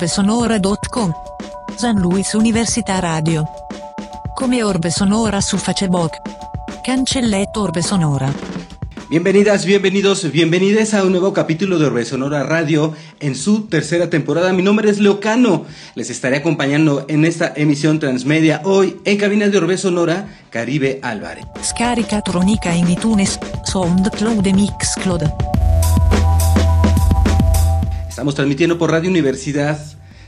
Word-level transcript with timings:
orbesonora.com. 0.00 1.12
San 1.76 2.00
Luis 2.00 2.32
Università 2.32 3.00
Radio. 3.00 3.44
Come 4.34 4.62
Orbe 4.62 4.90
Sonora 4.90 5.42
su 5.42 5.58
Facebook. 5.58 6.12
Cancelletto 6.82 7.60
Orbe 7.60 7.82
Sonora. 7.82 8.32
Bienvenidas, 9.10 9.66
bienvenidos, 9.66 10.30
bienvenidas 10.32 10.94
a 10.94 11.04
un 11.04 11.10
nuevo 11.10 11.34
capítulo 11.34 11.78
de 11.78 11.84
Orbe 11.84 12.06
Sonora 12.06 12.44
Radio 12.44 12.94
en 13.18 13.34
su 13.34 13.66
tercera 13.66 14.08
temporada. 14.08 14.54
Mi 14.54 14.62
nombre 14.62 14.88
es 14.88 15.00
Leocano. 15.00 15.66
Les 15.94 16.08
estaré 16.08 16.38
acompañando 16.38 17.04
en 17.08 17.26
esta 17.26 17.52
emisión 17.54 17.98
transmedia 17.98 18.62
hoy 18.64 19.02
en 19.04 19.18
cabina 19.18 19.48
de 19.48 19.58
Orbe 19.58 19.76
Sonora, 19.76 20.28
Caribe 20.48 20.98
Álvarez. 21.02 21.44
Scarica 21.62 22.22
Tronica 22.22 22.74
in 22.74 22.88
iTunes, 22.88 23.38
SoundCloud 23.66 24.46
e 24.46 24.52
Mixcloud. 24.54 25.30
Estamos 28.20 28.34
transmitiendo 28.34 28.76
por 28.76 28.90
Radio 28.90 29.08
Universidad 29.08 29.80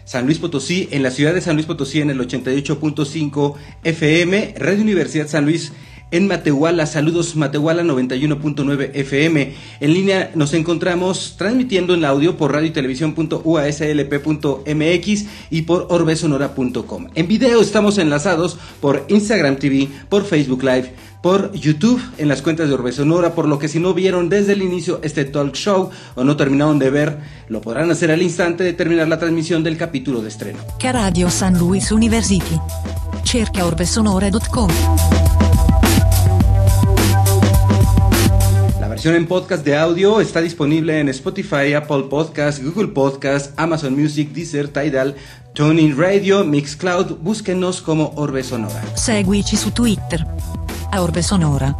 San 0.06 0.24
Luis 0.24 0.38
Potosí, 0.38 0.88
en 0.92 1.02
la 1.02 1.10
ciudad 1.10 1.34
de 1.34 1.42
San 1.42 1.56
Luis 1.56 1.66
Potosí 1.66 2.00
en 2.00 2.08
el 2.08 2.18
88.5 2.20 3.54
FM, 3.84 4.54
Radio 4.56 4.80
Universidad 4.80 5.28
San 5.28 5.44
Luis 5.44 5.74
en 6.10 6.26
Matehuala, 6.26 6.86
saludos 6.86 7.36
Matehuala 7.36 7.82
91.9 7.82 8.92
FM. 8.94 9.52
En 9.80 9.92
línea 9.92 10.30
nos 10.34 10.54
encontramos 10.54 11.34
transmitiendo 11.36 11.92
en 11.92 12.06
audio 12.06 12.36
por 12.36 12.52
radio 12.52 12.68
y 12.68 12.72
televisión.uaslp.mx 12.72 15.26
y 15.50 15.62
por 15.62 15.86
orbesonora.com. 15.88 17.08
En 17.14 17.28
video 17.28 17.60
estamos 17.60 17.98
enlazados 17.98 18.58
por 18.80 19.04
Instagram 19.08 19.56
TV, 19.56 19.88
por 20.08 20.24
Facebook 20.24 20.62
Live, 20.62 20.94
por 21.22 21.52
YouTube 21.52 22.02
en 22.18 22.28
las 22.28 22.42
cuentas 22.42 22.68
de 22.68 22.74
Orbe 22.74 22.92
Sonora, 22.92 23.34
por 23.34 23.46
lo 23.46 23.58
que 23.58 23.68
si 23.68 23.78
no 23.78 23.94
vieron 23.94 24.28
desde 24.28 24.52
el 24.52 24.62
inicio 24.62 25.00
este 25.02 25.24
talk 25.24 25.54
show 25.54 25.90
o 26.16 26.24
no 26.24 26.36
terminaron 26.36 26.78
de 26.78 26.90
ver, 26.90 27.18
lo 27.48 27.60
podrán 27.60 27.90
hacer 27.90 28.10
al 28.10 28.20
instante 28.20 28.64
de 28.64 28.72
terminar 28.72 29.08
la 29.08 29.18
transmisión 29.18 29.62
del 29.62 29.76
capítulo 29.76 30.20
de 30.20 30.28
estreno. 30.28 30.58
Radio 30.82 31.30
San 31.30 31.58
Luis 31.58 31.92
University. 31.92 32.58
Cerca 33.24 33.64
orbesonora.com. 33.64 34.68
La 38.80 38.88
versión 38.88 39.14
en 39.14 39.26
podcast 39.26 39.64
de 39.64 39.76
audio 39.76 40.20
está 40.20 40.40
disponible 40.40 40.98
en 40.98 41.08
Spotify, 41.08 41.72
Apple 41.74 42.04
Podcast, 42.10 42.62
Google 42.62 42.88
Podcast, 42.88 43.58
Amazon 43.58 43.98
Music, 43.98 44.32
Deezer, 44.32 44.68
Tidal, 44.68 45.14
TuneIn 45.54 45.96
Radio, 45.96 46.44
Mixcloud. 46.44 47.18
Búsquenos 47.20 47.80
como 47.80 48.12
Orbe 48.16 48.42
Sonora. 48.42 48.82
Seguici 48.96 49.56
su 49.56 49.70
Twitter. 49.70 50.26
A 50.94 51.00
Orbe 51.00 51.22
Sonora. 51.22 51.76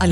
A. 0.00 0.06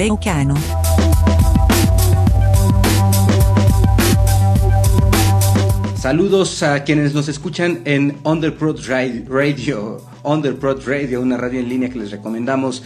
Saludos 5.96 6.62
a 6.62 6.82
quienes 6.84 7.14
nos 7.14 7.28
escuchan 7.28 7.80
en 7.84 8.16
Underprod 8.24 8.80
Ra- 8.88 9.04
Radio, 9.28 9.98
Underprod 10.22 10.82
Radio, 10.86 11.20
una 11.20 11.36
radio 11.36 11.60
en 11.60 11.68
línea 11.68 11.90
que 11.90 11.98
les 11.98 12.10
recomendamos. 12.10 12.82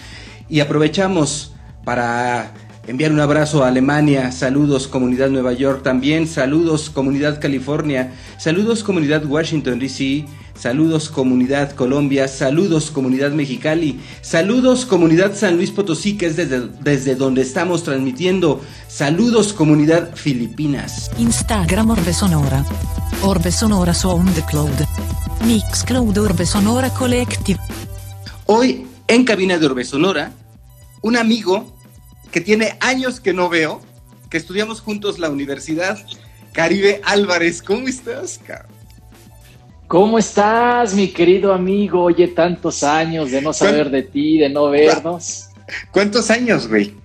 Y 0.49 0.61
aprovechamos 0.61 1.53
para 1.85 2.53
enviar 2.87 3.13
un 3.13 3.21
abrazo 3.21 3.63
a 3.65 3.69
Alemania, 3.69 4.33
saludos 4.33 4.89
comunidad 4.89 5.31
Nueva 5.31 5.53
York 5.53 5.83
también, 5.83 6.27
saludos 6.27 6.91
comunidad 6.91 7.41
California, 7.41 8.13
saludos 8.37 8.83
comunidad 8.83 9.25
Washington 9.25 9.79
DC, 9.79 10.27
saludos 10.59 11.09
comunidad 11.09 11.73
Colombia, 11.73 12.29
saludos 12.29 12.91
comunidad 12.91 13.33
Mexicali, 13.33 14.01
saludos 14.23 14.87
comunidad 14.87 15.35
San 15.35 15.57
Luis 15.57 15.71
Potosí, 15.71 16.17
que 16.17 16.27
es 16.27 16.37
desde, 16.37 16.69
desde 16.81 17.15
donde 17.15 17.43
estamos 17.43 17.83
transmitiendo, 17.83 18.61
saludos 18.89 19.53
comunidad 19.53 20.15
Filipinas. 20.15 21.11
Instagram 21.19 21.91
Orbe 21.91 22.13
Sonora. 22.13 22.65
Orbe 23.23 23.51
Sonora 23.51 23.95
SoundCloud. 23.95 24.71
Mixcloud 25.47 26.17
Orbe 26.19 26.47
Sonora 26.47 26.91
Collective. 26.91 27.61
Hoy 28.47 28.87
en 29.09 29.25
cabina 29.25 29.59
de 29.59 29.67
Orbe 29.67 29.85
Sonora, 29.85 30.33
un 31.03 31.17
amigo 31.17 31.77
que 32.31 32.41
tiene 32.41 32.77
años 32.81 33.21
que 33.21 33.33
no 33.33 33.49
veo, 33.49 33.81
que 34.31 34.39
estudiamos 34.39 34.81
juntos 34.81 35.19
la 35.19 35.31
universidad, 35.31 35.99
Caribe 36.53 37.01
Álvarez. 37.05 37.63
¿Cómo 37.63 37.89
estás, 37.89 38.41
cabrón? 38.45 38.74
¿Cómo 39.95 40.19
estás, 40.19 40.93
mi 40.93 41.07
querido 41.07 41.53
amigo? 41.53 42.03
Oye, 42.03 42.27
tantos 42.27 42.83
años 42.83 43.31
de 43.31 43.41
no 43.41 43.53
saber 43.53 43.91
de 43.91 44.03
ti, 44.03 44.39
de 44.39 44.49
no 44.49 44.69
vernos. 44.69 45.51
¿Cuántos 45.93 46.33
años, 46.33 46.67
güey? 46.67 46.97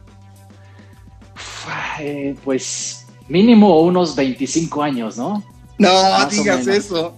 Uf, 1.35 1.67
eh, 1.99 2.35
pues 2.43 3.05
mínimo 3.27 3.79
unos 3.81 4.15
25 4.15 4.81
años, 4.81 5.17
¿no? 5.17 5.43
No 5.77 6.01
Más 6.01 6.31
digas 6.31 6.65
eso. 6.65 7.13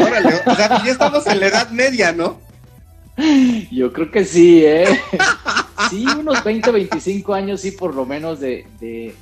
Órale, 0.00 0.42
o 0.44 0.56
sea, 0.56 0.82
ya 0.84 0.90
estamos 0.90 1.24
en 1.28 1.38
la 1.38 1.46
edad 1.46 1.70
media, 1.70 2.10
¿no? 2.10 2.40
Yo 3.70 3.92
creo 3.92 4.10
que 4.10 4.24
sí, 4.24 4.64
¿eh? 4.66 4.86
Sí, 5.88 6.04
unos 6.18 6.42
20, 6.42 6.72
25 6.72 7.32
años, 7.32 7.60
sí, 7.60 7.70
por 7.70 7.94
lo 7.94 8.06
menos 8.06 8.40
de, 8.40 8.66
de, 8.80 9.14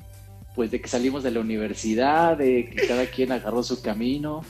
pues 0.55 0.71
de 0.71 0.81
que 0.81 0.89
salimos 0.89 1.23
de 1.23 1.31
la 1.31 1.41
universidad, 1.41 2.39
de 2.39 2.71
que 2.71 2.89
cada 2.89 3.05
quien 3.05 3.33
agarró 3.33 3.63
su 3.63 3.83
camino. 3.83 4.43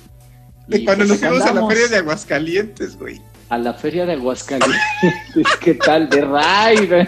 De 0.66 0.84
cuando 0.84 1.06
pues, 1.06 1.20
nos 1.20 1.30
fuimos 1.30 1.46
a 1.46 1.54
la 1.54 1.66
feria 1.66 1.88
de 1.88 1.96
Aguascalientes, 1.96 2.98
güey. 2.98 3.20
a 3.48 3.58
la 3.58 3.74
feria 3.74 4.06
de 4.06 4.12
Aguascalientes. 4.12 4.80
¿Qué 5.60 5.74
tal? 5.74 6.08
De 6.08 6.20
raid. 6.20 6.92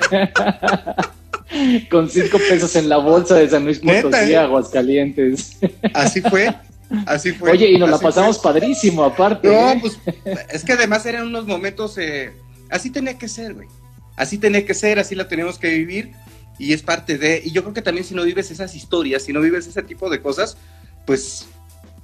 Con 1.90 2.08
cinco 2.08 2.38
pesos 2.38 2.74
en 2.76 2.88
la 2.88 2.96
bolsa 2.96 3.36
de 3.36 3.48
San 3.48 3.64
Luis 3.64 3.78
Potosí, 3.78 4.32
¿eh? 4.32 4.36
Aguascalientes. 4.36 5.58
Así 5.94 6.20
fue, 6.20 6.54
así 7.06 7.32
fue. 7.32 7.52
Oye, 7.52 7.70
y 7.70 7.78
nos 7.78 7.90
la 7.90 7.98
pasamos 7.98 8.40
fue. 8.40 8.52
padrísimo, 8.52 9.04
aparte. 9.04 9.48
No, 9.48 9.70
¿eh? 9.70 9.78
pues 9.80 9.98
es 10.50 10.64
que 10.64 10.72
además 10.72 11.04
eran 11.06 11.26
unos 11.26 11.46
momentos, 11.46 11.96
eh, 11.98 12.32
así 12.70 12.90
tenía 12.90 13.18
que 13.18 13.28
ser, 13.28 13.54
güey. 13.54 13.68
Así 14.16 14.38
tenía 14.38 14.64
que 14.64 14.74
ser, 14.74 14.98
así 14.98 15.14
la 15.14 15.28
tenemos 15.28 15.58
que 15.58 15.70
vivir 15.70 16.12
y 16.58 16.72
es 16.72 16.82
parte 16.82 17.18
de, 17.18 17.42
y 17.44 17.50
yo 17.50 17.62
creo 17.62 17.74
que 17.74 17.82
también 17.82 18.04
si 18.04 18.14
no 18.14 18.24
vives 18.24 18.50
esas 18.50 18.74
historias, 18.74 19.22
si 19.22 19.32
no 19.32 19.40
vives 19.40 19.66
ese 19.66 19.82
tipo 19.82 20.08
de 20.08 20.20
cosas, 20.20 20.56
pues 21.06 21.46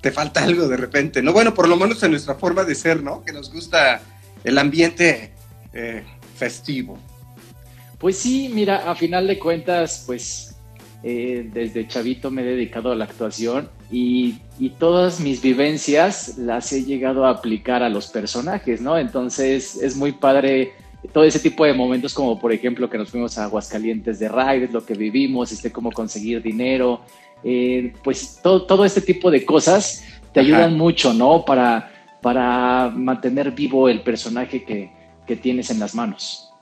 te 0.01 0.11
falta 0.11 0.43
algo 0.45 0.69
de 0.69 0.77
repente, 0.77 1.23
¿no? 1.23 1.33
Bueno, 1.33 1.55
por 1.55 1.69
lo 1.69 1.77
menos 1.77 2.03
en 2.03 2.13
nuestra 2.13 2.35
forma 2.35 2.65
de 2.65 2.75
ser, 2.75 3.03
¿no? 3.03 3.23
Que 3.23 3.33
nos 3.33 3.53
gusta 3.53 4.01
el 4.45 4.59
ambiente 4.59 5.33
eh, 5.73 6.03
festivo. 6.37 6.99
Pues 7.99 8.17
sí, 8.17 8.51
mira, 8.53 8.91
a 8.91 8.95
final 8.95 9.27
de 9.27 9.39
cuentas, 9.39 10.05
pues 10.07 10.57
eh, 11.03 11.49
desde 11.53 11.87
chavito 11.87 12.31
me 12.31 12.43
he 12.43 12.47
dedicado 12.47 12.93
a 12.93 12.95
la 12.95 13.05
actuación 13.05 13.69
y, 13.91 14.39
y 14.59 14.71
todas 14.71 15.21
mis 15.21 15.43
vivencias 15.43 16.39
las 16.39 16.73
he 16.73 16.85
llegado 16.85 17.27
a 17.27 17.31
aplicar 17.31 17.83
a 17.83 17.91
los 17.91 18.07
personajes, 18.07 18.81
¿no? 18.81 18.99
Entonces 18.99 19.77
es 19.77 19.97
muy 19.97 20.13
padre 20.13 20.73
todo 21.13 21.25
ese 21.25 21.41
tipo 21.41 21.65
de 21.65 21.73
momentos 21.73 22.13
como 22.13 22.39
por 22.39 22.53
ejemplo 22.53 22.91
que 22.91 22.99
nos 22.99 23.11
fuimos 23.11 23.39
a 23.39 23.45
Aguascalientes 23.45 24.19
de 24.19 24.29
Raides, 24.29 24.73
lo 24.73 24.85
que 24.85 24.95
vivimos, 24.95 25.53
este, 25.53 25.73
cómo 25.73 25.91
conseguir 25.91 26.43
dinero, 26.43 27.01
eh, 27.45 27.93
pues 28.03 28.41
todo, 28.43 28.63
todo 28.67 28.85
este 28.85 29.01
tipo 29.01 29.31
de 29.31 29.45
cosas 29.45 30.03
te 30.33 30.41
Ajá. 30.41 30.47
ayudan 30.47 30.77
mucho, 30.77 31.13
¿no? 31.13 31.45
Para, 31.45 31.93
para 32.23 32.91
mantener 32.95 33.53
vivo 33.53 33.89
el 33.89 34.03
personaje 34.03 34.65
que, 34.65 34.93
que 35.27 35.37
tienes 35.37 35.71
en 35.71 35.81
las 35.81 35.95
manos. 35.95 36.53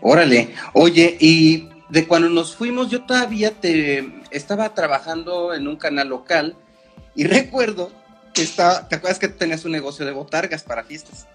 Órale, 0.00 0.54
oye, 0.74 1.16
y 1.20 1.68
de 1.88 2.06
cuando 2.06 2.28
nos 2.28 2.54
fuimos, 2.54 2.90
yo 2.90 3.02
todavía 3.02 3.50
te 3.52 4.08
estaba 4.30 4.72
trabajando 4.74 5.54
en 5.54 5.66
un 5.66 5.76
canal 5.76 6.08
local 6.08 6.56
y 7.14 7.24
recuerdo 7.26 7.90
que 8.32 8.42
estaba, 8.42 8.88
¿te 8.88 8.96
acuerdas 8.96 9.18
que 9.18 9.28
tenías 9.28 9.64
un 9.64 9.72
negocio 9.72 10.06
de 10.06 10.12
botargas 10.12 10.62
para 10.62 10.84
fiestas? 10.84 11.26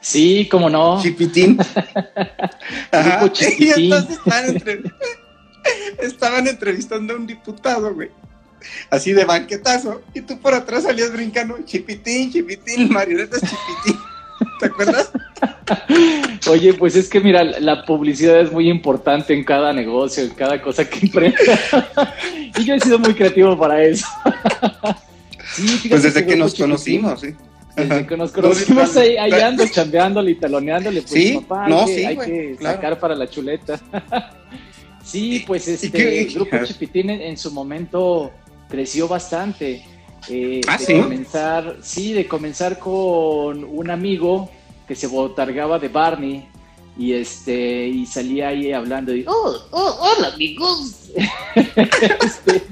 Sí, 0.00 0.48
cómo 0.50 0.68
no. 0.70 1.00
Chipitín. 1.02 1.58
Ajá. 2.92 3.30
Y 3.58 3.68
entonces 3.70 4.18
estaban, 4.18 4.48
entre- 4.50 4.82
estaban 6.00 6.46
entrevistando 6.46 7.14
a 7.14 7.16
un 7.16 7.26
diputado, 7.26 7.94
güey. 7.94 8.10
Así 8.90 9.12
de 9.12 9.24
banquetazo. 9.24 10.02
Y 10.14 10.22
tú 10.22 10.38
por 10.40 10.54
atrás 10.54 10.84
salías 10.84 11.12
brincando, 11.12 11.56
chipitín, 11.64 12.32
chipitín, 12.32 12.90
marionetas 12.92 13.40
chipitín. 13.40 14.00
¿Te 14.60 14.66
acuerdas? 14.66 15.10
Oye, 16.48 16.74
pues 16.74 16.94
es 16.96 17.08
que 17.08 17.20
mira, 17.20 17.42
la 17.44 17.84
publicidad 17.84 18.40
es 18.40 18.52
muy 18.52 18.68
importante 18.68 19.32
en 19.34 19.44
cada 19.44 19.72
negocio, 19.72 20.24
en 20.24 20.30
cada 20.30 20.60
cosa 20.60 20.88
que 20.88 21.06
emprenda. 21.06 21.38
y 22.58 22.64
yo 22.64 22.74
he 22.74 22.80
sido 22.80 22.98
muy 22.98 23.14
creativo 23.14 23.58
para 23.58 23.82
eso. 23.84 24.06
Sí, 25.54 25.88
Pues 25.88 26.02
desde 26.02 26.26
que 26.26 26.36
nos 26.36 26.54
conocimos, 26.54 27.20
¿sí? 27.20 27.34
Desde 27.76 28.06
que 28.06 28.16
nos 28.16 28.34
No, 28.34 28.42
conocimos 28.42 28.96
ahí, 28.96 29.16
ahí 29.16 29.32
ando 29.40 29.66
chambeándole 29.68 30.32
y 30.32 30.34
taloneándole, 30.36 31.02
pues 31.02 31.12
Sí, 31.12 31.38
papá, 31.46 31.68
no, 31.68 31.80
hay 31.80 31.86
que, 31.86 31.94
sí, 31.94 32.04
hay 32.04 32.14
güey, 32.16 32.28
que 32.30 32.56
claro. 32.56 32.76
sacar 32.76 32.98
para 33.00 33.14
la 33.14 33.28
chuleta. 33.28 33.80
Sí, 35.06 35.44
pues 35.46 35.68
este 35.68 35.90
qué- 35.90 36.24
Grupo 36.34 36.56
Chipitín 36.64 37.10
en, 37.10 37.20
en 37.22 37.36
su 37.36 37.50
momento 37.50 38.30
creció 38.68 39.06
bastante. 39.08 39.84
Eh, 40.28 40.60
¿Ah, 40.66 40.76
de 40.76 40.84
sí? 40.84 41.00
comenzar, 41.00 41.76
sí, 41.82 42.12
de 42.12 42.26
comenzar 42.26 42.78
con 42.80 43.62
un 43.64 43.90
amigo 43.90 44.50
que 44.88 44.96
se 44.96 45.06
botargaba 45.06 45.78
de 45.78 45.88
Barney 45.88 46.48
y 46.98 47.12
este 47.12 47.86
y 47.86 48.06
salía 48.06 48.48
ahí 48.48 48.72
hablando 48.72 49.14
y 49.14 49.24
oh, 49.28 49.54
oh, 49.70 49.98
hola 50.00 50.28
amigos 50.34 51.10
Este, 51.54 52.62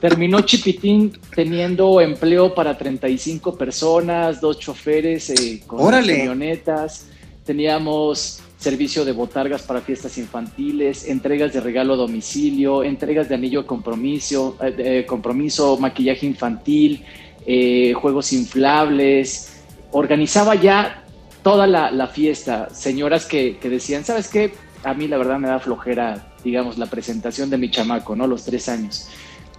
terminó 0.00 0.40
Chipitín 0.42 1.12
teniendo 1.34 2.00
empleo 2.00 2.54
para 2.54 2.76
35 2.76 3.56
personas, 3.56 4.40
dos 4.40 4.58
choferes 4.58 5.30
eh, 5.30 5.62
con 5.66 5.90
camionetas. 5.90 7.06
Teníamos 7.44 8.40
servicio 8.60 9.06
de 9.06 9.12
botargas 9.12 9.62
para 9.62 9.80
fiestas 9.80 10.18
infantiles, 10.18 11.08
entregas 11.08 11.52
de 11.52 11.60
regalo 11.60 11.94
a 11.94 11.96
domicilio, 11.96 12.84
entregas 12.84 13.28
de 13.28 13.34
anillo 13.34 13.62
de 13.62 13.66
compromiso, 13.66 14.56
eh, 14.60 15.06
compromiso 15.08 15.78
maquillaje 15.78 16.26
infantil, 16.26 17.02
eh, 17.46 17.94
juegos 17.94 18.34
inflables. 18.34 19.62
Organizaba 19.92 20.54
ya 20.56 21.04
toda 21.42 21.66
la, 21.66 22.06
fiesta. 22.08 22.68
Señoras 22.70 23.24
que, 23.24 23.56
que, 23.56 23.70
decían, 23.70 24.04
¿sabes 24.04 24.28
qué? 24.28 24.52
A 24.84 24.92
mí 24.92 25.08
la 25.08 25.16
verdad 25.16 25.38
me 25.38 25.48
da 25.48 25.58
flojera, 25.58 26.34
digamos, 26.44 26.76
la 26.76 26.86
presentación 26.86 27.48
de 27.48 27.56
mi 27.56 27.70
chamaco, 27.70 28.14
¿no? 28.14 28.26
Los 28.26 28.44
tres 28.44 28.68
años. 28.68 29.08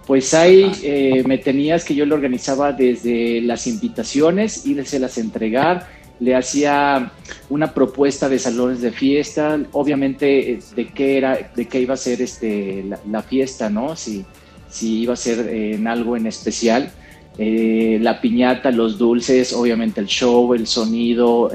Pues 0.06 0.34
ahí 0.34 0.70
eh, 0.82 1.22
me 1.26 1.38
tenías 1.38 1.84
que 1.84 1.94
yo 1.94 2.04
le 2.06 2.14
organizaba 2.14 2.72
desde 2.72 3.40
las 3.40 3.66
invitaciones, 3.66 4.66
y 4.66 4.74
las 4.74 5.18
entregar, 5.18 5.88
le 6.22 6.36
hacía 6.36 7.10
una 7.50 7.74
propuesta 7.74 8.28
de 8.28 8.38
salones 8.38 8.80
de 8.80 8.92
fiesta, 8.92 9.58
obviamente 9.72 10.52
eh, 10.52 10.58
de 10.76 10.88
qué 10.88 11.18
era, 11.18 11.50
de 11.54 11.66
qué 11.66 11.80
iba 11.80 11.94
a 11.94 11.96
ser 11.96 12.22
este, 12.22 12.84
la, 13.10 13.22
fiesta, 13.22 13.68
¿no? 13.68 13.96
Si, 13.96 14.24
si 14.68 15.00
iba 15.00 15.14
a 15.14 15.16
ser 15.16 15.48
eh, 15.48 15.74
en 15.74 15.88
algo 15.88 16.16
en 16.16 16.26
especial. 16.26 16.92
la 17.38 18.20
piñata, 18.20 18.70
los 18.70 18.98
dulces, 18.98 19.52
obviamente 19.52 20.00
el 20.00 20.06
show, 20.06 20.54
el 20.54 20.66
sonido, 20.66 21.50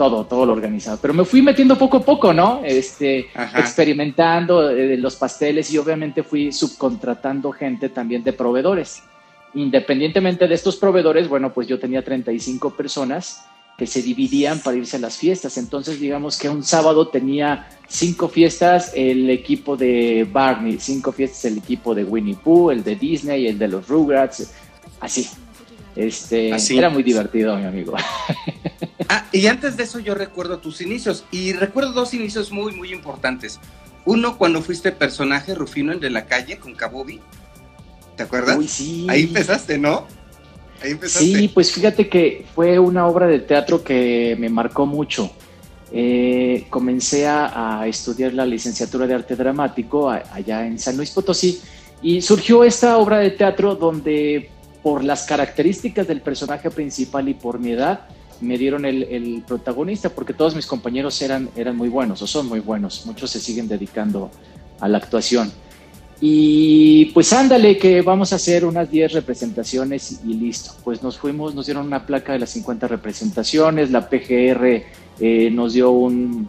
todo, 0.00 0.24
todo 0.24 0.46
lo 0.46 0.52
organizado. 0.54 0.98
Pero 1.02 1.12
me 1.12 1.26
fui 1.26 1.42
metiendo 1.42 1.76
poco 1.76 1.98
a 1.98 2.02
poco, 2.02 2.32
¿no? 2.32 2.62
Este, 2.64 3.26
experimentando 3.54 4.70
eh, 4.70 4.96
los 4.96 5.16
pasteles 5.16 5.70
y 5.72 5.76
obviamente 5.76 6.22
fui 6.22 6.52
subcontratando 6.52 7.52
gente 7.52 7.90
también 7.90 8.24
de 8.24 8.32
proveedores. 8.32 9.02
Independientemente 9.52 10.48
de 10.48 10.54
estos 10.54 10.76
proveedores, 10.76 11.28
bueno, 11.28 11.52
pues 11.52 11.68
yo 11.68 11.78
tenía 11.78 12.02
35 12.02 12.74
personas 12.76 13.44
que 13.80 13.86
se 13.86 14.02
dividían 14.02 14.58
para 14.58 14.76
irse 14.76 14.98
a 14.98 15.00
las 15.00 15.16
fiestas. 15.16 15.56
Entonces, 15.56 15.98
digamos 15.98 16.36
que 16.36 16.50
un 16.50 16.62
sábado 16.62 17.08
tenía 17.08 17.66
cinco 17.88 18.28
fiestas 18.28 18.92
el 18.94 19.30
equipo 19.30 19.74
de 19.74 20.28
Barney, 20.30 20.76
cinco 20.78 21.12
fiestas 21.12 21.46
el 21.46 21.56
equipo 21.56 21.94
de 21.94 22.04
Winnie 22.04 22.34
Pooh, 22.34 22.72
el 22.72 22.84
de 22.84 22.94
Disney, 22.96 23.46
el 23.46 23.58
de 23.58 23.68
los 23.68 23.88
Rugrats, 23.88 24.52
así. 25.00 25.26
Este, 25.96 26.52
así. 26.52 26.76
Era 26.76 26.90
muy 26.90 27.02
divertido, 27.02 27.56
mi 27.56 27.64
amigo. 27.64 27.94
Ah, 29.12 29.26
y 29.32 29.48
antes 29.48 29.76
de 29.76 29.82
eso 29.82 29.98
yo 29.98 30.14
recuerdo 30.14 30.58
tus 30.58 30.80
inicios 30.80 31.24
y 31.32 31.52
recuerdo 31.52 31.90
dos 31.92 32.14
inicios 32.14 32.52
muy, 32.52 32.72
muy 32.76 32.92
importantes. 32.92 33.58
Uno, 34.04 34.38
cuando 34.38 34.62
fuiste 34.62 34.92
personaje 34.92 35.52
Rufino, 35.52 35.90
el 35.90 35.98
de 35.98 36.10
la 36.10 36.26
calle, 36.26 36.58
con 36.58 36.76
Kabubi. 36.76 37.18
¿Te 38.16 38.22
acuerdas? 38.22 38.56
Uy, 38.56 38.68
sí. 38.68 39.06
Ahí 39.10 39.22
empezaste, 39.22 39.78
¿no? 39.78 40.06
Sí, 41.06 41.48
pues 41.52 41.72
fíjate 41.72 42.08
que 42.08 42.46
fue 42.54 42.78
una 42.78 43.06
obra 43.06 43.26
de 43.26 43.40
teatro 43.40 43.82
que 43.82 44.36
me 44.38 44.48
marcó 44.48 44.86
mucho. 44.86 45.30
Eh, 45.92 46.66
comencé 46.70 47.26
a, 47.26 47.84
estudiar 47.86 48.32
la 48.32 48.46
licenciatura 48.46 49.06
de 49.06 49.14
arte 49.14 49.34
dramático 49.34 50.08
allá 50.08 50.64
en 50.64 50.78
San 50.78 50.96
Luis 50.96 51.10
Potosí 51.10 51.60
y 52.00 52.22
surgió 52.22 52.62
esta 52.62 52.96
obra 52.98 53.18
de 53.18 53.30
teatro 53.30 53.74
donde 53.74 54.50
por 54.82 55.04
las 55.04 55.24
características 55.24 56.06
del 56.06 56.20
personaje 56.20 56.70
principal 56.70 57.28
y 57.28 57.34
por 57.34 57.58
mi 57.58 57.72
edad, 57.72 58.06
me 58.40 58.56
dieron 58.56 58.86
el, 58.86 59.44
protagonista, 59.46 60.08
porque 60.08 60.32
todos 60.32 60.54
mis 60.54 60.66
compañeros 60.66 61.20
eran, 61.20 61.50
eran 61.56 61.76
muy 61.76 61.90
buenos 61.90 62.22
o 62.22 62.26
son 62.26 62.46
muy 62.46 62.60
buenos, 62.60 63.04
muchos 63.04 63.30
se 63.30 63.40
siguen 63.40 63.68
dedicando 63.68 64.30
a 64.80 64.88
la 64.88 64.96
actuación. 64.96 65.52
Y 66.20 67.06
pues 67.06 67.32
ándale, 67.32 67.78
que 67.78 68.02
vamos 68.02 68.32
a 68.32 68.36
hacer 68.36 68.66
unas 68.66 68.90
10 68.90 69.12
representaciones 69.12 70.20
y 70.24 70.34
listo. 70.34 70.72
Pues 70.84 71.02
nos 71.02 71.16
fuimos, 71.16 71.54
nos 71.54 71.66
dieron 71.66 71.86
una 71.86 72.04
placa 72.04 72.34
de 72.34 72.40
las 72.40 72.50
50 72.50 72.88
representaciones, 72.88 73.90
la 73.90 74.08
PGR 74.08 74.82
eh, 75.20 75.50
nos 75.50 75.72
dio 75.72 75.90
un, 75.90 76.48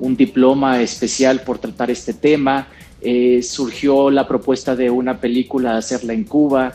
un, 0.00 0.16
diploma 0.16 0.82
especial 0.82 1.42
por 1.42 1.58
tratar 1.58 1.90
este 1.90 2.14
tema, 2.14 2.68
eh, 3.00 3.42
surgió 3.42 4.10
la 4.10 4.26
propuesta 4.26 4.74
de 4.74 4.90
una 4.90 5.20
película, 5.20 5.76
hacerla 5.76 6.14
en 6.14 6.24
Cuba, 6.24 6.72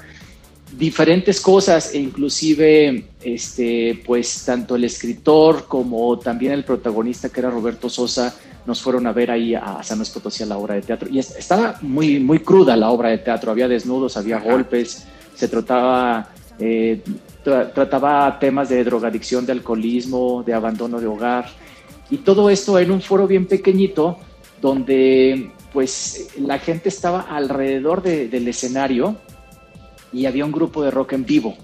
diferentes 0.78 1.40
cosas 1.42 1.94
e 1.94 2.00
inclusive 2.00 3.06
este 3.22 4.02
pues 4.06 4.44
tanto 4.46 4.76
el 4.76 4.84
escritor 4.84 5.66
como 5.68 6.20
también 6.20 6.52
el 6.52 6.66
protagonista 6.66 7.30
que 7.30 7.40
era 7.40 7.50
Roberto 7.50 7.90
Sosa 7.90 8.36
nos 8.68 8.82
fueron 8.82 9.08
a 9.08 9.14
ver 9.14 9.32
ahí 9.32 9.56
a 9.56 9.82
San 9.82 9.98
Luis 9.98 10.10
Potosí 10.10 10.44
a 10.44 10.46
la 10.46 10.58
obra 10.58 10.76
de 10.76 10.82
teatro. 10.82 11.08
Y 11.10 11.20
estaba 11.20 11.78
muy 11.82 12.20
muy 12.20 12.40
cruda 12.40 12.76
la 12.76 12.90
obra 12.90 13.10
de 13.10 13.20
teatro. 13.20 13.50
Había 13.50 13.68
desnudos 13.68 14.18
había 14.18 14.40
golpes 14.40 15.08
se 15.34 15.48
trataba 15.48 16.28
eh, 16.60 17.02
trataba 17.44 18.38
temas 18.40 18.68
de 18.68 18.84
drogadicción 18.84 19.46
de 19.46 19.54
alcoholismo 19.54 20.44
de 20.44 20.54
abandono 20.54 21.00
de 21.00 21.08
hogar. 21.08 21.46
Y 22.10 22.18
todo 22.18 22.50
esto 22.50 22.78
en 22.78 22.92
un 22.92 23.02
foro 23.02 23.26
bien 23.26 23.46
pequeñito 23.46 24.18
donde 24.62 25.52
pues 25.72 26.30
la 26.40 26.60
gente 26.60 26.90
estaba 26.90 27.22
alrededor 27.22 28.02
del 28.02 28.48
escenario 28.48 29.16
y 30.12 30.26
había 30.26 30.44
un 30.44 30.52
grupo 30.52 30.84
de 30.84 30.92
rock 30.92 31.14
en 31.14 31.26
vivo. 31.26 31.56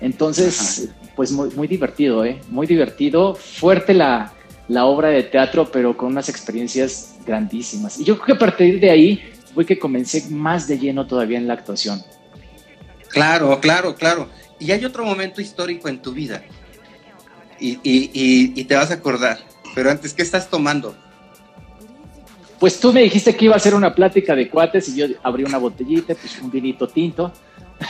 Entonces, 0.00 0.88
pues 1.14 1.30
muy, 1.30 1.50
muy 1.50 1.68
divertido, 1.68 2.24
¿eh? 2.24 2.40
Muy 2.48 2.66
divertido, 2.66 3.34
fuerte 3.34 3.92
la, 3.92 4.32
la 4.70 4.84
obra 4.84 5.08
de 5.08 5.24
teatro, 5.24 5.68
pero 5.70 5.96
con 5.96 6.12
unas 6.12 6.28
experiencias 6.28 7.16
grandísimas. 7.26 7.98
Y 7.98 8.04
yo 8.04 8.14
creo 8.14 8.26
que 8.26 8.32
a 8.32 8.38
partir 8.38 8.78
de 8.78 8.88
ahí 8.88 9.32
fue 9.52 9.66
que 9.66 9.76
comencé 9.76 10.30
más 10.30 10.68
de 10.68 10.78
lleno 10.78 11.08
todavía 11.08 11.38
en 11.38 11.48
la 11.48 11.54
actuación. 11.54 12.00
Claro, 13.08 13.58
claro, 13.58 13.96
claro. 13.96 14.28
Y 14.60 14.70
hay 14.70 14.84
otro 14.84 15.04
momento 15.04 15.40
histórico 15.40 15.88
en 15.88 16.00
tu 16.00 16.12
vida. 16.12 16.44
Y, 17.58 17.80
y, 17.82 18.52
y, 18.54 18.64
te 18.64 18.76
vas 18.76 18.92
a 18.92 18.94
acordar. 18.94 19.40
Pero 19.74 19.90
antes, 19.90 20.14
¿qué 20.14 20.22
estás 20.22 20.48
tomando? 20.48 20.94
Pues 22.60 22.78
tú 22.78 22.92
me 22.92 23.02
dijiste 23.02 23.34
que 23.34 23.46
iba 23.46 23.54
a 23.54 23.56
hacer 23.56 23.74
una 23.74 23.92
plática 23.92 24.36
de 24.36 24.48
cuates 24.48 24.88
y 24.90 24.96
yo 24.96 25.06
abrí 25.24 25.42
una 25.42 25.58
botellita, 25.58 26.14
pues 26.14 26.40
un 26.40 26.50
vinito 26.50 26.86
tinto. 26.86 27.32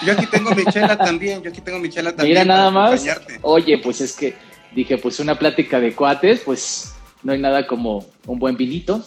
Yo 0.05 0.15
aquí 0.15 0.27
tengo 0.27 0.55
mi 0.55 0.65
chela 0.65 0.97
también, 0.97 1.43
yo 1.43 1.51
aquí 1.51 1.61
tengo 1.61 1.79
mi 1.79 1.91
chela 1.91 2.11
también. 2.11 2.39
Mira 2.39 2.45
nada 2.45 2.71
más. 2.71 3.05
Oye, 3.43 3.79
pues 3.79 4.01
es 4.01 4.15
que 4.15 4.35
dije, 4.75 4.99
pues 4.99 5.21
una 5.21 5.39
plática 5.39 5.81
de 5.81 5.95
cuates, 5.95 6.41
pues 6.41 6.95
no 7.23 7.33
hay 7.33 7.39
nada 7.39 7.67
como 7.67 8.07
un 8.27 8.39
buen 8.39 8.57
vinito 8.57 9.05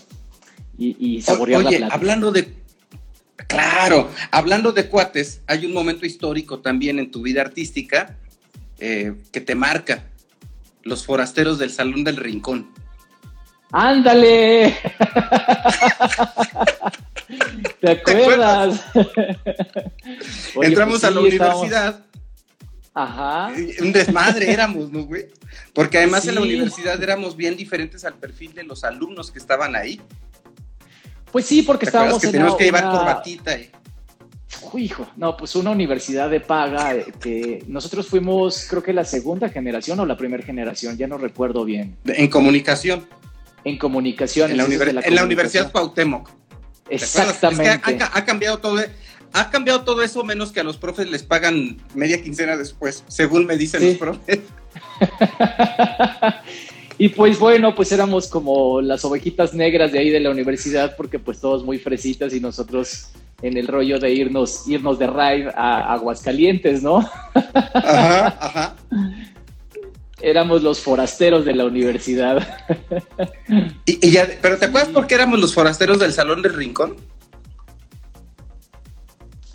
y, 0.78 1.22
saborear 1.22 1.64
la 1.64 1.70
plática. 1.70 1.96
hablando 1.96 2.32
de 2.32 2.64
Claro, 3.48 4.10
hablando 4.32 4.72
de 4.72 4.88
cuates, 4.88 5.42
hay 5.48 5.66
un 5.66 5.74
momento 5.74 6.06
histórico 6.06 6.60
también 6.60 7.00
en 7.00 7.12
tu 7.12 7.22
vida 7.22 7.42
artística 7.42 8.18
eh, 8.80 9.14
que 9.32 9.42
te 9.42 9.56
marca. 9.56 10.06
Los 10.84 11.06
forasteros 11.06 11.60
del 11.60 11.72
Salón 11.72 12.04
del 12.04 12.18
Rincón. 12.18 12.72
¡Ándale! 13.72 14.76
¿Te 17.80 17.92
acuerdas? 17.92 18.84
Entramos 20.62 21.00
pues 21.00 21.04
a 21.04 21.12
la 21.12 21.20
universidad. 21.20 22.06
Ajá. 22.94 23.52
Un 23.82 23.92
desmadre 23.92 24.52
éramos, 24.52 24.92
¿no, 24.92 25.04
güey? 25.06 25.26
Porque 25.74 25.98
además 25.98 26.28
en 26.28 26.36
la 26.36 26.42
universidad 26.42 27.02
éramos 27.02 27.36
bien 27.36 27.58
diferentes 27.58 28.06
al 28.06 28.16
perfil 28.16 28.54
de 28.54 28.64
los 28.64 28.84
alumnos 28.84 29.32
que 29.32 29.40
estaban 29.40 29.76
ahí. 29.76 30.00
Pues 31.32 31.46
sí, 31.48 31.64
porque 31.64 31.86
estábamos 31.86 32.22
que 32.22 32.28
tenemos 32.28 32.56
que 32.56 32.66
llevar 32.66 32.84
corbatita. 32.84 33.58
Uy, 34.72 34.86
hijo, 34.86 35.08
no, 35.18 35.36
pues 35.36 35.56
una 35.56 35.72
universidad 35.72 36.30
de 36.30 36.40
paga 36.40 36.96
eh, 36.96 37.12
que 37.20 37.64
nosotros 37.68 38.08
fuimos, 38.08 38.68
creo 38.70 38.84
que 38.84 38.94
la 38.94 39.04
segunda 39.04 39.50
generación 39.50 40.00
o 40.00 40.06
la 40.06 40.16
primera 40.16 40.44
generación, 40.44 40.96
ya 40.96 41.08
no 41.08 41.18
recuerdo 41.18 41.66
bien. 41.66 41.98
En 42.06 42.30
comunicación. 42.30 43.08
En 43.64 43.80
comunicación. 43.80 44.52
En 44.52 44.58
la, 44.58 44.66
en 45.02 45.16
la 45.16 45.24
Universidad 45.24 45.72
Cuauhtémoc. 45.72 46.30
Exactamente. 46.90 47.82
ha, 48.04 48.26
cambiado 48.26 48.60
todo. 48.60 48.80
Ha 49.34 49.50
cambiado 49.50 49.84
todo 49.84 50.04
eso 50.04 50.24
menos 50.24 50.52
que 50.52 50.60
a 50.60 50.64
los 50.64 50.78
profes 50.78 51.10
les 51.10 51.24
pagan 51.24 51.78
media 51.96 52.22
quincena 52.22 52.56
después, 52.56 53.04
según 53.08 53.48
me 53.48 53.58
dicen 53.58 53.84
los 53.84 53.98
profes. 53.98 54.40
y 57.00 57.10
pues 57.10 57.40
bueno, 57.40 57.74
pues 57.74 57.92
éramos 57.92 58.28
como 58.28 58.80
las 58.80 59.04
ovejitas 59.04 59.56
negras 59.56 59.92
de 59.92 60.00
ahí 60.00 60.12
de 60.12 60.20
la 60.20 60.30
universidad, 60.30 60.96
porque 60.96 61.18
pues 61.18 61.42
todos 61.42 61.64
muy 61.64 61.80
fresitas 61.80 62.32
y 62.34 62.40
nosotros 62.40 63.08
en 63.42 63.58
el 63.58 63.68
rollo 63.68 64.00
de 64.00 64.12
irnos, 64.12 64.68
irnos 64.68 65.00
de 65.00 65.08
ride 65.08 65.52
a 65.56 65.94
Aguascalientes, 65.94 66.84
¿no? 66.84 66.98
Ajá, 67.74 68.28
ajá. 68.40 68.76
Éramos 70.22 70.64
los 70.64 70.80
forasteros 70.80 71.44
de 71.44 71.54
la 71.54 71.66
universidad. 71.66 72.48
y, 73.86 74.12
ya, 74.12 74.26
pero 74.42 74.58
¿te 74.58 74.66
acuerdas 74.66 74.92
por 74.92 75.06
qué 75.06 75.16
éramos 75.16 75.40
los 75.40 75.54
forasteros 75.54 76.00
del 76.00 76.14
Salón 76.14 76.42
del 76.42 76.54
Rincón? 76.54 76.96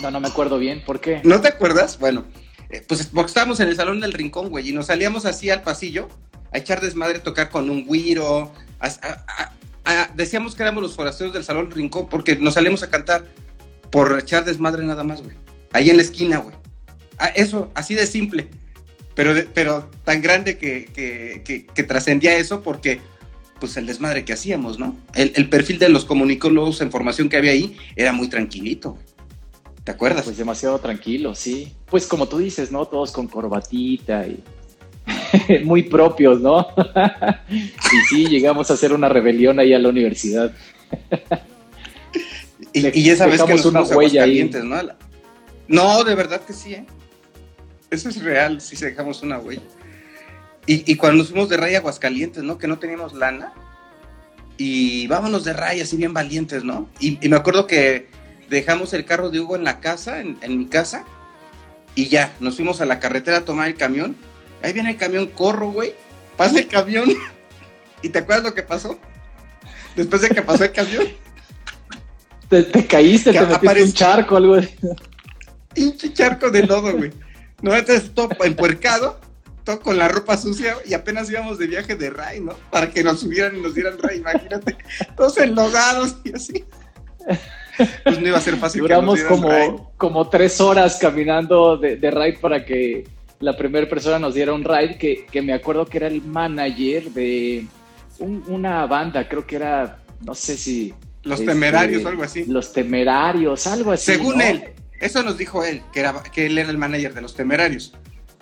No, 0.00 0.10
no 0.10 0.20
me 0.20 0.28
acuerdo 0.28 0.58
bien. 0.58 0.82
¿Por 0.84 1.00
qué? 1.00 1.20
¿No 1.24 1.40
te 1.40 1.48
acuerdas? 1.48 1.98
Bueno, 1.98 2.24
eh, 2.70 2.84
pues 2.86 3.06
porque 3.06 3.28
estábamos 3.28 3.60
en 3.60 3.68
el 3.68 3.76
Salón 3.76 4.00
del 4.00 4.12
Rincón, 4.12 4.48
güey, 4.50 4.68
y 4.68 4.72
nos 4.72 4.86
salíamos 4.86 5.24
así 5.26 5.50
al 5.50 5.62
pasillo 5.62 6.08
a 6.52 6.58
echar 6.58 6.80
desmadre, 6.80 7.18
tocar 7.18 7.50
con 7.50 7.70
un 7.70 7.86
guiro. 7.86 8.52
decíamos 10.14 10.54
que 10.54 10.62
éramos 10.62 10.82
los 10.82 10.94
forasteros 10.94 11.32
del 11.32 11.44
Salón 11.44 11.70
Rincón 11.70 12.08
porque 12.08 12.36
nos 12.36 12.54
salíamos 12.54 12.82
a 12.82 12.90
cantar 12.90 13.26
por 13.90 14.18
echar 14.18 14.44
desmadre 14.44 14.84
nada 14.84 15.02
más, 15.02 15.22
güey. 15.22 15.36
ahí 15.72 15.90
en 15.90 15.96
la 15.96 16.02
esquina, 16.02 16.38
güey. 16.38 16.54
Ah, 17.18 17.28
eso, 17.34 17.70
así 17.74 17.94
de 17.94 18.06
simple. 18.06 18.48
Pero, 19.14 19.34
pero 19.52 19.90
tan 20.04 20.22
grande 20.22 20.58
que, 20.58 21.66
trascendía 21.88 22.36
eso 22.36 22.62
porque 22.62 23.00
pues 23.58 23.76
el 23.76 23.86
desmadre 23.86 24.24
que 24.24 24.32
hacíamos, 24.32 24.78
¿no? 24.78 24.96
El, 25.14 25.48
perfil 25.48 25.80
de 25.80 25.88
los 25.88 26.04
comunicólogos 26.04 26.80
en 26.80 26.92
formación 26.92 27.28
que 27.28 27.36
había 27.36 27.50
ahí 27.50 27.76
era 27.96 28.12
muy 28.12 28.28
tranquilito. 28.28 28.96
¿Te 29.88 29.92
acuerdas? 29.92 30.24
Pues 30.26 30.36
demasiado 30.36 30.78
tranquilo, 30.80 31.34
sí. 31.34 31.72
Pues 31.86 32.06
como 32.06 32.28
tú 32.28 32.36
dices, 32.36 32.70
¿no? 32.70 32.84
Todos 32.84 33.10
con 33.10 33.26
corbatita 33.26 34.26
y 34.26 34.44
muy 35.64 35.84
propios, 35.84 36.42
¿no? 36.42 36.68
y 37.48 37.96
sí, 38.10 38.26
llegamos 38.26 38.70
a 38.70 38.74
hacer 38.74 38.92
una 38.92 39.08
rebelión 39.08 39.58
ahí 39.58 39.72
a 39.72 39.78
la 39.78 39.88
universidad. 39.88 40.52
y, 42.74 43.08
esa 43.08 43.24
vez 43.24 43.42
que 43.42 43.54
nos 43.54 43.64
una 43.64 43.80
huella 43.80 44.20
calientes, 44.20 44.62
¿no? 44.62 44.76
No, 45.68 46.04
de 46.04 46.14
verdad 46.14 46.42
que 46.42 46.52
sí, 46.52 46.74
¿eh? 46.74 46.84
Eso 47.90 48.10
es 48.10 48.22
real, 48.22 48.60
sí 48.60 48.76
dejamos 48.76 49.22
una 49.22 49.38
huella. 49.38 49.62
Y, 50.66 50.96
cuando 50.96 51.16
nos 51.16 51.28
fuimos 51.30 51.48
de 51.48 51.56
raya 51.56 51.78
Aguascalientes, 51.78 52.42
¿no? 52.42 52.58
Que 52.58 52.68
no 52.68 52.78
teníamos 52.78 53.14
lana. 53.14 53.54
Y 54.58 55.06
vámonos 55.06 55.44
de 55.44 55.54
raya, 55.54 55.84
así 55.84 55.96
bien 55.96 56.12
valientes, 56.12 56.62
¿no? 56.62 56.90
Y, 57.00 57.26
me 57.26 57.36
acuerdo 57.36 57.66
que 57.66 58.17
dejamos 58.48 58.92
el 58.94 59.04
carro 59.04 59.30
de 59.30 59.40
Hugo 59.40 59.56
en 59.56 59.64
la 59.64 59.80
casa, 59.80 60.20
en, 60.20 60.38
en 60.42 60.58
mi 60.58 60.66
casa, 60.66 61.04
y 61.94 62.08
ya, 62.08 62.32
nos 62.40 62.56
fuimos 62.56 62.80
a 62.80 62.86
la 62.86 63.00
carretera 63.00 63.38
a 63.38 63.44
tomar 63.44 63.68
el 63.68 63.76
camión 63.76 64.16
Ahí 64.62 64.72
viene 64.72 64.90
el 64.90 64.96
camión, 64.96 65.26
corro, 65.26 65.70
güey. 65.70 65.94
Pasa 66.36 66.58
el 66.58 66.68
camión. 66.68 67.08
¿Y 68.02 68.08
te 68.08 68.20
acuerdas 68.20 68.44
lo 68.44 68.54
que 68.54 68.62
pasó? 68.62 68.98
Después 69.96 70.22
de 70.22 70.30
que 70.30 70.42
pasó 70.42 70.64
el 70.64 70.72
camión. 70.72 71.08
Te, 72.48 72.86
caíste, 72.86 73.32
te 73.32 73.40
metiste 73.40 73.82
un 73.82 73.92
charco, 73.92 74.36
algo 74.36 74.54
así. 74.54 74.74
Un 75.76 75.96
charco 76.14 76.50
de 76.50 76.64
lodo, 76.64 76.96
güey. 76.96 77.12
No, 77.60 77.76
entonces 77.76 78.14
todo 78.14 78.30
empuercado, 78.42 79.20
todo 79.64 79.80
con 79.80 79.98
la 79.98 80.08
ropa 80.08 80.36
sucia 80.36 80.76
y 80.86 80.94
apenas 80.94 81.28
íbamos 81.28 81.58
de 81.58 81.66
viaje 81.66 81.94
de 81.94 82.08
Ray, 82.08 82.40
¿no? 82.40 82.54
Para 82.70 82.90
que 82.90 83.04
nos 83.04 83.20
subieran 83.20 83.56
y 83.56 83.60
nos 83.60 83.74
dieran 83.74 83.98
Ray, 83.98 84.18
imagínate. 84.18 84.78
Todos 85.16 85.36
enlodados 85.38 86.16
y 86.24 86.34
así. 86.34 86.64
Pues 88.04 88.20
no 88.20 88.28
iba 88.28 88.38
a 88.38 88.40
ser 88.40 88.56
fácil. 88.56 88.82
Duramos 88.82 89.22
como, 89.22 89.92
como 89.96 90.28
tres 90.28 90.60
horas 90.60 90.98
caminando 91.00 91.76
de, 91.76 91.96
de 91.96 92.10
Ray 92.10 92.36
para 92.36 92.64
que 92.64 93.04
la 93.40 93.56
primera 93.56 93.88
persona 93.88 94.18
nos 94.18 94.34
diera 94.34 94.52
un 94.52 94.64
ride 94.64 94.98
que, 94.98 95.26
que, 95.26 95.42
me 95.42 95.52
acuerdo 95.52 95.86
que 95.86 95.98
era 95.98 96.08
el 96.08 96.22
manager 96.22 97.10
de 97.10 97.66
una 98.18 98.86
banda, 98.86 99.28
creo 99.28 99.46
que 99.46 99.56
era, 99.56 99.98
no 100.24 100.34
sé 100.34 100.56
si... 100.56 100.94
Los 101.22 101.40
este, 101.40 101.52
Temerarios 101.52 102.04
o 102.04 102.08
algo 102.08 102.22
así. 102.22 102.44
Los 102.46 102.72
Temerarios, 102.72 103.66
algo 103.66 103.92
así. 103.92 104.12
Según 104.12 104.40
él, 104.40 104.64
eso 105.00 105.22
nos 105.22 105.36
dijo 105.36 105.64
él, 105.64 105.82
que, 105.92 106.00
era, 106.00 106.22
que 106.22 106.46
él 106.46 106.58
era 106.58 106.70
el 106.70 106.78
manager 106.78 107.14
de 107.14 107.20
los 107.20 107.34
Temerarios. 107.34 107.92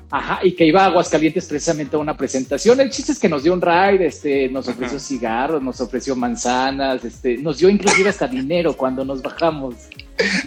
Ajá, 0.09 0.39
y 0.43 0.53
que 0.53 0.65
iba 0.65 0.85
a 0.85 0.87
Aguascalientes 0.87 1.47
precisamente 1.47 1.97
a 1.97 1.99
una 1.99 2.17
presentación. 2.17 2.81
El 2.81 2.91
chiste 2.91 3.11
es 3.11 3.19
que 3.19 3.29
nos 3.29 3.43
dio 3.43 3.53
un 3.53 3.61
ride, 3.61 4.07
este, 4.07 4.49
nos 4.49 4.69
ofreció 4.69 5.01
cigarros, 5.01 5.61
nos 5.61 5.81
ofreció 5.81 6.15
manzanas, 6.15 7.05
este, 7.05 7.37
nos 7.39 7.59
dio 7.59 7.69
inclusive 7.69 8.11
hasta 8.11 8.29
dinero 8.29 8.77
cuando 8.77 9.05
nos 9.05 9.21
bajamos. 9.21 9.75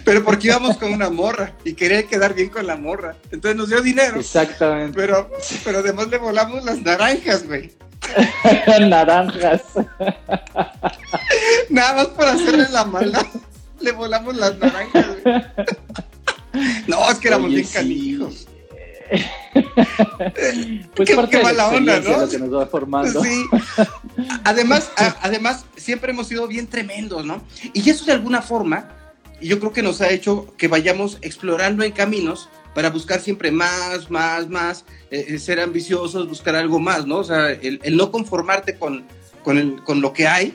Pero 0.04 0.24
porque 0.24 0.48
íbamos 0.48 0.78
con 0.78 0.92
una 0.92 1.10
morra 1.10 1.52
y 1.62 1.74
quería 1.74 2.02
quedar 2.04 2.34
bien 2.34 2.48
con 2.48 2.66
la 2.66 2.76
morra. 2.76 3.16
Entonces 3.30 3.56
nos 3.56 3.68
dio 3.68 3.82
dinero. 3.82 4.18
Exactamente. 4.18 4.96
Pero, 4.96 5.30
pero 5.62 5.80
además 5.80 6.08
le 6.08 6.16
volamos 6.16 6.64
las 6.64 6.80
naranjas, 6.80 7.46
güey. 7.46 7.70
naranjas. 8.88 9.62
Nada 11.68 11.94
más 11.94 12.06
por 12.06 12.24
hacerle 12.24 12.66
la 12.70 12.84
maldad. 12.86 13.26
Le 13.80 13.92
volamos 13.92 14.34
las 14.36 14.58
naranjas, 14.58 15.06
güey. 15.22 15.44
No, 16.88 17.10
es 17.10 17.18
que 17.18 17.28
éramos 17.28 17.50
bien 17.50 17.66
canijos. 17.66 18.48
pues 20.94 21.08
qué, 21.08 21.16
parte 21.16 21.42
mala 21.42 21.68
onda, 21.68 22.00
¿no? 22.00 22.28
que 22.28 22.38
nos 22.38 22.54
va 22.54 22.66
formando. 22.66 23.22
Sí. 23.22 23.44
Además, 24.44 24.90
además, 25.20 25.64
siempre 25.76 26.12
hemos 26.12 26.28
sido 26.28 26.46
bien 26.46 26.66
tremendos, 26.66 27.24
¿no? 27.24 27.42
Y 27.72 27.88
eso 27.88 28.04
de 28.04 28.12
alguna 28.12 28.42
forma, 28.42 28.88
yo 29.40 29.58
creo 29.58 29.72
que 29.72 29.82
nos 29.82 30.00
ha 30.00 30.10
hecho 30.10 30.54
que 30.56 30.68
vayamos 30.68 31.18
explorando 31.22 31.82
en 31.82 31.92
caminos 31.92 32.48
para 32.74 32.90
buscar 32.90 33.20
siempre 33.20 33.50
más, 33.50 34.10
más, 34.10 34.48
más, 34.48 34.84
eh, 35.10 35.26
eh, 35.28 35.38
ser 35.38 35.60
ambiciosos, 35.60 36.28
buscar 36.28 36.54
algo 36.54 36.78
más, 36.78 37.06
¿no? 37.06 37.18
O 37.18 37.24
sea, 37.24 37.50
el, 37.50 37.96
no 37.96 38.12
conformarte 38.12 38.78
con, 38.78 39.04
con, 39.42 40.00
lo 40.00 40.12
que 40.12 40.28
hay 40.28 40.54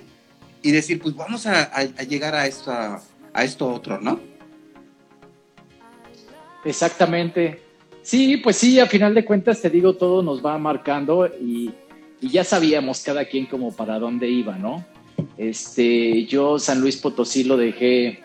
y 0.62 0.71
decir, 0.71 1.01
pues 1.01 1.15
vamos 1.15 1.45
a, 1.45 1.83
llegar 2.03 2.35
a, 2.35 2.47
esta, 2.47 3.01
a 3.33 3.43
esto 3.43 3.67
otro, 3.67 4.00
¿no? 4.00 4.19
Exactamente. 6.63 7.64
Sí, 8.05 8.38
pues 8.38 8.57
sí, 8.57 8.79
a 8.79 8.85
final 8.85 9.15
de 9.15 9.25
cuentas 9.25 9.59
te 9.63 9.69
digo, 9.71 9.95
todo 9.95 10.21
nos 10.21 10.45
va 10.45 10.59
marcando 10.59 11.25
y, 11.25 11.71
ya 12.21 12.43
sabíamos 12.43 13.01
cada 13.01 13.25
quien 13.25 13.47
como 13.47 13.71
para 13.75 13.97
dónde 13.97 14.29
iba, 14.29 14.55
¿no? 14.57 14.85
Este, 15.38 16.25
yo 16.25 16.59
San 16.59 16.81
Luis 16.81 16.97
Potosí 16.97 17.43
lo 17.43 17.57
dejé, 17.57 18.19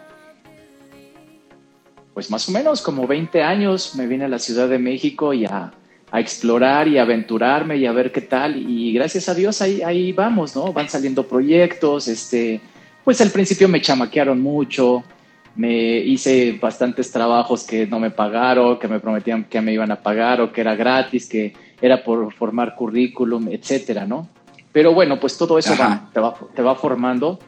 pues 2.13 2.31
más 2.31 2.47
o 2.49 2.53
menos 2.53 2.83
como 2.83 3.07
20 3.07 3.43
años, 3.43 3.95
me 3.95 4.07
vine 4.07 4.27
a 4.27 4.29
la 4.29 4.39
Ciudad 4.39 4.69
de 4.69 4.79
México 4.79 5.33
y 5.33 5.47
a, 5.47 5.73
explorar 6.13 6.87
y 6.87 6.99
aventurarme 6.99 7.79
y 7.79 7.87
a 7.87 7.93
ver 7.93 8.13
qué 8.13 8.21
tal. 8.21 8.57
Y 8.57 8.93
gracias 8.93 9.31
a 9.31 9.35
Dios 9.35 9.63
ahí, 9.63 9.81
ahí 9.81 10.13
vamos, 10.13 10.55
¿no? 10.55 10.75
Van 10.75 10.91
saliendo 10.91 11.27
proyectos, 11.27 12.07
este, 12.07 12.61
pues 13.03 13.19
al 13.23 13.31
principio 13.31 13.67
me 13.67 13.81
chamaquearon 13.81 14.41
mucho, 14.43 15.05
me 15.57 15.99
hice 15.99 16.59
bastantes 16.61 17.11
trabajos 17.11 17.65
que 17.65 17.87
no 17.87 17.99
me 17.99 18.11
pagaron, 18.11 18.79
que 18.79 18.89
me 18.89 19.01
prometían 19.01 19.45
que 19.45 19.61
me 19.61 19.73
iban 19.73 19.91
a 19.91 19.97
pagar 19.97 20.41
o 20.41 20.53
que 20.53 20.61
era 20.61 20.75
gratis, 20.75 21.29
que 21.29 21.53
era 21.81 22.03
por 22.03 22.33
formar 22.33 22.75
currículum, 22.75 23.49
etcétera, 23.49 24.07
¿no? 24.07 24.29
Pero 24.73 24.95
bueno, 24.95 25.19
pues 25.19 25.37
todo 25.37 25.59
eso 25.59 25.75
te, 26.13 26.63
va, 26.63 26.75
formando 26.77 27.39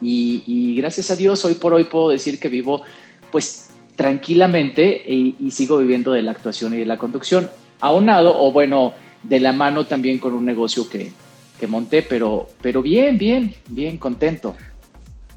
y, 0.00 0.74
gracias 0.76 1.10
a 1.10 1.16
Dios 1.16 1.44
hoy 1.44 1.54
por 1.54 1.72
hoy 1.72 1.84
puedo 1.84 2.08
decir 2.08 2.40
que 2.40 2.48
vivo 2.48 2.82
pues 3.30 3.70
tranquilamente 3.94 5.02
y, 5.06 5.36
y 5.38 5.52
sigo 5.52 5.78
viviendo 5.78 6.12
de 6.12 6.22
la 6.22 6.32
actuación 6.32 6.74
y 6.74 6.78
de 6.78 6.86
la 6.86 6.98
conducción, 6.98 7.48
aunado 7.80 8.42
o 8.42 8.50
bueno, 8.50 8.94
de 9.22 9.38
la 9.38 9.52
mano 9.52 9.86
también 9.86 10.18
con 10.18 10.34
un 10.34 10.44
negocio 10.44 10.88
que, 10.88 11.12
que 11.58 11.66
monté, 11.68 12.02
pero, 12.02 12.48
pero 12.60 12.82
bien, 12.82 13.16
bien, 13.16 13.54
bien 13.68 13.96
contento. 13.96 14.56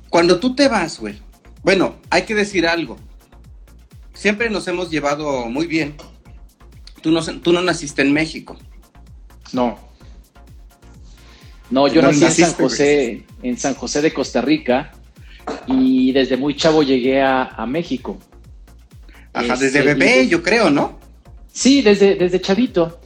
Cuando 0.10 0.40
tú 0.40 0.56
te 0.56 0.68
vas, 0.68 1.00
güey, 1.00 1.16
bueno, 1.66 1.96
hay 2.12 2.22
que 2.22 2.36
decir 2.36 2.68
algo. 2.68 2.96
Siempre 4.14 4.52
nos 4.52 4.68
hemos 4.68 4.92
llevado 4.92 5.48
muy 5.50 5.66
bien. 5.66 5.96
Tú 7.02 7.10
no, 7.10 7.26
tú 7.40 7.52
no 7.52 7.64
naciste 7.64 8.04
en 8.04 8.14
México. 8.14 8.56
No. 9.52 9.80
No, 11.72 11.88
yo 11.88 12.04
nací 12.04 12.24
en 12.24 12.32
San 12.32 12.54
José, 12.54 13.24
en 13.42 13.58
San 13.58 13.74
José 13.74 14.04
de 14.04 14.14
Costa 14.14 14.42
Rica 14.42 14.92
y 15.66 16.12
desde 16.12 16.38
muy 16.38 16.56
chavo 16.56 16.84
llegué 16.84 17.24
a, 17.24 17.66
México. 17.68 18.20
Ajá, 19.34 19.56
desde 19.58 19.80
este, 19.80 19.82
bebé, 19.82 20.28
yo 20.28 20.44
creo, 20.44 20.70
¿no? 20.70 21.00
Sí, 21.52 21.82
desde, 21.82 22.14
desde 22.14 22.40
chavito. 22.42 23.02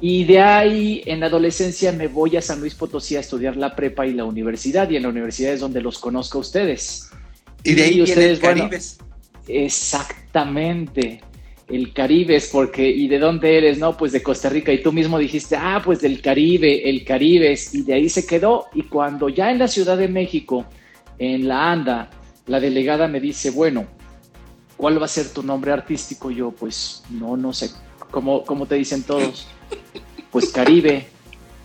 Y 0.00 0.22
de 0.22 0.40
ahí, 0.40 1.02
en 1.06 1.18
la 1.18 1.26
adolescencia, 1.26 1.90
me 1.90 2.06
voy 2.06 2.36
a 2.36 2.40
San 2.40 2.60
Luis 2.60 2.76
Potosí 2.76 3.16
a 3.16 3.20
estudiar 3.20 3.56
la 3.56 3.74
prepa 3.74 4.06
y 4.06 4.12
la 4.12 4.24
universidad. 4.24 4.88
Y 4.88 4.94
en 4.94 5.02
la 5.02 5.08
universidad 5.08 5.52
es 5.52 5.58
donde 5.58 5.80
los 5.80 5.98
conozco 5.98 6.38
a 6.38 6.42
ustedes. 6.42 7.10
Y 7.64 7.74
de 7.74 7.82
ahí 7.82 8.02
ustedes, 8.02 8.38
Caribes. 8.38 8.98
exactamente. 9.48 11.20
El 11.66 11.94
Caribes, 11.94 12.50
porque, 12.52 12.86
¿y 12.86 13.08
de 13.08 13.18
dónde 13.18 13.56
eres? 13.56 13.78
No, 13.78 13.96
pues 13.96 14.12
de 14.12 14.22
Costa 14.22 14.50
Rica. 14.50 14.70
Y 14.70 14.82
tú 14.82 14.92
mismo 14.92 15.18
dijiste, 15.18 15.56
ah, 15.56 15.80
pues 15.82 16.02
del 16.02 16.20
Caribe, 16.20 16.88
el 16.88 17.04
Caribes. 17.04 17.74
Y 17.74 17.82
de 17.82 17.94
ahí 17.94 18.10
se 18.10 18.26
quedó. 18.26 18.66
Y 18.74 18.82
cuando 18.82 19.30
ya 19.30 19.50
en 19.50 19.58
la 19.58 19.66
Ciudad 19.66 19.96
de 19.96 20.08
México, 20.08 20.66
en 21.18 21.48
la 21.48 21.72
ANDA, 21.72 22.10
la 22.46 22.60
delegada 22.60 23.08
me 23.08 23.18
dice, 23.18 23.50
bueno, 23.50 23.86
¿cuál 24.76 25.00
va 25.00 25.06
a 25.06 25.08
ser 25.08 25.30
tu 25.30 25.42
nombre 25.42 25.72
artístico? 25.72 26.30
Yo, 26.30 26.50
pues, 26.50 27.02
no, 27.08 27.34
no 27.34 27.54
sé. 27.54 27.70
¿Cómo, 28.10 28.44
cómo 28.44 28.66
te 28.66 28.76
dicen 28.76 29.02
todos? 29.02 29.48
Pues 30.30 30.50
Caribe. 30.50 31.06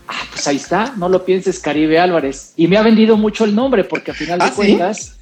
Ah, 0.08 0.22
pues 0.30 0.48
ahí 0.48 0.58
está, 0.58 0.94
no 0.96 1.10
lo 1.10 1.26
pienses, 1.26 1.58
Caribe 1.60 1.98
Álvarez. 1.98 2.54
Y 2.56 2.68
me 2.68 2.78
ha 2.78 2.84
vendido 2.84 3.18
mucho 3.18 3.44
el 3.44 3.56
nombre, 3.56 3.84
porque 3.84 4.12
a 4.12 4.14
final 4.14 4.38
de 4.38 4.46
¿Ah, 4.46 4.54
cuentas 4.56 5.00
Sí, 5.06 5.19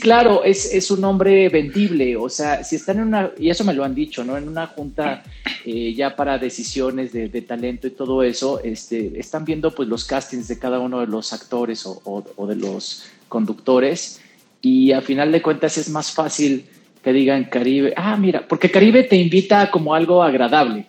claro, 0.00 0.44
es, 0.44 0.72
es, 0.72 0.90
un 0.90 1.00
nombre 1.00 1.48
vendible, 1.48 2.16
o 2.16 2.28
sea, 2.28 2.62
si 2.62 2.76
están 2.76 2.98
en 2.98 3.08
una, 3.08 3.32
y 3.38 3.50
eso 3.50 3.64
me 3.64 3.74
lo 3.74 3.84
han 3.84 3.94
dicho, 3.94 4.24
¿no? 4.24 4.36
En 4.36 4.48
una 4.48 4.68
junta 4.68 5.22
eh, 5.64 5.92
ya 5.94 6.14
para 6.14 6.38
decisiones 6.38 7.12
de, 7.12 7.42
talento 7.42 7.86
y 7.86 7.90
todo 7.90 8.22
eso, 8.22 8.60
este, 8.62 9.18
están 9.18 9.44
viendo 9.44 9.74
pues 9.74 9.88
los 9.88 10.04
castings 10.04 10.48
de 10.48 10.58
cada 10.58 10.78
uno 10.78 11.00
de 11.00 11.06
los 11.06 11.32
actores 11.32 11.84
o, 11.86 12.46
de 12.48 12.56
los 12.56 13.04
conductores 13.28 14.20
y 14.62 14.92
a 14.92 15.00
final 15.00 15.32
de 15.32 15.42
cuentas 15.42 15.76
es 15.76 15.88
más 15.88 16.12
fácil 16.12 16.66
que 17.02 17.12
digan 17.12 17.44
Caribe, 17.44 17.92
ah, 17.96 18.16
mira, 18.16 18.46
porque 18.46 18.70
Caribe 18.70 19.02
te 19.02 19.16
invita 19.16 19.70
como 19.70 19.94
algo 19.94 20.22
agradable. 20.22 20.86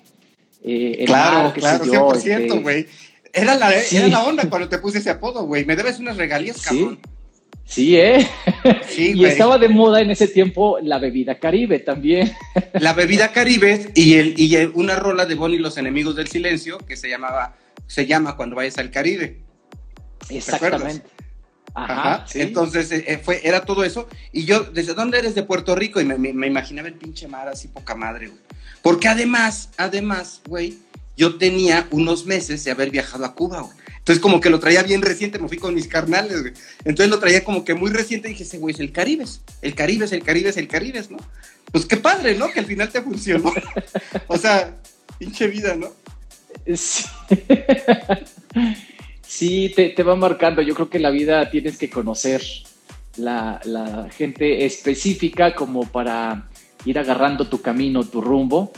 Eh, 0.63 1.03
claro, 1.05 1.53
claro, 1.53 1.85
100%, 1.85 2.15
este, 2.15 2.59
güey. 2.59 2.87
Era, 3.33 3.55
la, 3.55 3.73
era 3.73 4.07
la 4.07 4.23
onda 4.23 4.49
cuando 4.49 4.69
te 4.69 4.77
puse 4.77 4.99
ese 4.99 5.09
apodo, 5.09 5.43
güey. 5.43 5.65
Me 5.65 5.75
debes 5.75 5.99
unas 5.99 6.15
regalías, 6.15 6.61
cabrón. 6.61 6.97
Sí, 7.03 7.09
¿eh? 7.67 8.27
Sí, 8.87 9.13
y 9.15 9.25
estaba 9.25 9.57
de 9.57 9.69
moda 9.69 10.01
en 10.01 10.11
ese 10.11 10.27
tiempo 10.27 10.77
la 10.81 10.99
bebida 10.99 11.39
Caribe 11.39 11.79
también. 11.79 12.31
La 12.73 12.93
bebida 12.93 13.31
Caribe 13.31 13.91
y, 13.95 14.15
el, 14.15 14.35
y 14.37 14.55
una 14.73 14.95
rola 14.95 15.25
de 15.25 15.35
Bonnie 15.35 15.57
y 15.57 15.61
los 15.61 15.77
enemigos 15.77 16.15
del 16.15 16.27
silencio 16.27 16.77
que 16.77 16.95
se 16.95 17.09
llamaba, 17.09 17.55
se 17.87 18.05
llama 18.05 18.35
Cuando 18.35 18.55
vayas 18.55 18.77
al 18.77 18.91
Caribe. 18.91 19.41
Exactamente. 20.29 21.07
Ajá. 21.73 22.25
Entonces 22.33 22.91
eh, 22.91 23.03
eh, 23.07 23.17
fue, 23.17 23.41
era 23.43 23.65
todo 23.65 23.83
eso. 23.83 24.07
Y 24.31 24.45
yo, 24.45 24.63
¿desde 24.63 24.93
dónde 24.93 25.19
eres? 25.19 25.35
De 25.35 25.43
Puerto 25.43 25.75
Rico. 25.75 25.99
Y 25.99 26.05
me, 26.05 26.47
imaginaba 26.47 26.87
el 26.87 26.95
pinche 26.95 27.27
mar 27.27 27.49
así 27.49 27.67
poca 27.67 27.95
madre, 27.95 28.27
güey. 28.27 28.39
Porque 28.81 29.07
además, 29.07 29.69
además, 29.77 30.41
güey, 30.47 30.77
yo 31.17 31.37
tenía 31.37 31.87
unos 31.91 32.25
meses 32.25 32.63
de 32.63 32.71
haber 32.71 32.91
viajado 32.91 33.25
a 33.25 33.35
Cuba, 33.35 33.61
güey. 33.61 33.77
Entonces 34.05 34.21
como 34.21 34.39
que 34.39 34.51
lo 34.51 34.59
traía 34.59 34.83
bien 34.83 35.01
reciente, 35.01 35.39
me 35.39 35.47
fui 35.47 35.57
con 35.57 35.73
mis 35.73 35.87
carnales, 35.87 36.41
güey. 36.41 36.53
Entonces 36.83 37.09
lo 37.09 37.17
traía 37.17 37.43
como 37.43 37.65
que 37.65 37.73
muy 37.73 37.89
reciente 37.89 38.27
y 38.27 38.33
dije, 38.33 38.43
ese 38.43 38.59
güey 38.59 38.75
es 38.75 38.79
el 38.79 38.91
Caribe, 38.91 39.25
el 39.63 39.73
Caribe, 39.73 40.05
el 40.05 40.23
Caribe, 40.23 40.53
el 40.55 40.67
Caribe, 40.67 41.03
¿no? 41.09 41.17
Pues 41.71 41.87
qué 41.87 41.97
padre, 41.97 42.35
¿no? 42.35 42.51
Que 42.51 42.59
al 42.59 42.67
final 42.67 42.89
te 42.89 43.01
funcionó. 43.01 43.51
o 44.27 44.37
sea, 44.37 44.75
pinche 45.17 45.47
vida, 45.47 45.75
¿no? 45.75 45.91
Sí. 46.75 47.05
Sí, 49.27 49.73
te, 49.75 50.01
va 50.03 50.15
marcando. 50.15 50.61
Yo 50.61 50.73
creo 50.75 50.89
que 50.89 50.99
la 50.99 51.09
vida 51.09 51.49
tienes 51.49 51.77
que 51.77 51.89
conocer 51.89 52.41
la, 53.17 53.59
gente 54.15 54.65
específica 54.65 55.55
como 55.55 55.85
para 55.91 56.47
ir 56.85 56.97
agarrando 56.99 57.49
tu 57.49 57.61
camino, 57.61 58.05
tu 58.05 58.21
rumbo 58.21 58.71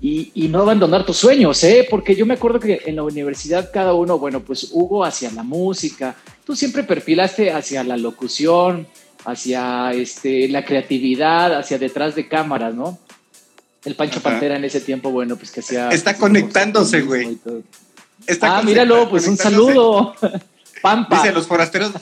y, 0.00 0.48
no 0.48 0.62
abandonar 0.62 1.06
tus 1.06 1.16
sueños, 1.16 1.62
¿eh? 1.64 1.86
Porque 1.88 2.14
yo 2.14 2.26
me 2.26 2.34
acuerdo 2.34 2.60
que 2.60 2.82
en 2.86 2.96
la 2.96 3.02
universidad 3.02 3.70
cada 3.72 3.94
uno, 3.94 4.18
bueno, 4.18 4.40
pues 4.40 4.68
Hugo 4.72 5.04
hacia 5.04 5.30
la 5.30 5.42
música, 5.42 6.14
tú 6.44 6.54
siempre 6.54 6.82
perfilaste 6.82 7.50
hacia 7.50 7.82
la 7.84 7.96
locución, 7.96 8.86
hacia 9.24 9.92
este, 9.92 10.48
la 10.48 10.64
creatividad, 10.64 11.56
hacia 11.56 11.78
detrás 11.78 12.14
de 12.14 12.28
cámaras, 12.28 12.74
¿no? 12.74 12.98
El 13.84 13.96
Pancho 13.96 14.20
Pantera 14.20 14.56
en 14.56 14.64
ese 14.64 14.80
tiempo, 14.80 15.10
bueno, 15.10 15.36
pues 15.36 15.50
que 15.50 15.60
hacía... 15.60 15.88
Está 15.90 16.16
conectándose, 16.16 17.02
güey 17.02 17.38
ah, 18.40 18.62
míralo, 18.64 19.08
pues 19.08 19.26
un 19.26 19.36
saludo. 19.36 20.14
Pampa. 20.82 21.16
Dice, 21.16 21.32
los 21.32 21.46
forasteros, 21.46 21.92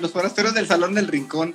los, 0.00 0.10
forasteros 0.10 0.54
del 0.54 0.66
Salón 0.66 0.94
del 0.94 1.06
Rincón. 1.06 1.54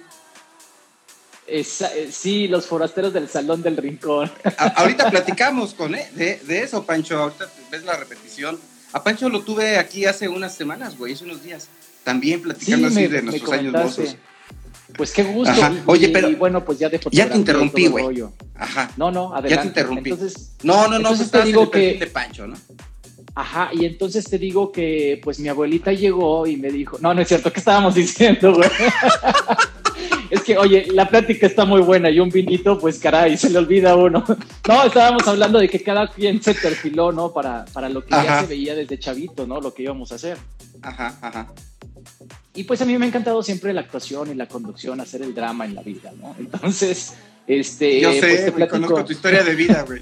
Eh, 1.51 1.63
sí, 2.11 2.47
los 2.47 2.65
forasteros 2.65 3.13
del 3.13 3.27
Salón 3.27 3.61
del 3.61 3.77
Rincón. 3.77 4.31
ahorita 4.75 5.09
platicamos 5.09 5.73
con 5.73 5.95
eh, 5.95 6.09
de, 6.15 6.61
eso, 6.61 6.85
Pancho. 6.85 7.17
Ahorita 7.17 7.49
ves 7.71 7.83
la 7.83 7.95
repetición. 7.95 8.59
A 8.93 9.03
Pancho 9.03 9.29
lo 9.29 9.41
tuve 9.41 9.77
aquí 9.77 10.05
hace 10.05 10.27
unas 10.27 10.55
semanas, 10.55 10.97
güey, 10.97 11.13
hace 11.13 11.25
unos 11.25 11.43
días. 11.43 11.67
También 12.03 12.41
platicando 12.41 12.87
así 12.87 13.07
de 13.07 13.21
nuestros 13.21 13.51
años 13.51 13.73
mozos. 13.73 14.15
Pues 14.95 15.11
qué 15.11 15.23
gusto. 15.23 15.53
Oye, 15.85 16.09
pero 16.09 16.35
bueno, 16.37 16.65
pues 16.65 16.79
ya 16.79 16.89
de 16.89 16.99
Ya 17.11 17.29
te 17.29 17.37
interrumpí, 17.37 17.87
güey. 17.87 18.23
Ajá. 18.55 18.91
No, 18.97 19.11
no, 19.11 19.33
adelante. 19.33 19.49
Ya 19.55 19.61
te 19.61 19.67
interrumpí. 19.67 20.13
no, 20.63 20.87
no, 20.87 20.99
no, 20.99 21.09
pues 21.09 21.29
te 21.29 21.43
digo 21.43 21.69
que 21.69 21.95
de 21.95 22.07
Pancho, 22.07 22.47
¿no? 22.47 22.55
Ajá, 23.39 23.69
y 23.71 23.85
entonces 23.85 24.25
te 24.25 24.37
digo 24.37 24.69
que 24.69 25.17
pues 25.23 25.39
mi 25.39 25.47
abuelita 25.47 25.93
llegó 25.93 26.45
y 26.45 26.57
me 26.57 26.69
dijo, 26.69 26.97
no, 26.99 27.13
no 27.13 27.21
es 27.21 27.27
cierto, 27.29 27.53
¿qué 27.53 27.59
estábamos 27.59 27.95
diciendo, 27.95 28.53
güey? 28.53 28.69
es 30.29 30.41
que, 30.41 30.57
oye, 30.57 30.87
la 30.91 31.07
plática 31.07 31.47
está 31.47 31.63
muy 31.63 31.79
buena 31.79 32.09
y 32.09 32.19
un 32.19 32.29
vinito, 32.29 32.77
pues 32.77 32.99
caray, 32.99 33.37
se 33.37 33.49
le 33.49 33.59
olvida 33.59 33.91
a 33.91 33.95
uno. 33.95 34.25
no, 34.67 34.83
estábamos 34.83 35.25
hablando 35.25 35.57
de 35.57 35.69
que 35.69 35.81
cada 35.81 36.09
quien 36.09 36.43
se 36.43 36.53
perfiló, 36.53 37.13
¿no? 37.13 37.31
Para, 37.31 37.63
para 37.71 37.87
lo 37.87 38.03
que 38.03 38.11
ya 38.11 38.41
se 38.41 38.47
veía 38.47 38.75
desde 38.75 38.99
chavito, 38.99 39.47
¿no? 39.47 39.61
Lo 39.61 39.73
que 39.73 39.83
íbamos 39.83 40.11
a 40.11 40.15
hacer. 40.15 40.37
Ajá, 40.81 41.17
ajá. 41.21 41.53
Y 42.55 42.65
pues 42.65 42.81
a 42.81 42.85
mí 42.85 42.97
me 42.97 43.05
ha 43.05 43.07
encantado 43.07 43.41
siempre 43.41 43.73
la 43.73 43.79
actuación 43.79 44.31
y 44.31 44.33
la 44.33 44.49
conducción, 44.49 44.99
hacer 44.99 45.21
el 45.21 45.33
drama 45.33 45.63
en 45.63 45.75
la 45.75 45.81
vida, 45.81 46.11
¿no? 46.21 46.35
Entonces, 46.37 47.13
este... 47.47 48.01
Yo 48.01 48.11
sé, 48.11 48.51
pues, 48.51 48.69
conozco 48.69 49.05
tu 49.05 49.13
historia 49.13 49.43
de 49.43 49.55
vida, 49.55 49.85
güey. 49.87 50.01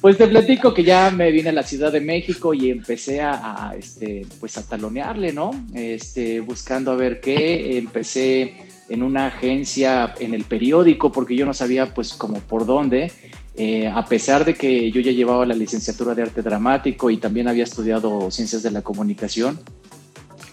Pues 0.00 0.16
te 0.16 0.26
platico 0.26 0.72
que 0.72 0.82
ya 0.82 1.10
me 1.10 1.30
vine 1.30 1.50
a 1.50 1.52
la 1.52 1.62
Ciudad 1.62 1.92
de 1.92 2.00
México 2.00 2.54
y 2.54 2.70
empecé 2.70 3.20
a, 3.20 3.74
este, 3.78 4.24
pues 4.40 4.56
a 4.56 4.66
talonearle, 4.66 5.32
¿no? 5.34 5.50
Este, 5.74 6.40
buscando 6.40 6.90
a 6.90 6.96
ver 6.96 7.20
qué. 7.20 7.76
Empecé 7.76 8.54
en 8.88 9.02
una 9.02 9.26
agencia 9.26 10.14
en 10.18 10.32
el 10.32 10.44
periódico 10.44 11.12
porque 11.12 11.36
yo 11.36 11.44
no 11.44 11.52
sabía 11.52 11.92
pues 11.92 12.14
como 12.14 12.40
por 12.40 12.64
dónde. 12.64 13.12
Eh, 13.56 13.88
a 13.88 14.06
pesar 14.06 14.46
de 14.46 14.54
que 14.54 14.90
yo 14.90 15.02
ya 15.02 15.12
llevaba 15.12 15.44
la 15.44 15.54
licenciatura 15.54 16.14
de 16.14 16.22
arte 16.22 16.40
dramático 16.40 17.10
y 17.10 17.18
también 17.18 17.46
había 17.46 17.64
estudiado 17.64 18.30
ciencias 18.30 18.62
de 18.62 18.70
la 18.70 18.80
comunicación, 18.80 19.60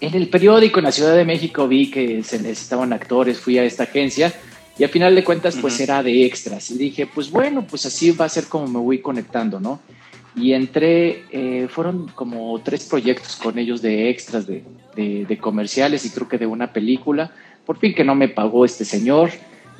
en 0.00 0.14
el 0.14 0.28
periódico 0.28 0.78
en 0.78 0.84
la 0.84 0.92
Ciudad 0.92 1.16
de 1.16 1.24
México 1.24 1.66
vi 1.66 1.90
que 1.90 2.22
se 2.22 2.38
necesitaban 2.38 2.92
actores, 2.92 3.38
fui 3.38 3.58
a 3.58 3.64
esta 3.64 3.84
agencia 3.84 4.32
y 4.78 4.84
al 4.84 4.90
final 4.90 5.14
de 5.14 5.24
cuentas, 5.24 5.56
pues 5.60 5.80
era 5.80 6.02
de 6.02 6.24
extras. 6.24 6.70
Y 6.70 6.78
dije, 6.78 7.06
pues 7.06 7.30
bueno, 7.30 7.66
pues 7.68 7.84
así 7.84 8.12
va 8.12 8.26
a 8.26 8.28
ser 8.28 8.46
como 8.46 8.68
me 8.68 8.78
voy 8.78 9.00
conectando, 9.00 9.58
¿no? 9.58 9.80
Y 10.36 10.52
entré, 10.52 11.24
eh, 11.32 11.66
fueron 11.68 12.06
como 12.14 12.60
tres 12.60 12.84
proyectos 12.84 13.34
con 13.36 13.58
ellos 13.58 13.82
de 13.82 14.08
extras, 14.08 14.46
de, 14.46 14.62
de, 14.94 15.38
comerciales 15.38 16.04
y 16.04 16.10
creo 16.10 16.28
que 16.28 16.38
de 16.38 16.46
una 16.46 16.72
película. 16.72 17.32
Por 17.66 17.78
fin 17.78 17.92
que 17.92 18.04
no 18.04 18.14
me 18.14 18.28
pagó 18.28 18.64
este 18.64 18.84
señor, 18.84 19.30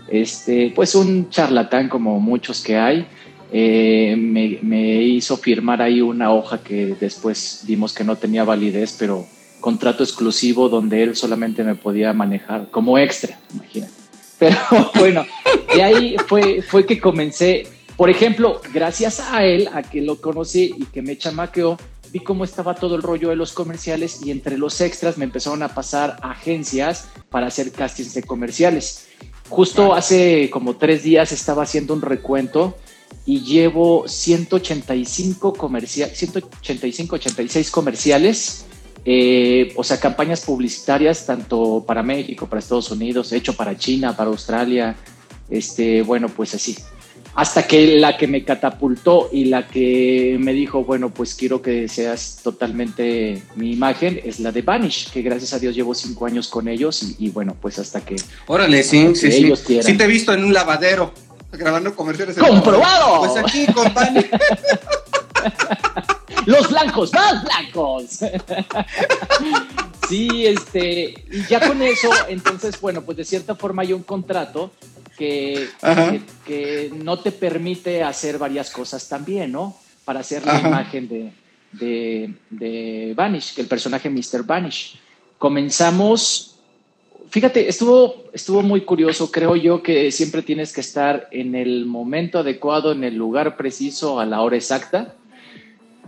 este, 0.09 0.73
pues 0.75 0.97
un 0.97 1.31
charlatán 1.31 1.89
como 1.89 2.19
muchos 2.19 2.61
que 2.61 2.77
hay. 2.77 3.07
Eh, 3.53 4.17
me, 4.19 4.59
me, 4.63 5.01
hizo 5.03 5.37
firmar 5.37 5.81
ahí 5.81 6.03
una 6.03 6.33
hoja 6.33 6.63
que 6.63 6.97
después 7.01 7.63
vimos 7.67 7.95
que 7.95 8.05
no 8.05 8.17
tenía 8.17 8.43
validez, 8.43 8.97
pero 8.99 9.27
contrato 9.61 10.03
exclusivo 10.03 10.69
donde 10.69 11.03
él 11.03 11.17
solamente 11.17 11.63
me 11.63 11.77
podía 11.77 12.13
manejar 12.13 12.69
como 12.71 12.99
extra, 12.99 13.39
imagínate. 13.55 13.98
Pero 14.38 14.57
bueno, 14.94 15.27
de 15.74 15.83
ahí 15.83 16.16
fue, 16.27 16.62
fue 16.62 16.87
que 16.87 17.01
comencé, 17.01 17.66
por 17.96 18.11
ejemplo, 18.11 18.61
gracias 18.72 19.20
a 19.20 19.44
él, 19.44 19.68
a 19.72 19.83
que 19.83 20.01
lo 20.01 20.20
conocí 20.20 20.74
y 20.77 20.85
que 20.87 21.03
me 21.03 21.18
chamaqueó, 21.18 21.77
vi 22.12 22.20
cómo 22.20 22.44
estaba 22.44 22.74
todo 22.74 22.94
el 22.94 23.03
rollo 23.03 23.29
de 23.29 23.37
los 23.37 23.53
comerciales 23.53 24.20
y 24.24 24.31
entre 24.31 24.57
los 24.57 24.81
extras 24.81 25.18
me 25.18 25.24
empezaron 25.24 25.62
a 25.62 25.74
pasar 25.74 26.16
agencias 26.22 27.09
para 27.31 27.48
hacer 27.48 27.72
castings 27.72 28.14
de 28.14 28.22
comerciales. 28.22 29.09
Justo 29.48 29.94
hace 29.94 30.51
como 30.51 30.77
tres 30.77 31.03
días 31.03 31.33
estaba 31.33 31.62
haciendo 31.62 31.94
un 31.94 32.03
recuento 32.03 32.77
y 33.24 33.40
llevo 33.40 34.07
185 34.07 35.55
comerciales, 35.55 36.18
185, 36.18 37.16
86 37.16 37.70
comerciales 37.70 38.68
eh, 39.11 39.73
o 39.75 39.83
sea, 39.83 39.99
campañas 39.99 40.42
publicitarias 40.42 41.25
tanto 41.25 41.83
para 41.87 42.03
México, 42.03 42.47
para 42.47 42.61
Estados 42.61 42.90
Unidos, 42.90 43.33
hecho 43.33 43.55
para 43.55 43.75
China, 43.75 44.14
para 44.14 44.29
Australia, 44.29 44.97
este, 45.49 46.03
bueno, 46.03 46.29
pues 46.29 46.55
así. 46.55 46.77
Hasta 47.35 47.66
que 47.66 47.97
la 47.97 48.18
que 48.18 48.27
me 48.27 48.44
catapultó 48.44 49.31
y 49.33 49.47
la 49.47 49.66
que 49.66 50.37
me 50.38 50.53
dijo, 50.53 50.85
bueno, 50.85 51.09
pues 51.09 51.35
quiero 51.35 51.62
que 51.62 51.88
seas 51.88 52.40
totalmente 52.42 53.42
mi 53.57 53.73
imagen, 53.73 54.21
es 54.23 54.40
la 54.40 54.53
de 54.53 54.61
Vanish, 54.61 55.11
que 55.11 55.23
gracias 55.23 55.55
a 55.55 55.59
Dios 55.59 55.75
llevo 55.75 55.94
cinco 55.94 56.27
años 56.27 56.49
con 56.49 56.68
ellos 56.68 57.14
y, 57.18 57.31
bueno, 57.31 57.57
pues 57.59 57.79
hasta 57.79 58.03
que... 58.03 58.16
Órale, 58.47 58.83
sí, 58.83 59.14
sí, 59.14 59.33
sí. 59.33 59.83
Sí 59.83 59.97
te 59.97 60.05
he 60.05 60.07
visto 60.07 60.35
en 60.35 60.44
un 60.44 60.53
lavadero 60.53 61.14
grabando 61.51 61.97
comerciales. 61.97 62.37
¡Comprobado! 62.37 63.21
Pues 63.21 63.42
aquí 63.42 63.64
con 63.73 63.94
Vanish. 63.94 64.29
los 66.49 66.71
blancos, 66.71 67.13
más 67.13 67.45
blancos. 67.45 68.21
sí, 70.09 70.47
este, 70.47 71.27
y 71.31 71.45
ya 71.47 71.61
con 71.61 71.83
eso, 71.83 72.09
entonces, 72.29 72.81
bueno, 72.81 73.03
pues 73.03 73.19
de 73.19 73.25
cierta 73.25 73.55
forma 73.55 73.83
hay 73.83 73.93
un 73.93 74.03
contrato 74.03 74.73
que, 75.19 75.69
que, 76.47 76.91
no 77.05 77.19
te 77.19 77.33
permite 77.33 78.03
hacer 78.03 78.39
varias 78.39 78.71
cosas 78.71 79.07
también, 79.09 79.53
¿no? 79.53 79.77
Para 80.07 80.21
hacer 80.21 80.47
la 80.47 80.59
imagen 80.59 81.07
de, 81.09 81.33
de, 81.73 82.35
de 82.49 83.13
Vanish, 83.15 83.59
el 83.59 83.67
personaje 83.67 84.09
Mr. 84.09 84.43
Vanish. 84.45 84.99
Comenzamos 85.37 86.55
fíjate, 87.29 87.69
estuvo, 87.69 88.25
estuvo 88.33 88.63
muy 88.63 88.87
curioso. 88.87 89.31
Creo 89.31 89.55
yo 89.55 89.83
que 89.83 90.11
siempre 90.13 90.41
tienes 90.41 90.73
que 90.73 90.81
estar 90.81 91.29
en 91.31 91.55
el 91.55 91.85
momento 91.85 92.39
adecuado, 92.39 92.93
en 92.93 93.05
el 93.05 93.17
lugar 93.17 93.59
preciso, 93.59 94.19
a 94.19 94.25
la 94.25 94.41
hora 94.41 94.57
exacta 94.57 95.15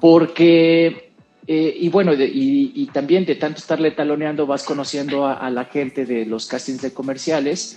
porque, 0.00 1.12
eh, 1.46 1.76
y 1.78 1.88
bueno, 1.88 2.12
y, 2.14 2.88
también 2.92 3.24
de 3.24 3.36
tanto 3.36 3.58
estarle 3.58 3.92
taloneando 3.92 4.46
vas 4.46 4.64
conociendo 4.64 5.26
a, 5.26 5.48
la 5.50 5.66
gente 5.66 6.06
de 6.06 6.26
los 6.26 6.46
castings 6.46 6.82
de 6.82 6.92
comerciales. 6.92 7.76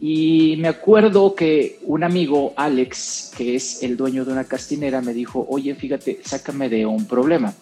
Y 0.00 0.56
me 0.58 0.68
acuerdo 0.68 1.34
que 1.34 1.78
un 1.84 2.04
amigo, 2.04 2.52
Alex, 2.56 3.32
que 3.36 3.56
es 3.56 3.82
el 3.82 3.96
dueño 3.96 4.24
de 4.24 4.32
una 4.32 4.44
castinera, 4.44 5.00
me 5.00 5.14
dijo, 5.14 5.46
oye, 5.48 5.74
fíjate, 5.74 6.20
sácame 6.24 6.68
de 6.68 6.84
un 6.84 7.06
problema. 7.06 7.52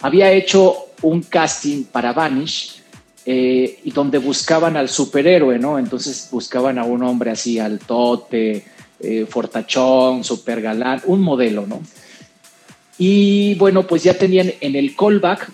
Había 0.00 0.32
hecho 0.32 0.74
un 1.02 1.22
casting 1.22 1.84
para 1.84 2.12
Vanish 2.12 2.82
eh, 3.24 3.80
y 3.84 3.90
donde 3.90 4.18
buscaban 4.18 4.76
al 4.76 4.88
superhéroe, 4.88 5.58
¿no? 5.58 5.78
Entonces 5.78 6.28
buscaban 6.30 6.78
a 6.78 6.84
un 6.84 7.02
hombre 7.02 7.30
así, 7.30 7.58
altote, 7.58 8.64
eh, 9.00 9.26
fortachón, 9.28 10.24
super 10.24 10.62
galán, 10.62 11.02
un 11.06 11.20
modelo, 11.20 11.66
¿no? 11.66 11.80
Y 12.98 13.54
bueno, 13.56 13.86
pues 13.86 14.02
ya 14.02 14.16
tenían 14.16 14.52
en 14.60 14.76
el 14.76 14.96
callback, 14.96 15.50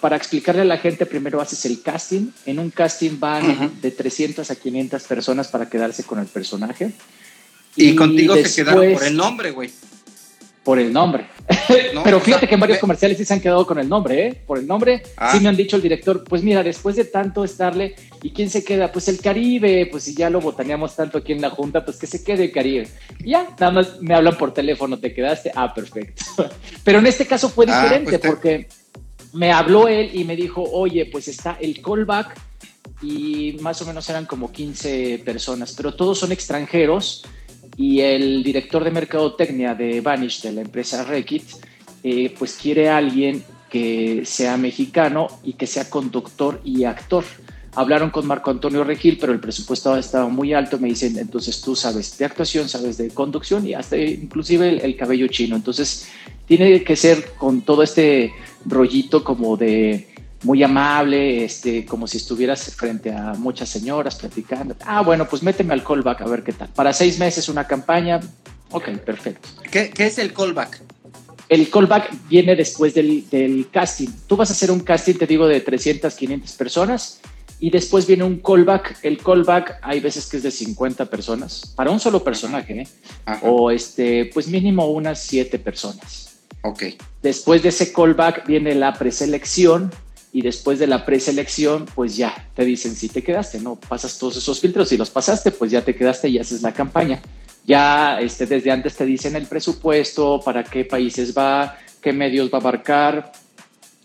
para 0.00 0.16
explicarle 0.16 0.62
a 0.62 0.64
la 0.64 0.78
gente, 0.78 1.04
primero 1.04 1.40
haces 1.40 1.64
el 1.64 1.82
casting. 1.82 2.28
En 2.46 2.58
un 2.58 2.70
casting 2.70 3.18
van 3.18 3.80
de 3.80 3.90
300 3.90 4.48
a 4.48 4.54
500 4.54 5.02
personas 5.02 5.48
para 5.48 5.68
quedarse 5.68 6.04
con 6.04 6.20
el 6.20 6.26
personaje. 6.26 6.92
Y, 7.74 7.96
contigo 7.96 8.36
se 8.36 8.54
quedaron 8.54 8.92
por 8.92 9.04
el 9.04 9.16
nombre, 9.16 9.50
güey. 9.50 9.70
Por 10.64 10.78
el 10.78 10.92
nombre. 10.92 11.26
Pero 12.04 12.20
fíjate 12.20 12.48
que 12.48 12.54
en 12.54 12.60
varios 12.60 12.78
comerciales 12.78 13.18
sí 13.18 13.24
se 13.24 13.34
han 13.34 13.40
quedado 13.40 13.66
con 13.66 13.78
el 13.78 13.88
nombre, 13.88 14.26
¿eh? 14.26 14.42
Por 14.46 14.58
el 14.58 14.66
nombre. 14.66 15.02
Ah. 15.16 15.32
Sí 15.32 15.40
me 15.40 15.50
han 15.50 15.56
dicho 15.56 15.76
el 15.76 15.82
director, 15.82 16.24
pues 16.24 16.42
mira, 16.42 16.62
después 16.62 16.96
de 16.96 17.04
tanto 17.04 17.44
estarle, 17.44 17.94
¿y 18.22 18.30
quién 18.30 18.48
se 18.48 18.64
queda? 18.64 18.90
Pues 18.90 19.08
el 19.08 19.20
Caribe, 19.20 19.86
pues 19.90 20.04
si 20.04 20.14
ya 20.14 20.30
lo 20.30 20.40
botaneamos 20.40 20.96
tanto 20.96 21.18
aquí 21.18 21.32
en 21.32 21.42
la 21.42 21.50
Junta, 21.50 21.84
pues 21.84 21.98
que 21.98 22.06
se 22.06 22.24
quede 22.24 22.44
el 22.44 22.52
Caribe. 22.52 22.88
ya, 23.24 23.48
nada 23.60 23.72
más 23.72 24.00
me 24.00 24.14
hablan 24.14 24.38
por 24.38 24.54
teléfono, 24.54 24.98
¿te 24.98 25.12
quedaste? 25.12 25.52
Ah, 25.54 25.72
perfecto. 25.74 26.24
Pero 26.84 26.98
en 26.98 27.06
este 27.06 27.26
caso 27.26 27.48
fue 27.50 27.66
ah, 27.68 27.82
diferente 27.82 28.18
pues 28.18 28.32
porque 28.32 28.68
me 29.34 29.52
habló 29.52 29.88
él 29.88 30.10
y 30.14 30.24
me 30.24 30.36
dijo, 30.36 30.62
oye, 30.62 31.06
pues 31.06 31.28
está 31.28 31.58
el 31.60 31.82
callback 31.82 32.34
y 33.02 33.56
más 33.60 33.82
o 33.82 33.86
menos 33.86 34.08
eran 34.08 34.24
como 34.24 34.50
15 34.50 35.22
personas, 35.24 35.74
pero 35.76 35.94
todos 35.94 36.18
son 36.18 36.32
extranjeros 36.32 37.24
y 37.76 38.00
el 38.00 38.42
director 38.42 38.84
de 38.84 38.90
mercadotecnia 38.90 39.74
de 39.74 40.00
Vanish, 40.00 40.42
de 40.42 40.52
la 40.52 40.60
empresa 40.60 41.04
Rekit, 41.04 41.44
eh, 42.02 42.34
pues 42.38 42.58
quiere 42.60 42.88
alguien 42.88 43.42
que 43.70 44.22
sea 44.24 44.56
mexicano 44.56 45.26
y 45.42 45.54
que 45.54 45.66
sea 45.66 45.90
conductor 45.90 46.60
y 46.64 46.84
actor. 46.84 47.24
Hablaron 47.76 48.10
con 48.10 48.26
Marco 48.26 48.50
Antonio 48.50 48.84
Regil, 48.84 49.18
pero 49.18 49.32
el 49.32 49.40
presupuesto 49.40 49.96
estaba 49.96 50.28
muy 50.28 50.52
alto. 50.52 50.78
Me 50.78 50.88
dicen, 50.88 51.18
entonces 51.18 51.60
tú 51.60 51.74
sabes 51.74 52.16
de 52.16 52.24
actuación, 52.24 52.68
sabes 52.68 52.98
de 52.98 53.08
conducción 53.08 53.66
y 53.66 53.74
hasta 53.74 53.96
inclusive 53.96 54.84
el 54.84 54.96
cabello 54.96 55.26
chino. 55.26 55.56
Entonces 55.56 56.06
tiene 56.46 56.84
que 56.84 56.94
ser 56.94 57.32
con 57.36 57.62
todo 57.62 57.82
este 57.82 58.32
rollito 58.64 59.24
como 59.24 59.56
de 59.56 60.13
muy 60.44 60.62
amable, 60.62 61.44
este, 61.44 61.84
como 61.84 62.06
si 62.06 62.18
estuvieras 62.18 62.74
frente 62.74 63.10
a 63.10 63.34
muchas 63.34 63.68
señoras 63.68 64.16
platicando. 64.16 64.76
Ah, 64.84 65.02
bueno, 65.02 65.26
pues 65.28 65.42
méteme 65.42 65.72
al 65.72 65.82
callback 65.82 66.20
a 66.20 66.26
ver 66.26 66.42
qué 66.42 66.52
tal. 66.52 66.68
Para 66.68 66.92
seis 66.92 67.18
meses 67.18 67.48
una 67.48 67.66
campaña, 67.66 68.20
ok, 68.70 68.90
perfecto. 68.98 69.48
¿Qué, 69.70 69.92
es 69.96 70.18
el 70.18 70.32
callback? 70.32 70.82
El 71.48 71.68
callback 71.70 72.12
viene 72.28 72.54
después 72.56 72.94
del, 72.94 73.28
del, 73.30 73.68
casting. 73.70 74.08
Tú 74.26 74.36
vas 74.36 74.50
a 74.50 74.52
hacer 74.52 74.70
un 74.70 74.80
casting, 74.80 75.14
te 75.14 75.26
digo, 75.26 75.46
de 75.46 75.60
300, 75.60 76.14
500 76.14 76.52
personas 76.52 77.20
y 77.58 77.70
después 77.70 78.06
viene 78.06 78.24
un 78.24 78.40
callback. 78.40 78.98
El 79.02 79.18
callback 79.18 79.78
hay 79.82 80.00
veces 80.00 80.26
que 80.26 80.36
es 80.36 80.42
de 80.42 80.50
50 80.50 81.06
personas 81.06 81.72
para 81.74 81.90
un 81.90 82.00
solo 82.00 82.22
personaje, 82.22 82.82
¿eh? 82.82 82.88
o 83.42 83.70
este, 83.70 84.30
pues 84.34 84.46
mínimo 84.48 84.86
unas 84.90 85.22
7 85.22 85.58
personas. 85.58 86.36
Ok. 86.62 86.82
Después 87.22 87.62
de 87.62 87.70
ese 87.70 87.92
callback 87.92 88.46
viene 88.46 88.74
la 88.74 88.94
preselección 88.94 89.90
y 90.34 90.42
después 90.42 90.80
de 90.80 90.88
la 90.88 91.06
preselección, 91.06 91.86
pues 91.94 92.16
ya 92.16 92.48
te 92.56 92.64
dicen 92.64 92.96
si 92.96 93.08
te 93.08 93.22
quedaste, 93.22 93.60
¿no? 93.60 93.76
Pasas 93.76 94.18
todos 94.18 94.36
esos 94.36 94.58
filtros, 94.58 94.88
si 94.88 94.96
los 94.96 95.08
pasaste, 95.08 95.52
pues 95.52 95.70
ya 95.70 95.82
te 95.82 95.94
quedaste 95.94 96.28
y 96.28 96.40
haces 96.40 96.60
la 96.60 96.74
campaña. 96.74 97.22
Ya 97.64 98.18
este, 98.20 98.44
desde 98.44 98.72
antes 98.72 98.96
te 98.96 99.06
dicen 99.06 99.36
el 99.36 99.46
presupuesto, 99.46 100.40
para 100.44 100.64
qué 100.64 100.84
países 100.84 101.38
va, 101.38 101.78
qué 102.02 102.12
medios 102.12 102.52
va 102.52 102.58
a 102.58 102.60
abarcar, 102.62 103.30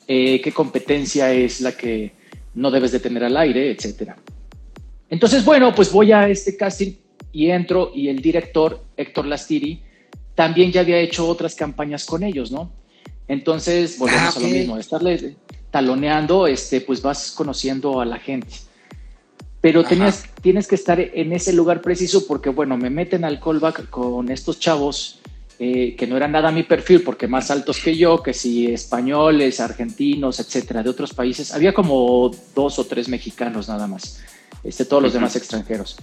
eh, 0.07 0.39
qué 0.39 0.51
competencia 0.51 1.33
es 1.33 1.61
la 1.61 1.71
que 1.71 2.11
no 2.53 2.69
debes 2.69 2.91
de 2.91 2.99
tener 2.99 3.23
al 3.23 3.35
aire, 3.35 3.71
etcétera. 3.71 4.15
Entonces, 5.09 5.43
bueno, 5.43 5.73
pues 5.73 5.91
voy 5.91 6.11
a 6.11 6.29
este 6.29 6.55
casting 6.55 6.91
y 7.31 7.49
entro 7.49 7.91
y 7.95 8.07
el 8.07 8.21
director, 8.21 8.85
Héctor 8.95 9.25
Lastiri, 9.25 9.81
también 10.35 10.71
ya 10.71 10.81
había 10.81 10.99
hecho 10.99 11.27
otras 11.27 11.55
campañas 11.55 12.05
con 12.05 12.21
ellos, 12.21 12.51
¿no? 12.51 12.71
Entonces, 13.27 13.97
volvemos 13.97 14.35
ah, 14.35 14.39
a 14.39 14.41
lo 14.41 14.47
mismo, 14.47 14.77
estarle 14.77 15.35
taloneando, 15.71 16.47
este, 16.47 16.81
pues 16.81 17.01
vas 17.01 17.31
conociendo 17.31 18.01
a 18.01 18.05
la 18.05 18.17
gente. 18.17 18.55
Pero 19.61 19.83
tenías, 19.83 20.23
tienes 20.41 20.67
que 20.67 20.75
estar 20.75 20.99
en 20.99 21.33
ese 21.33 21.51
lugar 21.51 21.81
preciso 21.81 22.25
porque, 22.25 22.49
bueno, 22.49 22.77
me 22.77 22.89
meten 22.89 23.25
al 23.25 23.39
callback 23.41 23.89
con 23.89 24.31
estos 24.31 24.59
chavos 24.59 25.19
eh, 25.61 25.97
que 25.97 26.07
no 26.07 26.15
eran 26.15 26.31
nada 26.31 26.51
mi 26.51 26.63
perfil 26.63 27.03
porque 27.03 27.27
más 27.27 27.51
altos 27.51 27.79
que 27.79 27.97
yo, 27.97 28.23
que 28.23 28.33
si 28.33 28.71
españoles, 28.71 29.59
argentinos, 29.59 30.39
etcétera, 30.39 30.81
de 30.81 30.89
otros 30.89 31.13
países. 31.13 31.53
Había 31.53 31.73
como 31.73 32.31
dos 32.55 32.79
o 32.79 32.85
tres 32.85 33.09
mexicanos 33.09 33.67
nada 33.67 33.85
más, 33.85 34.21
este, 34.63 34.85
todos 34.85 35.03
los 35.03 35.11
demás 35.11 35.35
extranjeros. 35.35 35.97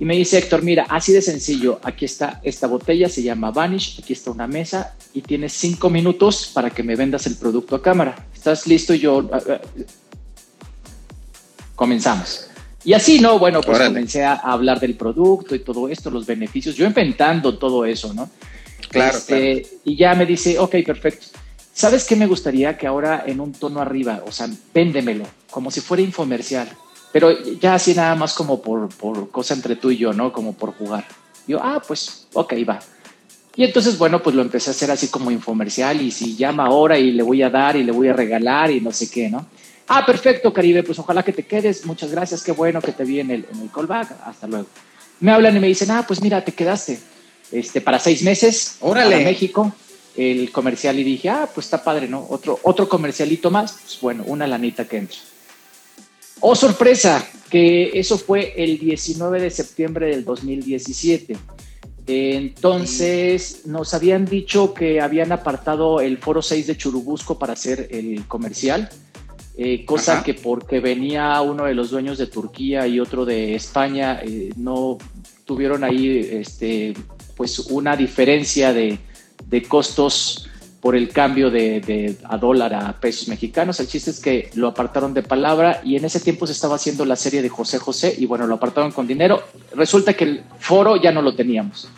Y 0.00 0.06
me 0.06 0.16
dice 0.16 0.38
Héctor, 0.38 0.62
mira, 0.62 0.86
así 0.88 1.12
de 1.12 1.20
sencillo, 1.20 1.78
aquí 1.82 2.06
está 2.06 2.40
esta 2.42 2.66
botella, 2.66 3.06
se 3.10 3.22
llama 3.22 3.50
Vanish, 3.50 4.00
aquí 4.02 4.14
está 4.14 4.30
una 4.30 4.46
mesa 4.46 4.94
y 5.12 5.20
tienes 5.20 5.52
cinco 5.52 5.90
minutos 5.90 6.50
para 6.54 6.70
que 6.70 6.82
me 6.82 6.96
vendas 6.96 7.26
el 7.26 7.36
producto 7.36 7.76
a 7.76 7.82
cámara. 7.82 8.26
¿Estás 8.34 8.66
listo? 8.66 8.94
Y 8.94 9.00
yo, 9.00 9.28
ah, 9.30 9.42
ah, 9.46 9.60
comenzamos. 11.74 12.46
Y 12.82 12.94
así, 12.94 13.20
¿no? 13.20 13.38
Bueno, 13.38 13.60
pues 13.60 13.78
comencé 13.78 14.24
a 14.24 14.36
hablar 14.36 14.80
del 14.80 14.94
producto 14.94 15.54
y 15.54 15.58
todo 15.58 15.86
esto, 15.86 16.10
los 16.10 16.24
beneficios, 16.24 16.76
yo 16.76 16.86
inventando 16.86 17.58
todo 17.58 17.84
eso, 17.84 18.14
¿no? 18.14 18.30
Claro, 18.88 19.18
este, 19.18 19.66
Y 19.84 19.96
ya 19.96 20.14
me 20.14 20.24
dice, 20.24 20.58
ok, 20.58 20.76
perfecto. 20.84 21.26
¿Sabes 21.74 22.06
qué 22.06 22.16
me 22.16 22.26
gustaría 22.26 22.78
que 22.78 22.86
ahora 22.86 23.24
en 23.26 23.38
un 23.38 23.52
tono 23.52 23.82
arriba, 23.82 24.22
o 24.26 24.32
sea, 24.32 24.48
véndemelo, 24.72 25.26
como 25.50 25.70
si 25.70 25.82
fuera 25.82 26.02
infomercial? 26.02 26.70
Pero 27.12 27.30
ya 27.60 27.74
así 27.74 27.94
nada 27.94 28.14
más 28.14 28.34
como 28.34 28.62
por, 28.62 28.88
por 28.88 29.30
cosa 29.30 29.54
entre 29.54 29.76
tú 29.76 29.90
y 29.90 29.96
yo, 29.96 30.12
¿no? 30.12 30.32
Como 30.32 30.52
por 30.52 30.72
jugar. 30.74 31.06
Yo, 31.46 31.58
ah, 31.62 31.82
pues, 31.86 32.26
ok, 32.32 32.54
va. 32.68 32.80
Y 33.56 33.64
entonces, 33.64 33.98
bueno, 33.98 34.22
pues 34.22 34.36
lo 34.36 34.42
empecé 34.42 34.70
a 34.70 34.72
hacer 34.72 34.90
así 34.90 35.08
como 35.08 35.30
infomercial 35.30 36.00
y 36.00 36.10
si 36.10 36.36
llama 36.36 36.66
ahora 36.66 36.98
y 36.98 37.10
le 37.10 37.22
voy 37.22 37.42
a 37.42 37.50
dar 37.50 37.76
y 37.76 37.82
le 37.82 37.92
voy 37.92 38.08
a 38.08 38.12
regalar 38.12 38.70
y 38.70 38.80
no 38.80 38.92
sé 38.92 39.10
qué, 39.10 39.28
¿no? 39.28 39.46
Ah, 39.88 40.06
perfecto, 40.06 40.52
Caribe, 40.52 40.84
pues 40.84 40.98
ojalá 41.00 41.24
que 41.24 41.32
te 41.32 41.44
quedes. 41.44 41.84
Muchas 41.84 42.12
gracias, 42.12 42.44
qué 42.44 42.52
bueno 42.52 42.80
que 42.80 42.92
te 42.92 43.04
vi 43.04 43.18
en 43.18 43.32
el, 43.32 43.46
en 43.52 43.62
el 43.62 43.70
callback. 43.72 44.14
Hasta 44.24 44.46
luego. 44.46 44.66
Me 45.18 45.32
hablan 45.32 45.56
y 45.56 45.60
me 45.60 45.66
dicen, 45.66 45.90
ah, 45.90 46.04
pues 46.06 46.22
mira, 46.22 46.44
te 46.44 46.52
quedaste 46.52 47.00
este, 47.50 47.80
para 47.80 47.98
seis 47.98 48.22
meses. 48.22 48.76
Órale. 48.80 49.24
México, 49.24 49.72
el 50.16 50.52
comercial 50.52 50.98
y 51.00 51.04
dije, 51.04 51.28
ah, 51.28 51.48
pues 51.52 51.66
está 51.66 51.82
padre, 51.82 52.06
¿no? 52.06 52.24
Otro, 52.30 52.60
otro 52.62 52.88
comercialito 52.88 53.50
más, 53.50 53.78
pues 53.82 53.98
bueno, 54.00 54.22
una 54.26 54.46
lanita 54.46 54.86
que 54.86 54.98
entra. 54.98 55.18
Oh, 56.40 56.54
sorpresa, 56.54 57.26
que 57.50 57.90
eso 57.98 58.16
fue 58.16 58.54
el 58.56 58.78
19 58.78 59.40
de 59.40 59.50
septiembre 59.50 60.06
del 60.06 60.24
2017. 60.24 61.36
Entonces 62.06 63.62
nos 63.66 63.94
habían 63.94 64.24
dicho 64.24 64.74
que 64.74 65.00
habían 65.00 65.32
apartado 65.32 66.00
el 66.00 66.18
foro 66.18 66.42
6 66.42 66.66
de 66.66 66.76
Churubusco 66.76 67.38
para 67.38 67.52
hacer 67.52 67.88
el 67.90 68.26
comercial, 68.26 68.88
eh, 69.56 69.84
cosa 69.84 70.22
que 70.22 70.34
porque 70.34 70.80
venía 70.80 71.40
uno 71.42 71.66
de 71.66 71.74
los 71.74 71.90
dueños 71.90 72.16
de 72.18 72.26
Turquía 72.26 72.86
y 72.86 72.98
otro 72.98 73.24
de 73.24 73.54
España, 73.54 74.20
eh, 74.24 74.50
no 74.56 74.96
tuvieron 75.44 75.84
ahí 75.84 76.26
este, 76.32 76.94
pues 77.36 77.58
una 77.58 77.96
diferencia 77.96 78.72
de, 78.72 78.98
de 79.46 79.62
costos 79.62 80.49
por 80.80 80.96
el 80.96 81.10
cambio 81.10 81.50
de, 81.50 82.16
a 82.24 82.38
dólar 82.38 82.74
a 82.74 82.98
pesos 82.98 83.28
mexicanos. 83.28 83.78
El 83.80 83.88
chiste 83.88 84.10
es 84.10 84.20
que 84.20 84.50
lo 84.54 84.68
apartaron 84.68 85.12
de 85.12 85.22
palabra 85.22 85.82
y 85.84 85.96
en 85.96 86.04
ese 86.04 86.20
tiempo 86.20 86.46
se 86.46 86.52
estaba 86.52 86.76
haciendo 86.76 87.04
la 87.04 87.16
serie 87.16 87.42
de 87.42 87.48
José 87.48 87.78
José 87.78 88.14
y 88.16 88.26
bueno, 88.26 88.46
lo 88.46 88.54
apartaron 88.54 88.90
con 88.90 89.06
dinero. 89.06 89.42
Resulta 89.74 90.14
que 90.14 90.24
el 90.24 90.42
foro 90.58 90.96
ya 90.96 91.12
no 91.12 91.20
lo 91.20 91.34
teníamos. 91.34 91.88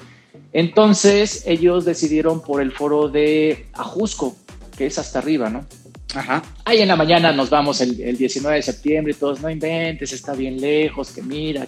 Entonces 0.53 1.45
ellos 1.47 1.85
decidieron 1.85 2.43
por 2.43 2.61
el 2.61 2.73
foro 2.73 3.09
de 3.09 3.67
Ajusco, 3.73 4.37
que 4.77 4.87
es 4.87 4.99
hasta 4.99 5.21
arriba, 5.21 5.49
¿no? 5.49 5.65
Ajá. 6.15 6.43
Ahí 6.65 6.81
en 6.81 6.89
la 6.89 6.97
mañana 6.97 7.33
nos 7.33 7.49
vamos 7.49 7.81
el, 7.81 8.17
19 8.19 8.57
de 8.57 8.63
septiembre 8.63 9.13
y 9.13 9.17
todos, 9.17 9.41
no 9.41 9.49
inventes, 9.49 10.13
está 10.13 10.35
bien 10.35 10.61
lejos, 10.61 11.11
que 11.13 11.23
mira. 11.23 11.67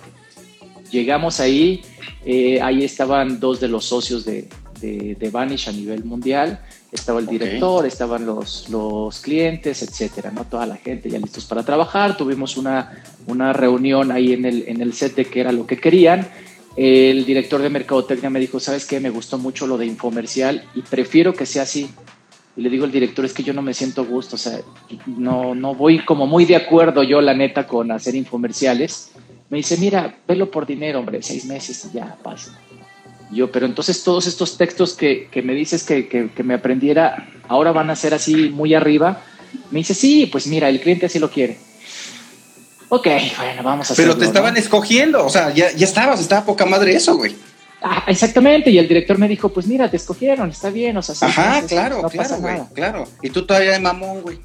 Llegamos 0.91 1.41
ahí, 1.41 1.81
eh, 2.27 2.61
ahí 2.61 2.85
estaban 2.85 3.41
dos 3.41 3.61
de 3.61 3.69
los 3.69 3.87
socios 3.87 4.25
de, 4.25 4.49
de, 4.81 5.17
de 5.19 5.31
Vanish 5.31 5.69
a 5.69 5.73
nivel 5.73 6.05
mundial 6.05 6.61
estaba 6.95 7.19
el 7.19 7.27
director, 7.27 7.85
estaban 7.85 8.25
los, 8.25 8.69
los 8.69 9.19
clientes, 9.21 9.83
etcétera, 9.83 10.31
¿no? 10.31 10.45
Toda 10.45 10.65
la 10.67 10.77
gente 10.77 11.11
ya 11.11 11.19
listos 11.19 11.45
para 11.45 11.63
trabajar. 11.63 12.17
Tuvimos 12.17 12.57
una, 12.57 13.03
una 13.27 13.53
reunión 13.53 14.13
ahí 14.13 14.33
en 14.33 14.45
el, 14.45 14.65
en 14.69 14.81
el 14.81 14.93
set 14.93 15.15
de 15.17 15.25
qué 15.25 15.41
era 15.41 15.53
lo 15.53 15.67
que 15.67 15.79
querían. 15.79 16.27
El 16.77 17.25
director 17.25 17.61
de 17.61 17.71
mercadotecnia 17.71 18.31
me 18.31 18.41
dijo, 18.41 18.59
¿sabes 18.61 18.87
qué? 18.87 19.01
Me 19.01 19.11
gustó 19.11 19.39
mucho 19.39 19.67
lo 19.67 19.77
de 19.77 19.87
infomercial 19.87 20.65
y 20.75 20.83
prefiero 20.83 21.35
que 21.35 21.47
sea 21.47 21.63
así. 21.63 21.91
Y 22.57 22.63
le 22.63 22.71
digo 22.71 22.85
al 22.85 22.93
director, 22.93 23.25
es 23.25 23.33
que 23.33 23.43
yo 23.43 23.53
no 23.53 23.63
me 23.63 23.75
siento 23.75 24.05
gusto, 24.05 24.37
o 24.37 24.39
sea, 24.39 24.61
no, 25.07 25.57
no 25.57 25.75
voy 25.75 26.05
como 26.05 26.27
muy 26.27 26.45
de 26.45 26.55
acuerdo 26.55 27.03
yo, 27.03 27.21
la 27.21 27.35
neta, 27.35 27.67
con 27.67 27.91
hacer 27.91 28.15
infomerciales. 28.15 29.11
Me 29.51 29.59
dice, 29.59 29.77
mira, 29.77 30.19
velo 30.27 30.51
por 30.51 30.65
dinero, 30.65 31.01
hombre, 31.01 31.21
seis 31.23 31.45
meses 31.45 31.89
y 31.91 31.97
ya 31.97 32.17
pasa. 32.23 32.57
Yo, 33.31 33.51
pero 33.51 33.67
entonces 33.67 34.03
todos 34.05 34.27
estos 34.27 34.57
textos 34.57 34.95
que, 34.95 35.29
que 35.31 35.43
me 35.43 35.55
dices 35.55 35.83
que, 35.85 36.09
que, 36.09 36.43
me 36.43 36.55
aprendiera, 36.55 37.29
ahora 37.49 37.73
van 37.73 37.91
a 37.91 37.97
ser 37.97 38.15
así 38.15 38.51
muy 38.51 38.75
arriba. 38.75 39.23
Me 39.71 39.79
dice, 39.81 39.95
sí, 39.95 40.27
pues 40.27 40.47
mira, 40.47 40.69
el 40.69 40.81
cliente 40.81 41.07
así 41.07 41.19
lo 41.19 41.31
quiere. 41.31 41.59
Ok, 42.89 43.07
bueno, 43.39 43.63
vamos 43.63 43.91
a 43.91 43.93
hacerlo. 43.93 44.13
Pero 44.13 44.19
te 44.21 44.27
estaban 44.27 44.57
escogiendo, 44.57 45.25
o 45.25 45.31
sea, 45.31 45.53
ya, 45.53 45.73
ya 45.73 45.87
estabas, 45.87 46.21
estaba 46.21 46.45
poca 46.45 46.67
madre 46.67 46.95
eso, 46.95 47.17
güey. 47.17 47.35
Ah, 47.83 48.05
exactamente, 48.07 48.71
y 48.71 48.79
el 48.79 48.89
director 48.89 49.19
me 49.19 49.29
dijo, 49.29 49.51
pues 49.51 49.67
mira, 49.67 49.91
te 49.91 49.97
escogieron, 49.97 50.49
está 50.51 50.71
bien, 50.71 50.97
o 50.97 51.03
sea, 51.03 51.29
Ajá, 51.29 51.63
claro, 51.67 52.03
claro, 52.09 52.37
güey, 52.39 52.61
claro. 52.73 53.05
Y 53.21 53.31
tú 53.31 53.45
todavía 53.45 53.73
de 53.73 53.81
mamón, 53.81 54.23
güey. 54.23 54.39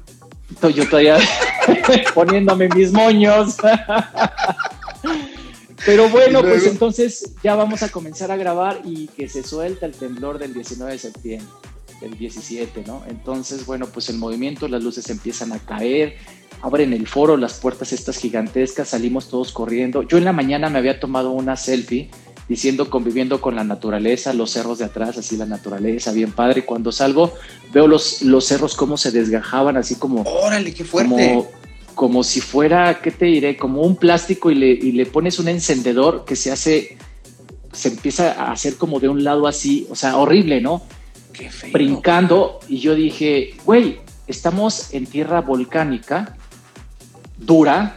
yo 0.74 0.88
todavía 0.88 1.18
poniéndome 2.14 2.68
mis 2.68 2.92
moños. 2.92 3.56
Pero 5.86 6.08
bueno, 6.08 6.42
pues 6.42 6.66
entonces 6.66 7.34
ya 7.42 7.54
vamos 7.54 7.82
a 7.82 7.88
comenzar 7.88 8.30
a 8.30 8.36
grabar 8.36 8.82
y 8.84 9.08
que 9.08 9.28
se 9.28 9.42
suelta 9.42 9.86
el 9.86 9.92
temblor 9.92 10.38
del 10.38 10.52
19 10.52 10.92
de 10.92 10.98
septiembre, 10.98 11.48
del 12.00 12.16
17, 12.18 12.84
¿no? 12.86 13.02
Entonces, 13.08 13.64
bueno, 13.66 13.86
pues 13.86 14.08
el 14.08 14.18
movimiento, 14.18 14.68
las 14.68 14.82
luces 14.82 15.08
empiezan 15.10 15.52
a 15.52 15.58
caer, 15.58 16.16
abren 16.62 16.92
el 16.92 17.06
foro, 17.06 17.36
las 17.36 17.54
puertas 17.54 17.92
estas 17.92 18.18
gigantescas, 18.18 18.88
salimos 18.88 19.28
todos 19.28 19.52
corriendo. 19.52 20.02
Yo 20.02 20.18
en 20.18 20.24
la 20.24 20.32
mañana 20.32 20.68
me 20.68 20.78
había 20.78 21.00
tomado 21.00 21.30
una 21.30 21.56
selfie 21.56 22.10
diciendo 22.48 22.90
conviviendo 22.90 23.40
con 23.40 23.54
la 23.54 23.62
naturaleza, 23.62 24.34
los 24.34 24.50
cerros 24.50 24.78
de 24.78 24.84
atrás, 24.84 25.16
así 25.16 25.36
la 25.36 25.46
naturaleza, 25.46 26.10
bien 26.12 26.32
padre. 26.32 26.64
Cuando 26.64 26.90
salgo, 26.90 27.32
veo 27.72 27.86
los, 27.86 28.22
los 28.22 28.44
cerros 28.44 28.74
cómo 28.74 28.96
se 28.96 29.12
desgajaban, 29.12 29.76
así 29.76 29.94
como... 29.94 30.22
¡Órale, 30.22 30.74
qué 30.74 30.84
fuerte! 30.84 31.28
Como, 31.32 31.59
si 32.22 32.40
fuera, 32.40 33.00
¿qué 33.00 33.10
te 33.10 33.26
diré? 33.26 33.56
Como 33.56 33.82
un 33.82 33.96
plástico 33.96 34.50
y 34.50 34.54
le, 34.54 34.68
y 34.70 34.92
le 34.92 35.06
pones 35.06 35.38
un 35.38 35.48
encendedor 35.48 36.24
que 36.24 36.36
se 36.36 36.50
hace, 36.50 36.96
se 37.72 37.88
empieza 37.88 38.32
a 38.32 38.52
hacer 38.52 38.76
como 38.76 39.00
de 39.00 39.08
un 39.08 39.24
lado 39.24 39.46
así, 39.46 39.86
o 39.90 39.96
sea, 39.96 40.16
horrible, 40.16 40.60
¿no? 40.60 40.82
Qué 41.32 41.50
feo. 41.50 41.72
Brincando 41.72 42.60
y 42.68 42.78
yo 42.78 42.94
dije, 42.94 43.54
güey, 43.64 44.00
estamos 44.26 44.92
en 44.94 45.06
tierra 45.06 45.40
volcánica, 45.40 46.36
dura, 47.38 47.96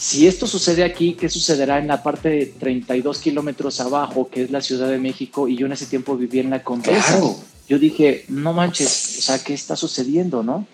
si 0.00 0.26
esto 0.26 0.46
sucede 0.46 0.82
aquí, 0.82 1.12
¿qué 1.12 1.28
sucederá 1.28 1.78
en 1.78 1.86
la 1.86 2.02
parte 2.02 2.30
de 2.30 2.46
32 2.46 3.18
kilómetros 3.18 3.82
abajo, 3.82 4.30
que 4.30 4.44
es 4.44 4.50
la 4.50 4.62
Ciudad 4.62 4.88
de 4.88 4.96
México? 4.96 5.46
Y 5.46 5.56
yo 5.56 5.66
en 5.66 5.72
ese 5.72 5.84
tiempo 5.84 6.16
vivía 6.16 6.40
en 6.40 6.48
la 6.48 6.64
Condesa. 6.64 7.20
Yo 7.68 7.78
dije, 7.78 8.24
no 8.28 8.54
manches, 8.54 9.18
o 9.18 9.22
sea, 9.22 9.44
¿qué 9.44 9.52
está 9.52 9.76
sucediendo, 9.76 10.42
no? 10.42 10.66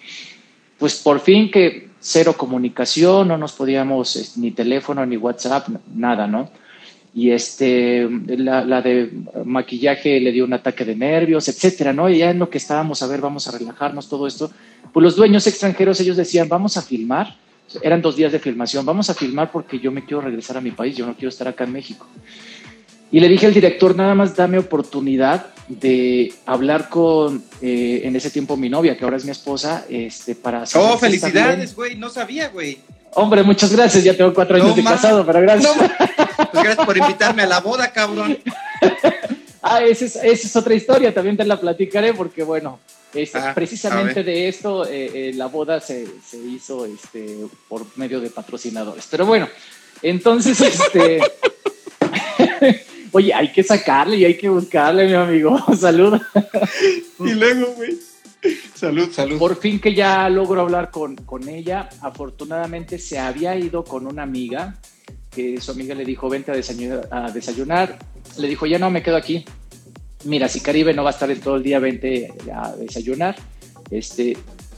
Pues 0.79 0.95
por 0.95 1.19
fin 1.19 1.51
que 1.51 1.89
cero 2.01 2.35
comunicación, 2.37 3.29
no 3.29 3.39
nos 3.39 3.53
podíamos, 3.53 4.37
ni 4.37 4.51
teléfono, 4.51 5.05
ni 5.07 5.17
WhatsApp, 5.17 5.69
nada, 5.95 6.27
¿no? 6.27 6.51
Y 7.15 7.31
este, 7.31 8.07
la, 8.27 8.65
la, 8.65 8.83
de 8.83 9.11
maquillaje 9.45 10.21
le 10.21 10.33
dio 10.33 10.45
un 10.45 10.53
ataque 10.53 10.85
de 10.85 10.95
nervios, 10.95 11.49
etcétera, 11.49 11.93
¿no? 11.93 12.11
Y 12.11 12.19
ya 12.19 12.31
en 12.31 12.39
lo 12.39 12.51
que 12.51 12.59
estábamos, 12.59 13.03
a 13.03 13.07
ver, 13.07 13.21
vamos 13.21 13.49
a 13.49 13.53
relajarnos, 13.53 14.09
todo 14.09 14.27
esto. 14.27 14.51
Pues 14.93 15.03
los 15.03 15.17
dueños 15.17 15.47
extranjeros, 15.47 15.99
ellos 16.01 16.17
decían, 16.17 16.49
vamos 16.49 16.77
a 16.77 16.83
filmar 16.83 17.35
eran 17.83 18.01
dos 18.01 18.17
días 18.17 18.33
de 18.33 18.39
filmación, 18.39 18.87
vamos 18.87 19.11
a 19.11 19.15
filmar 19.15 19.51
porque 19.51 19.79
yo 19.79 19.91
me 19.91 20.05
quiero 20.05 20.21
regresar 20.21 20.57
a 20.57 20.61
mi 20.61 20.71
país, 20.71 20.97
yo 20.97 21.07
no 21.07 21.15
quiero 21.15 21.29
estar 21.29 21.49
acá 21.49 21.65
en 21.65 21.73
México. 21.73 22.07
Y 23.11 23.21
le 23.21 23.29
dije 23.29 23.47
al 23.47 23.55
director, 23.55 23.95
nada 23.97 24.15
más 24.15 24.35
dame 24.35 24.59
oportunidad 24.59 25.47
de 25.69 26.33
hablar 26.45 26.89
con, 26.89 27.45
eh, 27.61 28.03
en 28.05 28.15
ese 28.17 28.31
tiempo, 28.31 28.57
mi 28.57 28.69
novia, 28.69 28.97
que 28.97 29.05
ahora 29.05 29.17
es 29.17 29.25
mi 29.25 29.31
esposa, 29.31 29.85
este, 29.89 30.35
para... 30.35 30.65
Oh, 30.75 30.99
felicidades, 30.99 31.75
güey, 31.75 31.97
no 31.97 32.09
sabía, 32.09 32.49
güey. 32.49 32.79
Hombre, 33.15 33.43
muchas 33.43 33.73
gracias, 33.73 34.05
ya 34.05 34.17
tengo 34.17 34.35
cuatro 34.35 34.57
años 34.57 34.77
de 34.77 34.85
casado, 34.85 35.25
pero 35.25 35.41
gracias. 35.41 35.73
pues 35.77 36.49
gracias 36.53 36.87
por 36.87 36.97
invitarme 36.97 37.43
a 37.43 37.47
la 37.47 37.61
boda, 37.61 37.91
cabrón. 37.93 38.39
ah, 39.63 39.83
esa 39.83 40.05
es, 40.05 40.17
esa 40.17 40.47
es 40.47 40.57
otra 40.57 40.75
historia, 40.75 41.15
también 41.15 41.37
te 41.37 41.45
la 41.45 41.59
platicaré 41.59 42.13
porque, 42.13 42.43
bueno, 42.43 42.79
Ah, 43.35 43.53
precisamente 43.55 44.23
de 44.23 44.49
esto, 44.49 44.87
eh, 44.87 45.11
eh, 45.31 45.33
la 45.35 45.47
boda 45.47 45.81
se, 45.81 46.07
se, 46.27 46.37
hizo 46.37 46.85
este, 46.85 47.47
por 47.69 47.87
medio 47.97 48.21
de 48.21 48.31
patrocinadores. 48.31 49.07
Pero 49.11 49.25
bueno, 49.25 49.49
entonces, 50.03 50.61
este. 50.61 51.21
Oye, 53.17 53.35
hay 53.35 53.53
que 53.53 53.63
sacarle 53.63 54.17
y 54.17 54.25
hay 54.25 54.37
que 54.37 54.49
buscarle, 54.49 55.07
mi 55.07 55.15
amigo. 55.15 55.59
Salud. 55.77 56.21
y 57.21 57.33
luego, 57.33 57.73
güey. 57.75 57.97
Salud, 58.75 59.11
salud. 59.11 59.39
Por 59.39 59.57
fin 59.57 59.81
que 59.81 59.95
ya 59.95 60.29
logro 60.29 60.61
hablar 60.61 60.91
con, 60.91 61.17
con 61.17 61.49
ella. 61.49 61.89
Afortunadamente 62.01 62.99
se 62.99 63.19
había 63.19 63.57
ido 63.57 63.85
con 63.85 64.07
una 64.07 64.23
amiga, 64.23 64.77
que 65.31 65.61
su 65.61 65.73
amiga 65.73 65.95
le 65.95 66.05
dijo, 66.05 66.29
vente 66.29 66.53
a 66.53 66.55
desayunar. 66.55 67.09
A 67.11 67.31
desayunar. 67.31 67.99
Le 68.39 68.49
dijo, 68.49 68.67
ya 68.67 68.79
no, 68.79 68.91
me 68.91 69.03
quedo 69.03 69.17
aquí 69.17 69.45
mira, 70.27 70.49
si 70.49 70.61
Caribe 70.61 70.93
no 70.93 71.03
va 71.03 71.11
a 71.11 71.13
estar 71.13 71.31
en 71.31 71.41
todo 71.41 71.57
el 71.57 71.63
día, 71.63 71.79
vente 71.79 72.33
a 72.53 72.73
desayunar. 72.73 73.37
Este, 73.91 74.37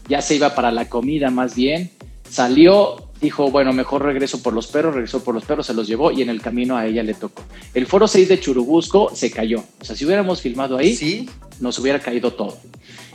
ya 0.09 0.21
se 0.21 0.37
iba 0.37 0.55
para 0.55 0.71
la 0.71 0.89
comida 0.89 1.31
más 1.31 1.55
bien. 1.55 1.91
Salió, 2.29 3.08
dijo, 3.21 3.51
bueno, 3.51 3.73
mejor 3.73 4.05
regreso 4.05 4.43
por 4.43 4.53
los 4.53 4.67
perros, 4.67 4.95
regresó 4.95 5.23
por 5.23 5.35
los 5.35 5.45
perros, 5.45 5.67
se 5.67 5.75
los 5.75 5.87
llevó 5.87 6.11
y 6.13 6.23
en 6.23 6.31
el 6.31 6.41
camino 6.41 6.77
a 6.77 6.87
ella 6.87 7.03
le 7.03 7.15
tocó. 7.15 7.43
El 7.75 7.87
foro 7.87 8.07
6 8.09 8.29
de 8.29 8.41
Churubusco 8.41 9.11
se 9.15 9.31
cayó. 9.31 9.65
O 9.81 9.85
sea, 9.85 9.97
si 9.97 10.05
hubiéramos 10.05 10.41
filmado 10.41 10.77
ahí, 10.77 10.97
¿Sí? 10.97 11.29
nos 11.61 11.79
hubiera 11.79 12.01
caído 12.01 12.33
todo. 12.33 12.57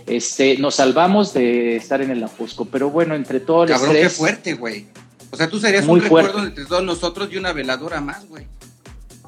Este, 0.06 0.58
nos 0.58 0.76
salvamos 0.76 1.34
de 1.34 1.78
estar 1.78 2.02
en 2.02 2.12
el 2.12 2.24
Ajusco, 2.24 2.66
pero 2.66 2.90
bueno, 2.90 3.16
entre 3.16 3.40
todo 3.40 3.64
el 3.64 3.70
Cabrón, 3.70 3.94
qué 3.94 4.10
fuerte, 4.10 4.54
güey. 4.54 4.86
O 5.32 5.38
sea, 5.38 5.50
tú 5.50 5.60
serías 5.60 5.88
un 5.88 6.02
recuerdo 6.02 6.44
entre 6.44 6.66
todos 6.66 6.84
nosotros 6.84 7.30
y 7.32 7.38
una 7.38 7.54
veladora 7.54 8.02
más, 8.02 8.28
güey. 8.28 8.46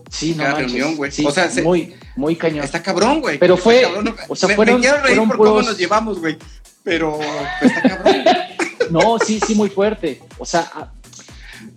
Sí, 0.10 0.36
no 0.36 0.56
reunión, 0.56 0.96
güey. 0.96 1.12
o 1.26 1.32
sea, 1.32 1.50
muy, 1.64 1.94
muy 2.16 2.36
cañón. 2.36 2.64
Está 2.64 2.82
cabrón, 2.84 3.22
güey. 3.22 3.40
Pero 3.40 3.58
fue, 3.58 3.86
o 4.28 4.36
sea, 4.36 4.50
fueron, 4.50 4.76
me 4.76 4.82
quiero 4.82 5.02
reír 5.02 5.18
por 5.18 5.38
cómo 5.38 5.62
nos 5.62 5.78
llevamos, 5.78 6.20
güey. 6.20 6.38
Pero 6.84 7.20
pues, 7.60 7.72
está 7.72 7.82
cabrón. 7.82 8.24
No, 8.91 9.19
sí, 9.19 9.39
sí, 9.45 9.56
muy 9.56 9.69
fuerte. 9.69 10.21
O 10.38 10.45
sea, 10.45 10.69
ah, 10.74 10.91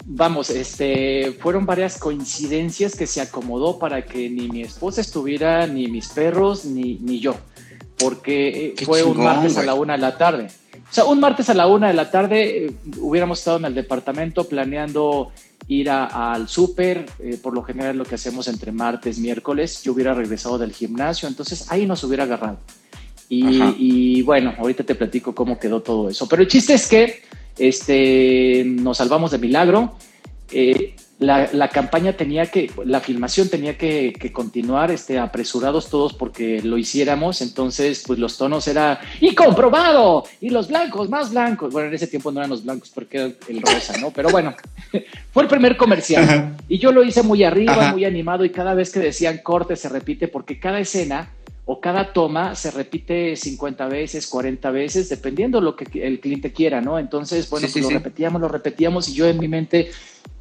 vamos, 0.05 0.51
este, 0.51 1.37
fueron 1.40 1.66
varias 1.66 1.99
coincidencias 1.99 2.94
que 2.94 3.07
se 3.07 3.21
acomodó 3.21 3.79
para 3.79 4.05
que 4.05 4.29
ni 4.31 4.49
mi 4.49 4.62
esposa 4.62 5.01
estuviera, 5.01 5.66
ni 5.66 5.88
mis 5.88 6.09
perros, 6.09 6.64
ni, 6.64 6.94
ni 7.01 7.21
yo. 7.21 7.37
Porque 7.99 8.75
eh, 8.79 8.85
fue 8.85 9.03
un 9.03 9.18
martes 9.18 9.57
a 9.59 9.64
la 9.64 9.75
una 9.75 9.94
de 9.94 9.99
la 9.99 10.16
tarde. 10.16 10.49
O 10.90 10.94
sea, 10.94 11.05
un 11.05 11.21
martes 11.21 11.51
a 11.51 11.55
la 11.55 11.66
una 11.66 11.88
de 11.88 11.94
la 11.94 12.11
tarde 12.11 12.66
eh, 12.66 12.73
hubiéramos 12.99 13.40
estado 13.40 13.59
en 13.59 13.66
el 13.66 13.75
departamento 13.75 14.44
planeando 14.44 15.33
ir 15.68 15.90
al 15.90 16.49
súper, 16.49 17.05
eh, 17.18 17.38
por 17.42 17.53
lo 17.53 17.62
general 17.62 17.99
lo 17.99 18.05
que 18.05 18.14
hacemos 18.14 18.49
entre 18.49 18.73
martes, 18.73 19.18
miércoles, 19.18 19.83
yo 19.83 19.92
hubiera 19.92 20.14
regresado 20.14 20.57
del 20.57 20.73
gimnasio, 20.73 21.29
entonces 21.29 21.71
ahí 21.71 21.85
nos 21.85 22.03
hubiera 22.05 22.25
agarrado. 22.25 22.59
Y, 23.29 24.23
bueno, 24.23 24.55
ahorita 24.59 24.85
te 24.85 24.95
platico 24.95 25.35
cómo 25.35 25.59
quedó 25.59 25.83
todo 25.83 26.09
eso. 26.09 26.29
Pero 26.29 26.43
el 26.43 26.49
chiste 26.49 26.75
es 26.75 26.88
que 26.88 27.23
este, 27.59 28.64
nos 28.64 28.99
salvamos 28.99 29.31
de 29.31 29.38
milagro. 29.38 29.97
Eh, 30.51 30.95
la, 31.19 31.69
campaña 31.69 32.12
tenía 32.12 32.47
que, 32.47 32.71
la 32.85 33.01
filmación 33.01 33.49
tenía 33.49 33.77
que, 33.77 34.12
continuar 34.33 34.91
este, 34.91 35.19
apresurados 35.19 35.91
todos 35.91 36.14
porque 36.14 36.62
lo 36.62 36.79
hiciéramos, 36.79 37.43
entonces 37.43 38.05
pues 38.07 38.19
los 38.19 38.38
tonos 38.38 38.69
era 38.69 39.01
y 39.21 39.35
comprobado 39.35 40.25
y 40.41 40.51
los 40.51 40.69
blancos 40.69 41.09
más 41.09 41.31
blancos, 41.31 41.73
bueno 41.73 41.88
en 41.88 41.95
ese 41.95 42.07
tiempo 42.07 42.31
no 42.31 42.38
eran 42.38 42.51
los 42.51 42.64
blancos 42.64 42.91
porque 42.95 43.19
era 43.19 43.35
el 43.49 43.62
rosa, 43.62 43.99
¿no? 43.99 44.12
Pero 44.12 44.31
bueno, 44.31 44.55
fue 45.33 45.43
el 45.43 45.49
primer 45.49 45.77
comercial. 45.77 46.57
Y 46.69 46.79
yo 46.79 46.93
lo 46.93 47.03
hice 47.03 47.23
muy 47.23 47.43
arriba, 47.43 47.91
muy 47.93 48.05
animado. 48.05 48.45
Y 48.45 48.51
cada 48.51 48.75
vez 48.75 48.91
que 48.91 49.01
decían 49.01 49.41
corte 49.43 49.75
se 49.77 49.88
repite 49.88 50.29
porque 50.29 50.61
cada 50.61 50.79
escena 50.79 51.31
o 51.71 51.81
cada 51.81 52.15
toma 52.15 52.55
se 52.55 52.71
repite 52.71 53.37
50 53.37 53.89
veces, 53.89 54.27
40 54.27 54.71
veces, 54.71 55.09
dependiendo 55.11 55.61
lo 55.61 55.77
que 55.77 55.87
el 56.03 56.19
cliente 56.19 56.51
quiera, 56.51 56.81
¿no? 56.81 56.99
Entonces, 56.99 57.51
bueno, 57.51 57.69
pues 57.71 57.85
lo 57.85 57.91
repetíamos, 57.91 58.41
lo 58.41 58.49
repetíamos 58.49 59.09
y 59.11 59.15
yo 59.15 59.29
en 59.29 59.39
mi 59.39 59.49
mente 59.49 59.91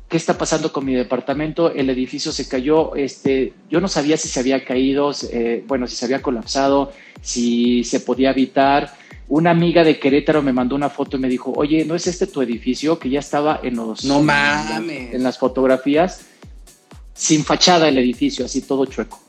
¿qué 0.07 0.17
está 0.17 0.37
pasando 0.37 0.71
con 0.71 0.85
mi 0.85 0.95
departamento? 0.95 1.73
El 1.73 1.89
edificio 1.89 2.31
se 2.31 2.47
cayó, 2.47 2.95
este, 2.95 3.53
yo 3.69 3.81
no 3.81 3.87
sabía 3.87 4.17
si 4.17 4.29
se 4.29 4.39
había 4.39 4.63
caído, 4.63 5.11
eh, 5.31 5.63
bueno, 5.67 5.85
si 5.87 5.95
se 5.95 6.05
había 6.05 6.21
colapsado, 6.21 6.93
si 7.21 7.83
se 7.83 7.99
podía 7.99 8.31
evitar. 8.31 8.93
Una 9.27 9.51
amiga 9.51 9.83
de 9.83 9.99
Querétaro 9.99 10.41
me 10.41 10.53
mandó 10.53 10.75
una 10.75 10.89
foto 10.89 11.17
y 11.17 11.19
me 11.19 11.27
dijo, 11.27 11.51
oye, 11.57 11.83
¿no 11.83 11.95
es 11.95 12.07
este 12.07 12.27
tu 12.27 12.41
edificio? 12.41 12.97
Que 12.97 13.09
ya 13.09 13.19
estaba 13.19 13.59
en 13.61 13.75
los... 13.75 14.05
No 14.05 14.21
mames. 14.21 15.13
En, 15.13 15.23
las 15.23 15.37
fotografías, 15.37 16.21
sin 17.13 17.43
fachada 17.43 17.89
el 17.89 17.97
edificio, 17.97 18.45
así 18.45 18.61
todo 18.61 18.85
chueco. 18.85 19.26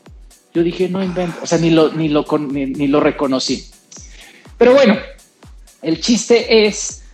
Yo 0.59 0.65
dije, 0.65 0.89
no 0.89 1.05
invento, 1.05 1.39
o 1.41 1.47
sea, 1.47 1.59
ni 1.59 1.71
lo, 1.71 1.93
ni 1.93 2.09
lo, 2.09 2.27
ni 2.51 2.89
lo 2.89 2.99
reconocí. 2.99 3.65
Pero 4.57 4.75
bueno, 4.75 4.97
el 5.83 6.01
chiste 6.01 6.67
es 6.67 7.05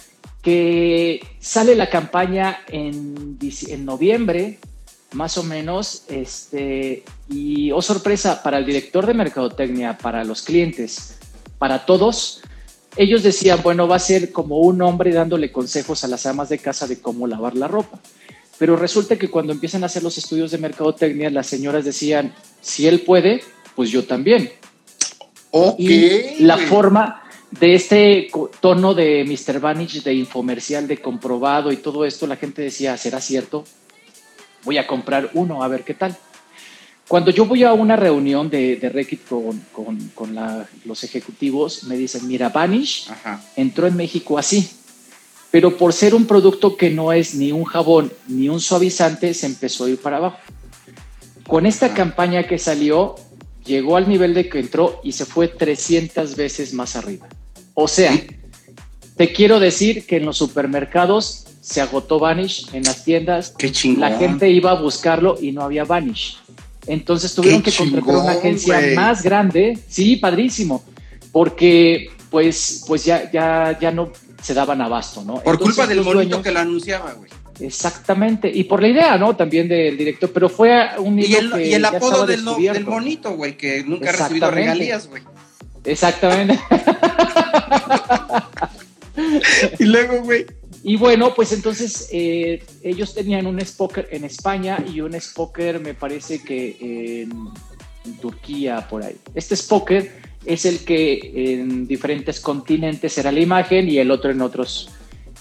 que 0.41 1.21
sale 1.41 1.75
la 1.75 1.91
campaña 1.91 2.61
en, 2.69 3.39
en 3.69 3.85
noviembre, 3.85 4.61
más 5.13 5.37
o 5.37 5.43
menos, 5.43 6.05
este, 6.09 7.03
y 7.29 7.71
oh 7.71 7.83
sorpresa, 7.83 8.43
para 8.43 8.57
el 8.57 8.65
director 8.65 9.05
de 9.05 9.13
mercadotecnia, 9.13 9.99
para 9.99 10.25
los 10.25 10.41
clientes, 10.41 11.19
para 11.59 11.85
todos, 11.85 12.41
ellos 12.97 13.23
decían, 13.23 13.61
bueno, 13.63 13.87
va 13.87 13.97
a 13.97 13.99
ser 13.99 14.33
como 14.33 14.61
un 14.61 14.81
hombre 14.81 15.13
dándole 15.13 15.53
consejos 15.53 16.03
a 16.03 16.09
las 16.09 16.25
amas 16.25 16.49
de 16.49 16.61
casa 16.61 16.87
de 16.87 16.99
cómo 16.99 17.27
lavar 17.27 17.55
la 17.57 17.69
ropa. 17.69 18.01
Pero 18.59 18.77
resulta 18.77 19.17
que 19.17 19.29
cuando 19.29 19.53
empiezan 19.53 19.83
a 19.83 19.87
hacer 19.87 20.03
los 20.03 20.17
estudios 20.17 20.51
de 20.51 20.59
mercadotecnia, 20.59 21.31
las 21.31 21.47
señoras 21.47 21.85
decían, 21.85 22.35
si 22.61 22.87
él 22.87 23.01
puede, 23.01 23.43
pues 23.75 23.91
yo 23.91 24.05
también. 24.05 24.51
Okay. 25.51 26.37
Y 26.39 26.45
la 26.45 26.57
forma, 26.59 27.25
de 27.61 27.75
este 27.75 28.31
tono 28.61 28.95
de 28.95 29.25
Mr. 29.25 29.61
Vanish, 29.61 30.03
de 30.03 30.15
infomercial, 30.15 30.89
de 30.89 30.99
comprobado 30.99 31.71
y 31.73 31.77
todo 31.77 32.05
esto, 32.05 32.27
la 32.27 32.37
gente 32.37 32.63
decía, 32.63 32.97
¿será 32.97 33.21
cierto? 33.21 33.65
Voy 34.65 34.79
a 34.79 34.87
comprar 34.87 35.31
uno, 35.35 35.63
a 35.63 35.69
ver 35.69 35.85
qué 35.85 35.95
tal. 35.95 36.17
Cuando 37.07 37.31
yo 37.31 37.45
voy 37.45 37.65
a 37.65 37.73
una 37.75 37.97
reunión 37.97 38.49
de, 38.49 38.77
de 38.77 38.89
Rekit 38.89 39.29
con, 39.29 39.63
los 40.85 41.05
ejecutivos, 41.05 41.85
me 41.85 41.97
dicen, 41.97 42.27
mira, 42.27 42.49
Vanish 42.49 43.09
entró 43.57 43.87
en 43.87 43.97
México 43.97 44.39
así, 44.39 44.69
pero 45.55 45.77
por 45.77 45.93
ser 45.93 46.17
un 46.17 46.27
producto 46.27 46.77
que 46.77 46.91
no 46.91 47.13
es 47.13 47.37
ni 47.37 47.53
un 47.53 47.63
jabón 47.63 48.13
ni 48.27 48.49
un 48.49 48.59
suavizante, 48.61 49.33
se 49.35 49.47
empezó 49.47 49.85
a 49.85 49.91
ir 49.91 49.99
para 49.99 50.17
abajo. 50.17 50.39
Con 51.47 51.65
esta 51.65 51.87
Ah. 51.87 51.95
campaña 51.95 52.43
que 52.49 52.59
salió, 52.59 53.15
llegó 53.65 53.97
al 53.97 54.09
nivel 54.09 54.35
de 54.35 54.49
que 54.49 54.59
entró 54.59 55.01
y 55.05 55.13
se 55.13 55.25
fue 55.25 55.47
300 55.47 56.35
veces 56.35 56.75
más 56.75 56.97
arriba. 56.97 57.29
O 57.75 57.87
sea, 57.87 58.11
Sí. 58.15 58.27
te 59.17 59.33
quiero 59.33 59.61
decir 59.61 60.07
que 60.09 60.17
en 60.17 60.25
los 60.25 60.39
supermercados 60.39 61.45
se 61.61 61.81
agotó 61.81 62.19
Vanish, 62.19 62.67
en 62.73 62.83
las 62.83 63.05
tiendas 63.05 63.55
Qué 63.57 63.71
chingón. 63.71 64.01
la 64.01 64.19
gente 64.19 64.51
iba 64.51 64.73
a 64.73 64.83
buscarlo 64.83 65.39
y 65.41 65.53
no 65.53 65.63
había 65.63 65.85
Vanish. 65.85 66.37
Entonces 66.89 67.33
tuvieron 67.33 67.63
Qué 67.63 67.71
que 67.71 67.77
contratar 67.77 68.13
una 68.13 68.23
chingón, 68.25 68.39
agencia 68.39 68.81
más 68.97 69.23
grande, 69.23 69.79
sí, 69.89 70.17
padrísimo, 70.17 70.83
porque 71.31 72.09
pues, 72.29 72.83
pues 72.89 73.05
ya, 73.05 73.31
ya, 73.31 73.79
ya 73.81 73.93
no 73.93 74.11
se 74.45 74.53
daban 74.53 74.83
abasto, 74.83 75.25
¿no? 75.25 75.35
Por 75.41 75.55
Entonces, 75.55 75.77
culpa 75.77 75.87
del 75.87 76.03
monito 76.03 76.43
que 76.43 76.51
lo 76.51 76.59
anunciaba, 76.61 77.13
güey. 77.15 77.31
Exactamente, 77.61 78.51
y 78.53 78.65
por 78.65 78.83
la 78.83 78.89
idea, 78.89 79.17
¿no? 79.17 79.35
También 79.35 79.69
del 79.69 79.97
director, 79.97 80.31
pero 80.35 80.51
fue 80.51 80.87
un 80.99 81.19
Y 81.19 81.35
el, 81.35 81.51
que 81.51 81.69
y 81.69 81.73
el 81.75 81.85
apodo 81.85 82.27
del, 82.27 82.45
no- 82.45 82.57
del 82.57 82.85
monito, 82.85 83.35
güey, 83.37 83.57
que 83.57 83.83
nunca 83.85 84.11
ha 84.11 84.13
recibido 84.13 84.51
regalías, 84.51 85.09
güey. 85.09 85.23
Exactamente. 85.85 86.61
Y 89.79 89.85
luego, 89.85 90.23
güey. 90.23 90.45
Y 90.83 90.97
bueno, 90.97 91.33
pues 91.35 91.53
entonces 91.53 92.09
eh, 92.13 92.63
ellos 92.83 93.15
tenían 93.15 93.47
un 93.47 93.61
Spoker 93.65 94.09
en 94.11 94.25
España 94.25 94.85
y 94.93 95.01
un 95.01 95.19
Spoker 95.19 95.81
me 95.81 95.95
parece 95.95 96.43
que 96.43 96.77
en, 97.23 97.31
en 98.05 98.17
Turquía, 98.21 98.87
por 98.91 99.03
ahí. 99.03 99.17
Este 99.35 99.57
Spoker 99.57 100.34
es 100.47 100.65
el 100.65 100.81
que 100.81 101.33
en 101.35 101.87
diferentes 101.87 102.41
continentes 102.41 103.17
era 103.19 103.33
la 103.33 103.41
imagen 103.41 103.89
y 103.89 103.99
el 103.99 104.11
otro 104.11 104.31
en 104.31 104.43
otros. 104.43 104.91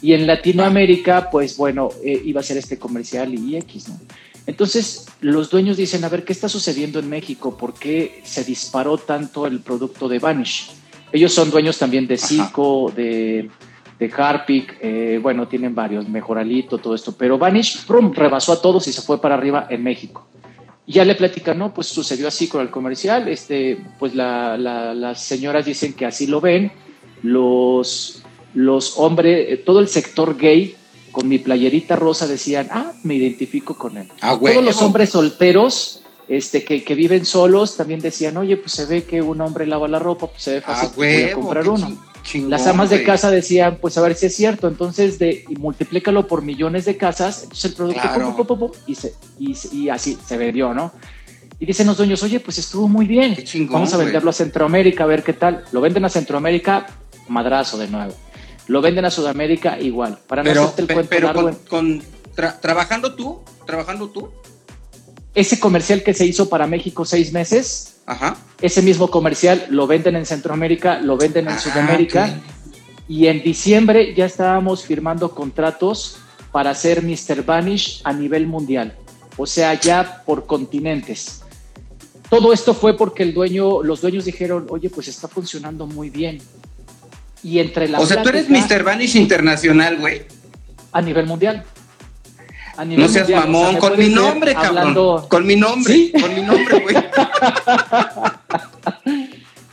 Y 0.02 0.13
en 0.13 0.28
Latinoamérica, 0.28 1.30
pues 1.30 1.56
bueno, 1.58 1.89
eh, 2.04 2.22
iba 2.26 2.42
a 2.42 2.44
ser 2.44 2.58
este 2.58 2.78
comercial 2.78 3.34
y 3.34 3.56
X, 3.58 3.89
¿no? 3.89 4.00
Entonces 4.46 5.06
los 5.22 5.50
dueños 5.50 5.78
dicen, 5.78 6.04
a 6.04 6.10
ver, 6.10 6.26
¿qué 6.26 6.34
está 6.34 6.50
sucediendo 6.50 7.00
en 7.00 7.10
México? 7.10 7.58
¿Por 7.58 7.74
qué 7.74 8.22
se 8.26 8.44
disparó 8.44 8.98
tanto 8.98 9.48
el 9.48 9.62
producto 9.62 10.10
de 10.10 10.20
Vanish? 10.20 10.72
Ellos 11.13 11.34
son 11.34 11.50
dueños 11.50 11.78
también 11.78 12.08
de. 12.08 12.18
Zico, 12.18 12.92
de, 12.94 13.50
de 14.00 14.12
Harpic, 14.16 14.78
eh, 14.82 15.20
bueno, 15.22 15.48
tienen 15.48 15.74
varios, 15.74 16.10
Mejoralito, 16.10 16.78
todo 16.78 16.96
esto, 16.96 17.16
pero 17.18 17.38
Vanish 17.38 17.86
prum, 17.86 18.12
rebasó 18.12 18.54
a 18.54 18.62
todos 18.62 18.88
y 18.88 18.94
se 18.94 19.02
fue 19.02 19.22
para 19.22 19.36
arriba 19.36 19.68
en 19.70 19.84
México. 19.84 20.28
Y 20.86 20.93
ya 20.93 21.06
le 21.06 21.15
platican, 21.15 21.58
no, 21.58 21.74
pues 21.74 21.88
sucedió 21.88 22.28
así 22.28 22.48
con 22.48 22.62
el 22.62 22.69
comercial, 22.69 23.28
este, 23.30 23.78
pues 24.00 24.15
la- 24.15 24.58
la- 24.58 24.93
las 24.93 25.22
señoras 25.24 25.65
dicen 25.65 25.93
que 25.93 26.06
así 26.06 26.28
lo 26.28 26.41
ven, 26.41 26.72
los, 27.22 28.22
los 28.54 28.98
hombres, 28.98 29.48
eh, 29.50 29.58
todo 29.58 29.80
el 29.80 29.88
sector 29.88 30.38
gay 30.38 30.76
con 31.12 31.28
mi 31.28 31.39
playerita 31.39 31.96
rosa 31.96 32.28
decían, 32.28 32.67
ah, 32.72 32.91
me 33.04 33.15
identifico 33.15 33.78
con 33.78 33.98
él. 33.98 34.08
Ah, 34.22 34.34
güey. 34.34 34.54
Todos 34.54 34.65
los 34.65 34.82
hombres 34.82 35.10
solteros 35.12 36.02
este, 36.28 36.63
que, 36.63 36.84
que 36.84 36.96
viven 36.96 37.26
solos 37.26 37.78
también 37.78 38.00
decían, 38.00 38.36
oye, 38.38 38.58
pues 38.58 38.72
se 38.74 38.86
ve 38.86 39.04
que 39.04 39.22
un 39.22 39.39
hombre 39.41 39.65
lava 39.67 39.88
la 39.88 40.00
ropa, 40.00 40.28
pues 40.28 40.41
se 40.43 40.54
ve 40.54 40.62
fácil, 40.62 40.89
Ah, 40.89 40.93
voy 40.96 41.22
a 41.24 41.34
comprar 41.34 41.67
uno. 41.69 42.12
Las 42.48 42.66
amas 42.68 42.90
de 42.90 43.04
casa 43.04 43.30
decían, 43.32 43.78
pues 43.82 43.98
a 43.98 44.02
ver 44.02 44.16
si 44.16 44.28
es 44.28 44.36
cierto, 44.36 44.68
entonces 44.68 45.20
de, 45.20 45.46
y 45.50 45.56
multiplícalo 45.56 46.26
por 46.28 46.42
millones 46.42 46.86
de 46.86 46.96
casas, 46.98 47.44
entonces 47.44 47.66
el 47.72 47.74
producto 47.76 48.02
Claro. 48.02 48.26
pum, 48.28 48.36
pum, 48.36 48.48
pum, 48.48 48.60
pum, 48.60 48.72
y, 48.88 48.96
se, 48.96 49.14
y, 49.40 49.56
se- 49.56 49.76
y 49.76 49.90
así 49.90 50.18
se 50.26 50.38
vendió, 50.38 50.74
¿no? 50.74 50.92
Y 51.60 51.66
dicen 51.66 51.86
los 51.88 51.98
dueños, 51.98 52.24
oye, 52.24 52.40
pues 52.40 52.58
estuvo 52.58 52.88
muy 52.88 53.06
bien, 53.08 53.36
chingón, 53.44 53.74
vamos 53.74 53.94
a 53.94 53.98
venderlo 53.98 54.30
a 54.30 54.34
Centroamérica, 54.34 55.04
a 55.04 55.08
ver 55.08 55.24
qué 55.24 55.34
tal. 55.34 55.64
Lo 55.72 55.82
venden 55.82 56.04
a 56.06 56.10
Centroamérica, 56.10 56.88
madrazo 57.28 57.78
de 57.78 57.88
nuevo. 57.88 58.14
Lo 58.68 58.82
venden 58.82 59.06
a 59.06 59.12
Sudamérica 59.12 59.80
igual. 59.80 60.18
Para 60.28 60.44
no 60.44 60.50
Pero, 60.50 60.62
hacerte 60.64 60.82
el 60.82 60.88
pe- 60.88 60.94
cuento 60.96 61.10
pero 61.10 61.28
largo, 61.28 61.42
con, 61.44 61.56
con 61.68 62.02
tra- 62.36 62.60
trabajando 62.60 63.14
tú, 63.16 63.42
trabajando 63.66 64.10
tú, 64.10 64.30
ese 65.36 65.60
comercial 65.60 66.04
que 66.04 66.14
se 66.14 66.26
hizo 66.26 66.50
para 66.50 66.68
México 66.68 67.06
seis 67.06 67.32
meses, 67.34 67.93
ajá. 68.06 68.38
ese 68.62 68.82
mismo 68.82 69.10
comercial 69.10 69.66
lo 69.70 69.88
venden 69.88 70.16
en 70.16 70.26
Centroamérica, 70.26 71.00
lo 71.00 71.18
venden 71.18 71.48
en 71.48 71.54
Ah, 71.54 71.60
Sudamérica. 71.60 72.39
Y 73.08 73.28
en 73.28 73.44
diciembre 73.44 74.13
ya 74.16 74.26
estábamos 74.26 74.86
firmando 74.86 75.32
contratos 75.36 76.18
para 76.52 76.70
hacer 76.72 77.04
Mr. 77.04 77.44
Vanish 77.44 78.02
a 78.04 78.13
nivel 78.13 78.48
mundial, 78.48 78.96
o 79.38 79.46
sea, 79.46 79.74
ya 79.80 80.24
por 80.26 80.46
continentes. 80.46 81.42
Todo 82.30 82.54
esto 82.54 82.74
fue 82.74 82.96
porque 82.98 83.24
el 83.24 83.34
dueño, 83.34 83.84
los 83.84 84.02
dueños 84.02 84.26
dijeron, 84.26 84.66
oye, 84.70 84.89
pues 84.89 85.08
está 85.08 85.28
funcionando 85.28 85.86
muy 85.86 86.10
bien. 86.10 86.39
Y 87.44 87.60
entre 87.60 87.88
la 87.89 88.00
O 88.00 88.06
sea, 88.06 88.24
tú 88.24 88.30
eres 88.30 88.50
Mr. 88.50 88.84
Vanish 88.84 89.16
Internacional, 89.18 89.98
güey. 90.00 90.24
a 90.94 91.02
nivel 91.02 91.26
mundial. 91.26 91.63
A 92.76 92.86
nivel 92.86 93.06
No 93.06 93.12
seas 93.12 93.24
mundial, 93.30 93.40
o 93.40 93.44
sea, 93.44 93.52
mamón, 93.52 93.78
con 93.78 94.00
mi 94.00 94.10
nombre, 94.10 94.54
cabrón. 94.54 94.78
hablando- 94.78 95.28
Con 95.30 95.46
mi 95.46 95.56
nombre, 95.56 95.94
¿Sí? 95.94 96.12
con 96.20 96.34
mi 96.36 96.42
nombre, 96.42 96.80
güey. 96.80 96.96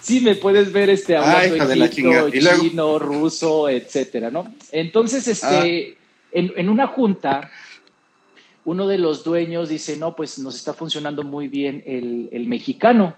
Sí, 0.02 0.20
me 0.20 0.34
puedes 0.34 0.72
ver 0.72 0.90
este 0.90 1.16
hablando 1.16 1.38
Ay, 1.38 1.56
hijo 1.56 1.66
de 1.68 1.76
la 1.76 1.84
egipcio, 1.84 2.04
chingada. 2.10 2.28
Y 2.36 2.40
luego- 2.40 2.62
chino, 2.62 2.98
ruso, 2.98 3.68
etcétera, 3.68 4.30
¿no? 4.30 4.52
Entonces, 4.72 5.28
este, 5.28 5.46
Ah. 5.96 5.98
en, 6.32 6.52
en 6.56 6.68
una 6.68 6.86
junta, 6.88 7.50
uno 8.64 8.88
de 8.88 8.98
los 8.98 9.22
dueños 9.24 9.68
dice, 9.68 9.96
no, 9.98 10.16
pues 10.16 10.38
nos 10.38 10.56
está 10.56 10.72
funcionando 10.74 11.22
muy 11.22 11.48
bien 11.48 11.82
el, 11.86 12.28
el 12.32 12.46
mexicano. 12.46 13.14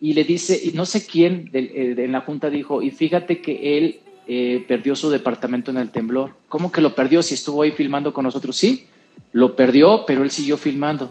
Y 0.00 0.14
le 0.14 0.24
dice, 0.24 0.58
y 0.62 0.72
no 0.72 0.84
sé 0.84 1.06
quién 1.06 1.48
eh, 1.52 1.94
en 1.96 2.12
la 2.12 2.22
junta 2.22 2.50
dijo, 2.50 2.82
y 2.82 2.90
fíjate 2.90 3.40
que 3.40 3.78
él 3.78 4.00
eh, 4.26 4.64
perdió 4.66 4.96
su 4.96 5.10
departamento 5.10 5.70
en 5.70 5.76
el 5.76 5.90
temblor. 5.90 6.34
¿Cómo 6.48 6.72
que 6.72 6.80
lo 6.80 6.94
perdió 6.94 7.22
si 7.22 7.34
estuvo 7.34 7.62
ahí 7.62 7.70
filmando 7.70 8.12
con 8.12 8.24
nosotros? 8.24 8.56
Sí, 8.56 8.86
lo 9.32 9.56
perdió, 9.56 10.04
pero 10.06 10.22
él 10.22 10.30
siguió 10.30 10.56
filmando. 10.56 11.10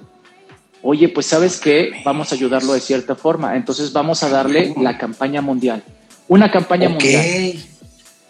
Oye, 0.82 1.10
pues 1.10 1.26
sabes 1.26 1.60
que 1.60 1.92
vamos 2.04 2.32
a 2.32 2.36
ayudarlo 2.36 2.74
de 2.74 2.80
cierta 2.80 3.16
forma. 3.16 3.56
Entonces 3.56 3.92
vamos 3.92 4.24
a 4.24 4.30
darle 4.30 4.74
la 4.80 4.98
campaña 4.98 5.42
mundial. 5.42 5.84
Una 6.28 6.52
campaña 6.52 6.90
mundial. 6.90 7.56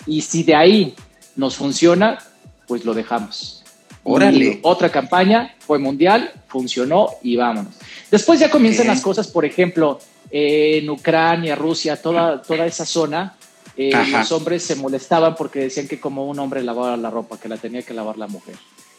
Y 0.05 0.21
si 0.21 0.43
de 0.43 0.55
ahí 0.55 0.95
nos 1.35 1.55
funciona, 1.55 2.19
pues 2.67 2.85
lo 2.85 2.93
dejamos. 2.93 3.63
Órale. 4.03 4.59
Otra 4.61 4.89
campaña 4.89 5.55
fue 5.59 5.79
mundial, 5.79 6.31
funcionó 6.47 7.09
y 7.23 7.35
vámonos. 7.35 7.73
Después 8.11 8.39
ya 8.39 8.49
comienzan 8.49 8.87
las 8.87 9.01
cosas, 9.01 9.27
por 9.27 9.45
ejemplo, 9.45 9.99
eh, 10.29 10.79
en 10.81 10.89
Ucrania, 10.89 11.55
Rusia, 11.55 12.01
toda, 12.01 12.41
toda 12.41 12.65
esa 12.65 12.85
zona, 12.85 13.35
eh, 13.77 13.91
los 14.11 14.31
hombres 14.31 14.63
se 14.63 14.75
molestaban 14.75 15.35
porque 15.35 15.59
decían 15.59 15.87
que 15.87 15.99
como 15.99 16.27
un 16.27 16.39
hombre 16.39 16.63
lavaba 16.63 16.95
la 16.95 17.09
ropa, 17.09 17.39
que 17.39 17.49
la 17.49 17.57
tenía 17.57 17.81
que 17.81 17.93
lavar 17.93 18.17
la 18.17 18.27
mujer. 18.27 18.55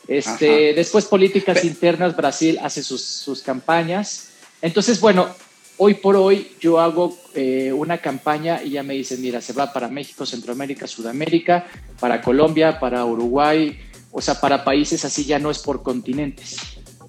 Este, 0.09 0.69
Ajá. 0.71 0.77
después 0.77 1.05
políticas 1.07 1.61
Pe- 1.61 1.67
internas, 1.67 2.17
Brasil 2.17 2.59
hace 2.63 2.83
sus, 2.83 3.03
sus 3.03 3.43
campañas. 3.43 4.29
Entonces, 4.63 5.01
bueno, 5.01 5.27
hoy 5.79 5.95
por 5.95 6.17
hoy 6.17 6.53
yo 6.61 6.81
hago 6.81 7.17
eh, 7.35 7.73
una 7.73 7.99
campaña 7.99 8.63
y 8.63 8.71
ya 8.71 8.83
me 8.83 8.95
dicen, 8.95 9.21
mira, 9.21 9.41
se 9.41 9.53
va 9.53 9.73
para 9.73 9.89
México, 9.89 10.25
Centroamérica, 10.25 10.87
Sudamérica, 10.87 11.67
para 12.01 12.21
Colombia, 12.23 12.79
para 12.79 13.05
Uruguay, 13.05 13.79
o 14.13 14.21
sea, 14.23 14.41
para 14.41 14.65
países 14.65 15.05
así 15.05 15.25
ya 15.25 15.39
no 15.39 15.51
es 15.51 15.59
por 15.59 15.83
continentes, 15.83 16.57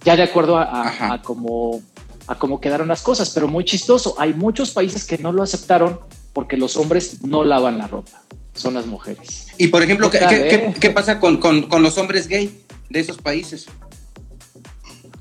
ya 0.03 0.15
de 0.15 0.23
acuerdo 0.23 0.57
a, 0.57 0.63
a, 0.63 1.13
a 1.13 1.21
cómo, 1.21 1.81
a 2.27 2.37
cómo 2.37 2.59
quedaron 2.59 2.87
las 2.89 3.01
cosas, 3.01 3.29
pero 3.29 3.47
muy 3.47 3.63
chistoso, 3.63 4.15
hay 4.17 4.33
muchos 4.33 4.71
países 4.71 5.05
que 5.05 5.17
no 5.17 5.31
lo 5.31 5.43
aceptaron 5.43 5.99
porque 6.33 6.57
los 6.57 6.75
hombres 6.77 7.23
no 7.23 7.43
lavan 7.45 7.77
la 7.77 7.87
ropa, 7.87 8.23
son 8.53 8.73
las 8.73 8.85
mujeres. 8.87 9.47
Y 9.57 9.67
por 9.67 9.81
ejemplo, 9.83 10.09
¿qué, 10.11 10.19
qué- 10.19 10.47
qué- 10.49 10.73
qué 10.79 10.89
pasa 10.89 11.19
con, 11.19 11.37
con- 11.37 11.63
con 11.69 11.81
los 11.81 11.97
hombres 11.97 12.27
gay 12.27 12.63
de 12.89 12.99
esos 12.99 13.17
países? 13.17 13.65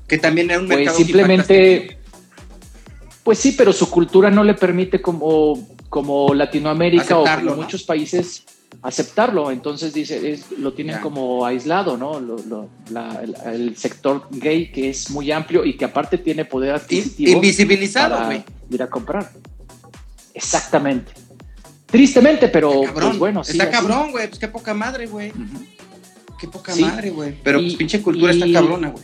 Que 0.07 0.17
también 0.17 0.49
era 0.49 0.59
un 0.59 0.67
Pues 0.67 0.77
mercado 0.79 0.97
simplemente, 0.97 1.97
pues 3.23 3.39
sí, 3.39 3.53
pero 3.57 3.73
su 3.73 3.89
cultura 3.89 4.29
no 4.31 4.43
le 4.43 4.53
permite 4.53 5.01
como, 5.01 5.67
como 5.89 6.33
Latinoamérica 6.33 7.17
o 7.17 7.25
como 7.25 7.41
¿no? 7.51 7.55
muchos 7.57 7.83
países 7.83 8.43
aceptarlo. 8.81 9.51
Entonces 9.51 9.93
dice, 9.93 10.31
es- 10.31 10.51
lo 10.59 10.71
tienen 10.73 10.99
como 11.01 11.45
aislado, 11.45 11.97
¿no? 11.97 12.19
Lo- 12.21 12.37
lo- 12.37 12.69
la- 12.91 13.21
el, 13.21 13.35
el 13.53 13.75
sector 13.77 14.27
gay 14.31 14.71
que 14.71 14.89
es 14.91 15.09
muy 15.09 15.29
amplio 15.31 15.65
y 15.65 15.75
que 15.75 15.83
aparte 15.85 16.17
tiene 16.17 16.45
poder 16.45 16.75
adquisitivo 16.75 17.31
invisibilizado, 17.33 18.25
güey. 18.27 18.43
ir 18.69 18.81
a 18.83 18.89
comprar. 18.89 19.29
Exactamente. 20.33 21.11
Tristemente, 21.87 22.47
pero 22.49 22.71
Está 22.71 22.85
cabrón. 22.87 23.09
pues 23.09 23.19
bueno, 23.19 23.43
sí. 23.43 23.51
está 23.53 23.69
cabrón, 23.71 24.11
güey. 24.11 24.27
Pues 24.27 24.39
qué 24.39 24.47
poca 24.47 24.73
madre, 24.73 25.07
güey. 25.07 25.31
Qué 26.39 26.47
poca 26.47 26.71
Sí. 26.73 26.81
madre, 26.83 27.09
güey. 27.09 27.35
Pero 27.43 27.59
Y- 27.59 27.63
pues 27.65 27.75
pinche 27.75 28.01
cultura 28.01 28.33
y- 28.33 28.41
está 28.41 28.59
cabrona, 28.59 28.89
güey. 28.89 29.03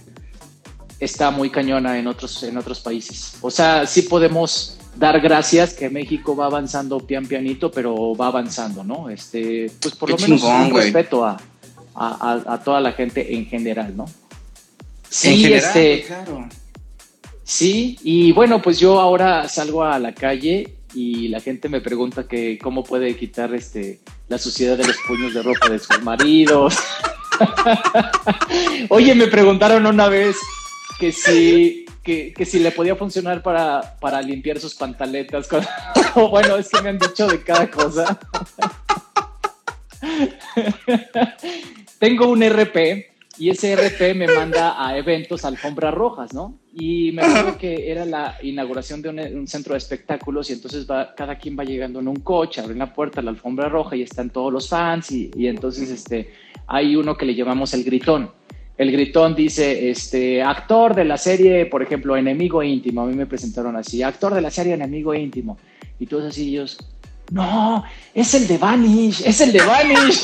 está 0.99 1.31
muy 1.31 1.49
cañona 1.49 1.97
en 1.99 2.07
otros, 2.07 2.43
en 2.43 2.57
otros 2.57 2.79
países. 2.79 3.35
O 3.41 3.51
sea, 3.51 3.85
sí 3.85 4.03
podemos 4.03 4.77
dar 4.95 5.19
gracias 5.19 5.73
que 5.73 5.89
México 5.89 6.35
va 6.35 6.45
avanzando 6.45 6.99
pian 6.99 7.25
pianito, 7.25 7.71
pero 7.71 8.15
va 8.15 8.27
avanzando, 8.27 8.83
¿no? 8.83 9.09
Este, 9.09 9.69
pues 9.81 9.95
por 9.95 10.07
Qué 10.07 10.13
lo 10.13 10.19
menos 10.21 10.41
chingón, 10.41 10.61
un 10.71 10.75
respeto 10.75 11.25
a, 11.25 11.37
a, 11.95 12.31
a- 12.47 12.53
a 12.53 12.63
toda 12.63 12.79
la 12.79 12.93
gente 12.93 13.35
en 13.35 13.47
general, 13.47 13.97
¿no? 13.97 14.05
Sí, 15.09 15.27
en 15.29 15.37
general, 15.39 15.63
este, 15.67 16.03
claro. 16.07 16.47
sí, 17.43 17.97
y 18.03 18.31
bueno, 18.31 18.61
pues 18.61 18.79
yo 18.79 18.99
ahora 19.01 19.49
salgo 19.49 19.83
a 19.83 19.99
la 19.99 20.13
calle 20.13 20.75
y 20.93 21.27
la 21.27 21.41
gente 21.41 21.67
me 21.69 21.81
pregunta 21.81 22.27
que 22.27 22.57
cómo 22.59 22.83
puede 22.83 23.15
quitar 23.17 23.53
este, 23.55 23.99
la 24.29 24.37
suciedad 24.37 24.77
de 24.77 24.85
los 24.87 24.95
puños 25.07 25.33
de 25.33 25.41
ropa 25.41 25.67
de 25.69 25.79
sus 25.79 26.01
maridos. 26.03 26.75
Oye, 28.89 29.15
me 29.15 29.27
preguntaron 29.27 29.85
una 29.85 30.07
vez 30.07 30.37
que 30.99 31.11
si, 31.11 31.85
que, 32.03 32.33
si 32.45 32.59
le 32.59 32.71
podía 32.71 32.95
funcionar 32.95 33.41
para, 33.41 33.97
para 33.99 34.21
limpiar 34.21 34.59
sus 34.59 34.75
pantaletas. 34.75 35.47
bueno, 36.15 36.57
es 36.57 36.69
que 36.69 36.81
me 36.81 36.89
han 36.89 36.99
dicho 36.99 37.27
de 37.27 37.43
cada 37.43 37.69
cosa. 37.69 38.19
Tengo 41.99 42.27
un 42.27 42.43
RP 42.43 43.07
y 43.37 43.49
ese 43.49 43.75
RP 43.75 44.15
me 44.15 44.27
manda 44.27 44.85
a 44.85 44.97
eventos 44.97 45.45
alfombras 45.45 45.93
rojas, 45.93 46.33
¿no? 46.33 46.59
Y 46.75 47.11
me 47.11 47.21
acuerdo 47.21 47.57
que 47.57 47.91
era 47.91 48.03
la 48.03 48.37
inauguración 48.41 49.01
de 49.01 49.09
un, 49.09 49.47
centro 49.47 49.73
de 49.73 49.77
espectáculos 49.77 50.49
y 50.49 50.53
entonces 50.53 50.89
va, 50.89 51.13
cada 51.13 51.37
quien 51.37 51.57
va 51.57 51.63
llegando 51.63 51.99
en 51.99 52.07
un 52.07 52.15
coche, 52.21 52.61
abre 52.61 52.73
la 52.75 52.91
puerta 52.91 53.21
la 53.21 53.29
alfombra 53.29 53.69
roja 53.69 53.95
y 53.95 54.01
están 54.01 54.31
todos 54.31 54.51
los 54.51 54.69
fans 54.69 55.11
y, 55.11 55.29
y, 55.35 55.45
entonces 55.47 55.91
este, 55.91 56.33
hay 56.65 56.95
uno 56.95 57.15
que 57.15 57.25
le 57.25 57.35
llamamos 57.35 57.75
el 57.75 57.83
gritón. 57.83 58.31
El 58.75 58.91
gritón 58.91 59.35
dice, 59.35 59.91
este, 59.91 60.41
actor 60.41 60.95
de 60.95 61.05
la 61.05 61.17
serie, 61.17 61.67
por 61.67 61.83
ejemplo, 61.83 62.17
Enemigo 62.17 62.63
Íntimo, 62.63 63.01
a 63.01 63.05
mí 63.05 63.13
me 63.13 63.27
presentaron 63.27 63.75
así, 63.75 64.01
actor 64.01 64.33
de 64.33 64.41
la 64.41 64.49
serie 64.49 64.73
Enemigo 64.73 65.13
Íntimo. 65.13 65.59
Y 65.99 66.07
todos 66.07 66.25
así 66.25 66.49
ellos, 66.49 66.79
no, 67.31 67.83
es 68.15 68.33
el 68.33 68.47
de 68.47 68.57
Vanish, 68.57 69.21
es 69.23 69.41
el 69.41 69.51
de 69.51 69.59
Vanish. 69.59 70.23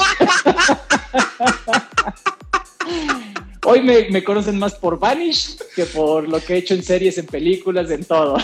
Hoy 3.70 3.82
me, 3.84 4.24
conocen 4.24 4.57
más 4.57 4.74
por 4.74 4.97
Vanish 4.97 5.57
que 5.76 5.86
por 5.86 6.28
lo 6.28 6.43
que 6.43 6.55
he 6.55 6.57
hecho 6.57 6.74
en 6.74 6.84
series, 6.84 7.20
en 7.20 7.28
películas, 7.28 7.91
en 7.91 8.03
todo. 8.03 8.38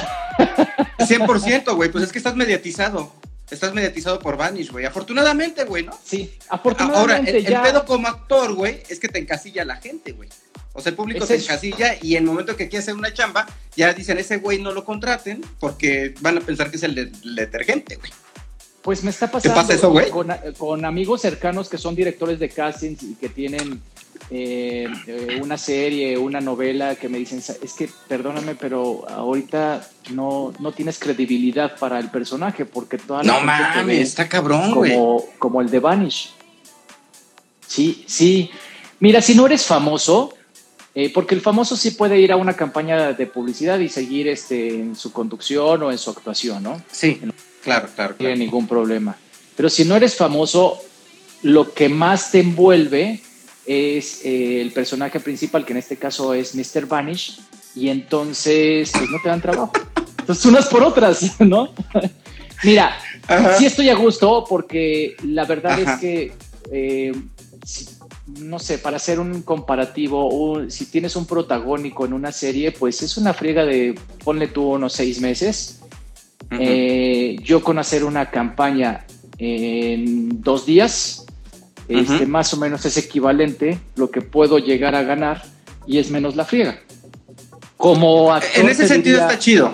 100%, 1.00 1.76
güey, 1.76 1.92
pues 1.92 2.04
es 2.04 2.12
que 2.12 2.20
estás 2.20 2.36
mediatizado. 2.36 3.12
Estás 3.50 3.74
mediatizado 3.74 4.20
por 4.20 4.38
Vanish, 4.38 4.72
güey. 4.72 4.86
Afortunadamente, 4.86 5.64
güey, 5.64 5.84
¿no? 5.84 5.98
Sí, 6.04 6.32
afortunadamente. 6.50 7.32
Ahora, 7.32 7.60
el, 7.60 7.72
pedo 7.72 7.86
como 7.86 8.08
actor, 8.08 8.54
güey, 8.54 8.84
es 8.88 9.00
que 9.00 9.08
te 9.08 9.18
encasilla 9.18 9.66
la 9.66 9.78
gente, 9.78 10.12
güey. 10.12 10.30
O 10.74 10.82
sea, 10.82 10.92
el 10.92 10.96
público 10.96 11.26
te 11.26 11.36
encasilla 11.36 11.96
y 12.00 12.18
en 12.18 12.24
el 12.24 12.30
momento 12.30 12.56
que 12.56 12.70
quiere 12.70 12.84
hacer 12.84 12.94
una 12.94 13.12
chamba, 13.12 13.48
ya 13.76 13.94
dicen, 13.94 14.20
ese 14.20 14.38
güey 14.38 14.62
no 14.62 14.74
lo 14.74 14.86
contraten 14.86 15.42
porque 15.60 16.14
van 16.22 16.38
a 16.38 16.42
pensar 16.42 16.70
que 16.70 16.78
es 16.78 16.84
el, 16.84 17.12
detergente, 17.36 17.96
güey. 17.96 18.12
Pues 18.84 19.04
me 19.04 19.10
está 19.10 19.32
pasando 19.32 19.56
pasa 19.56 19.74
eso? 19.74 19.92
Con, 20.12 20.32
con, 20.58 20.86
amigos 20.86 21.22
cercanos 21.22 21.68
que 21.70 21.80
son 21.80 21.96
directores 21.96 22.38
de 22.38 22.50
castings 22.50 23.02
y 23.02 23.16
que 23.16 23.30
tienen 23.30 23.82
eh, 24.32 24.88
eh, 25.06 25.40
una 25.42 25.58
serie, 25.58 26.18
una 26.18 26.42
novela 26.42 26.96
que 26.96 27.10
me 27.10 27.20
dicen, 27.20 27.40
es 27.40 27.74
que 27.74 27.90
perdóname, 28.08 28.56
pero 28.56 29.08
ahorita 29.08 29.88
no, 30.12 30.52
no 30.60 30.72
tienes 30.72 30.98
credibilidad 30.98 31.78
para 31.78 32.00
el 32.00 32.10
personaje 32.10 32.66
porque 32.66 32.98
toda 32.98 33.24
la 33.24 33.34
No 33.34 33.46
mames, 33.46 34.10
está 34.10 34.28
cabrón, 34.28 34.72
como, 34.72 35.24
como 35.38 35.62
el 35.62 35.70
de 35.70 35.80
Vanish. 35.80 36.34
Sí, 37.68 38.04
sí. 38.08 38.50
Mira, 39.00 39.22
si 39.22 39.36
no 39.36 39.46
eres 39.46 39.66
famoso, 39.66 40.34
eh, 40.96 41.12
porque 41.14 41.36
el 41.36 41.42
famoso 41.42 41.76
sí 41.76 41.92
puede 41.92 42.20
ir 42.20 42.32
a 42.32 42.38
una 42.38 42.54
campaña 42.54 43.14
de 43.14 43.28
publicidad 43.28 43.78
y 43.80 43.90
seguir 43.90 44.28
este, 44.28 44.70
en 44.70 44.96
su 44.96 45.12
conducción 45.12 45.84
o 45.84 45.92
en 45.92 45.98
su 45.98 46.10
actuación, 46.10 46.64
¿no? 46.64 46.82
Sí, 46.90 47.22
claro, 47.62 47.90
claro. 47.94 48.12
No 48.14 48.18
tiene 48.18 48.38
ningún 48.38 48.68
problema. 48.68 49.16
Pero 49.56 49.70
si 49.70 49.86
no 49.86 49.96
eres 49.96 50.16
famoso, 50.16 50.82
lo 51.44 51.74
que 51.74 51.90
más 51.90 52.32
te 52.32 52.40
envuelve 52.40 53.22
es 53.66 54.26
eh, 54.26 54.62
el 54.62 54.72
personaje 54.72 55.20
principal, 55.20 55.66
que 55.66 55.74
en 55.74 55.78
este 55.78 55.98
caso 55.98 56.34
es 56.34 56.56
Mr. 56.56 56.88
Vanish, 56.88 57.40
y 57.76 57.90
entonces 57.90 58.92
pues 58.92 59.10
no 59.10 59.20
te 59.22 59.30
dan 59.30 59.42
trabajo. 59.42 59.72
Entonces 60.20 60.46
unas 60.46 60.68
por 60.68 60.84
otras, 60.84 61.40
¿no? 61.40 61.70
Mira, 62.64 62.98
sí 63.58 63.66
estoy 63.66 63.90
a 63.90 63.96
gusto 63.96 64.46
porque 64.48 65.16
la 65.24 65.46
verdad 65.46 65.80
es 65.80 66.00
que, 66.00 66.32
eh, 66.72 67.14
no 68.40 68.60
sé, 68.60 68.78
para 68.78 68.98
hacer 68.98 69.20
un 69.20 69.42
comparativo, 69.42 70.62
si 70.70 70.86
tienes 70.86 71.16
un 71.16 71.26
protagónico 71.26 72.06
en 72.06 72.14
una 72.14 72.32
serie, 72.32 72.72
pues 72.72 73.02
es 73.02 73.18
una 73.18 73.34
friega 73.34 73.66
de, 73.66 74.00
ponle 74.24 74.48
tú 74.48 74.74
unos 74.74 74.94
seis 74.94 75.20
meses. 75.20 75.82
Eh, 76.52 77.38
yo 77.44 77.64
con 77.64 77.78
hacer 77.78 78.04
una 78.04 78.30
campaña 78.30 79.06
en 79.38 80.42
dos 80.42 80.66
días, 80.66 81.25
este, 81.88 82.26
más 82.26 82.54
o 82.54 82.58
menos 82.58 82.86
es 82.86 82.98
equivalente 82.98 83.80
lo 83.96 84.10
que 84.12 84.22
puedo 84.22 84.58
llegar 84.58 84.96
a 84.96 85.04
ganar 85.04 85.44
y 85.86 86.00
es 86.00 86.10
menos 86.10 86.36
la 86.36 86.46
friega. 86.46 86.80
Como 87.78 88.34
actor, 88.34 88.64
en 88.64 88.70
ese 88.70 88.88
sentido 88.88 89.20
está 89.20 89.38
chido. 89.38 89.72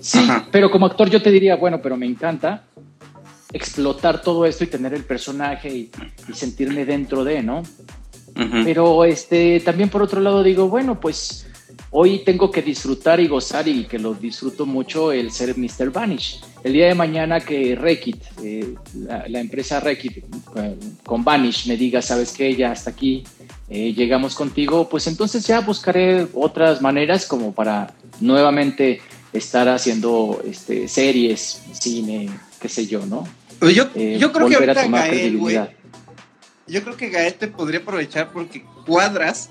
Sí, 0.00 0.26
pero 0.50 0.70
como 0.70 0.86
actor 0.86 1.10
yo 1.10 1.20
te 1.20 1.30
diría, 1.30 1.56
bueno, 1.56 1.80
pero 1.82 1.96
me 1.96 2.06
encanta 2.06 2.64
explotar 3.52 4.22
todo 4.22 4.44
esto 4.44 4.64
y 4.64 4.66
tener 4.68 4.94
el 4.94 5.04
personaje 5.04 5.68
y, 5.68 5.90
sentirme 6.32 6.84
dentro 6.84 7.24
de, 7.24 7.42
¿no? 7.42 7.62
Pero 8.64 9.04
este, 9.04 9.58
también 9.60 9.88
por 9.88 10.02
otro 10.02 10.20
lado 10.20 10.44
digo, 10.44 10.68
bueno, 10.68 11.00
pues 11.00 11.48
hoy 11.90 12.20
tengo 12.24 12.50
que 12.50 12.62
disfrutar 12.62 13.20
y 13.20 13.28
gozar 13.28 13.66
y 13.68 13.84
que 13.84 13.98
lo 13.98 14.14
disfruto 14.14 14.66
mucho 14.66 15.12
el 15.12 15.30
ser 15.30 15.56
Mr. 15.56 15.90
Vanish. 15.90 16.40
El 16.62 16.72
día 16.72 16.88
de 16.88 16.94
mañana 16.94 17.40
que 17.40 17.74
Rekit, 17.74 18.22
eh, 18.42 18.74
la, 18.94 19.40
empresa 19.40 19.80
Rekit 19.80 20.18
eh, 20.56 20.76
con 21.04 21.24
Vanish 21.24 21.66
me 21.66 21.76
diga, 21.76 22.02
sabes 22.02 22.32
que 22.32 22.54
ya 22.54 22.72
hasta 22.72 22.90
aquí 22.90 23.24
eh, 23.68 23.92
llegamos 23.94 24.34
contigo, 24.34 24.88
pues 24.88 25.06
entonces 25.06 25.46
ya 25.46 25.60
buscaré 25.60 26.26
otras 26.34 26.82
maneras 26.82 27.26
como 27.26 27.52
para 27.52 27.94
nuevamente 28.20 29.00
estar 29.32 29.68
haciendo 29.68 30.42
este, 30.44 30.88
series, 30.88 31.62
cine, 31.72 32.28
qué 32.60 32.68
sé 32.68 32.86
yo, 32.86 33.06
¿no? 33.06 33.26
Pues 33.58 33.74
yo, 33.74 33.92
yo 33.94 34.32
creo 34.32 34.48
que 34.48 34.54
ahorita 34.54 34.86
Gael, 34.86 35.40
yo 36.66 36.82
creo 36.84 36.96
que 36.96 37.08
Gael 37.08 37.34
te 37.34 37.48
podría 37.48 37.80
aprovechar 37.80 38.30
porque 38.32 38.64
cuadras 38.86 39.50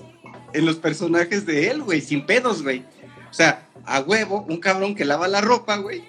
en 0.52 0.66
los 0.66 0.76
personajes 0.76 1.46
de 1.46 1.70
él, 1.70 1.82
güey, 1.82 2.00
sin 2.00 2.26
pedos, 2.26 2.62
güey. 2.62 2.84
O 3.30 3.34
sea, 3.34 3.66
a 3.84 4.00
huevo, 4.00 4.44
un 4.48 4.58
cabrón 4.58 4.94
que 4.94 5.04
lava 5.04 5.28
la 5.28 5.40
ropa, 5.40 5.76
güey. 5.76 6.02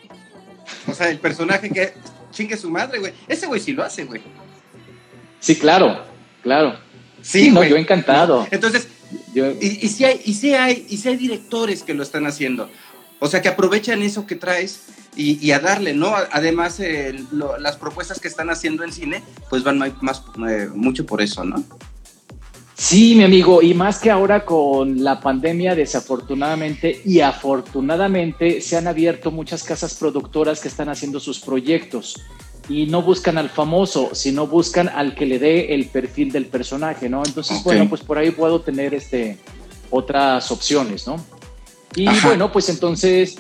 O 0.88 0.94
sea, 0.94 1.10
el 1.10 1.20
personaje 1.20 1.70
que 1.70 1.94
chingue 2.32 2.58
su 2.58 2.70
madre, 2.70 3.00
güey. 3.00 3.14
Ese 3.28 3.48
güey 3.48 3.60
sí 3.60 3.74
lo 3.74 3.84
hace, 3.84 4.06
güey. 4.06 4.22
Sí, 5.40 5.56
claro, 5.56 6.04
claro. 6.44 6.78
Sí, 7.22 7.50
no, 7.52 7.64
yo 7.64 7.76
encantado. 7.76 8.48
Entonces, 8.52 8.88
y, 9.34 9.88
si 9.90 10.06
hay, 10.06 10.22
y 10.24 10.34
si 10.34 10.54
hay, 10.54 10.86
y 10.90 10.98
si 10.98 11.10
hay 11.10 11.18
directores 11.18 11.84
que 11.84 11.94
lo 11.94 12.04
están 12.04 12.26
haciendo. 12.28 12.70
O 13.20 13.28
sea, 13.28 13.42
que 13.42 13.50
aprovechan 13.50 14.02
eso 14.02 14.26
que 14.26 14.36
traes 14.36 14.82
y, 15.16 15.52
a 15.52 15.60
darle, 15.60 15.94
¿no? 15.94 16.14
Además, 16.32 16.80
las 17.32 17.76
propuestas 17.76 18.20
que 18.20 18.30
están 18.30 18.50
haciendo 18.50 18.84
en 18.84 18.94
cine, 18.94 19.24
pues 19.50 19.64
van 19.64 19.78
más, 20.02 20.24
eh, 20.48 20.70
mucho 20.74 21.06
por 21.06 21.22
eso, 21.22 21.44
¿no? 21.44 21.64
Sí, 22.80 23.14
mi 23.14 23.26
amigo, 23.26 23.62
y 23.62 23.74
más 23.74 24.00
que 24.00 24.10
ahora 24.10 24.46
con 24.46 25.04
la 25.04 25.20
pandemia, 25.20 25.76
desafortunadamente 25.76 27.02
y 27.04 27.20
afortunadamente 27.20 28.62
se 28.62 28.78
han 28.78 28.88
abierto 28.88 29.32
muchas 29.32 29.64
casas 29.64 29.96
productoras 29.96 30.62
que 30.62 30.70
están 30.70 30.88
haciendo 30.88 31.20
sus 31.20 31.42
proyectos 31.42 32.16
y 32.70 32.86
no 32.86 33.02
buscan 33.02 33.38
al 33.38 33.50
famoso, 33.50 34.12
sino 34.14 34.48
buscan 34.48 34.88
al 34.88 35.14
que 35.14 35.26
le 35.26 35.40
dé 35.40 35.74
el 35.76 35.88
perfil 35.88 36.32
del 36.32 36.46
personaje, 36.46 37.10
¿no? 37.10 37.22
Entonces, 37.26 37.62
bueno, 37.66 37.90
pues 37.90 38.00
por 38.00 38.18
ahí 38.18 38.32
puedo 38.32 38.62
tener 38.62 38.94
este 38.94 39.38
otras 39.90 40.50
opciones, 40.50 41.06
¿no? 41.06 41.18
Y 41.98 42.08
bueno, 42.24 42.50
pues 42.50 42.70
entonces, 42.70 43.40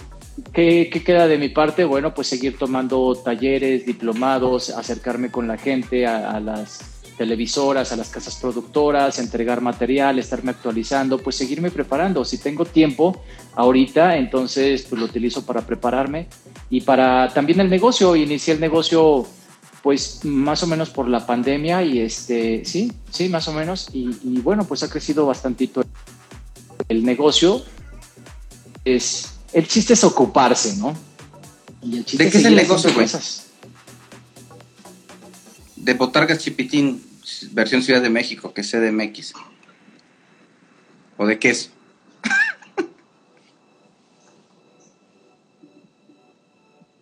¿qué, 0.51 0.89
queda 0.89 1.29
de 1.29 1.37
mi 1.37 1.47
parte? 1.47 1.85
Bueno, 1.85 2.13
pues 2.13 2.27
seguir 2.27 2.57
tomando 2.57 3.15
talleres, 3.15 3.85
diplomados, 3.85 4.69
acercarme 4.69 5.31
con 5.31 5.47
la 5.47 5.57
gente 5.57 6.05
a 6.05 6.37
las 6.41 6.88
televisoras, 7.19 7.91
a 7.91 7.97
las 7.97 8.07
casas 8.07 8.37
productoras, 8.37 9.19
entregar 9.19 9.59
material, 9.59 10.17
estarme 10.17 10.51
actualizando, 10.51 11.17
pues 11.17 11.35
seguirme 11.35 11.69
preparando. 11.69 12.23
Si 12.23 12.37
tengo 12.37 12.63
tiempo 12.63 13.21
ahorita, 13.55 14.15
entonces 14.15 14.83
pues 14.83 15.01
lo 15.01 15.05
utilizo 15.05 15.45
para 15.45 15.59
prepararme 15.59 16.29
y 16.69 16.79
para 16.79 17.27
también 17.33 17.59
el 17.59 17.69
negocio. 17.69 18.15
Inicié 18.15 18.53
el 18.53 18.61
negocio 18.61 19.27
pues 19.83 20.23
más 20.23 20.63
o 20.63 20.67
menos 20.67 20.91
por 20.91 21.09
la 21.09 21.25
pandemia 21.27 21.83
y 21.83 21.99
este, 21.99 22.63
sí, 22.63 22.89
sí, 23.11 23.27
más 23.27 23.49
o 23.49 23.51
menos. 23.51 23.89
Y, 23.91 24.39
bueno, 24.39 24.63
pues 24.63 24.81
ha 24.83 24.89
crecido 24.89 25.25
bastantito 25.25 25.83
el 26.87 27.03
negocio. 27.03 27.61
Es, 28.85 29.33
el 29.51 29.67
chiste 29.67 29.91
es 29.91 30.05
ocuparse, 30.05 30.77
¿no? 30.77 30.95
¿De 31.81 32.05
qué 32.05 32.37
es 32.37 32.45
el 32.45 32.55
negocio, 32.55 32.93
güey? 32.93 33.07
De 35.79 35.93
Botargas 35.93 36.39
Chipitín 36.39 37.01
versión 37.51 37.81
Ciudad 37.81 38.01
de 38.01 38.09
México, 38.09 38.53
que 38.53 38.61
es 38.61 38.71
CDMX. 38.71 39.33
¿O 41.17 41.25
de 41.25 41.37
qué 41.37 41.49
es? 41.49 41.71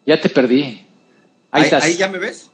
ya 0.05 0.19
te 0.19 0.29
perdí. 0.29 0.85
Ahí, 1.51 1.69
ahí, 1.81 1.95
ya 1.97 2.07
me 2.07 2.17
ves. 2.17 2.49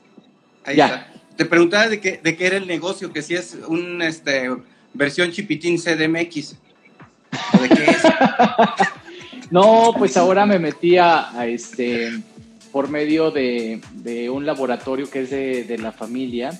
Ahí 0.65 0.75
ya. 0.77 1.09
Te 1.35 1.45
preguntaba 1.45 1.87
de 1.87 1.99
qué, 1.99 2.19
de 2.21 2.35
qué 2.37 2.45
era 2.45 2.57
el 2.57 2.67
negocio, 2.67 3.11
que 3.11 3.21
si 3.21 3.35
es 3.35 3.57
una 3.67 4.07
este, 4.07 4.49
versión 4.93 5.31
chipitín 5.31 5.77
CDMX. 5.77 6.55
¿O 7.53 7.57
de 7.61 7.69
qué 7.69 7.83
es? 7.85 8.03
no, 9.51 9.93
pues 9.97 10.15
ahora 10.17 10.45
me 10.45 10.59
metí 10.59 10.97
a, 10.97 11.45
este 11.47 12.21
por 12.73 12.89
medio 12.89 13.29
de, 13.29 13.79
un 14.33 14.45
laboratorio 14.47 15.09
que 15.09 15.21
es 15.21 15.29
de, 15.29 15.77
la 15.77 15.91
familia, 15.91 16.59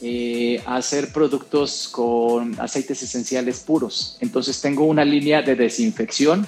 eh, 0.00 0.62
hacer 0.64 1.12
productos 1.12 1.88
con 1.88 2.58
aceites 2.60 3.02
esenciales 3.02 3.58
puros. 3.58 4.16
Entonces 4.20 4.60
tengo 4.60 4.84
una 4.84 5.04
línea 5.04 5.42
de 5.42 5.56
desinfección 5.56 6.46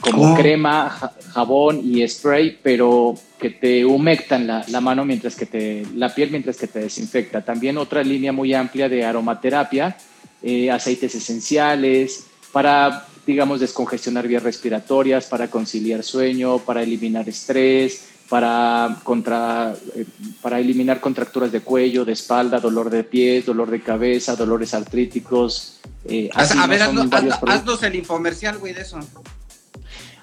como 0.00 0.32
oh. 0.32 0.36
crema, 0.36 0.88
jabón 1.34 1.82
y 1.84 2.06
spray, 2.08 2.58
pero 2.62 3.14
que 3.38 3.50
te 3.50 3.84
humectan 3.84 4.46
la, 4.46 4.80
mano 4.80 5.04
mientras 5.04 5.36
que 5.36 5.44
te, 5.44 5.86
la 5.94 6.14
piel 6.14 6.30
mientras 6.30 6.56
que 6.56 6.68
te 6.68 6.80
desinfecta. 6.80 7.44
También 7.44 7.76
otra 7.76 8.02
línea 8.02 8.32
muy 8.32 8.54
amplia 8.54 8.88
de 8.88 9.04
aromaterapia, 9.04 9.94
eh, 10.42 10.70
aceites 10.70 11.14
esenciales, 11.14 12.24
para, 12.50 13.06
digamos, 13.26 13.60
descongestionar 13.60 14.28
vías 14.28 14.42
respiratorias, 14.42 15.26
para 15.26 15.48
conciliar 15.48 16.02
sueño, 16.02 16.58
para 16.58 16.82
eliminar 16.82 17.28
estrés, 17.28 18.08
para, 18.28 18.96
contra, 19.02 19.74
eh, 19.94 20.06
para 20.40 20.60
eliminar 20.60 21.00
contracturas 21.00 21.50
de 21.52 21.60
cuello, 21.60 22.04
de 22.04 22.12
espalda, 22.12 22.60
dolor 22.60 22.88
de 22.90 23.04
pies, 23.04 23.46
dolor 23.46 23.70
de 23.70 23.82
cabeza, 23.82 24.36
dolores 24.36 24.74
artríticos. 24.74 25.78
Eh, 26.04 26.30
a 26.34 26.66
ver, 26.66 26.82
haznos, 26.82 27.82
el 27.82 27.96
infomercial, 27.96 28.58
güey, 28.58 28.72
de 28.72 28.82
eso. 28.82 28.98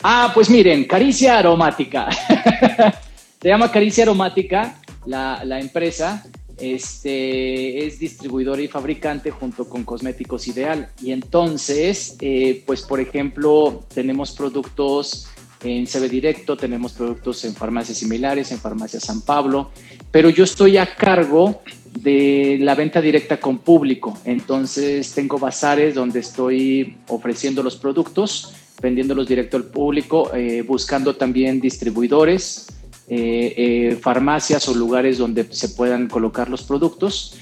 Ah, 0.01 0.31
pues 0.33 0.49
miren, 0.49 0.85
caricia 0.85 1.37
aromática. 1.37 2.09
Se 3.41 3.49
llama 3.49 3.69
Caricia 3.69 4.05
Aromática, 4.05 4.75
la, 5.05 5.43
la, 5.43 5.59
empresa. 5.59 6.23
Este, 6.57 7.85
es 7.85 7.99
distribuidora 7.99 8.61
y 8.61 8.67
fabricante 8.67 9.31
junto 9.31 9.67
con 9.67 9.83
Cosméticos 9.83 10.47
Ideal. 10.47 10.89
Y 11.01 11.11
entonces, 11.11 12.15
eh, 12.21 12.63
pues 12.65 12.81
por 12.81 12.99
ejemplo, 12.99 13.85
tenemos 13.93 14.31
productos 14.31 15.27
en 15.63 15.85
CB 15.85 16.09
Directo, 16.09 16.57
tenemos 16.57 16.93
productos 16.93 17.45
en 17.45 17.55
farmacias 17.55 17.97
similares, 17.97 18.51
en 18.51 18.59
Farmacia 18.59 18.99
San 18.99 19.21
Pablo, 19.21 19.71
pero 20.11 20.29
yo 20.29 20.43
estoy 20.43 20.77
a 20.77 20.95
cargo 20.95 21.61
de 21.99 22.57
la 22.59 22.75
venta 22.75 23.01
directa 23.01 23.39
con 23.39 23.59
público. 23.59 24.17
Entonces 24.25 25.13
tengo 25.13 25.39
bazares 25.39 25.95
donde 25.95 26.19
estoy 26.19 26.97
ofreciendo 27.07 27.63
los 27.63 27.77
productos 27.77 28.53
vendiéndolos 28.83 29.27
directo 29.27 29.55
al 29.55 29.63
público, 29.63 30.29
eh, 30.35 30.61
buscando 30.61 31.15
también 31.15 31.61
distribuidores, 31.61 32.67
eh, 33.07 33.53
eh, 33.57 33.97
farmacias 34.01 34.67
o 34.67 34.73
lugares 34.73 35.17
donde 35.17 35.45
se 35.51 35.69
puedan 35.69 36.07
colocar 36.07 36.49
los 36.49 36.63
productos. 36.63 37.37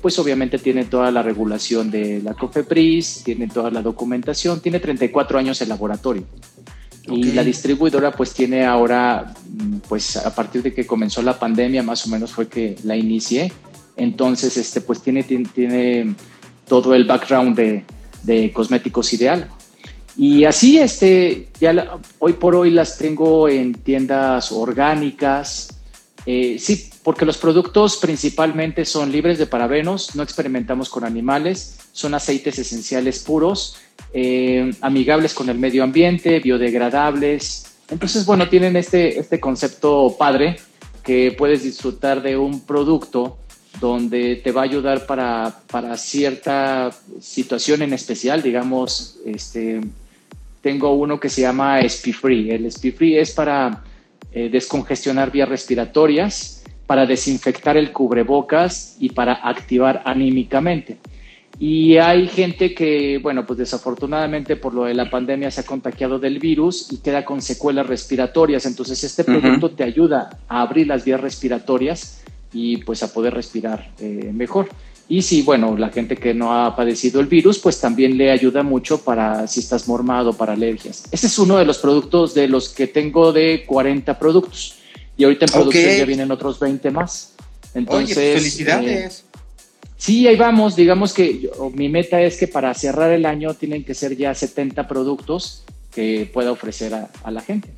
pues 0.00 0.18
obviamente 0.18 0.58
tiene 0.58 0.86
toda 0.86 1.10
la 1.10 1.22
regulación 1.22 1.90
de 1.90 2.22
la 2.22 2.32
COFEPRIS, 2.32 3.22
tiene 3.22 3.48
toda 3.48 3.70
la 3.70 3.82
documentación, 3.82 4.60
tiene 4.60 4.80
34 4.80 5.38
años 5.38 5.60
el 5.60 5.68
laboratorio. 5.68 6.24
Y 7.08 7.32
la 7.32 7.42
distribuidora 7.42 8.12
pues 8.12 8.32
tiene 8.32 8.64
ahora, 8.64 9.34
mm, 9.48 9.78
pues 9.88 10.16
a 10.16 10.34
partir 10.34 10.62
de 10.62 10.72
que 10.72 10.86
comenzó 10.86 11.20
la 11.22 11.38
pandemia 11.38 11.82
más 11.82 12.06
o 12.06 12.10
menos 12.10 12.32
fue 12.32 12.48
que 12.48 12.76
la 12.84 12.96
inicié. 12.96 13.52
Entonces, 13.96 14.56
este, 14.56 14.80
pues 14.80 15.02
tiene, 15.02 15.24
tiene, 15.24 15.48
tiene 15.52 16.14
todo 16.66 16.94
el 16.94 17.04
background 17.04 17.56
de, 17.56 17.84
de 18.22 18.52
cosméticos 18.52 19.12
ideal. 19.12 19.48
Y 20.16 20.44
así, 20.44 20.78
este, 20.78 21.48
ya 21.58 21.98
hoy 22.18 22.34
por 22.34 22.54
hoy 22.54 22.70
las 22.70 22.98
tengo 22.98 23.48
en 23.48 23.74
tiendas 23.74 24.52
orgánicas. 24.52 25.68
Eh, 26.26 26.56
sí, 26.58 26.90
porque 27.02 27.24
los 27.24 27.38
productos 27.38 27.96
principalmente 27.96 28.84
son 28.84 29.10
libres 29.10 29.38
de 29.38 29.46
parabenos, 29.46 30.14
no 30.14 30.22
experimentamos 30.22 30.88
con 30.88 31.04
animales, 31.04 31.78
son 31.92 32.14
aceites 32.14 32.58
esenciales 32.58 33.20
puros, 33.20 33.76
eh, 34.12 34.72
amigables 34.82 35.34
con 35.34 35.48
el 35.48 35.58
medio 35.58 35.82
ambiente, 35.82 36.38
biodegradables. 36.40 37.64
Entonces, 37.88 38.24
bueno, 38.24 38.48
tienen 38.48 38.76
este, 38.76 39.18
este 39.18 39.40
concepto 39.40 40.14
padre 40.18 40.58
que 41.02 41.34
puedes 41.36 41.64
disfrutar 41.64 42.22
de 42.22 42.36
un 42.36 42.60
producto 42.60 43.38
donde 43.80 44.36
te 44.36 44.52
va 44.52 44.60
a 44.60 44.64
ayudar 44.64 45.06
para, 45.06 45.62
para 45.70 45.96
cierta 45.96 46.90
situación 47.20 47.82
en 47.82 47.92
especial, 47.92 48.42
digamos, 48.42 49.18
este, 49.24 49.80
tengo 50.62 50.92
uno 50.94 51.20
que 51.20 51.28
se 51.28 51.42
llama 51.42 51.80
SPI-Free. 51.82 52.50
El 52.52 52.70
SPI-Free 52.70 53.18
es 53.18 53.32
para 53.32 53.82
eh, 54.32 54.48
descongestionar 54.48 55.30
vías 55.30 55.48
respiratorias, 55.48 56.64
para 56.86 57.04
desinfectar 57.04 57.76
el 57.76 57.92
cubrebocas 57.92 58.96
y 58.98 59.10
para 59.10 59.34
activar 59.34 60.02
anímicamente. 60.06 60.98
Y 61.58 61.98
hay 61.98 62.28
gente 62.28 62.74
que, 62.74 63.18
bueno, 63.18 63.46
pues 63.46 63.58
desafortunadamente 63.58 64.56
por 64.56 64.72
lo 64.72 64.84
de 64.84 64.94
la 64.94 65.10
pandemia 65.10 65.50
se 65.50 65.60
ha 65.60 65.66
contagiado 65.66 66.18
del 66.18 66.38
virus 66.38 66.90
y 66.90 66.98
queda 66.98 67.24
con 67.24 67.42
secuelas 67.42 67.86
respiratorias. 67.86 68.64
Entonces 68.64 69.02
este 69.04 69.24
producto 69.24 69.70
te 69.70 69.84
ayuda 69.84 70.38
a 70.48 70.62
abrir 70.62 70.86
las 70.86 71.04
vías 71.04 71.20
respiratorias 71.20 72.24
y 72.52 72.78
pues 72.78 73.02
a 73.02 73.12
poder 73.12 73.34
respirar 73.34 73.90
eh, 74.00 74.30
mejor. 74.32 74.68
Y 75.08 75.22
si, 75.22 75.42
bueno, 75.42 75.76
la 75.76 75.90
gente 75.90 76.16
que 76.16 76.32
no 76.32 76.54
ha 76.54 76.74
padecido 76.74 77.20
el 77.20 77.26
virus, 77.26 77.58
pues 77.58 77.80
también 77.80 78.16
le 78.16 78.30
ayuda 78.30 78.62
mucho 78.62 79.02
para 79.02 79.46
si 79.46 79.60
estás 79.60 79.86
mormado, 79.86 80.32
para 80.32 80.54
alergias. 80.54 81.04
Este 81.10 81.26
es 81.26 81.38
uno 81.38 81.58
de 81.58 81.64
los 81.64 81.78
productos 81.78 82.34
de 82.34 82.48
los 82.48 82.68
que 82.70 82.86
tengo 82.86 83.32
de 83.32 83.64
40 83.66 84.18
productos. 84.18 84.76
Y 85.16 85.24
ahorita 85.24 85.46
en 85.46 85.52
producción 85.52 85.96
ya 85.96 86.04
vienen 86.04 86.30
otros 86.30 86.58
20 86.58 86.90
más. 86.90 87.34
Entonces, 87.74 88.16
Oye, 88.16 88.32
pues, 88.32 88.42
felicidades. 88.42 89.20
Eh, 89.20 89.38
sí, 89.96 90.26
ahí 90.26 90.36
vamos. 90.36 90.76
Digamos 90.76 91.12
que 91.12 91.50
mi 91.74 91.88
meta 91.88 92.20
es 92.22 92.38
que 92.38 92.48
para 92.48 92.72
cerrar 92.74 93.12
el 93.12 93.26
año 93.26 93.54
tienen 93.54 93.84
que 93.84 93.94
ser 93.94 94.16
ya 94.16 94.34
70 94.34 94.88
productos 94.88 95.64
que 95.94 96.30
pueda 96.32 96.52
ofrecer 96.52 96.94
a, 96.94 97.30
la 97.30 97.40
gente. 97.40 97.68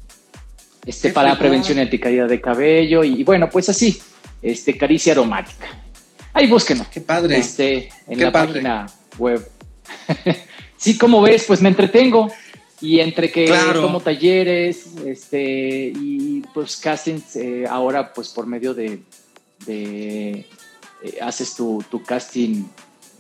Este, 0.86 1.10
para 1.10 1.38
prevención 1.38 1.78
y 1.90 1.98
caída 1.98 2.26
de 2.26 2.40
cabello 2.40 3.02
y, 3.02 3.24
bueno, 3.24 3.48
pues 3.50 3.68
así, 3.68 4.00
este, 4.42 4.76
caricia 4.76 5.14
aromática. 5.14 5.83
Ahí 6.34 6.48
búsquenlo. 6.48 6.84
Qué 6.90 7.00
padre. 7.00 7.38
Este, 7.38 7.88
en 8.08 8.20
la 8.20 8.32
página 8.32 8.86
web. 9.18 9.48
sí, 10.76 10.98
como 10.98 11.22
ves, 11.22 11.44
pues 11.46 11.62
me 11.62 11.68
entretengo. 11.68 12.30
Y 12.80 12.98
entre 13.00 13.30
que 13.30 13.50
tomo 13.72 14.00
talleres, 14.00 14.88
este, 15.06 15.92
y 15.94 16.42
pues 16.52 16.76
castings, 16.76 17.36
eh, 17.36 17.64
ahora 17.70 18.12
pues 18.12 18.28
por 18.28 18.46
medio 18.46 18.74
de, 18.74 19.00
de 19.64 20.46
eh, 21.02 21.18
haces 21.22 21.54
tu, 21.54 21.82
tu 21.90 22.02
casting 22.02 22.64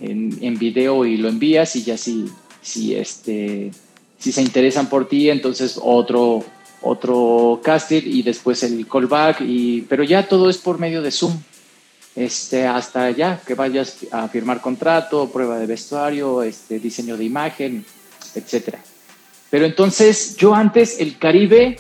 en, 0.00 0.36
en, 0.42 0.58
video 0.58 1.06
y 1.06 1.16
lo 1.16 1.28
envías 1.28 1.76
y 1.76 1.84
ya 1.84 1.96
si, 1.96 2.26
si, 2.60 2.94
este, 2.94 3.70
si 4.18 4.32
se 4.32 4.42
interesan 4.42 4.88
por 4.90 5.08
ti, 5.08 5.30
entonces 5.30 5.80
otro, 5.80 6.44
otro 6.82 7.60
casting 7.62 8.02
y 8.04 8.22
después 8.22 8.62
el 8.64 8.86
callback, 8.86 9.40
y, 9.40 9.82
pero 9.82 10.02
ya 10.02 10.28
todo 10.28 10.50
es 10.50 10.58
por 10.58 10.78
medio 10.78 11.00
de 11.00 11.10
Zoom 11.10 11.38
este, 12.16 12.66
hasta 12.66 13.10
ya 13.10 13.40
que 13.46 13.54
vayas 13.54 13.98
a 14.10 14.28
firmar 14.28 14.60
contrato, 14.60 15.30
prueba 15.30 15.58
de 15.58 15.66
vestuario, 15.66 16.42
este, 16.42 16.78
diseño 16.78 17.16
de 17.16 17.24
imagen, 17.24 17.84
etcétera. 18.34 18.78
Pero 19.50 19.66
entonces 19.66 20.36
yo 20.36 20.54
antes, 20.54 21.00
el 21.00 21.18
Caribe 21.18 21.76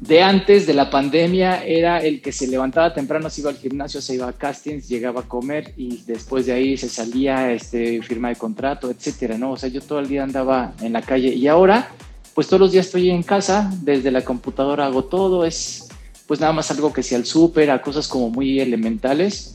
de 0.00 0.22
antes 0.22 0.66
de 0.66 0.74
la 0.74 0.90
pandemia 0.90 1.64
era 1.64 1.98
el 1.98 2.20
que 2.20 2.32
se 2.32 2.46
levantaba 2.46 2.92
temprano, 2.92 3.30
se 3.30 3.40
iba 3.40 3.50
al 3.50 3.56
gimnasio, 3.56 4.02
se 4.02 4.14
iba 4.14 4.28
a 4.28 4.32
castings, 4.32 4.88
llegaba 4.88 5.20
a 5.20 5.28
comer 5.28 5.72
y 5.76 6.02
después 6.06 6.44
de 6.44 6.52
ahí 6.52 6.76
se 6.76 6.88
salía, 6.88 7.52
este, 7.52 8.02
firma 8.02 8.28
de 8.28 8.36
contrato, 8.36 8.90
etcétera, 8.90 9.38
¿no? 9.38 9.52
O 9.52 9.56
sea, 9.56 9.70
yo 9.70 9.80
todo 9.80 10.00
el 10.00 10.08
día 10.08 10.22
andaba 10.22 10.74
en 10.82 10.92
la 10.92 11.00
calle 11.00 11.28
y 11.28 11.46
ahora, 11.48 11.90
pues 12.34 12.48
todos 12.48 12.60
los 12.60 12.72
días 12.72 12.86
estoy 12.86 13.08
en 13.08 13.22
casa, 13.22 13.72
desde 13.80 14.10
la 14.10 14.22
computadora 14.22 14.84
hago 14.84 15.04
todo, 15.04 15.46
es 15.46 15.83
pues 16.26 16.40
nada 16.40 16.52
más 16.52 16.70
algo 16.70 16.92
que 16.92 17.02
sea 17.02 17.18
el 17.18 17.26
súper, 17.26 17.70
a 17.70 17.82
cosas 17.82 18.08
como 18.08 18.30
muy 18.30 18.60
elementales 18.60 19.54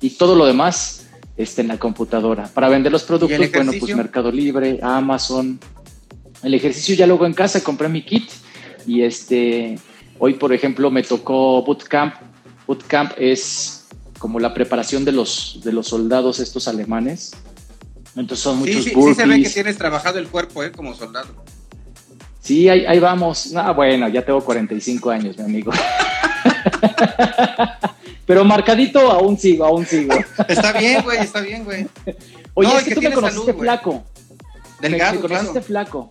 y 0.00 0.10
todo 0.10 0.34
lo 0.34 0.46
demás 0.46 1.06
está 1.36 1.62
en 1.62 1.68
la 1.68 1.78
computadora. 1.78 2.48
Para 2.52 2.68
vender 2.68 2.92
los 2.92 3.02
productos, 3.04 3.50
bueno, 3.50 3.72
pues 3.78 3.96
Mercado 3.96 4.30
Libre, 4.30 4.78
Amazon. 4.82 5.58
El 6.42 6.54
ejercicio 6.54 6.94
ya 6.94 7.06
luego 7.06 7.26
en 7.26 7.34
casa, 7.34 7.62
compré 7.62 7.88
mi 7.88 8.02
kit 8.02 8.30
y 8.86 9.02
este, 9.02 9.78
hoy 10.18 10.34
por 10.34 10.52
ejemplo 10.52 10.90
me 10.90 11.02
tocó 11.02 11.62
Bootcamp. 11.62 12.14
Bootcamp 12.66 13.12
es 13.18 13.86
como 14.18 14.38
la 14.38 14.52
preparación 14.52 15.04
de 15.04 15.12
los, 15.12 15.60
de 15.64 15.72
los 15.72 15.88
soldados 15.88 16.40
estos 16.40 16.68
alemanes. 16.68 17.32
Entonces 18.16 18.42
son 18.42 18.58
muchos 18.58 18.84
sí, 18.84 18.90
sí, 18.90 19.14
se 19.14 19.26
ve 19.26 19.42
que 19.42 19.50
tienes 19.50 19.78
trabajado 19.78 20.18
el 20.18 20.28
cuerpo, 20.28 20.62
¿eh? 20.64 20.72
Como 20.72 20.94
soldado. 20.94 21.28
Sí, 22.40 22.68
ahí, 22.68 22.84
ahí 22.86 22.98
vamos. 22.98 23.54
Ah, 23.54 23.72
bueno, 23.72 24.08
ya 24.08 24.24
tengo 24.24 24.42
45 24.42 25.10
años, 25.10 25.38
mi 25.38 25.44
amigo. 25.44 25.72
Pero 28.26 28.44
marcadito 28.44 29.10
aún 29.10 29.38
sigo, 29.38 29.64
aún 29.64 29.84
sigo. 29.84 30.14
Está 30.48 30.72
bien, 30.72 31.02
güey, 31.02 31.18
está 31.18 31.40
bien, 31.40 31.64
güey. 31.64 31.86
Oye, 32.54 32.76
es 32.76 32.84
que, 32.84 32.94
tú 32.94 33.02
me 33.02 33.12
conociste 33.12 33.54
flaco. 33.54 34.04
Delgado, 34.80 35.14
me, 35.14 35.20
conociste 35.20 35.60
flaco. 35.60 36.08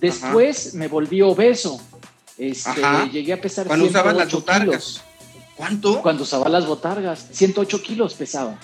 Después 0.00 0.74
me 0.74 0.88
volví 0.88 1.22
obeso. 1.22 1.80
Este, 2.36 2.82
llegué 3.12 3.32
a 3.32 3.40
pesar 3.40 3.66
Cuando 3.66 3.86
usaban 3.86 4.16
las 4.16 4.32
botargas. 4.32 5.02
¿Cuánto? 5.56 6.02
Cuando 6.02 6.24
usaba 6.24 6.48
las 6.48 6.66
botargas. 6.66 7.28
108 7.30 7.82
kilos 7.82 8.14
pesaba. 8.14 8.58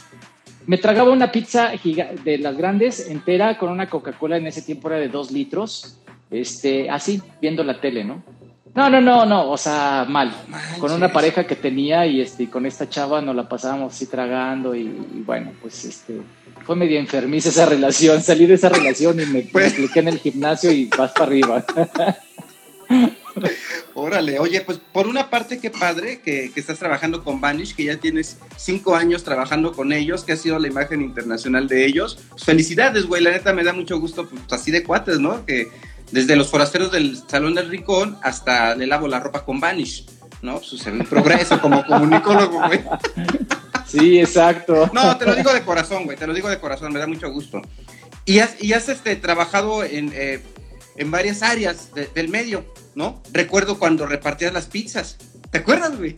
Me 0.66 0.76
tragaba 0.78 1.10
una 1.10 1.32
pizza 1.32 1.72
de 2.24 2.38
las 2.38 2.56
grandes 2.56 3.08
entera 3.08 3.56
con 3.58 3.70
una 3.70 3.88
Coca-Cola 3.88 4.36
en 4.36 4.46
ese 4.46 4.62
tiempo 4.62 4.88
era 4.88 4.98
de 4.98 5.08
2 5.08 5.30
litros. 5.30 5.96
Este, 6.30 6.90
así, 6.90 7.22
viendo 7.40 7.64
la 7.64 7.80
tele, 7.80 8.04
¿no? 8.04 8.22
No, 8.74 8.88
no, 8.88 9.00
no, 9.00 9.26
no, 9.26 9.50
o 9.50 9.56
sea, 9.56 10.06
mal. 10.08 10.32
con 10.78 10.92
una 10.92 11.12
pareja 11.12 11.44
que 11.44 11.56
tenía 11.56 12.06
y 12.06 12.20
este, 12.20 12.48
con 12.48 12.66
esta 12.66 12.88
chava 12.88 13.20
nos 13.20 13.34
la 13.34 13.48
pasábamos 13.48 13.94
así 13.94 14.06
tragando 14.06 14.74
y, 14.74 14.88
bueno, 15.26 15.52
pues 15.60 15.84
este, 15.84 16.20
fue 16.64 16.76
medio 16.76 16.98
enfermiza 16.98 17.48
esa 17.48 17.66
relación. 17.66 18.22
Salí 18.22 18.46
de 18.46 18.54
esa 18.54 18.68
relación 18.68 19.20
y 19.20 19.26
me, 19.26 19.42
pues... 19.42 19.74
en 19.96 20.08
el 20.08 20.18
gimnasio 20.18 20.70
y 20.70 20.86
vas 20.86 21.12
para 21.12 21.26
arriba. 21.26 21.64
Órale, 23.94 24.38
oye, 24.38 24.60
pues 24.62 24.78
por 24.92 25.06
una 25.06 25.30
parte 25.30 25.58
qué 25.58 25.70
padre 25.70 26.20
que, 26.20 26.50
estás 26.54 26.78
trabajando 26.78 27.22
con 27.24 27.40
Vanish, 27.40 27.74
que 27.74 27.84
ya 27.84 27.96
tienes 27.96 28.38
cinco 28.56 28.94
años 28.94 29.24
trabajando 29.24 29.72
con 29.72 29.92
ellos, 29.92 30.24
que 30.24 30.32
ha 30.32 30.36
sido 30.36 30.58
la 30.58 30.68
imagen 30.68 31.02
internacional 31.02 31.68
de 31.68 31.86
ellos. 31.86 32.18
Pues 32.30 32.44
felicidades, 32.44 33.06
güey, 33.06 33.22
la 33.22 33.30
neta 33.30 33.52
me 33.52 33.64
da 33.64 33.72
mucho 33.72 33.98
gusto, 33.98 34.28
pues 34.28 34.42
así 34.50 34.70
de 34.70 34.82
cuates, 34.82 35.18
¿no? 35.18 35.44
Que 35.44 35.70
desde 36.12 36.36
los 36.36 36.48
forasteros 36.48 36.90
del 36.90 37.16
Salón 37.26 37.54
del 37.54 37.68
Rincón 37.68 38.18
hasta 38.22 38.74
le 38.74 38.86
lavo 38.86 39.08
la 39.08 39.20
ropa 39.20 39.44
con 39.44 39.60
Vanish, 39.60 40.06
¿no? 40.42 40.60
Sucede 40.62 41.00
un 41.00 41.06
progreso 41.06 41.60
como 41.60 41.84
comunicólogo, 41.86 42.66
güey. 42.66 42.80
Sí, 43.86 44.20
exacto. 44.20 44.90
No, 44.92 45.16
te 45.16 45.26
lo 45.26 45.34
digo 45.34 45.52
de 45.52 45.62
corazón, 45.62 46.04
güey, 46.04 46.16
te 46.16 46.26
lo 46.26 46.34
digo 46.34 46.48
de 46.48 46.60
corazón, 46.60 46.92
me 46.92 46.98
da 46.98 47.06
mucho 47.06 47.30
gusto. 47.30 47.62
Y 48.24 48.38
has, 48.38 48.62
y 48.62 48.72
has 48.72 48.88
este, 48.88 49.16
trabajado 49.16 49.82
en, 49.84 50.12
eh, 50.14 50.40
en 50.96 51.10
varias 51.10 51.42
áreas 51.42 51.90
del 52.14 52.28
medio, 52.28 52.64
¿no? 52.94 53.22
Recuerdo 53.32 53.78
cuando 53.78 54.06
repartías 54.06 54.52
las 54.52 54.66
pizzas. 54.66 55.16
¿Te 55.50 55.58
acuerdas, 55.58 55.96
güey? 55.96 56.16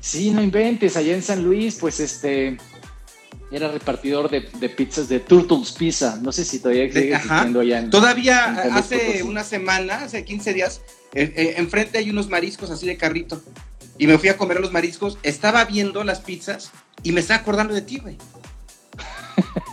Sí, 0.00 0.30
no 0.30 0.42
inventes, 0.42 0.96
allá 0.96 1.14
en 1.14 1.22
San 1.22 1.44
Luis, 1.44 1.76
pues 1.78 2.00
este, 2.00 2.56
era 3.50 3.68
repartidor 3.68 4.30
de, 4.30 4.40
pizzas 4.68 5.08
de 5.08 5.20
Turtles 5.20 5.72
Pizza. 5.72 6.18
No 6.22 6.32
sé 6.32 6.44
si 6.44 6.60
todavía 6.60 6.86
sigue 6.92 7.14
existiendo 7.14 7.60
allá. 7.60 7.78
En, 7.78 7.90
todavía 7.90 8.62
hace 8.74 9.22
una 9.22 9.44
semana, 9.44 10.04
hace 10.04 10.24
15 10.24 10.54
días, 10.54 10.82
eh, 11.14 11.32
eh, 11.36 11.54
enfrente 11.56 11.98
hay 11.98 12.10
unos 12.10 12.28
mariscos 12.28 12.70
así 12.70 12.86
de 12.86 12.96
carrito. 12.96 13.42
Y 13.98 14.06
me 14.06 14.18
fui 14.18 14.28
a 14.28 14.36
comer 14.36 14.60
los 14.60 14.72
mariscos, 14.72 15.18
estaba 15.22 15.64
viendo 15.64 16.04
las 16.04 16.20
pizzas 16.20 16.70
y 17.02 17.12
me 17.12 17.20
estaba 17.20 17.40
acordando 17.40 17.74
de 17.74 17.82
ti, 17.82 17.98
güey. 17.98 18.16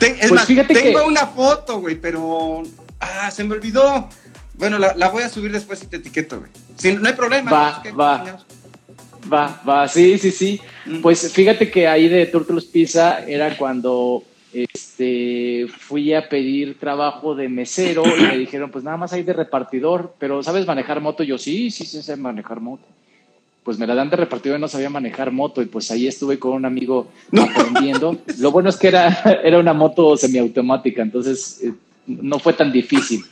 es 0.00 0.28
pues 0.28 0.32
más, 0.32 0.46
tengo 0.46 1.06
una 1.06 1.26
foto, 1.26 1.80
güey, 1.80 1.96
pero 1.96 2.62
ah, 3.00 3.30
se 3.30 3.44
me 3.44 3.54
olvidó. 3.54 4.08
Bueno, 4.54 4.78
la, 4.78 5.08
voy 5.10 5.22
a 5.22 5.28
subir 5.28 5.52
después 5.52 5.82
y 5.84 5.86
te 5.86 5.96
etiqueto, 5.98 6.40
güey. 6.40 6.96
no 6.96 7.08
hay 7.08 7.14
problema. 7.14 7.50
Va, 7.50 7.82
va. 7.92 8.46
Va, 9.30 9.60
va, 9.68 9.88
sí, 9.88 10.18
sí, 10.18 10.30
sí. 10.30 10.60
Mm. 10.86 11.00
Pues 11.00 11.32
fíjate 11.32 11.70
que 11.70 11.86
ahí 11.86 12.08
de 12.08 12.26
Turtles 12.26 12.64
Pizza 12.64 13.24
era 13.26 13.56
cuando 13.56 14.22
este, 14.52 15.66
fui 15.68 16.14
a 16.14 16.28
pedir 16.28 16.78
trabajo 16.78 17.34
de 17.34 17.48
mesero 17.48 18.02
y 18.06 18.22
me 18.22 18.38
dijeron, 18.38 18.70
pues 18.70 18.84
nada 18.84 18.96
más 18.96 19.12
hay 19.12 19.22
de 19.22 19.32
repartidor, 19.32 20.14
pero 20.18 20.42
¿sabes 20.42 20.66
manejar 20.66 21.00
moto? 21.00 21.22
Yo 21.22 21.38
sí, 21.38 21.70
sí, 21.70 21.84
sí 21.84 22.02
sé 22.02 22.16
manejar 22.16 22.60
moto. 22.60 22.84
Pues 23.62 23.78
me 23.78 23.86
la 23.86 23.94
dan 23.94 24.08
de 24.08 24.16
repartidor 24.16 24.58
y 24.58 24.60
no 24.60 24.68
sabía 24.68 24.88
manejar 24.88 25.30
moto 25.30 25.60
y 25.60 25.66
pues 25.66 25.90
ahí 25.90 26.06
estuve 26.06 26.38
con 26.38 26.52
un 26.52 26.64
amigo 26.64 27.08
aprendiendo. 27.32 28.16
Lo 28.38 28.50
bueno 28.50 28.70
es 28.70 28.76
que 28.76 28.88
era, 28.88 29.08
era 29.44 29.58
una 29.58 29.74
moto 29.74 30.16
semiautomática, 30.16 31.02
entonces 31.02 31.60
eh, 31.62 31.74
no 32.06 32.38
fue 32.38 32.54
tan 32.54 32.72
difícil. 32.72 33.24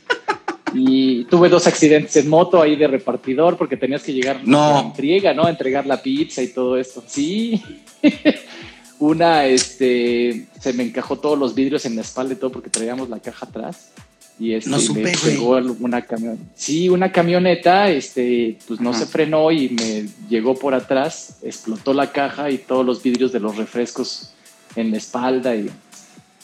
Y 0.79 1.25
tuve 1.25 1.49
dos 1.49 1.65
accidentes 1.65 2.15
en 2.17 2.29
moto 2.29 2.61
ahí 2.61 2.75
de 2.75 2.87
repartidor 2.87 3.57
porque 3.57 3.77
tenías 3.77 4.03
que 4.03 4.13
llegar 4.13 4.41
no. 4.45 4.79
en 4.79 4.93
friega, 4.93 5.33
¿no? 5.33 5.47
entregar 5.47 5.87
la 5.87 6.01
pizza 6.01 6.43
y 6.43 6.49
todo 6.49 6.77
esto. 6.77 7.03
Sí. 7.07 7.61
Una, 8.99 9.45
este, 9.45 10.47
se 10.59 10.73
me 10.73 10.83
encajó 10.83 11.17
todos 11.17 11.37
los 11.37 11.55
vidrios 11.55 11.85
en 11.85 11.95
la 11.95 12.01
espalda 12.01 12.33
y 12.33 12.37
todo 12.37 12.51
porque 12.51 12.69
traíamos 12.69 13.09
la 13.09 13.19
caja 13.19 13.45
atrás. 13.45 13.91
Y 14.39 14.53
este, 14.53 14.69
no 14.69 14.79
supe, 14.79 15.11
me 15.25 15.71
una 15.79 16.03
camión. 16.03 16.37
Sí, 16.53 16.89
una 16.89 17.11
camioneta, 17.11 17.89
este, 17.89 18.59
pues 18.67 18.79
no 18.79 18.93
se 18.93 19.07
frenó 19.07 19.51
y 19.51 19.69
me 19.69 20.05
llegó 20.29 20.53
por 20.53 20.75
atrás, 20.75 21.39
explotó 21.41 21.91
la 21.93 22.11
caja 22.11 22.51
y 22.51 22.59
todos 22.59 22.85
los 22.85 23.01
vidrios 23.01 23.31
de 23.31 23.39
los 23.39 23.57
refrescos 23.57 24.31
en 24.75 24.91
la 24.91 24.97
espalda 24.97 25.55
y 25.55 25.71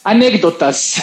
anécdotas. 0.04 1.02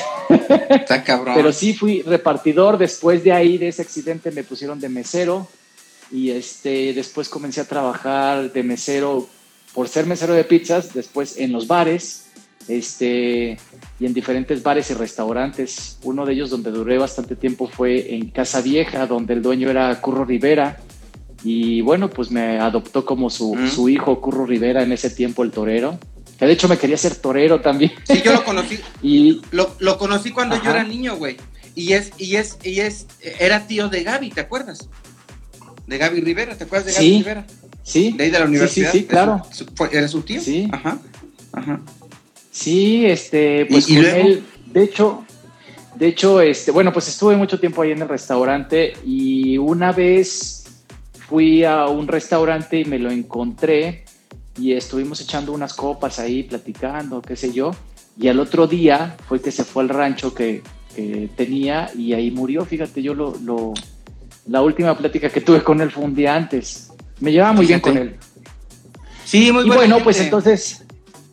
Está 0.69 1.03
cabrón. 1.03 1.33
Pero 1.35 1.51
sí 1.51 1.73
fui 1.73 2.03
repartidor. 2.03 2.77
Después 2.77 3.23
de 3.23 3.33
ahí, 3.33 3.57
de 3.57 3.67
ese 3.67 3.81
accidente, 3.81 4.31
me 4.31 4.43
pusieron 4.43 4.79
de 4.79 4.87
mesero. 4.87 5.47
Y 6.11 6.29
este, 6.29 6.93
después 6.93 7.27
comencé 7.27 7.61
a 7.61 7.65
trabajar 7.65 8.51
de 8.53 8.63
mesero 8.63 9.27
por 9.73 9.89
ser 9.89 10.05
mesero 10.05 10.33
de 10.33 10.43
pizzas. 10.43 10.93
Después 10.93 11.37
en 11.37 11.51
los 11.51 11.67
bares. 11.67 12.27
Este, 12.67 13.57
y 13.99 14.05
en 14.05 14.13
diferentes 14.13 14.61
bares 14.63 14.91
y 14.91 14.93
restaurantes. 14.93 15.97
Uno 16.03 16.25
de 16.25 16.33
ellos 16.33 16.51
donde 16.51 16.71
duré 16.71 16.97
bastante 16.97 17.35
tiempo 17.35 17.67
fue 17.67 18.15
en 18.15 18.29
Casa 18.29 18.61
Vieja, 18.61 19.07
donde 19.07 19.33
el 19.33 19.41
dueño 19.41 19.69
era 19.69 19.99
Curro 19.99 20.23
Rivera. 20.23 20.79
Y 21.43 21.81
bueno, 21.81 22.09
pues 22.11 22.29
me 22.29 22.59
adoptó 22.59 23.03
como 23.03 23.31
su, 23.31 23.55
mm. 23.55 23.67
su 23.67 23.89
hijo 23.89 24.21
Curro 24.21 24.45
Rivera 24.45 24.83
en 24.83 24.91
ese 24.91 25.09
tiempo, 25.09 25.43
el 25.43 25.49
torero 25.49 25.97
de 26.45 26.53
hecho 26.53 26.67
me 26.67 26.77
quería 26.77 26.97
ser 26.97 27.15
torero 27.15 27.61
también. 27.61 27.93
Sí, 28.03 28.21
yo 28.23 28.33
lo 28.33 28.43
conocí. 28.43 28.79
y 29.03 29.41
lo, 29.51 29.75
lo 29.79 29.97
conocí 29.97 30.31
cuando 30.31 30.61
yo 30.61 30.71
era 30.71 30.83
niño, 30.83 31.15
güey. 31.17 31.37
Y 31.75 31.93
es, 31.93 32.11
y 32.17 32.35
es, 32.35 32.57
y 32.63 32.79
es, 32.81 33.07
era 33.39 33.67
tío 33.67 33.89
de 33.89 34.03
Gaby, 34.03 34.31
¿te 34.31 34.41
acuerdas? 34.41 34.89
De 35.87 35.97
Gaby 35.97 36.21
Rivera, 36.21 36.57
¿te 36.57 36.65
acuerdas 36.65 36.87
de 36.87 36.93
Gaby 36.93 37.17
Rivera? 37.19 37.47
Sí. 37.83 38.13
De 38.17 38.25
ahí 38.25 38.31
de 38.31 38.39
la 38.39 38.45
universidad. 38.45 38.91
Sí, 38.91 38.99
sí, 38.99 39.05
claro. 39.05 39.41
¿Era 39.91 40.07
su 40.07 40.21
tío? 40.21 40.41
Sí. 40.41 40.67
Ajá. 40.71 40.99
Ajá. 41.53 41.81
Sí, 42.51 43.05
este, 43.05 43.65
pues 43.67 43.87
con 43.87 43.97
él, 43.97 44.43
de 44.65 44.83
hecho, 44.83 45.23
de 45.95 46.07
hecho, 46.07 46.41
este, 46.41 46.71
bueno, 46.71 46.91
pues 46.91 47.07
estuve 47.07 47.35
mucho 47.37 47.59
tiempo 47.59 47.81
ahí 47.81 47.91
en 47.91 48.01
el 48.01 48.09
restaurante 48.09 48.93
y 49.05 49.57
una 49.57 49.91
vez 49.91 50.65
fui 51.29 51.63
a 51.63 51.87
un 51.87 52.07
restaurante 52.07 52.79
y 52.79 52.85
me 52.85 52.99
lo 52.99 53.09
encontré 53.09 54.03
y 54.57 54.73
estuvimos 54.73 55.21
echando 55.21 55.53
unas 55.53 55.73
copas 55.73 56.19
ahí, 56.19 56.43
platicando, 56.43 57.21
qué 57.21 57.35
sé 57.35 57.53
yo. 57.53 57.71
Y 58.17 58.27
al 58.27 58.39
otro 58.39 58.67
día 58.67 59.15
fue 59.27 59.41
que 59.41 59.51
se 59.51 59.63
fue 59.63 59.83
al 59.83 59.89
rancho 59.89 60.33
que, 60.33 60.61
tenía 61.37 61.89
y 61.95 62.11
ahí 62.11 62.31
murió. 62.31 62.65
Fíjate, 62.65 63.01
yo 63.01 63.13
lo, 63.13 63.33
lo, 63.43 63.73
la 64.47 64.61
última 64.61 64.97
plática 64.97 65.29
que 65.29 65.39
tuve 65.39 65.63
con 65.63 65.79
él 65.79 65.89
fue 65.89 66.03
un 66.03 66.13
día 66.13 66.35
antes. 66.35 66.91
Me 67.21 67.31
llevaba 67.31 67.53
muy 67.53 67.65
bien 67.65 67.79
con 67.79 67.97
él. 67.97 68.17
Sí, 69.23 69.51
muy 69.53 69.65
y 69.65 69.69
bueno, 69.69 69.99
pues 70.03 70.19
entonces, 70.19 70.83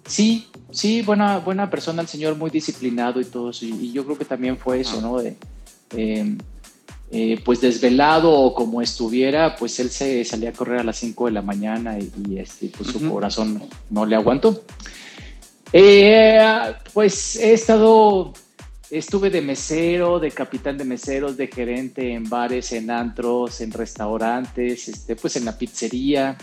sí, 0.06 0.46
sí, 0.70 1.02
buena, 1.02 1.38
buena 1.38 1.68
persona, 1.68 2.02
el 2.02 2.08
señor 2.08 2.36
muy 2.36 2.50
disciplinado 2.50 3.20
y 3.20 3.24
todo 3.24 3.50
eso. 3.50 3.64
Y, 3.64 3.90
yo 3.90 4.04
creo 4.04 4.16
que 4.16 4.24
también 4.24 4.56
fue 4.56 4.80
eso, 4.80 4.98
ah. 4.98 5.02
¿no? 5.02 5.18
De, 5.18 5.36
eh, 5.96 6.36
eh, 7.10 7.40
pues 7.42 7.62
desvelado 7.62 8.30
o 8.30 8.54
como 8.54 8.82
estuviera, 8.82 9.56
pues 9.56 9.80
él 9.80 9.88
se 9.88 10.24
salía 10.24 10.50
a 10.50 10.52
correr 10.52 10.80
a 10.80 10.84
las 10.84 10.98
5 10.98 11.26
de 11.26 11.32
la 11.32 11.40
mañana 11.40 11.98
y, 11.98 12.38
este, 12.38 12.70
pues 12.76 12.90
su 12.90 13.10
corazón 13.10 13.62
no 13.88 14.04
le 14.04 14.14
aguantó. 14.14 14.62
Eh, 15.72 16.38
pues 16.92 17.36
he 17.36 17.54
estado, 17.54 18.34
estuve 18.90 19.30
de 19.30 19.40
mesero, 19.40 20.20
de 20.20 20.30
capitán 20.30 20.76
de 20.76 20.84
meseros, 20.84 21.38
de 21.38 21.46
gerente 21.46 22.12
en 22.12 22.28
bares, 22.28 22.72
en 22.72 22.90
antros, 22.90 23.62
en 23.62 23.72
restaurantes, 23.72 24.88
este, 24.88 25.16
pues 25.16 25.36
en 25.36 25.46
la 25.46 25.56
pizzería, 25.56 26.36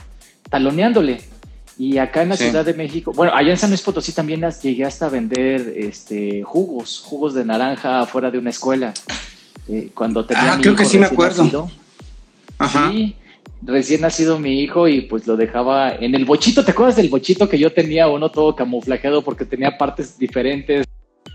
taloneándole. 0.49 1.22
Y 1.78 1.99
acá 1.99 2.24
en 2.24 2.30
la 2.30 2.38
Ciudad 2.38 2.66
de 2.66 2.74
México, 2.74 3.11
bueno, 3.13 3.34
allá 3.36 3.51
en 3.51 3.57
San 3.57 3.70
Luis 3.70 3.82
Potosí 3.82 4.13
también 4.13 4.41
llegué 4.63 4.86
hasta 4.86 5.09
vender 5.09 5.76
este, 5.78 6.41
jugos, 6.41 7.03
jugos 7.05 7.36
de 7.36 7.45
naranja 7.45 7.99
afuera 7.99 8.32
de 8.32 8.39
una 8.39 8.49
escuela. 8.49 8.93
Eh, 9.68 9.89
cuando 9.93 10.26
tenía 10.26 10.53
ah, 10.53 10.59
creo 10.61 10.76
que 10.76 10.86
sí 10.86 10.97
me 10.97 11.05
acuerdo. 11.05 11.70
Ajá. 12.57 12.91
Sí, 12.91 13.16
recién 13.61 14.01
nacido 14.01 14.39
mi 14.39 14.61
hijo 14.61 14.88
y 14.88 15.01
pues 15.01 15.26
lo 15.28 15.36
dejaba 15.36 15.95
en 15.95 16.16
el 16.16 16.26
bochito. 16.26 16.63
¿Te 16.63 16.72
acuerdas 16.72 16.95
del 16.95 17.09
bochito 17.09 17.49
que 17.49 17.57
yo 17.57 17.72
tenía 17.74 18.07
uno 18.07 18.30
todo 18.30 18.55
camuflajeado 18.55 19.24
porque 19.24 19.45
tenía 19.45 19.78
partes 19.78 20.18
diferentes? 20.18 20.86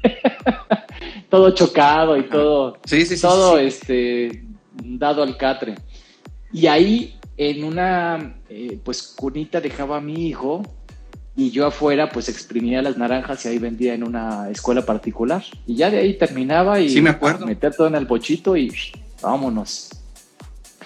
todo 1.28 1.50
chocado 1.54 2.16
y 2.16 2.22
todo. 2.24 2.78
Sí, 2.84 3.04
sí, 3.04 3.20
todo 3.20 3.58
este 3.58 4.44
dado 4.82 5.22
al 5.22 5.36
catre. 5.36 5.74
Y 6.52 6.66
ahí 6.66 7.18
en 7.36 7.64
una 7.64 8.36
eh, 8.48 8.78
pues 8.84 9.14
cunita 9.16 9.60
dejaba 9.60 9.98
a 9.98 10.00
mi 10.00 10.28
hijo 10.28 10.62
y 11.36 11.50
yo 11.50 11.66
afuera 11.66 12.10
pues 12.10 12.28
exprimía 12.28 12.82
las 12.82 12.98
naranjas 12.98 13.44
y 13.44 13.48
ahí 13.48 13.58
vendía 13.58 13.94
en 13.94 14.04
una 14.04 14.50
escuela 14.50 14.84
particular. 14.84 15.44
Y 15.66 15.76
ya 15.76 15.90
de 15.90 15.98
ahí 15.98 16.18
terminaba 16.18 16.80
y 16.80 16.90
sí, 16.90 17.00
me 17.00 17.10
acuerdo. 17.10 17.46
meter 17.46 17.74
todo 17.74 17.86
en 17.86 17.94
el 17.94 18.06
bochito 18.06 18.56
y 18.56 18.72
vámonos. 19.22 19.90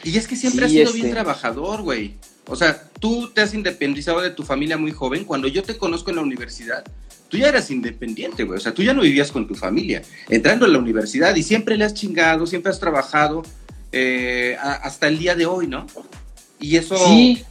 Y 0.05 0.17
es 0.17 0.29
que 0.29 0.37
siempre 0.37 0.67
has 0.67 0.73
sido 0.73 0.93
bien 0.93 1.07
este 1.07 1.15
trabajador, 1.15 1.83
güey. 1.83 2.15
O 2.47 2.57
sea, 2.57 2.91
tú 3.01 3.31
te 3.31 3.41
has 3.41 3.55
independizado 3.55 4.21
de 4.21 4.31
tu 4.31 4.43
familia 4.43 4.77
muy 4.77 4.93
joven. 4.93 5.25
Cuando 5.25 5.49
yo 5.49 5.63
te 5.63 5.79
conozco 5.79 6.11
en 6.11 6.17
la 6.17 6.23
universidad, 6.23 6.85
tú 7.29 7.39
ya 7.39 7.49
eras 7.49 7.71
independiente, 7.71 8.45
güey. 8.45 8.59
O 8.59 8.61
sea, 8.61 8.75
tú 8.75 8.83
ya 8.83 8.93
no 8.93 9.01
vivías 9.01 9.33
con 9.33 9.47
tu 9.47 9.55
familia. 9.55 10.03
Entrando 10.29 10.67
en 10.67 10.75
la 10.75 10.79
universidad 10.79 11.35
y 11.35 11.43
siempre 11.43 11.79
le 11.79 11.85
has 11.85 11.95
chingado, 11.95 12.47
siempre 12.47 12.71
has 12.71 12.79
trabajado 12.79 13.43
eh, 13.93 14.59
hasta 14.61 15.09
el 15.09 15.19
día 15.19 15.35
de 15.35 15.47
hoy, 15.47 15.67
¿no? 15.67 15.87
Y 16.61 16.77
eso, 16.77 16.97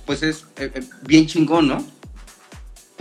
pues 0.05 0.23
es 0.23 0.45
eh, 0.57 0.71
eh, 0.73 0.81
bien 1.07 1.25
chingón, 1.25 1.67
¿no? 1.67 1.85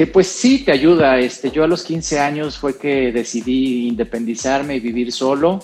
Que 0.02 0.08
pues 0.08 0.26
sí 0.26 0.64
te 0.64 0.72
ayuda. 0.72 1.16
Este, 1.20 1.52
yo 1.52 1.62
a 1.62 1.68
los 1.68 1.84
15 1.84 2.18
años 2.18 2.58
fue 2.58 2.76
que 2.76 3.12
decidí 3.12 3.86
independizarme 3.86 4.74
y 4.74 4.80
vivir 4.80 5.12
solo. 5.12 5.62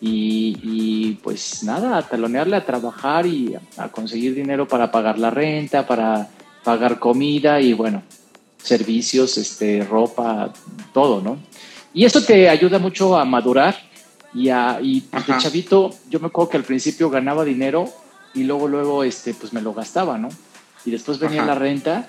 y, 0.00 1.18
pues 1.24 1.64
nada, 1.64 1.98
a 1.98 2.02
talonearle 2.02 2.54
a 2.54 2.64
trabajar 2.64 3.26
y 3.26 3.56
a, 3.76 3.88
conseguir 3.88 4.32
dinero 4.32 4.68
para 4.68 4.92
pagar 4.92 5.18
la 5.18 5.30
renta, 5.30 5.88
para 5.88 6.28
pagar 6.62 7.00
comida 7.00 7.60
y 7.60 7.72
bueno, 7.72 8.04
servicios, 8.62 9.38
este, 9.38 9.82
ropa, 9.82 10.52
todo, 10.92 11.20
¿no? 11.20 11.38
Y 11.92 12.04
eso 12.04 12.22
te 12.22 12.48
ayuda 12.48 12.78
mucho 12.78 13.18
a 13.18 13.24
madurar 13.24 13.74
y, 14.32 14.50
a, 14.50 14.78
y 14.80 15.00
de 15.00 15.36
chavito, 15.38 15.90
yo 16.08 16.20
me 16.20 16.28
acuerdo 16.28 16.50
que 16.50 16.58
al 16.58 16.64
principio 16.64 17.10
ganaba 17.10 17.44
dinero 17.44 17.88
y 18.34 18.44
luego, 18.44 18.68
luego, 18.68 19.02
este, 19.02 19.34
pues 19.34 19.52
me 19.52 19.60
lo 19.60 19.74
gastaba, 19.74 20.16
¿no? 20.16 20.28
Y 20.84 20.92
después 20.92 21.18
venía 21.18 21.44
la 21.44 21.56
renta 21.56 22.08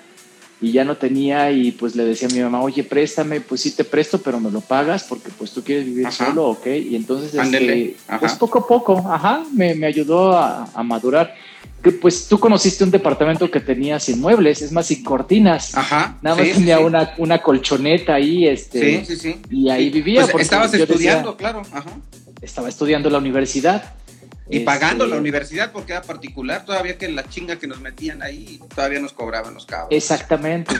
y 0.60 0.72
ya 0.72 0.84
no 0.84 0.96
tenía 0.96 1.50
y 1.50 1.72
pues 1.72 1.94
le 1.96 2.04
decía 2.04 2.28
a 2.28 2.32
mi 2.32 2.40
mamá, 2.40 2.62
oye, 2.62 2.82
préstame, 2.82 3.40
pues 3.40 3.60
sí 3.60 3.72
te 3.72 3.84
presto, 3.84 4.18
pero 4.18 4.40
me 4.40 4.50
lo 4.50 4.60
pagas 4.62 5.04
porque 5.04 5.30
pues 5.36 5.50
tú 5.50 5.62
quieres 5.62 5.84
vivir 5.84 6.10
solo, 6.10 6.48
¿ok? 6.48 6.66
Y 6.66 6.96
entonces, 6.96 7.34
este, 7.34 7.96
pues 8.18 8.32
poco 8.34 8.60
a 8.60 8.66
poco, 8.66 9.04
ajá, 9.06 9.44
me, 9.52 9.74
me 9.74 9.86
ayudó 9.86 10.32
a, 10.32 10.68
a, 10.72 10.82
madurar. 10.82 11.34
Que 11.82 11.92
pues 11.92 12.26
tú 12.26 12.40
conociste 12.40 12.84
un 12.84 12.90
departamento 12.90 13.50
que 13.50 13.60
tenía 13.60 14.00
sin 14.00 14.18
muebles, 14.18 14.62
es 14.62 14.72
más, 14.72 14.86
sin 14.86 15.04
cortinas. 15.04 15.74
Ajá. 15.76 16.16
Nada 16.22 16.36
más 16.36 16.52
tenía 16.52 16.80
Una, 16.80 17.14
una 17.18 17.42
colchoneta 17.42 18.14
ahí, 18.14 18.46
este. 18.46 19.04
Sí, 19.04 19.14
sí, 19.14 19.16
sí. 19.16 19.40
Y 19.50 19.68
ahí 19.68 19.90
vivía. 19.90 20.26
Pues 20.26 20.44
estabas 20.44 20.72
estudiando, 20.72 21.36
claro. 21.36 21.62
Ajá. 21.70 21.90
Estaba 22.40 22.68
estudiando 22.68 23.08
en 23.08 23.12
la 23.12 23.18
universidad. 23.18 23.94
Y 24.48 24.60
pagando 24.60 25.04
la 25.06 25.16
este, 25.16 25.20
universidad 25.20 25.72
porque 25.72 25.92
era 25.92 26.02
particular, 26.02 26.64
todavía 26.64 26.96
que 26.96 27.08
la 27.08 27.28
chinga 27.28 27.56
que 27.56 27.66
nos 27.66 27.80
metían 27.80 28.22
ahí, 28.22 28.60
todavía 28.74 29.00
nos 29.00 29.12
cobraban 29.12 29.54
los 29.54 29.66
cabos. 29.66 29.88
Exactamente. 29.90 30.74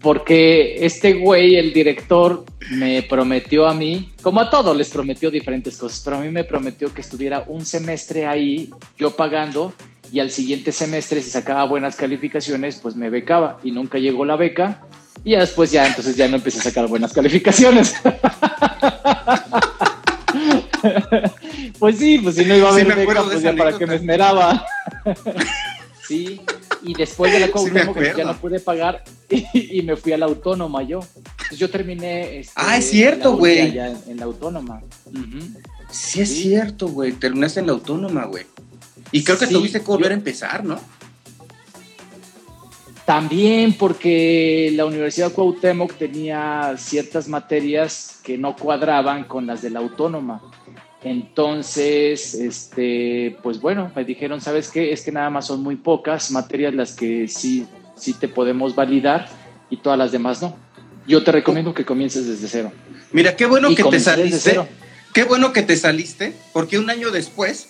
Porque 0.00 0.84
este 0.86 1.14
güey, 1.14 1.56
el 1.56 1.72
director, 1.72 2.44
me 2.70 3.02
prometió 3.02 3.66
a 3.66 3.74
mí, 3.74 4.12
como 4.22 4.40
a 4.40 4.50
todos 4.50 4.76
les 4.76 4.88
prometió 4.88 5.30
diferentes 5.30 5.76
cosas, 5.76 6.00
pero 6.04 6.16
a 6.16 6.20
mí 6.20 6.30
me 6.30 6.44
prometió 6.44 6.94
que 6.94 7.00
estuviera 7.00 7.44
un 7.46 7.66
semestre 7.66 8.26
ahí, 8.26 8.70
yo 8.96 9.16
pagando, 9.16 9.74
y 10.12 10.20
al 10.20 10.30
siguiente 10.30 10.72
semestre, 10.72 11.20
si 11.20 11.30
sacaba 11.30 11.64
buenas 11.64 11.96
calificaciones, 11.96 12.76
pues 12.76 12.94
me 12.94 13.10
becaba. 13.10 13.58
Y 13.64 13.72
nunca 13.72 13.98
llegó 13.98 14.24
la 14.24 14.36
beca, 14.36 14.82
y 15.24 15.34
después 15.34 15.72
ya, 15.72 15.86
entonces 15.86 16.16
ya 16.16 16.28
no 16.28 16.36
empecé 16.36 16.60
a 16.60 16.62
sacar 16.62 16.86
buenas 16.86 17.12
calificaciones. 17.12 17.94
pues 21.78 21.98
sí, 21.98 22.18
pues 22.18 22.36
si 22.36 22.44
no 22.44 22.56
iba 22.56 22.68
a 22.68 22.72
haber 22.72 22.94
beca, 22.94 23.22
pues 23.24 23.42
ya 23.42 23.54
para 23.54 23.76
qué 23.76 23.86
me 23.86 23.96
esmeraba. 23.96 24.64
sí, 26.06 26.40
y 26.82 26.94
después 26.94 27.32
de 27.32 27.40
la 27.40 27.50
Cuauhtémoc 27.50 27.98
ya 28.16 28.24
no 28.24 28.36
pude 28.36 28.60
pagar 28.60 29.02
y, 29.28 29.82
me 29.82 29.96
fui 29.96 30.12
a 30.12 30.18
la 30.18 30.26
autónoma 30.26 30.82
yo. 30.82 31.00
Entonces 31.16 31.58
yo 31.58 31.70
terminé. 31.70 32.40
Este, 32.40 32.52
ah, 32.56 32.76
es 32.76 32.90
cierto, 32.90 33.36
güey. 33.36 33.78
En, 33.78 34.16
la 34.18 34.24
autónoma. 34.24 34.82
Sí, 35.90 36.20
es 36.20 36.30
cierto, 36.30 36.88
güey. 36.88 37.12
Terminaste 37.12 37.60
en 37.60 37.66
la 37.66 37.72
autónoma, 37.72 38.24
güey. 38.26 38.44
Y 39.12 39.24
creo 39.24 39.38
que 39.38 39.46
tuviste 39.46 39.80
que 39.80 39.86
volver 39.86 40.12
a 40.12 40.14
empezar, 40.14 40.64
¿no? 40.64 40.80
También 43.06 43.74
porque 43.74 44.72
la 44.74 44.84
Universidad 44.84 45.32
Cuauhtémoc 45.32 45.94
tenía 45.94 46.74
ciertas 46.76 47.28
materias 47.28 48.18
que 48.24 48.36
no 48.36 48.56
cuadraban 48.56 49.24
con 49.24 49.46
las 49.46 49.62
de 49.62 49.70
la 49.70 49.78
autónoma. 49.78 50.42
Entonces, 51.04 52.34
este, 52.34 53.38
pues 53.44 53.60
bueno, 53.60 53.92
me 53.94 54.04
dijeron, 54.04 54.40
¿sabes 54.40 54.70
qué? 54.70 54.92
Es 54.92 55.02
que 55.02 55.12
nada 55.12 55.30
más 55.30 55.46
son 55.46 55.62
muy 55.62 55.76
pocas 55.76 56.32
materias 56.32 56.74
las 56.74 56.94
que 56.94 57.28
sí, 57.28 57.68
sí 57.94 58.12
te 58.12 58.26
podemos 58.26 58.74
validar 58.74 59.28
y 59.70 59.76
todas 59.76 59.96
las 59.96 60.10
demás 60.10 60.42
no. 60.42 60.56
Yo 61.06 61.22
te 61.22 61.30
recomiendo 61.30 61.72
que 61.72 61.84
comiences 61.84 62.26
desde 62.26 62.48
cero. 62.48 62.72
Mira, 63.12 63.36
qué 63.36 63.46
bueno 63.46 63.72
que 63.72 63.84
te 63.84 64.00
saliste. 64.00 64.60
Qué 65.14 65.22
bueno 65.22 65.52
que 65.52 65.62
te 65.62 65.76
saliste, 65.76 66.34
porque 66.52 66.78
un 66.78 66.90
año 66.90 67.12
después 67.12 67.68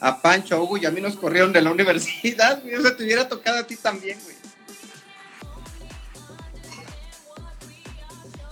a 0.00 0.22
Pancho, 0.22 0.54
a 0.54 0.62
Hugo 0.62 0.78
y 0.78 0.86
a 0.86 0.90
mí 0.92 1.00
nos 1.00 1.16
corrieron 1.16 1.52
de 1.52 1.62
la 1.62 1.70
universidad, 1.72 2.62
güey. 2.62 2.76
O 2.76 2.80
sea, 2.82 2.96
te 2.96 3.02
hubiera 3.02 3.28
tocado 3.28 3.58
a 3.58 3.66
ti 3.66 3.74
también, 3.74 4.16
güey. 4.22 4.37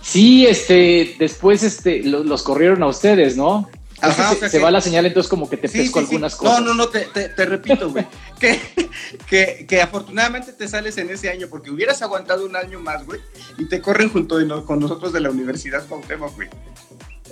Sí, 0.07 0.47
este, 0.47 1.15
después 1.19 1.63
este, 1.63 2.01
los 2.01 2.41
corrieron 2.41 2.81
a 2.81 2.87
ustedes, 2.87 3.35
¿no? 3.35 3.69
Ajá, 3.99 4.35
se, 4.35 4.57
va 4.57 4.71
la 4.71 4.79
señal, 4.79 5.05
entonces 5.05 5.29
como 5.29 5.49
que 5.49 5.57
te 5.57 5.67
pesco 5.67 5.99
algunas 5.99 6.33
cosas. 6.37 6.61
No, 6.61 6.67
no, 6.67 6.73
no, 6.75 6.87
te, 6.87 7.01
te, 7.01 7.45
repito, 7.45 7.89
güey, 7.89 8.07
que, 8.39 8.57
que, 9.27 9.65
que, 9.67 9.81
afortunadamente 9.81 10.53
te 10.53 10.65
sales 10.69 10.97
en 10.97 11.09
ese 11.09 11.29
año, 11.29 11.47
porque 11.49 11.71
hubieras 11.71 12.01
aguantado 12.01 12.45
un 12.45 12.55
año 12.55 12.79
más, 12.79 13.05
güey, 13.05 13.19
y 13.57 13.65
te 13.65 13.81
corren 13.81 14.07
junto 14.07 14.37
con 14.65 14.79
nosotros 14.79 15.11
de 15.11 15.19
la 15.19 15.29
Universidad 15.29 15.85
Cuauhtémoc, 15.85 16.35
güey. 16.35 16.47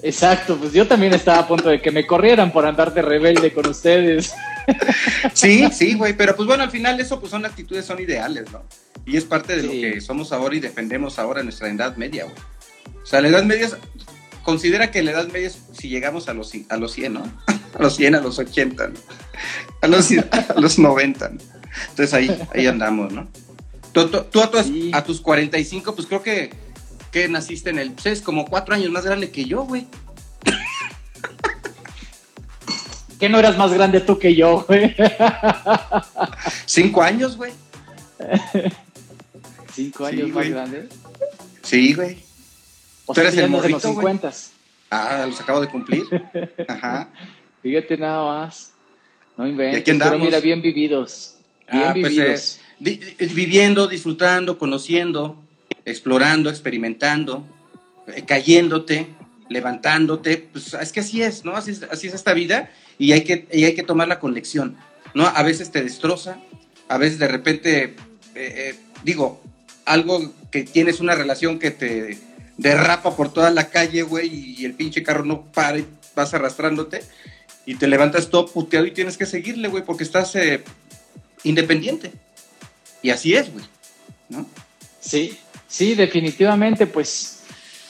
Exacto, 0.04 0.58
pues 0.58 0.74
yo 0.74 0.86
también 0.86 1.14
estaba 1.14 1.40
a 1.40 1.48
punto 1.48 1.70
de 1.70 1.82
que 1.82 1.92
me 1.92 2.06
corrieran 2.06 2.52
por 2.52 2.66
andar 2.66 2.94
de 2.94 3.02
rebelde 3.02 3.54
con 3.54 3.68
ustedes. 3.68 4.34
Sí, 5.34 5.68
sí, 5.72 5.94
güey, 5.94 6.18
pero 6.18 6.36
pues 6.36 6.48
bueno, 6.48 6.64
al 6.64 6.72
final 6.72 7.00
eso 7.00 7.20
pues 7.20 7.30
son 7.30 7.46
actitudes, 7.46 7.86
son 7.86 8.02
ideales, 8.02 8.52
¿no? 8.52 8.64
Y 9.06 9.16
es 9.16 9.24
parte 9.24 9.56
de 9.56 9.62
lo 9.62 9.70
que 9.70 10.02
somos 10.02 10.32
ahora 10.32 10.56
y 10.56 10.60
defendemos 10.60 11.20
ahora 11.20 11.42
en 11.42 11.46
nuestra 11.46 11.70
edad 11.70 11.96
media, 11.98 12.24
güey. 12.24 12.36
O 13.06 13.08
sea, 13.08 13.22
la 13.22 13.28
edad 13.28 13.44
media 13.44 13.70
considera 14.42 14.90
que 14.90 15.04
la 15.04 15.12
edad 15.12 15.28
media 15.28 15.48
es 15.48 15.60
si 15.74 15.90
llegamos 15.90 16.28
a 16.28 16.34
los, 16.34 16.52
a 16.70 16.78
los 16.78 16.92
100, 16.92 17.14
¿no? 17.14 17.24
A 17.76 17.84
los 17.84 17.98
100, 17.98 18.16
a 18.16 18.22
los 18.22 18.40
80, 18.40 18.88
¿no? 18.88 18.94
A 19.82 19.88
los, 19.88 20.10
a 20.10 20.60
los 20.62 20.80
90, 20.80 21.28
¿no? 21.28 21.38
Entonces 21.90 22.14
ahí, 22.14 22.42
ahí 22.54 22.68
andamos, 22.68 23.12
¿no? 23.12 23.28
Tú, 23.92 24.08
tú, 24.08 24.40
a, 24.40 24.50
tus, 24.50 24.72
a 24.94 25.04
tus 25.04 25.20
45, 25.20 25.94
pues 25.94 26.08
creo 26.08 26.24
que, 26.24 26.54
que 27.12 27.28
naciste 27.28 27.72
en 27.72 27.80
el... 27.80 27.92
Pues 27.92 28.06
es 28.06 28.22
como 28.22 28.46
cuatro 28.46 28.76
años 28.76 28.92
más 28.92 29.04
grande 29.04 29.30
que 29.30 29.44
yo, 29.44 29.64
güey. 29.64 29.88
¿Qué 33.20 33.28
no 33.28 33.40
eras 33.40 33.58
más 33.58 33.74
grande 33.74 34.00
tú 34.00 34.18
que 34.18 34.34
yo, 34.34 34.64
güey? 34.66 34.96
Cinco 36.66 37.02
años, 37.02 37.36
güey. 37.36 37.52
¿Cinco 39.74 40.06
años 40.06 40.30
más 40.30 40.48
grande? 40.48 40.88
Sí, 41.62 41.94
güey. 41.94 42.24
O 43.06 43.14
sea, 43.14 43.24
eres 43.24 43.38
el 43.38 43.52
de 43.52 43.70
los 43.70 43.82
50. 43.82 44.32
Ah, 44.90 45.26
los 45.28 45.40
acabo 45.40 45.62
de 45.62 45.68
cumplir. 45.68 46.04
Ajá. 46.68 47.10
Fíjate 47.62 47.98
nada 47.98 48.24
más. 48.24 48.74
No 49.38 49.48
inventes. 49.48 49.84
Pero 49.84 50.20
mira, 50.20 50.40
bien 50.40 50.62
vividos. 50.62 51.36
Bien 51.72 51.84
ah, 51.84 51.94
pues, 51.94 52.10
vividos. 52.10 52.60
Eh, 52.86 53.30
viviendo, 53.34 53.88
disfrutando, 53.88 54.58
conociendo, 54.58 55.42
explorando, 55.86 56.50
experimentando, 56.50 57.46
eh, 58.08 58.24
cayéndote, 58.26 59.08
levantándote. 59.50 60.38
Pues 60.52 60.74
es 60.74 60.92
que 60.92 61.00
así 61.00 61.22
es, 61.22 61.46
¿no? 61.46 61.56
Así 61.56 61.72
es, 61.72 61.84
así 61.84 62.08
es 62.08 62.14
esta 62.14 62.34
vida 62.34 62.72
y 62.98 63.12
hay 63.12 63.24
que, 63.24 63.48
y 63.52 63.66
hay 63.66 63.76
que 63.76 63.84
tomarla 63.84 64.20
con 64.20 64.34
lección, 64.34 64.78
¿no? 65.14 65.26
A 65.26 65.44
veces 65.44 65.72
te 65.72 65.84
destroza, 65.84 66.40
a 66.88 66.98
veces 66.98 67.20
de 67.20 67.28
repente, 67.28 67.96
eh, 68.36 68.76
digo, 69.04 69.42
algo 69.86 70.34
que 70.52 70.64
tienes 70.64 71.00
una 71.00 71.16
relación 71.16 71.60
que 71.60 71.72
te 71.72 72.18
derrapa 72.58 73.16
por 73.16 73.32
toda 73.32 73.50
la 73.50 73.70
calle, 73.70 74.04
güey, 74.04 74.56
y 74.58 74.66
el 74.66 74.74
pinche 74.74 75.04
carro 75.04 75.26
no 75.26 75.46
para 75.46 75.80
y 75.80 75.86
vas 76.16 76.34
arrastrándote 76.34 77.02
y 77.66 77.76
te 77.76 77.88
levantas 77.88 78.30
todo 78.30 78.46
puteado 78.46 78.86
y 78.86 78.92
tienes 78.92 79.18
que 79.18 79.26
seguirle, 79.26 79.68
güey, 79.68 79.84
porque 79.84 80.04
estás 80.04 80.36
eh, 80.36 80.64
independiente. 81.44 82.12
Y 83.02 83.10
así 83.10 83.34
es, 83.34 83.52
güey, 83.52 83.66
¿no? 84.30 84.46
Sí, 85.00 85.38
sí, 85.68 85.96
definitivamente, 85.96 86.88
pues 86.88 87.40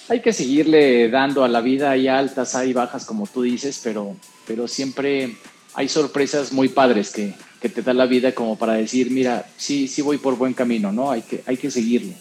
hay 0.07 0.21
que 0.21 0.33
seguirle 0.33 1.09
dando 1.09 1.43
a 1.43 1.47
la 1.47 1.61
vida, 1.61 1.91
hay 1.91 2.07
altas, 2.07 2.55
hay 2.55 2.73
bajas, 2.73 3.05
como 3.05 3.27
tú 3.27 3.41
dices, 3.43 3.79
pero, 3.83 4.15
pero 4.47 4.67
siempre 4.67 5.35
hay 5.73 5.89
sorpresas 5.89 6.51
muy 6.51 6.69
padres 6.69 7.11
que, 7.11 7.33
que 7.61 7.69
te 7.69 7.81
da 7.81 7.93
la 7.93 8.05
vida 8.05 8.33
como 8.33 8.57
para 8.57 8.73
decir, 8.73 9.11
mira, 9.11 9.45
sí, 9.57 9.87
sí 9.87 10.01
voy 10.01 10.17
por 10.17 10.37
buen 10.37 10.53
camino, 10.53 10.91
¿no? 10.91 11.11
Hay 11.11 11.21
que, 11.21 11.43
hay 11.45 11.57
que 11.57 11.71
seguirle. 11.71 12.15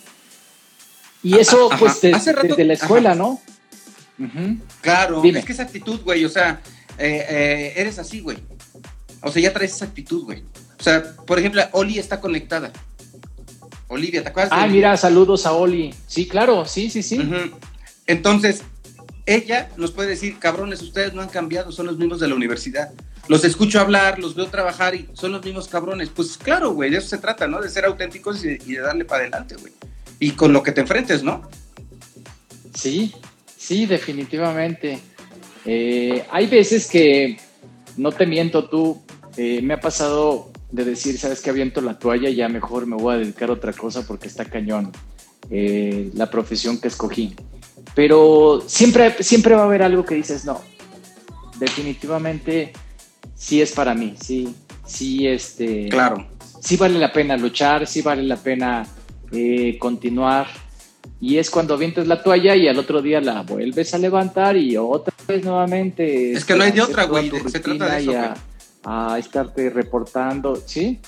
Y 1.25 1.39
eso, 1.39 1.71
pues, 1.79 2.03
desde 2.03 2.65
la 2.65 2.75
escuela, 2.75 3.15
¿no? 3.15 3.41
Claro, 4.83 5.25
es 5.25 5.45
que 5.45 5.53
esa 5.53 5.63
actitud, 5.63 6.01
güey, 6.03 6.25
o 6.25 6.29
sea, 6.29 6.61
eh, 6.99 7.25
eh, 7.29 7.73
eres 7.77 7.99
así, 7.99 8.21
güey. 8.21 8.37
O 9.23 9.33
sea, 9.33 9.43
ya 9.43 9.53
traes 9.53 9.75
esa 9.75 9.87
actitud, 9.87 10.25
güey. 10.25 10.45
O 10.79 10.83
sea, 10.83 11.17
por 11.27 11.39
ejemplo, 11.39 11.63
Oli 11.73 11.99
está 11.99 12.21
conectada. 12.21 12.71
Olivia, 13.89 14.23
¿te 14.23 14.29
acuerdas? 14.29 14.53
Ah, 14.53 14.67
mira, 14.67 14.97
saludos 14.99 15.47
a 15.47 15.53
Oli. 15.53 15.95
Sí, 16.07 16.29
claro, 16.29 16.67
sí, 16.67 16.91
sí, 16.91 17.03
sí. 17.03 17.19
Entonces, 18.07 18.63
ella 19.25 19.71
nos 19.79 19.93
puede 19.93 20.11
decir, 20.11 20.39
cabrones, 20.39 20.83
ustedes 20.83 21.15
no 21.15 21.23
han 21.23 21.29
cambiado, 21.31 21.73
son 21.73 21.87
los 21.87 21.97
mismos 21.97 22.21
de 22.21 22.29
la 22.29 22.35
universidad. 22.35 22.91
Los 23.29 23.45
escucho 23.45 23.81
hablar, 23.81 24.19
los 24.19 24.35
veo 24.35 24.49
trabajar 24.49 24.95
y 24.95 25.09
son 25.15 25.33
los 25.33 25.43
mismos 25.43 25.69
cabrones. 25.69 26.11
Pues 26.11 26.37
claro, 26.37 26.73
güey, 26.73 26.91
de 26.91 26.99
eso 26.99 27.09
se 27.09 27.19
trata, 27.19 27.47
¿no? 27.47 27.63
De 27.63 27.71
ser 27.71 27.87
auténticos 27.87 28.45
y 28.45 28.59
de 28.59 28.81
darle 28.81 29.07
para 29.07 29.23
adelante, 29.23 29.57
güey 29.57 29.73
y 30.19 30.33
con 30.33 30.53
lo 30.53 30.63
que 30.63 30.73
te 30.73 30.81
enfrentes, 30.81 31.23
¿no? 31.23 31.43
Sí, 32.75 33.15
sí, 33.57 33.87
definitivamente. 33.87 34.99
Eh, 35.65 36.25
hay 36.31 36.47
veces 36.47 36.89
que, 36.89 37.39
no 37.97 38.13
te 38.13 38.27
miento 38.27 38.69
tú, 38.69 39.03
eh, 39.37 39.61
me 39.63 39.75
ha 39.75 39.81
pasado 39.81 40.53
de 40.71 40.85
decir, 40.85 41.19
sabes 41.19 41.41
que 41.41 41.51
aviento 41.51 41.81
la 41.81 41.99
toalla, 41.99 42.31
ya 42.31 42.49
mejor 42.49 42.87
me 42.87 42.97
voy 42.97 43.15
a 43.15 43.19
dedicar 43.19 43.49
a 43.49 43.53
otra 43.53 43.73
cosa 43.73 44.07
porque 44.07 44.27
está 44.27 44.45
cañón 44.45 44.93
eh, 45.51 46.11
la 46.15 46.31
profesión 46.31 46.81
que 46.81 46.89
escogí. 46.89 47.35
Pero 47.95 48.63
siempre, 48.67 49.23
siempre 49.23 49.55
va 49.55 49.63
a 49.63 49.65
haber 49.67 49.83
algo 49.83 50.05
que 50.05 50.17
dices, 50.17 50.45
no, 50.45 50.61
definitivamente 51.59 52.73
sí 53.35 53.63
es 53.63 53.73
para 53.73 53.95
mí, 53.95 54.15
sí, 54.21 54.55
sí, 54.87 55.27
este... 55.27 55.89
Claro. 55.89 56.29
Sí 56.61 56.79
vale 56.79 56.99
la 56.99 57.13
pena 57.13 57.37
luchar, 57.37 57.87
sí 57.87 58.01
vale 58.01 58.23
la 58.23 58.37
pena 58.37 58.87
eh, 59.35 59.77
continuar. 59.79 60.47
Y 61.21 61.39
es 61.39 61.51
cuando 61.51 61.75
avientes 61.75 62.07
la 62.07 62.23
toalla 62.23 62.55
y 62.55 62.69
al 62.69 62.79
otro 62.79 63.03
día 63.03 63.21
la 63.21 63.43
vuelves 63.43 63.95
a 63.95 63.99
levantar 63.99 64.57
y 64.57 64.77
otra 64.77 65.15
vez 65.27 65.45
nuevamente. 65.45 66.33
Es 66.33 66.45
que 66.45 66.55
no 66.55 66.65
hay 66.65 66.73
de 66.73 66.83
otra, 66.83 67.05
güey. 67.05 67.31
Se 67.49 67.61
trata 67.61 67.95
de 67.95 68.03
eso, 68.03 68.13
a, 68.83 69.15
a 69.15 69.19
estarte 69.19 69.71
reportando, 69.71 70.57
¿sí? 70.67 71.01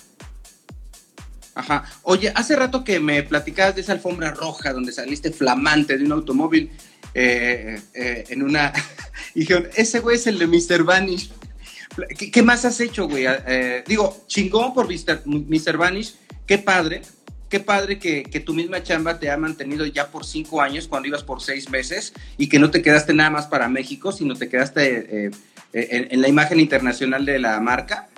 Ajá. 1.56 1.84
Oye, 2.02 2.30
hace 2.34 2.54
rato 2.54 2.84
que 2.84 3.00
me 3.00 3.22
platicabas 3.22 3.74
de 3.74 3.80
esa 3.80 3.92
alfombra 3.92 4.30
roja 4.32 4.74
donde 4.74 4.92
saliste 4.92 5.30
flamante 5.32 5.96
de 5.96 6.04
un 6.04 6.12
automóvil 6.12 6.70
eh, 7.14 7.80
eh, 7.94 8.24
en 8.28 8.42
una... 8.42 8.74
y 9.34 9.40
dijeron, 9.40 9.66
ese 9.74 10.00
güey 10.00 10.16
es 10.16 10.26
el 10.26 10.38
de 10.38 10.46
Mr. 10.46 10.84
Vanish. 10.84 11.30
¿Qué, 12.30 12.42
más 12.42 12.66
has 12.66 12.78
hecho, 12.80 13.08
güey? 13.08 13.24
Eh, 13.26 13.82
digo, 13.86 14.24
chingón 14.26 14.74
por 14.74 14.86
Mr. 14.86 15.22
Mr. 15.24 15.78
Vanish. 15.78 16.16
Qué 16.46 16.58
padre. 16.58 17.00
Qué 17.48 17.60
padre 17.60 17.98
que, 17.98 18.24
que, 18.24 18.40
tu 18.40 18.54
misma 18.54 18.82
chamba 18.82 19.18
te 19.18 19.30
ha 19.30 19.36
mantenido 19.36 19.86
ya 19.86 20.08
por 20.08 20.24
cinco 20.24 20.60
años 20.60 20.88
cuando 20.88 21.08
ibas 21.08 21.22
por 21.22 21.40
seis 21.40 21.70
meses 21.70 22.12
y 22.36 22.48
que 22.48 22.58
no 22.58 22.70
te 22.70 22.82
quedaste 22.82 23.14
nada 23.14 23.30
más 23.30 23.46
para 23.46 23.68
México, 23.68 24.10
sino 24.10 24.34
te 24.34 24.48
quedaste 24.48 25.26
en, 25.26 25.32
en 25.72 26.20
la 26.20 26.28
imagen 26.28 26.58
internacional 26.58 27.24
de 27.24 27.38
la 27.38 27.60
marca. 27.60 28.08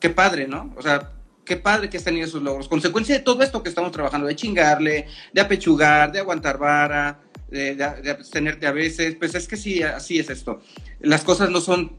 Qué 0.00 0.10
padre, 0.10 0.46
¿no? 0.46 0.74
O 0.76 0.82
sea, 0.82 1.12
qué 1.44 1.56
padre 1.56 1.88
que 1.88 1.96
has 1.96 2.04
tenido 2.04 2.26
esos 2.26 2.42
logros. 2.42 2.68
Consecuencia 2.68 3.14
de 3.14 3.22
todo 3.22 3.42
esto 3.42 3.62
que 3.62 3.68
estamos 3.68 3.92
trabajando, 3.92 4.26
de 4.26 4.36
chingarle, 4.36 5.06
de 5.32 5.40
apechugar, 5.40 6.12
de 6.12 6.20
aguantar 6.20 6.58
vara, 6.58 7.20
de, 7.50 8.10
abstenerte 8.10 8.66
a 8.66 8.72
veces, 8.72 9.14
pues 9.16 9.34
es 9.34 9.46
que 9.46 9.56
sí, 9.56 9.82
así 9.82 10.18
es 10.18 10.30
esto. 10.30 10.60
Las 11.00 11.22
cosas 11.22 11.50
no 11.50 11.60
son 11.60 11.92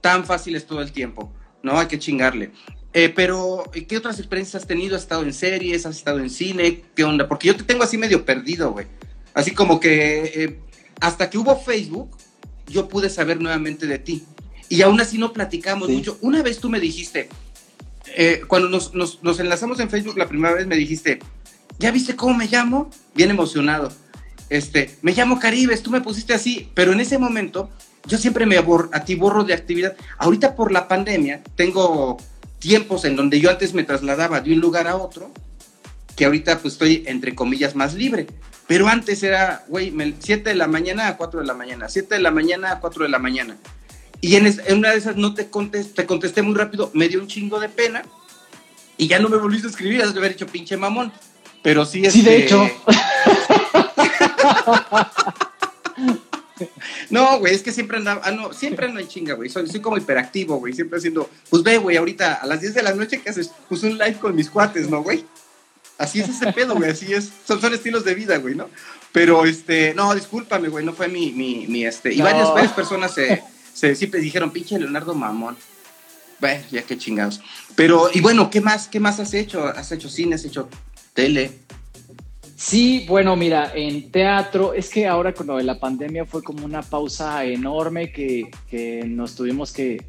tan 0.00 0.24
fáciles 0.24 0.66
todo 0.66 0.82
el 0.82 0.92
tiempo, 0.92 1.32
¿no? 1.62 1.78
Hay 1.78 1.86
que 1.86 1.98
chingarle. 1.98 2.50
Eh, 2.98 3.10
pero, 3.10 3.70
¿qué 3.86 3.98
otras 3.98 4.18
experiencias 4.18 4.62
has 4.62 4.66
tenido? 4.66 4.96
¿Has 4.96 5.02
estado 5.02 5.22
en 5.22 5.34
series? 5.34 5.84
¿Has 5.84 5.98
estado 5.98 6.18
en 6.18 6.30
cine? 6.30 6.80
¿Qué 6.94 7.04
onda? 7.04 7.28
Porque 7.28 7.48
yo 7.48 7.54
te 7.54 7.62
tengo 7.62 7.82
así 7.82 7.98
medio 7.98 8.24
perdido, 8.24 8.72
güey. 8.72 8.86
Así 9.34 9.50
como 9.50 9.80
que 9.80 10.32
eh, 10.34 10.58
hasta 10.98 11.28
que 11.28 11.36
hubo 11.36 11.60
Facebook, 11.60 12.16
yo 12.66 12.88
pude 12.88 13.10
saber 13.10 13.38
nuevamente 13.38 13.86
de 13.86 13.98
ti. 13.98 14.24
Y 14.70 14.80
aún 14.80 14.98
así 14.98 15.18
no 15.18 15.34
platicamos 15.34 15.90
mucho. 15.90 16.16
Una 16.22 16.42
vez 16.42 16.58
tú 16.58 16.70
me 16.70 16.80
dijiste, 16.80 17.28
eh, 18.16 18.40
cuando 18.48 18.70
nos, 18.70 18.94
nos, 18.94 19.40
enlazamos 19.40 19.78
en 19.80 19.90
Facebook 19.90 20.16
la 20.16 20.26
primera 20.26 20.54
vez 20.54 20.66
me 20.66 20.76
dijiste, 20.76 21.18
¿ya 21.78 21.90
viste 21.90 22.16
cómo 22.16 22.32
me 22.32 22.46
llamo? 22.46 22.88
Bien 23.14 23.28
emocionado. 23.28 23.92
Este, 24.48 24.96
me 25.02 25.12
llamo 25.12 25.38
Caribes, 25.38 25.82
tú 25.82 25.90
me 25.90 26.00
pusiste 26.00 26.32
así, 26.32 26.70
pero 26.72 26.94
en 26.94 27.00
ese 27.00 27.18
momento 27.18 27.68
yo 28.06 28.16
siempre 28.16 28.46
me 28.46 28.58
borro, 28.60 28.88
a 28.94 29.04
ti 29.04 29.16
borro 29.16 29.44
de 29.44 29.52
actividad. 29.52 29.96
Ahorita 30.16 30.56
por 30.56 30.72
la 30.72 30.88
pandemia 30.88 31.42
tengo 31.56 32.16
tiempos 32.58 33.04
en 33.04 33.16
donde 33.16 33.40
yo 33.40 33.50
antes 33.50 33.74
me 33.74 33.84
trasladaba 33.84 34.40
de 34.40 34.52
un 34.52 34.60
lugar 34.60 34.86
a 34.86 34.96
otro, 34.96 35.32
que 36.16 36.24
ahorita 36.24 36.58
pues 36.58 36.74
estoy 36.74 37.04
entre 37.06 37.34
comillas 37.34 37.74
más 37.74 37.94
libre. 37.94 38.26
Pero 38.66 38.88
antes 38.88 39.22
era, 39.22 39.64
güey, 39.68 39.94
7 40.18 40.48
de 40.48 40.56
la 40.56 40.66
mañana 40.66 41.08
a 41.08 41.16
4 41.16 41.40
de 41.40 41.46
la 41.46 41.54
mañana, 41.54 41.88
7 41.88 42.16
de 42.16 42.20
la 42.20 42.30
mañana 42.30 42.72
a 42.72 42.80
4 42.80 43.04
de 43.04 43.08
la 43.10 43.18
mañana. 43.18 43.56
Y 44.20 44.34
en, 44.36 44.46
una 44.76 44.90
de 44.90 44.96
esas 44.96 45.16
no 45.16 45.34
te 45.34 45.48
contesté, 45.48 46.02
te 46.02 46.06
contesté 46.06 46.42
muy 46.42 46.54
rápido, 46.54 46.90
me 46.94 47.08
dio 47.08 47.20
un 47.20 47.28
chingo 47.28 47.60
de 47.60 47.68
pena 47.68 48.02
y 48.96 49.06
ya 49.06 49.18
no 49.18 49.28
me 49.28 49.36
volviste 49.36 49.66
a 49.68 49.70
escribir, 49.70 50.02
has 50.02 50.14
de 50.14 50.18
haber 50.18 50.32
hecho 50.32 50.46
pinche 50.46 50.76
mamón. 50.76 51.12
Pero 51.62 51.84
sí 51.84 52.04
es. 52.04 52.12
Sí, 52.12 52.22
de 52.22 52.38
hecho. 52.38 52.64
no, 57.10 57.38
güey, 57.38 57.54
es 57.54 57.62
que 57.62 57.72
siempre 57.72 57.98
anda, 57.98 58.20
ah, 58.22 58.30
no, 58.30 58.52
siempre 58.52 58.86
ando 58.86 59.00
en 59.00 59.08
chinga, 59.08 59.34
güey. 59.34 59.50
Soy, 59.50 59.68
soy, 59.68 59.80
como 59.80 59.96
hiperactivo, 59.96 60.56
güey. 60.58 60.72
Siempre 60.72 60.98
haciendo, 60.98 61.28
pues 61.50 61.62
ve, 61.62 61.78
güey, 61.78 61.96
ahorita 61.96 62.34
a 62.34 62.46
las 62.46 62.60
10 62.60 62.74
de 62.74 62.82
la 62.82 62.94
noche, 62.94 63.20
¿qué 63.22 63.30
haces? 63.30 63.50
Pues 63.68 63.82
un 63.82 63.98
live 63.98 64.18
con 64.20 64.34
mis 64.34 64.50
cuates, 64.50 64.88
¿no, 64.88 65.02
güey? 65.02 65.24
Así 65.98 66.20
es 66.20 66.28
ese 66.28 66.52
pedo, 66.52 66.74
güey, 66.74 66.90
así 66.90 67.12
es. 67.12 67.30
Son, 67.46 67.60
son 67.60 67.72
estilos 67.72 68.04
de 68.04 68.14
vida, 68.14 68.36
güey, 68.38 68.54
¿no? 68.54 68.68
Pero, 69.12 69.46
este, 69.46 69.94
no, 69.94 70.14
discúlpame, 70.14 70.68
güey, 70.68 70.84
no 70.84 70.92
fue 70.92 71.08
mi, 71.08 71.32
mi, 71.32 71.66
mi 71.66 71.86
este. 71.86 72.12
Y 72.12 72.20
varias, 72.20 72.52
varias 72.52 72.72
personas 72.72 73.14
se 73.14 73.42
se, 73.76 73.94
siempre 73.94 74.20
dijeron, 74.20 74.52
pinche 74.52 74.78
Leonardo 74.78 75.14
Mamón. 75.14 75.54
Bueno, 76.40 76.64
ya 76.70 76.80
qué 76.82 76.96
chingados. 76.96 77.42
Pero, 77.74 78.08
y 78.10 78.22
bueno, 78.22 78.48
¿qué 78.50 78.62
más, 78.62 78.88
qué 78.88 79.00
más 79.00 79.20
has 79.20 79.34
hecho? 79.34 79.66
¿Has 79.66 79.92
hecho 79.92 80.08
cine? 80.08 80.34
¿Has 80.34 80.46
hecho 80.46 80.70
tele? 81.12 81.52
Sí, 82.56 83.04
bueno, 83.06 83.36
mira, 83.36 83.72
en 83.74 84.10
teatro, 84.10 84.72
es 84.72 84.88
que 84.88 85.06
ahora 85.06 85.34
con 85.34 85.46
lo 85.46 85.58
de 85.58 85.62
la 85.62 85.78
pandemia 85.78 86.24
fue 86.24 86.42
como 86.42 86.64
una 86.64 86.80
pausa 86.80 87.44
enorme 87.44 88.10
que, 88.10 88.50
que 88.70 89.04
nos 89.06 89.34
tuvimos 89.34 89.72
que, 89.72 90.02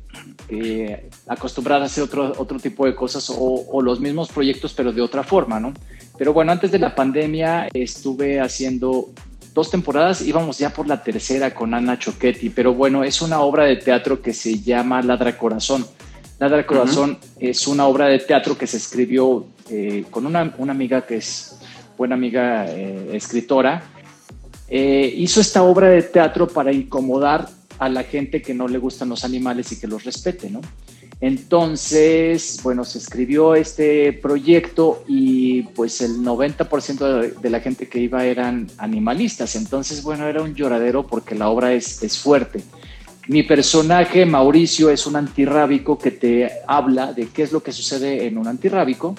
acostumbrar 1.28 1.82
a 1.82 1.86
hacer 1.86 2.06
otro, 2.06 2.32
otro 2.38 2.58
tipo 2.58 2.86
de 2.86 2.96
cosas 2.96 3.30
o, 3.30 3.36
o, 3.38 3.82
los 3.82 4.00
mismos 4.00 4.30
proyectos, 4.30 4.74
pero 4.74 4.94
de 4.94 5.02
otra 5.02 5.24
forma, 5.24 5.60
¿no? 5.60 5.74
Pero 6.18 6.32
bueno, 6.32 6.54
antes 6.54 6.72
de 6.72 6.80
la 6.80 6.96
pandemia 6.96 7.68
estuve 7.74 8.40
haciendo 8.40 9.10
dos 9.54 9.70
temporadas, 9.70 10.22
íbamos 10.22 10.58
ya 10.58 10.70
por 10.70 10.88
la 10.88 11.04
tercera 11.04 11.54
con 11.54 11.74
Ana 11.74 12.00
Choquetti, 12.00 12.50
pero 12.50 12.74
bueno, 12.74 13.04
es 13.04 13.22
una 13.22 13.42
obra 13.42 13.66
de 13.66 13.76
teatro 13.76 14.22
que 14.22 14.34
se 14.34 14.60
llama 14.62 15.02
Ladra 15.02 15.38
Corazón. 15.38 15.86
Ladra 16.40 16.66
Corazón 16.66 17.18
es 17.40 17.68
una 17.68 17.88
obra 17.88 18.06
de 18.08 18.20
teatro 18.20 18.58
que 18.58 18.68
se 18.68 18.78
escribió 18.78 19.48
eh, 19.70 20.06
con 20.12 20.26
una, 20.26 20.54
una, 20.60 20.72
amiga 20.72 21.06
que 21.06 21.18
es 21.18 21.58
buena 21.98 22.16
amiga 22.16 22.66
eh, 22.68 23.10
escritora. 23.14 23.84
Eh, 24.70 25.14
hizo 25.18 25.42
esta 25.42 25.64
obra 25.64 25.90
de 25.90 26.04
teatro 26.04 26.48
para 26.48 26.72
incomodar 26.72 27.50
a 27.80 27.90
la 27.90 28.04
gente 28.04 28.42
que 28.42 28.54
no 28.54 28.68
le 28.68 28.78
gustan 28.78 29.10
los 29.10 29.24
animales 29.24 29.72
y 29.72 29.80
que 29.80 29.88
los 29.88 30.04
respete, 30.04 30.50
¿no? 30.50 30.62
Entonces, 31.20 32.60
bueno, 32.62 32.86
se 32.86 33.00
escribió 33.00 33.56
este 33.56 34.14
proyecto 34.14 35.04
y 35.08 35.64
pues 35.64 36.02
el 36.02 36.18
90% 36.20 37.40
de, 37.40 37.50
la 37.50 37.60
gente 37.60 37.88
que 37.90 38.00
iba 38.00 38.24
eran 38.24 38.68
animalistas. 38.78 39.56
Entonces, 39.56 40.04
bueno, 40.04 40.28
era 40.28 40.44
un 40.44 40.54
lloradero 40.54 41.08
porque 41.08 41.34
la 41.34 41.50
obra 41.50 41.74
es, 41.74 42.04
es 42.04 42.20
fuerte. 42.20 42.62
Mi 43.28 43.44
personaje, 43.44 44.26
Mauricio, 44.26 44.90
es 44.92 45.08
un 45.08 45.16
antirrábico 45.16 45.98
que 45.98 46.12
te 46.12 46.50
habla 46.68 47.14
de 47.14 47.28
qué 47.28 47.44
es 47.44 47.52
lo 47.52 47.62
que 47.64 47.72
sucede 47.72 48.28
en 48.28 48.38
un 48.38 48.48
antirrábico, 48.48 49.16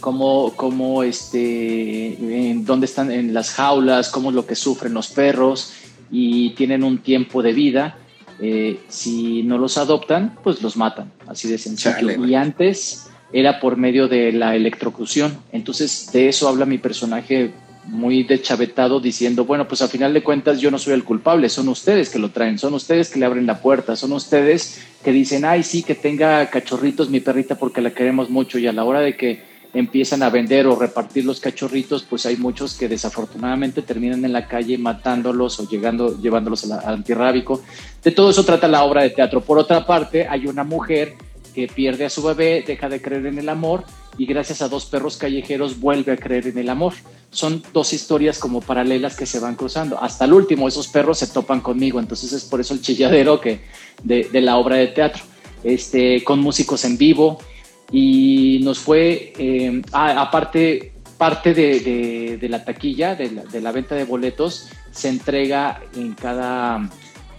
cómo, 0.00 0.52
cómo 0.56 1.02
este, 1.02 2.50
en 2.50 2.64
dónde 2.64 2.86
están 2.86 3.10
en 3.10 3.34
las 3.34 3.50
jaulas, 3.50 4.10
cómo 4.10 4.30
es 4.30 4.34
lo 4.36 4.46
que 4.46 4.54
sufren 4.54 4.94
los 4.94 5.08
perros 5.08 5.72
y 6.10 6.50
tienen 6.50 6.84
un 6.84 6.98
tiempo 6.98 7.42
de 7.42 7.52
vida 7.52 7.98
eh, 8.38 8.80
si 8.88 9.42
no 9.42 9.56
los 9.56 9.78
adoptan, 9.78 10.36
pues 10.42 10.62
los 10.62 10.76
matan, 10.76 11.10
así 11.26 11.48
de 11.48 11.56
sencillo. 11.56 12.24
y 12.24 12.34
antes 12.34 13.08
era 13.32 13.60
por 13.60 13.76
medio 13.76 14.08
de 14.08 14.32
la 14.32 14.54
electrocución. 14.54 15.38
Entonces, 15.52 16.10
de 16.12 16.28
eso 16.28 16.48
habla 16.48 16.66
mi 16.66 16.78
personaje 16.78 17.52
muy 17.84 18.24
deschavetado 18.24 19.00
diciendo, 19.00 19.44
bueno, 19.44 19.68
pues 19.68 19.80
a 19.80 19.88
final 19.88 20.12
de 20.12 20.22
cuentas 20.22 20.60
yo 20.60 20.70
no 20.70 20.78
soy 20.78 20.94
el 20.94 21.04
culpable, 21.04 21.48
son 21.48 21.68
ustedes 21.68 22.10
que 22.10 22.18
lo 22.18 22.30
traen, 22.30 22.58
son 22.58 22.74
ustedes 22.74 23.10
que 23.10 23.18
le 23.18 23.26
abren 23.26 23.46
la 23.46 23.60
puerta, 23.60 23.96
son 23.96 24.12
ustedes 24.12 24.82
que 25.04 25.12
dicen, 25.12 25.44
ay, 25.44 25.62
sí, 25.62 25.82
que 25.82 25.94
tenga 25.94 26.50
cachorritos 26.50 27.10
mi 27.10 27.20
perrita 27.20 27.56
porque 27.56 27.80
la 27.80 27.92
queremos 27.92 28.28
mucho 28.28 28.58
y 28.58 28.66
a 28.66 28.72
la 28.72 28.84
hora 28.84 29.00
de 29.00 29.16
que 29.16 29.55
empiezan 29.78 30.22
a 30.22 30.30
vender 30.30 30.66
o 30.66 30.74
repartir 30.74 31.24
los 31.24 31.38
cachorritos, 31.38 32.02
pues 32.02 32.24
hay 32.24 32.36
muchos 32.36 32.74
que 32.74 32.88
desafortunadamente 32.88 33.82
terminan 33.82 34.24
en 34.24 34.32
la 34.32 34.48
calle 34.48 34.78
matándolos 34.78 35.60
o 35.60 35.68
llegando, 35.68 36.18
llevándolos 36.18 36.70
al 36.70 36.94
antirrábico. 36.94 37.62
De 38.02 38.10
todo 38.10 38.30
eso 38.30 38.44
trata 38.44 38.68
la 38.68 38.84
obra 38.84 39.02
de 39.02 39.10
teatro. 39.10 39.42
Por 39.42 39.58
otra 39.58 39.84
parte, 39.84 40.26
hay 40.26 40.46
una 40.46 40.64
mujer 40.64 41.14
que 41.54 41.68
pierde 41.68 42.06
a 42.06 42.10
su 42.10 42.22
bebé, 42.22 42.64
deja 42.66 42.88
de 42.88 43.02
creer 43.02 43.26
en 43.26 43.38
el 43.38 43.48
amor 43.50 43.84
y 44.16 44.24
gracias 44.24 44.62
a 44.62 44.68
dos 44.68 44.86
perros 44.86 45.18
callejeros 45.18 45.78
vuelve 45.78 46.12
a 46.12 46.16
creer 46.16 46.46
en 46.46 46.56
el 46.56 46.70
amor. 46.70 46.94
Son 47.30 47.62
dos 47.74 47.92
historias 47.92 48.38
como 48.38 48.62
paralelas 48.62 49.14
que 49.14 49.26
se 49.26 49.40
van 49.40 49.56
cruzando. 49.56 50.02
Hasta 50.02 50.24
el 50.24 50.32
último, 50.32 50.68
esos 50.68 50.88
perros 50.88 51.18
se 51.18 51.26
topan 51.26 51.60
conmigo, 51.60 52.00
entonces 52.00 52.32
es 52.32 52.44
por 52.44 52.60
eso 52.60 52.72
el 52.72 52.80
chilladero 52.80 53.40
que 53.40 53.60
de, 54.02 54.24
de 54.32 54.40
la 54.40 54.56
obra 54.56 54.76
de 54.76 54.86
teatro. 54.88 55.22
Este, 55.64 56.22
con 56.22 56.40
músicos 56.40 56.84
en 56.84 56.96
vivo, 56.96 57.38
y 57.92 58.60
nos 58.62 58.78
fue, 58.78 59.32
eh, 59.38 59.82
aparte, 59.92 60.92
parte 61.16 61.54
de, 61.54 62.46
la 62.48 62.64
taquilla, 62.64 63.14
de 63.14 63.60
la, 63.60 63.72
venta 63.72 63.94
de 63.94 64.04
boletos, 64.04 64.68
se 64.90 65.08
entrega 65.08 65.80
en 65.94 66.14
cada, 66.14 66.88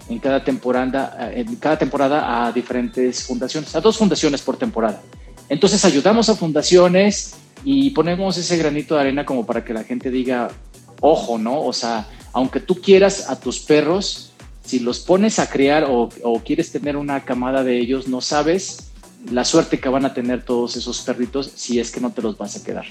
en 0.09 0.19
cada 0.19 0.43
temporada, 0.43 1.31
en 1.33 1.55
cada 1.57 1.77
temporada 1.77 2.45
a 2.45 2.51
diferentes 2.51 3.23
fundaciones, 3.23 3.75
a 3.75 3.81
dos 3.81 3.97
fundaciones 3.97 4.41
por 4.41 4.57
temporada. 4.57 5.01
Entonces 5.49 5.83
ayudamos 5.85 6.29
a 6.29 6.35
fundaciones 6.35 7.35
y 7.63 7.91
ponemos 7.91 8.37
ese 8.37 8.57
granito 8.57 8.95
de 8.95 9.01
arena 9.01 9.25
como 9.25 9.45
para 9.45 9.63
que 9.63 9.73
la 9.73 9.83
gente 9.83 10.09
diga, 10.09 10.49
ojo, 11.01 11.37
¿no? 11.37 11.61
O 11.61 11.73
sea, 11.73 12.07
aunque 12.33 12.59
tú 12.59 12.81
quieras 12.81 13.29
a 13.29 13.39
tus 13.39 13.59
perros, 13.59 14.31
si 14.63 14.79
los 14.79 14.99
pones 14.99 15.39
a 15.39 15.49
criar 15.49 15.85
o 15.87 16.41
quieres 16.43 16.71
tener 16.71 16.97
una 16.97 17.23
camada 17.23 17.63
de 17.63 17.79
ellos, 17.79 18.07
no 18.07 18.21
sabes 18.21 18.86
la 19.31 19.43
suerte 19.43 19.79
que 19.79 19.89
van 19.89 20.05
a 20.05 20.13
tener 20.13 20.43
todos 20.43 20.75
esos 20.75 21.01
perritos 21.01 21.51
si 21.55 21.79
es 21.79 21.91
que 21.91 21.99
no 21.99 22.11
te 22.11 22.21
los 22.21 22.37
vas 22.37 22.55
a 22.55 22.63
quedar. 22.63 22.85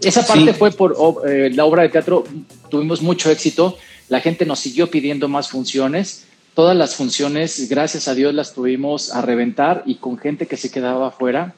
Esa 0.00 0.26
parte 0.26 0.52
fue 0.54 0.72
por 0.72 1.22
eh, 1.28 1.50
la 1.54 1.64
obra 1.64 1.82
de 1.82 1.88
teatro, 1.90 2.24
tuvimos 2.68 3.02
mucho 3.02 3.30
éxito, 3.30 3.76
la 4.08 4.20
gente 4.20 4.44
nos 4.44 4.58
siguió 4.58 4.90
pidiendo 4.90 5.28
más 5.28 5.48
funciones, 5.48 6.26
todas 6.54 6.76
las 6.76 6.96
funciones, 6.96 7.68
gracias 7.68 8.08
a 8.08 8.14
Dios, 8.14 8.34
las 8.34 8.52
tuvimos 8.52 9.14
a 9.14 9.22
reventar 9.22 9.82
y 9.86 9.96
con 9.96 10.18
gente 10.18 10.46
que 10.46 10.56
se 10.56 10.70
quedaba 10.70 11.08
afuera. 11.08 11.54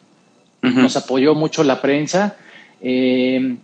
Nos 0.62 0.96
apoyó 0.96 1.34
mucho 1.34 1.62
la 1.62 1.82
prensa. 1.82 2.36
Eh, 2.80 3.56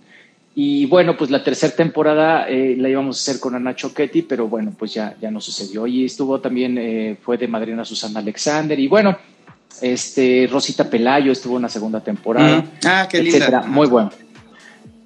y 0.55 0.87
bueno, 0.87 1.17
pues 1.17 1.31
la 1.31 1.43
tercera 1.43 1.75
temporada 1.75 2.49
eh, 2.49 2.75
la 2.77 2.89
íbamos 2.89 3.17
a 3.17 3.21
hacer 3.21 3.41
con 3.41 3.55
Ana 3.55 3.75
Choquetti, 3.75 4.23
pero 4.23 4.49
bueno, 4.49 4.75
pues 4.77 4.93
ya, 4.93 5.17
ya 5.21 5.31
no 5.31 5.41
sucedió. 5.41 5.87
Y 5.87 6.05
estuvo 6.05 6.41
también, 6.41 6.77
eh, 6.77 7.17
fue 7.23 7.39
de 7.39 7.49
madrina 7.49 7.85
Susana 7.85 8.21
Alexander. 8.21 8.79
Y 8.79 8.89
bueno, 8.89 9.17
este, 9.81 10.49
Rosita 10.51 10.89
Pelayo 10.89 11.33
estuvo 11.33 11.57
en 11.57 11.63
la 11.63 11.69
segunda 11.69 12.01
temporada. 12.01 12.65
Ah, 12.85 13.09
qué 13.11 13.23
linda. 13.23 13.63
Muy 13.63 13.87
bueno. 13.87 14.11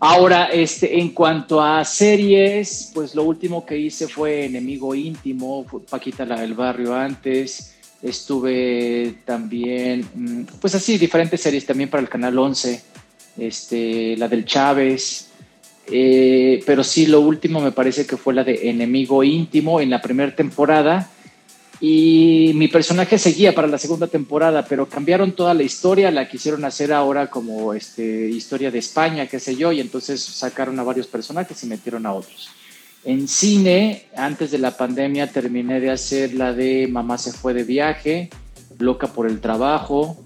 Ahora, 0.01 0.47
este, 0.47 0.99
en 0.99 1.11
cuanto 1.11 1.62
a 1.62 1.85
series, 1.85 2.91
pues 2.93 3.14
lo 3.14 3.22
último 3.22 3.64
que 3.64 3.79
hice 3.79 4.07
fue 4.07 4.45
Enemigo 4.45 4.95
Íntimo, 4.95 5.64
Paquita 5.89 6.27
la 6.27 6.41
del 6.41 6.55
Barrio 6.55 6.95
antes. 6.95 7.75
Estuve 8.03 9.14
también, 9.25 10.07
mm, 10.14 10.43
pues 10.61 10.75
así, 10.75 10.99
diferentes 10.99 11.41
series 11.41 11.64
también 11.64 11.89
para 11.89 12.03
el 12.03 12.11
Canal 12.11 12.39
11, 12.39 12.83
este, 13.39 14.16
la 14.18 14.29
del 14.29 14.45
Chávez. 14.45 15.31
Eh, 15.91 16.62
pero 16.66 16.85
sí, 16.85 17.07
lo 17.07 17.20
último 17.20 17.61
me 17.61 17.72
parece 17.72 18.07
que 18.07 18.16
fue 18.16 18.35
la 18.35 18.45
de 18.45 18.68
Enemigo 18.68 19.25
Íntimo 19.25 19.81
en 19.81 19.89
la 19.89 20.03
primera 20.03 20.35
temporada 20.35 21.11
y 21.87 22.53
mi 22.55 22.68
personaje 22.68 23.18
seguía 23.18 23.55
para 23.55 23.68
la 23.68 23.76
segunda 23.76 24.07
temporada, 24.07 24.64
pero 24.64 24.89
cambiaron 24.89 25.32
toda 25.32 25.53
la 25.53 25.64
historia, 25.64 26.11
la 26.11 26.30
quisieron 26.30 26.64
hacer 26.64 26.95
ahora 26.95 27.28
como 27.28 27.74
este, 27.74 28.30
historia 28.30 28.70
de 28.70 28.78
España, 28.78 29.26
qué 29.26 29.39
sé 29.39 29.55
yo, 29.55 29.70
y 29.70 29.80
entonces 29.80 30.24
sacaron 30.24 30.80
a 30.80 30.82
varios 30.82 31.07
personajes 31.07 31.62
y 31.62 31.66
metieron 31.66 32.07
a 32.07 32.14
otros. 32.14 32.49
En 33.05 33.28
cine, 33.28 34.07
antes 34.16 34.51
de 34.51 34.57
la 34.57 34.78
pandemia, 34.78 35.30
terminé 35.30 35.78
de 35.78 35.91
hacer 35.91 36.32
la 36.32 36.55
de 36.55 36.89
Mamá 36.91 37.18
se 37.18 37.35
fue 37.35 37.53
de 37.53 37.64
viaje, 37.64 38.30
Loca 38.78 39.09
por 39.09 39.26
el 39.26 39.43
trabajo. 39.43 40.16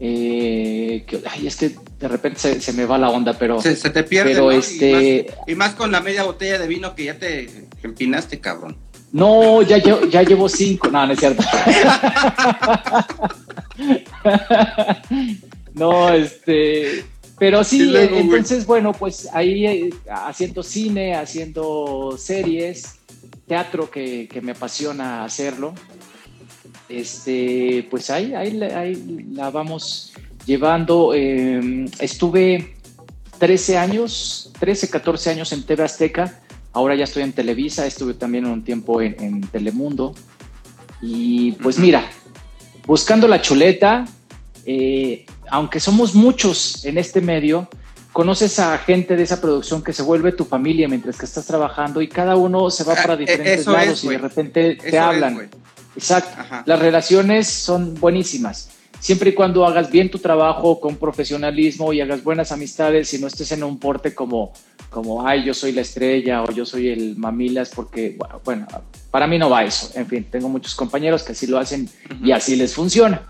Eh, 0.00 1.06
ay, 1.30 1.46
es 1.46 1.56
que 1.56 1.76
de 1.98 2.08
repente 2.08 2.60
se, 2.60 2.72
me 2.74 2.84
va 2.84 2.98
la 2.98 3.08
onda, 3.08 3.38
pero. 3.38 3.60
Se, 3.62 3.74
te 3.74 4.04
pierde. 4.04 4.32
Pero 4.32 4.52
este... 4.52 5.28
y 5.46 5.54
más 5.54 5.74
con 5.74 5.90
la 5.90 6.00
media 6.00 6.24
botella 6.24 6.58
de 6.58 6.68
vino 6.68 6.94
que 6.94 7.04
ya 7.04 7.18
te 7.18 7.48
empinaste, 7.82 8.38
cabrón. 8.38 8.89
No, 9.12 9.62
ya, 9.62 9.78
ya 9.78 10.22
llevo 10.22 10.48
cinco. 10.48 10.88
No, 10.88 11.06
no 11.06 11.12
es 11.12 11.18
cierto. 11.18 11.42
no, 15.74 16.08
este. 16.10 17.04
Pero 17.38 17.64
sí, 17.64 17.92
entonces, 17.96 18.66
bueno, 18.66 18.92
pues 18.92 19.28
ahí 19.32 19.66
eh, 19.66 19.90
haciendo 20.10 20.62
cine, 20.62 21.14
haciendo 21.14 22.14
series, 22.18 22.96
teatro 23.46 23.90
que, 23.90 24.28
me 24.42 24.52
apasiona 24.52 25.24
hacerlo. 25.24 25.74
Este, 26.88 27.86
pues 27.90 28.10
ahí, 28.10 28.34
ahí, 28.34 28.62
ahí 28.62 29.26
la 29.32 29.50
vamos 29.50 30.12
llevando. 30.44 31.14
Em, 31.14 31.88
estuve 31.98 32.76
13 33.38 33.78
años, 33.78 34.52
13, 34.60 34.90
14 34.90 35.30
años 35.30 35.52
en 35.52 35.62
TV 35.62 35.82
Azteca 35.82 36.39
Ahora 36.72 36.94
ya 36.94 37.04
estoy 37.04 37.22
en 37.22 37.32
Televisa, 37.32 37.86
estuve 37.86 38.14
también 38.14 38.46
un 38.46 38.62
tiempo 38.62 39.00
en, 39.02 39.40
Telemundo. 39.42 40.14
Y 41.02 41.52
pues 41.52 41.78
mira, 41.78 42.08
buscando 42.86 43.26
la 43.26 43.40
chuleta, 43.40 44.04
eh, 44.66 45.26
aunque 45.50 45.80
somos 45.80 46.14
muchos 46.14 46.84
en 46.84 46.98
este 46.98 47.20
medio, 47.20 47.68
conoces 48.12 48.58
a 48.58 48.78
gente 48.78 49.16
de 49.16 49.22
esa 49.22 49.40
producción 49.40 49.82
que 49.82 49.92
se 49.92 50.02
vuelve 50.02 50.32
tu 50.32 50.44
familia 50.44 50.88
mientras 50.88 51.16
que 51.16 51.26
estás 51.26 51.46
trabajando 51.46 52.02
y 52.02 52.08
cada 52.08 52.36
uno 52.36 52.70
se 52.70 52.84
va 52.84 52.94
para 52.94 53.14
ah, 53.14 53.16
diferentes 53.16 53.66
lados 53.66 54.04
y 54.04 54.08
de 54.08 54.18
repente 54.18 54.76
te 54.76 54.98
hablan. 54.98 55.50
Exacto. 55.96 56.62
Las 56.66 56.78
relaciones 56.78 57.48
son 57.48 57.94
buenísimas 57.94 58.70
siempre 59.00 59.30
y 59.30 59.34
cuando 59.34 59.66
hagas 59.66 59.90
bien 59.90 60.10
tu 60.10 60.18
trabajo 60.18 60.78
con 60.78 60.96
profesionalismo 60.96 61.92
y 61.92 62.00
hagas 62.00 62.22
buenas 62.22 62.52
amistades 62.52 63.12
y 63.14 63.18
no 63.18 63.26
estés 63.26 63.50
en 63.52 63.64
un 63.64 63.78
porte 63.78 64.14
como, 64.14 64.52
como, 64.90 65.26
ay, 65.26 65.44
yo 65.44 65.54
soy 65.54 65.72
la 65.72 65.80
estrella 65.80 66.42
o 66.42 66.50
yo 66.50 66.66
soy 66.66 66.88
el 66.88 67.16
mamilas, 67.16 67.70
porque, 67.74 68.18
bueno, 68.44 68.66
para 69.10 69.26
mí 69.26 69.38
no 69.38 69.48
va 69.48 69.64
eso. 69.64 69.90
En 69.94 70.06
fin, 70.06 70.26
tengo 70.30 70.48
muchos 70.48 70.74
compañeros 70.74 71.22
que 71.22 71.32
así 71.32 71.46
lo 71.46 71.58
hacen 71.58 71.88
y 72.22 72.32
así 72.32 72.56
les 72.56 72.74
funciona. 72.74 73.22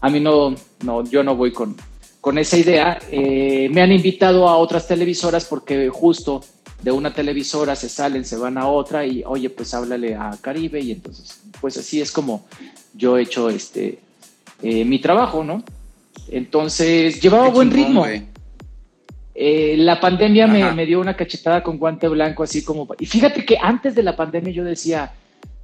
A 0.00 0.10
mí 0.10 0.20
no, 0.20 0.54
no 0.84 1.04
yo 1.04 1.24
no 1.24 1.34
voy 1.34 1.52
con, 1.52 1.74
con 2.20 2.38
esa 2.38 2.58
idea. 2.58 2.98
Eh, 3.10 3.68
me 3.72 3.82
han 3.82 3.92
invitado 3.92 4.48
a 4.48 4.56
otras 4.58 4.86
televisoras 4.86 5.46
porque 5.46 5.88
justo 5.88 6.44
de 6.82 6.92
una 6.92 7.12
televisora 7.12 7.74
se 7.74 7.88
salen, 7.88 8.24
se 8.24 8.36
van 8.36 8.58
a 8.58 8.68
otra 8.68 9.06
y, 9.06 9.22
oye, 9.24 9.48
pues 9.48 9.72
háblale 9.72 10.14
a 10.14 10.36
Caribe 10.40 10.80
y 10.80 10.92
entonces, 10.92 11.40
pues 11.60 11.78
así 11.78 12.00
es 12.00 12.12
como 12.12 12.46
yo 12.94 13.16
he 13.16 13.22
hecho 13.22 13.48
este, 13.48 13.98
eh, 14.62 14.84
mi 14.84 15.00
trabajo, 15.00 15.42
¿no? 15.42 15.64
Entonces, 16.28 17.20
llevaba 17.20 17.48
buen 17.48 17.70
ritmo. 17.70 18.04
Eh, 19.38 19.76
la 19.76 20.00
pandemia 20.00 20.46
me, 20.46 20.86
dio 20.86 20.98
una 20.98 21.14
cachetada 21.14 21.62
con 21.62 21.76
guante 21.76 22.08
blanco, 22.08 22.42
así 22.42 22.64
como... 22.64 22.88
Y 22.98 23.04
fíjate 23.04 23.44
que 23.44 23.58
antes 23.60 23.94
de 23.94 24.02
la 24.02 24.16
pandemia 24.16 24.50
yo 24.50 24.64
decía, 24.64 25.12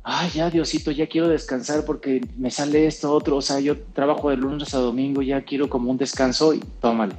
ay, 0.02 0.30
ya 0.34 0.50
Diosito, 0.50 0.90
ya 0.90 1.06
quiero 1.06 1.26
descansar 1.28 1.86
porque 1.86 2.20
me 2.36 2.50
sale 2.50 2.86
esto, 2.86 3.10
otro, 3.10 3.36
o 3.36 3.42
sea, 3.42 3.60
yo 3.60 3.78
trabajo 3.94 4.28
de 4.28 4.36
lunes 4.36 4.74
a 4.74 4.78
domingo, 4.78 5.22
ya 5.22 5.40
quiero 5.40 5.70
como 5.70 5.90
un 5.90 5.96
descanso 5.96 6.52
y 6.52 6.60
tómale. 6.82 7.14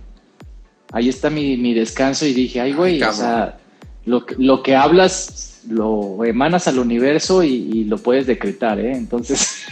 Ahí 0.91 1.09
está 1.09 1.31
mi, 1.31 1.73
descanso 1.73 2.27
y 2.27 2.33
dije, 2.33 2.61
ay, 2.61 2.73
güey, 2.73 3.01
o 3.01 3.11
sea, 3.11 3.57
lo, 4.05 4.23
lo 4.37 4.61
que 4.61 4.75
hablas 4.75 5.53
lo 5.67 6.23
emanas 6.23 6.67
al 6.67 6.77
universo 6.77 7.43
y, 7.43 7.85
lo 7.85 7.97
puedes 7.97 8.27
decretar, 8.27 8.79
¿eh? 8.79 8.91
Entonces, 8.91 9.63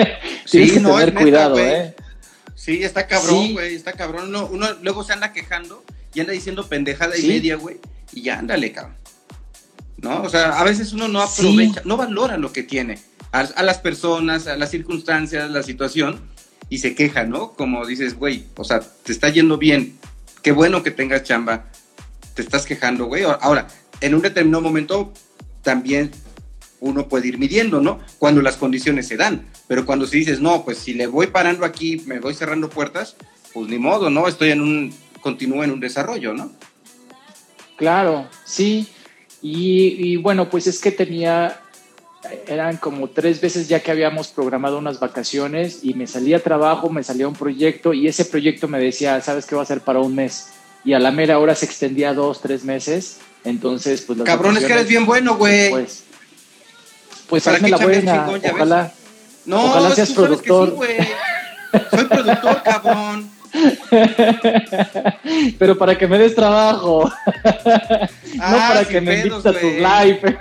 tienes 0.50 0.72
que 0.72 0.80
tener 0.80 1.14
cuidado, 1.14 1.58
¿eh? 1.58 1.94
Sí, 2.60 2.82
está 2.82 3.06
cabrón, 3.06 3.54
güey, 3.54 3.74
está 3.74 3.94
cabrón. 3.94 4.28
Uno, 4.28 4.46
uno, 4.52 4.66
luego 4.82 5.02
se 5.02 5.14
anda 5.14 5.32
quejando 5.32 5.82
y 6.12 6.20
anda 6.20 6.34
diciendo 6.34 6.68
pendejada 6.68 7.16
y 7.16 7.26
media, 7.26 7.56
güey, 7.56 7.78
y 8.12 8.20
ya 8.20 8.38
ándale, 8.38 8.70
cabrón. 8.70 8.96
¿No? 9.96 10.22
O 10.22 10.28
sea, 10.28 10.60
a 10.60 10.64
veces 10.64 10.92
uno 10.92 11.08
no 11.08 11.22
aprovecha, 11.22 11.80
no 11.86 11.96
valora 11.96 12.36
lo 12.36 12.52
que 12.52 12.62
tiene, 12.62 12.98
a, 13.32 13.40
a, 13.40 13.62
las 13.62 13.78
personas, 13.78 14.46
a 14.46 14.58
las 14.58 14.70
circunstancias, 14.70 15.50
la 15.50 15.62
situación, 15.62 16.20
y 16.68 16.80
se 16.80 16.94
queja, 16.94 17.24
¿no? 17.24 17.54
Como 17.54 17.86
dices, 17.86 18.18
güey, 18.18 18.44
o 18.56 18.64
sea, 18.64 18.80
te 18.80 19.12
está 19.12 19.30
yendo 19.30 19.56
bien, 19.56 19.98
qué 20.42 20.52
bueno 20.52 20.82
que 20.82 20.90
tengas 20.90 21.22
chamba, 21.22 21.64
te 22.34 22.42
estás 22.42 22.66
quejando, 22.66 23.06
güey. 23.06 23.24
Ahora, 23.24 23.68
en 24.02 24.14
un 24.14 24.20
determinado 24.20 24.60
momento 24.62 25.14
también 25.62 26.10
uno 26.80 27.08
puede 27.08 27.28
ir 27.28 27.38
midiendo, 27.38 27.80
¿no? 27.80 28.00
Cuando 28.18 28.42
las 28.42 28.56
condiciones 28.56 29.06
se 29.06 29.16
dan. 29.16 29.46
Pero 29.68 29.86
cuando 29.86 30.06
si 30.06 30.18
dices, 30.18 30.40
no, 30.40 30.64
pues 30.64 30.78
si 30.78 30.94
le 30.94 31.06
voy 31.06 31.28
parando 31.28 31.64
aquí, 31.64 32.02
me 32.06 32.18
voy 32.18 32.34
cerrando 32.34 32.68
puertas, 32.68 33.16
pues 33.52 33.68
ni 33.68 33.78
modo, 33.78 34.10
¿no? 34.10 34.26
Estoy 34.26 34.50
en 34.50 34.60
un, 34.60 34.94
continúo 35.20 35.62
en 35.62 35.70
un 35.70 35.80
desarrollo, 35.80 36.34
¿no? 36.34 36.52
Claro, 37.76 38.28
sí. 38.44 38.88
Y, 39.42 40.16
bueno, 40.16 40.50
pues 40.50 40.66
es 40.66 40.80
que 40.80 40.92
tenía, 40.92 41.60
eran 42.46 42.76
como 42.76 43.08
tres 43.08 43.40
veces 43.40 43.68
ya 43.68 43.80
que 43.80 43.90
habíamos 43.90 44.28
programado 44.28 44.76
unas 44.76 45.00
vacaciones 45.00 45.80
y 45.82 45.94
me 45.94 46.06
salía 46.06 46.42
trabajo, 46.42 46.90
me 46.90 47.02
salía 47.02 47.26
un 47.26 47.34
proyecto 47.34 47.94
y 47.94 48.06
ese 48.06 48.26
proyecto 48.26 48.68
me 48.68 48.78
decía, 48.78 49.20
¿sabes 49.22 49.46
qué 49.46 49.56
va 49.56 49.62
a 49.62 49.66
ser 49.66 49.80
para 49.80 50.00
un 50.00 50.14
mes? 50.14 50.48
Y 50.84 50.92
a 50.92 50.98
la 50.98 51.10
mera 51.10 51.38
hora 51.38 51.54
se 51.54 51.64
extendía 51.64 52.12
dos, 52.12 52.42
tres 52.42 52.64
meses 52.64 53.20
entonces, 53.44 54.02
pues... 54.02 54.20
Cabrón, 54.22 54.56
es 54.56 54.64
que 54.64 54.72
eres 54.72 54.88
bien 54.88 55.06
bueno, 55.06 55.36
güey. 55.36 55.70
Pues, 55.70 56.04
pues 57.30 57.46
hazme 57.46 57.70
la 57.70 57.78
buena, 57.78 58.28
ojalá. 58.52 58.92
No, 59.46 59.64
ojalá 59.64 59.94
seas 59.94 60.10
productor. 60.10 60.76
Soy 61.90 62.04
productor, 62.04 62.62
cabrón. 62.62 63.30
Pero 65.58 65.76
para 65.76 65.98
que 65.98 66.06
me 66.06 66.18
des 66.18 66.34
trabajo. 66.34 67.04
no 67.04 67.12
ah, 68.40 68.70
para 68.72 68.84
que 68.84 69.00
me 69.00 69.18
invites 69.18 69.46
a 69.46 69.52
tus 69.52 69.62
live. 69.62 70.38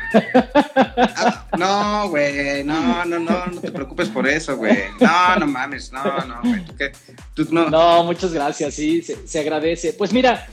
Ah, 0.97 1.45
no, 1.57 2.09
güey. 2.09 2.63
No, 2.63 3.05
no, 3.05 3.19
no. 3.19 3.45
No 3.47 3.61
te 3.61 3.71
preocupes 3.71 4.09
por 4.09 4.27
eso, 4.27 4.57
güey. 4.57 4.77
No, 4.99 5.35
no 5.37 5.47
mames. 5.47 5.91
No, 5.91 6.03
no, 6.03 6.41
güey. 6.41 6.63
no. 7.49 7.69
no, 7.69 8.03
muchas 8.03 8.31
gracias. 8.33 8.75
Sí, 8.75 9.01
se, 9.01 9.27
se 9.27 9.39
agradece. 9.39 9.93
Pues 9.93 10.13
mira, 10.13 10.47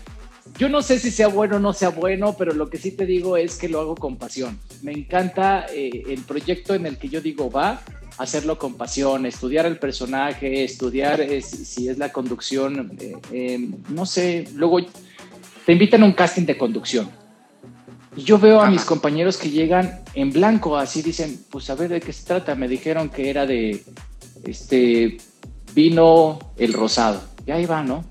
yo 0.59 0.69
no 0.69 0.83
sé 0.83 0.99
si 0.99 1.11
sea 1.11 1.29
bueno 1.29 1.57
o 1.57 1.59
no 1.59 1.73
sea 1.73 1.91
bueno, 1.91 2.35
pero 2.39 2.55
lo 2.55 2.71
que 2.71 2.79
sí 2.79 2.93
te 2.93 3.07
digo 3.07 3.37
es 3.37 3.57
que 3.57 3.69
lo 3.69 3.81
hago 3.81 3.95
con 3.95 4.17
pasión. 4.17 4.59
Me 4.83 4.93
encanta 4.93 5.67
eh, 5.73 6.05
el 6.09 6.23
proyecto 6.23 6.75
en 6.75 6.87
el 6.87 6.97
que 6.99 7.09
yo 7.09 7.21
digo 7.21 7.51
va, 7.51 7.83
hacerlo 8.19 8.59
con 8.59 8.75
pasión, 8.75 9.27
estudiar 9.27 9.67
el 9.67 9.79
personaje, 9.79 10.65
estudiar 10.65 11.21
eh, 11.21 11.43
si, 11.43 11.89
es 11.89 11.99
la 11.99 12.13
conducción, 12.13 12.97
eh, 13.33 13.69
no 13.91 14.07
sé, 14.07 14.49
luego 14.55 14.79
te 15.67 15.73
invitan 15.73 16.03
a 16.03 16.07
un 16.07 16.13
casting 16.13 16.47
de 16.47 16.57
conducción. 16.57 17.11
Y 18.17 18.23
yo 18.23 18.39
veo 18.39 18.63
a 18.63 18.71
mis 18.71 18.85
compañeros 18.85 19.37
que 19.37 19.51
llegan 19.51 20.01
en 20.15 20.33
blanco, 20.33 20.79
así 20.79 21.03
dicen, 21.03 21.39
pues 21.51 21.69
a 21.69 21.75
ver 21.75 21.91
de 21.91 22.01
qué 22.01 22.15
se 22.15 22.25
trata. 22.25 22.55
Me 22.55 22.67
dijeron 22.67 23.11
que 23.11 23.29
era 23.29 23.45
de, 23.45 23.85
este, 24.45 25.19
vino 25.75 26.39
el 26.57 26.73
rosado. 26.73 27.23
Y 27.47 27.51
ahí 27.51 27.67
va, 27.67 27.83
¿no? 27.83 28.07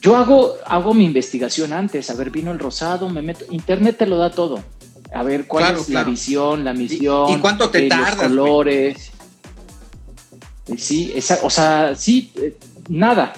Yo 0.00 0.16
hago, 0.16 0.54
hago 0.64 0.94
mi 0.94 1.04
investigación 1.04 1.72
antes, 1.72 2.08
a 2.10 2.14
ver, 2.14 2.30
vino 2.30 2.50
el 2.52 2.58
rosado, 2.58 3.10
me 3.10 3.20
meto, 3.20 3.44
internet 3.50 3.98
te 3.98 4.06
lo 4.06 4.16
da 4.16 4.30
todo. 4.30 4.62
a 5.12 5.22
ver 5.22 5.46
cuál 5.46 5.76
es 5.76 5.88
la 5.90 6.04
visión, 6.04 6.64
la 6.64 6.72
misión. 6.72 7.30
¿Y, 7.30 7.36
cuánto 7.38 7.68
te 7.68 7.86
eh, 7.86 7.88
tardas? 7.88 8.30
Los 8.30 8.46
colores. 8.46 9.10
Eh, 10.68 10.78
sí, 10.78 11.12
esa, 11.14 11.40
o 11.42 11.50
sea, 11.50 11.94
sí, 11.96 12.32
eh, 12.36 12.56
nada. 12.88 13.32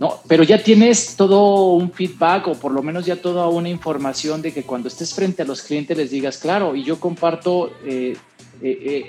No, 0.00 0.18
pero 0.26 0.42
ya 0.42 0.60
tienes 0.60 1.14
todo 1.14 1.74
un 1.74 1.92
feedback 1.92 2.48
o 2.48 2.54
por 2.54 2.72
lo 2.72 2.82
menos 2.82 3.06
ya 3.06 3.22
toda 3.22 3.46
una 3.46 3.68
información 3.68 4.42
de 4.42 4.52
que 4.52 4.64
cuando 4.64 4.88
estés 4.88 5.14
frente 5.14 5.42
a 5.42 5.44
los 5.44 5.62
clientes 5.62 5.96
les 5.96 6.10
digas, 6.10 6.38
claro, 6.38 6.74
y 6.74 6.82
yo 6.82 6.98
comparto 6.98 7.70
eh, 7.84 8.16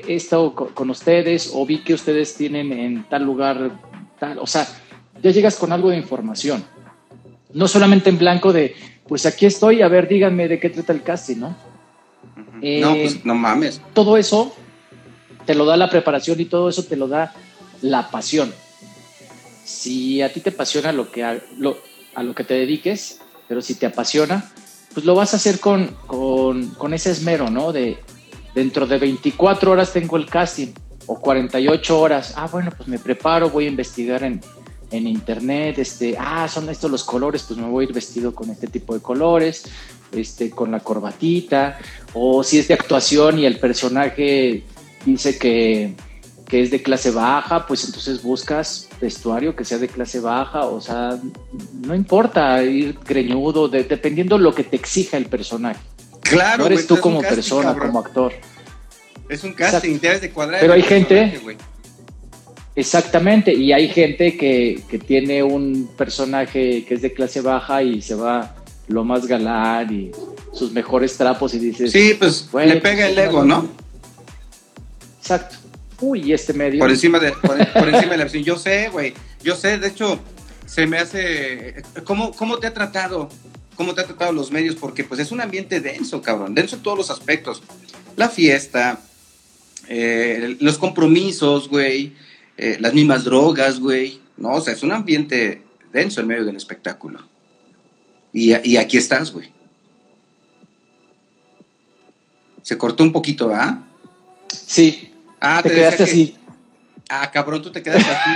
esto 0.08 0.54
con, 0.54 0.90
ustedes 0.92 1.50
o 1.52 1.66
vi 1.66 1.80
que 1.80 1.96
ustedes 1.96 2.36
tienen 2.36 2.72
en 2.72 3.10
tal 3.10 3.24
lugar, 3.24 3.80
tal, 4.20 4.38
o 4.38 4.46
sea, 4.46 4.68
ya 5.24 5.32
llegas 5.32 5.56
con 5.56 5.72
algo 5.72 5.90
de 5.90 5.98
información. 5.98 6.64
No 7.54 7.68
solamente 7.68 8.10
en 8.10 8.18
blanco 8.18 8.52
de, 8.52 8.76
pues 9.08 9.26
aquí 9.26 9.46
estoy, 9.46 9.82
a 9.82 9.88
ver, 9.88 10.08
díganme 10.08 10.48
de 10.48 10.60
qué 10.60 10.70
trata 10.70 10.94
el 10.94 11.04
casting, 11.04 11.38
¿no? 11.38 11.56
no, 12.62 12.96
pues 12.96 13.26
no 13.26 13.36
mames. 13.36 13.82
Todo 13.94 14.18
eso 14.18 14.56
te 15.46 15.56
lo 15.56 15.66
da 15.66 15.78
la 15.78 15.90
preparación 15.90 16.40
y 16.40 16.46
todo 16.46 16.70
eso 16.70 16.84
te 16.84 16.96
lo 16.96 17.08
da 17.08 17.34
la 17.82 18.10
pasión. 18.10 18.54
Si 19.66 20.22
a 20.22 20.32
ti 20.32 20.40
te 20.40 20.50
apasiona 20.50 20.92
lo 20.92 21.12
que 21.12 21.24
a 21.24 21.42
lo, 21.58 21.78
a 22.16 22.24
lo 22.24 22.34
que 22.34 22.44
te 22.44 22.54
dediques, 22.54 23.20
pero 23.48 23.62
si 23.62 23.76
te 23.76 23.86
apasiona, 23.86 24.52
pues 24.94 25.06
lo 25.06 25.16
vas 25.16 25.34
a 25.34 25.38
hacer 25.38 25.60
con, 25.60 25.88
con, 26.08 26.70
con 26.76 26.94
ese 26.94 27.12
esmero, 27.12 27.50
¿no? 27.50 27.72
De 27.72 27.98
dentro 28.56 28.86
de 28.86 28.98
24 28.98 29.72
horas 29.72 29.92
tengo 29.92 30.18
el 30.18 30.26
casting 30.26 30.68
o 31.06 31.20
48 31.20 32.00
horas. 32.00 32.34
Ah, 32.38 32.48
bueno, 32.52 32.72
pues 32.76 32.88
me 32.88 33.00
preparo, 33.00 33.50
voy 33.50 33.66
a 33.66 33.70
investigar 33.70 34.24
en, 34.24 34.42
en 34.94 35.08
internet, 35.08 35.80
este, 35.80 36.16
ah, 36.20 36.48
son 36.48 36.70
estos 36.70 36.90
los 36.90 37.04
colores, 37.04 37.44
pues 37.44 37.60
me 37.60 37.68
voy 37.68 37.86
a 37.86 37.88
ir 37.88 37.94
vestido 37.94 38.34
con 38.34 38.52
este 38.52 38.68
tipo 38.68 38.94
de 38.94 39.02
colores, 39.02 39.66
este, 40.12 40.52
con 40.52 40.72
la 40.72 40.82
corbatita, 40.82 41.80
o 42.14 42.44
si 42.44 42.60
es 42.60 42.68
de 42.68 42.76
actuación 42.76 43.40
y 43.40 43.46
el 43.46 43.60
personaje 43.60 44.64
dice 45.06 45.38
que, 45.38 45.96
es 46.52 46.70
de 46.70 46.84
clase 46.84 47.10
baja, 47.10 47.66
pues 47.66 47.84
entonces 47.84 48.22
buscas 48.22 48.88
vestuario 49.02 49.56
que 49.56 49.66
sea 49.66 49.80
de 49.80 49.88
clase 49.88 50.20
baja, 50.20 50.68
o 50.68 50.80
sea, 50.80 51.18
no 51.82 51.96
importa 51.96 52.62
ir 52.64 53.00
greñudo, 53.04 53.68
dependiendo 53.68 54.38
lo 54.38 54.54
que 54.54 54.64
te 54.64 54.76
exija 54.76 55.18
el 55.18 55.26
personaje. 55.26 55.80
Claro, 56.22 56.60
no 56.60 56.66
eres 56.68 56.86
tú 56.86 57.00
como 57.00 57.22
persona, 57.22 57.76
como 57.76 57.98
actor. 57.98 58.34
Es 59.30 59.44
un 59.44 59.54
casting, 59.54 59.98
debes 60.00 60.22
de 60.22 60.30
cuadrar. 60.30 60.62
Pero 60.62 60.74
hay 60.74 60.84
gente, 60.84 61.42
Exactamente, 62.76 63.54
y 63.54 63.72
hay 63.72 63.88
gente 63.88 64.36
que, 64.36 64.82
que, 64.90 64.98
tiene 64.98 65.44
un 65.44 65.90
personaje 65.96 66.84
que 66.86 66.96
es 66.96 67.04
de 67.04 67.14
clase 67.14 67.42
baja 67.42 67.84
y 67.84 68.02
se 68.02 68.16
va 68.16 68.56
lo 68.88 69.04
más 69.04 69.28
galán 69.28 69.94
y 69.94 70.12
sus 70.52 70.72
mejores 70.72 71.16
trapos 71.16 71.54
y 71.54 71.60
dices... 71.60 71.92
Sí, 71.92 72.16
pues 72.18 72.50
le 72.52 72.78
pega 72.78 73.08
el 73.08 73.18
ego, 73.18 73.44
¿no? 73.44 73.70
Exacto. 75.20 75.58
Uy, 76.02 76.34
este 76.34 76.52
medio. 76.52 76.80
Por 76.80 76.90
encima 76.90 77.18
de, 77.18 77.32
por, 77.32 77.58
encima 77.58 78.12
de 78.12 78.18
la 78.18 78.28
Yo 78.28 78.58
sé, 78.58 78.90
güey. 78.90 79.14
Yo 79.42 79.56
sé, 79.56 79.78
de 79.78 79.88
hecho, 79.88 80.20
se 80.66 80.86
me 80.86 80.98
hace. 80.98 81.82
¿Cómo, 82.04 82.34
¿Cómo 82.34 82.58
te 82.58 82.68
ha 82.68 82.74
tratado? 82.74 83.30
¿Cómo 83.76 83.96
te 83.96 84.02
ha 84.02 84.06
tratado 84.06 84.34
los 84.34 84.52
medios? 84.52 84.76
Porque 84.76 85.06
pues 85.06 85.22
es 85.22 85.32
un 85.32 85.40
ambiente 85.40 85.80
denso, 85.80 86.22
cabrón. 86.22 86.54
Denso 86.54 86.76
en 86.76 86.84
todos 86.84 86.98
los 86.98 87.10
aspectos. 87.10 87.64
La 88.18 88.28
fiesta, 88.28 89.00
eh, 89.88 90.58
los 90.60 90.78
compromisos, 90.78 91.70
güey. 91.70 92.14
Eh, 92.58 92.78
las 92.80 92.94
mismas 92.94 93.24
drogas, 93.24 93.80
güey. 93.80 94.22
No, 94.38 94.54
o 94.54 94.62
sea, 94.62 94.74
es 94.74 94.84
un 94.84 94.92
ambiente 94.92 95.64
denso 95.92 96.22
en 96.22 96.28
medio 96.28 96.46
del 96.46 96.56
espectáculo. 96.56 97.20
Y, 98.32 98.54
y 98.68 98.78
aquí 98.78 98.98
estás, 98.98 99.32
güey. 99.32 99.52
Se 102.62 102.78
cortó 102.78 103.04
un 103.04 103.12
poquito, 103.12 103.52
¿ah? 103.54 103.84
Sí, 104.50 105.14
Ah, 105.46 105.60
te, 105.62 105.72
quedaste 105.72 106.04
así. 106.04 106.38
Ah, 107.10 107.30
cabrón, 107.30 107.62
tú 107.62 107.70
te 107.70 107.84
quedaste 107.84 108.10
así, 108.10 108.30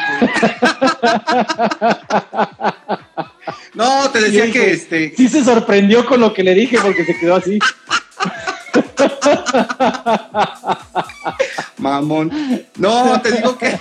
no, 3.73 4.11
te 4.11 4.19
decía 4.19 4.51
que 4.51 4.71
este. 4.71 5.13
Sí 5.15 5.29
se 5.29 5.41
sorprendió 5.41 6.05
con 6.05 6.19
lo 6.19 6.33
que 6.33 6.43
le 6.43 6.53
dije 6.53 6.77
porque 6.81 7.05
se 7.05 7.17
quedó 7.17 7.35
así. 7.35 7.59
Mamón. 11.77 12.31
No, 12.77 13.21
te 13.21 13.31
digo 13.31 13.57
que, 13.57 13.79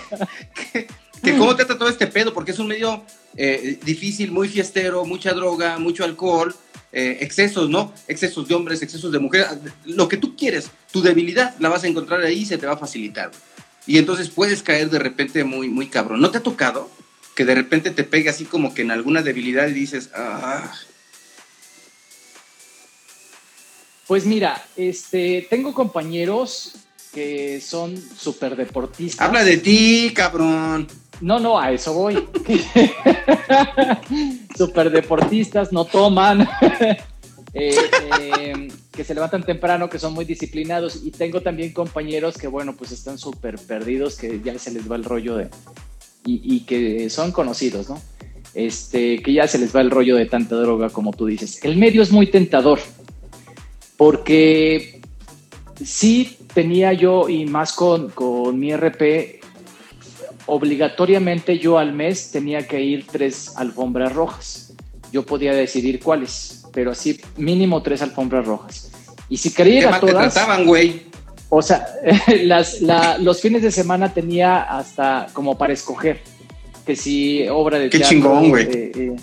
que, 1.22 1.36
cómo 1.36 1.56
te 1.56 1.64
trata 1.64 1.78
todo 1.78 1.88
este 1.88 2.06
pedo, 2.06 2.32
porque 2.32 2.52
es 2.52 2.58
un 2.58 2.68
medio 2.68 3.02
eh, 3.36 3.78
difícil, 3.84 4.30
muy 4.30 4.48
fiestero, 4.48 5.04
mucha 5.04 5.32
droga, 5.32 5.78
mucho 5.78 6.04
alcohol. 6.04 6.54
Eh, 6.92 7.18
excesos, 7.20 7.68
¿no? 7.68 7.92
Excesos 8.08 8.48
de 8.48 8.54
hombres, 8.54 8.80
excesos 8.80 9.12
de 9.12 9.18
mujeres, 9.18 9.48
lo 9.84 10.08
que 10.08 10.16
tú 10.16 10.34
quieres, 10.34 10.70
tu 10.90 11.02
debilidad 11.02 11.54
la 11.58 11.68
vas 11.68 11.84
a 11.84 11.88
encontrar 11.88 12.22
ahí 12.22 12.38
y 12.38 12.46
se 12.46 12.56
te 12.56 12.66
va 12.66 12.72
a 12.72 12.78
facilitar. 12.78 13.32
Y 13.86 13.98
entonces 13.98 14.30
puedes 14.30 14.62
caer 14.62 14.88
de 14.88 14.98
repente 14.98 15.44
muy, 15.44 15.68
muy 15.68 15.88
cabrón. 15.88 16.20
¿No 16.20 16.30
te 16.30 16.38
ha 16.38 16.42
tocado 16.42 16.90
que 17.34 17.44
de 17.44 17.54
repente 17.54 17.90
te 17.90 18.02
pegue 18.02 18.30
así 18.30 18.46
como 18.46 18.72
que 18.72 18.80
en 18.80 18.90
alguna 18.90 19.20
debilidad 19.20 19.68
y 19.68 19.74
dices, 19.74 20.10
ah? 20.14 20.72
Pues 24.06 24.24
mira, 24.24 24.64
este, 24.76 25.46
tengo 25.50 25.74
compañeros 25.74 26.85
que 27.16 27.62
son 27.62 27.96
súper 27.96 28.56
deportistas. 28.56 29.26
Habla 29.26 29.42
de 29.42 29.56
ti, 29.56 30.12
cabrón. 30.14 30.86
No, 31.22 31.40
no, 31.40 31.58
a 31.58 31.72
eso 31.72 31.94
voy. 31.94 32.14
Super 34.54 34.90
deportistas, 34.90 35.72
no 35.72 35.86
toman, 35.86 36.42
eh, 37.54 37.74
eh, 38.20 38.68
que 38.92 39.02
se 39.02 39.14
levantan 39.14 39.44
temprano, 39.44 39.88
que 39.88 39.98
son 39.98 40.12
muy 40.12 40.26
disciplinados. 40.26 41.00
Y 41.06 41.10
tengo 41.10 41.40
también 41.40 41.72
compañeros 41.72 42.36
que, 42.36 42.48
bueno, 42.48 42.76
pues 42.76 42.92
están 42.92 43.16
súper 43.16 43.58
perdidos, 43.60 44.16
que 44.16 44.42
ya 44.44 44.58
se 44.58 44.70
les 44.70 44.90
va 44.90 44.96
el 44.96 45.04
rollo 45.04 45.38
de... 45.38 45.48
Y, 46.26 46.60
que 46.66 47.08
son 47.08 47.32
conocidos, 47.32 47.88
¿no? 47.88 48.02
Este, 48.52 49.22
que 49.22 49.32
ya 49.32 49.48
se 49.48 49.58
les 49.58 49.74
va 49.74 49.80
el 49.80 49.90
rollo 49.90 50.16
de 50.16 50.26
tanta 50.26 50.56
droga, 50.56 50.90
como 50.90 51.14
tú 51.14 51.24
dices. 51.24 51.64
El 51.64 51.78
medio 51.78 52.02
es 52.02 52.12
muy 52.12 52.26
tentador, 52.26 52.80
porque 53.96 55.00
sí 55.82 56.35
tenía 56.56 56.94
yo, 56.94 57.28
y 57.28 57.44
más 57.44 57.74
con, 57.74 58.08
con 58.08 58.58
mi 58.58 58.74
RP, 58.74 59.42
obligatoriamente 60.46 61.58
yo 61.58 61.76
al 61.76 61.92
mes 61.92 62.30
tenía 62.30 62.66
que 62.66 62.80
ir 62.80 63.06
tres 63.06 63.52
alfombras 63.58 64.14
rojas. 64.14 64.72
Yo 65.12 65.26
podía 65.26 65.52
decidir 65.52 66.00
cuáles, 66.00 66.64
pero 66.72 66.92
así 66.92 67.20
mínimo 67.36 67.82
tres 67.82 68.00
alfombras 68.00 68.46
rojas. 68.46 68.90
Y 69.28 69.36
si 69.36 69.52
quería 69.52 69.80
ir 69.80 69.86
a 69.86 70.00
todas... 70.00 70.32
trataban, 70.32 70.64
güey? 70.64 71.02
O 71.50 71.60
sea, 71.60 71.86
las, 72.44 72.80
los 73.20 73.42
fines 73.42 73.60
de 73.60 73.70
semana 73.70 74.14
tenía 74.14 74.62
hasta 74.62 75.26
como 75.34 75.58
para 75.58 75.74
escoger 75.74 76.22
que 76.86 76.96
si 76.96 77.46
obra 77.50 77.78
de 77.78 77.90
Qué 77.90 78.00
chingón, 78.00 78.48
güey. 78.48 78.64
Eh, 78.64 78.92
eh, 78.94 79.16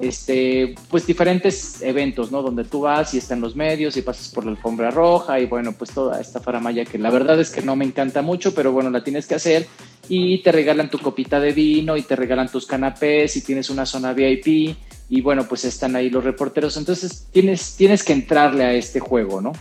este, 0.00 0.74
pues 0.88 1.06
diferentes 1.06 1.82
eventos, 1.82 2.30
¿no? 2.30 2.42
Donde 2.42 2.64
tú 2.64 2.82
vas 2.82 3.14
y 3.14 3.18
están 3.18 3.40
los 3.40 3.56
medios 3.56 3.96
y 3.96 4.02
pasas 4.02 4.28
por 4.28 4.44
la 4.44 4.52
alfombra 4.52 4.90
roja 4.90 5.40
y 5.40 5.46
bueno, 5.46 5.72
pues 5.72 5.90
toda 5.90 6.20
esta 6.20 6.40
faramaya 6.40 6.84
que 6.84 6.98
la 6.98 7.10
verdad 7.10 7.40
es 7.40 7.50
que 7.50 7.62
no 7.62 7.74
me 7.74 7.84
encanta 7.84 8.22
mucho, 8.22 8.54
pero 8.54 8.72
bueno, 8.72 8.90
la 8.90 9.02
tienes 9.02 9.26
que 9.26 9.34
hacer 9.34 9.66
y 10.08 10.38
te 10.38 10.52
regalan 10.52 10.90
tu 10.90 10.98
copita 10.98 11.40
de 11.40 11.52
vino 11.52 11.96
y 11.96 12.02
te 12.02 12.16
regalan 12.16 12.50
tus 12.50 12.66
canapés 12.66 13.36
y 13.36 13.42
tienes 13.42 13.70
una 13.70 13.86
zona 13.86 14.12
VIP 14.12 14.76
y 15.10 15.20
bueno, 15.20 15.48
pues 15.48 15.64
están 15.64 15.96
ahí 15.96 16.10
los 16.10 16.22
reporteros, 16.22 16.76
entonces 16.76 17.26
tienes, 17.32 17.74
tienes 17.76 18.04
que 18.04 18.12
entrarle 18.12 18.64
a 18.64 18.74
este 18.74 19.00
juego, 19.00 19.40
¿no? 19.40 19.52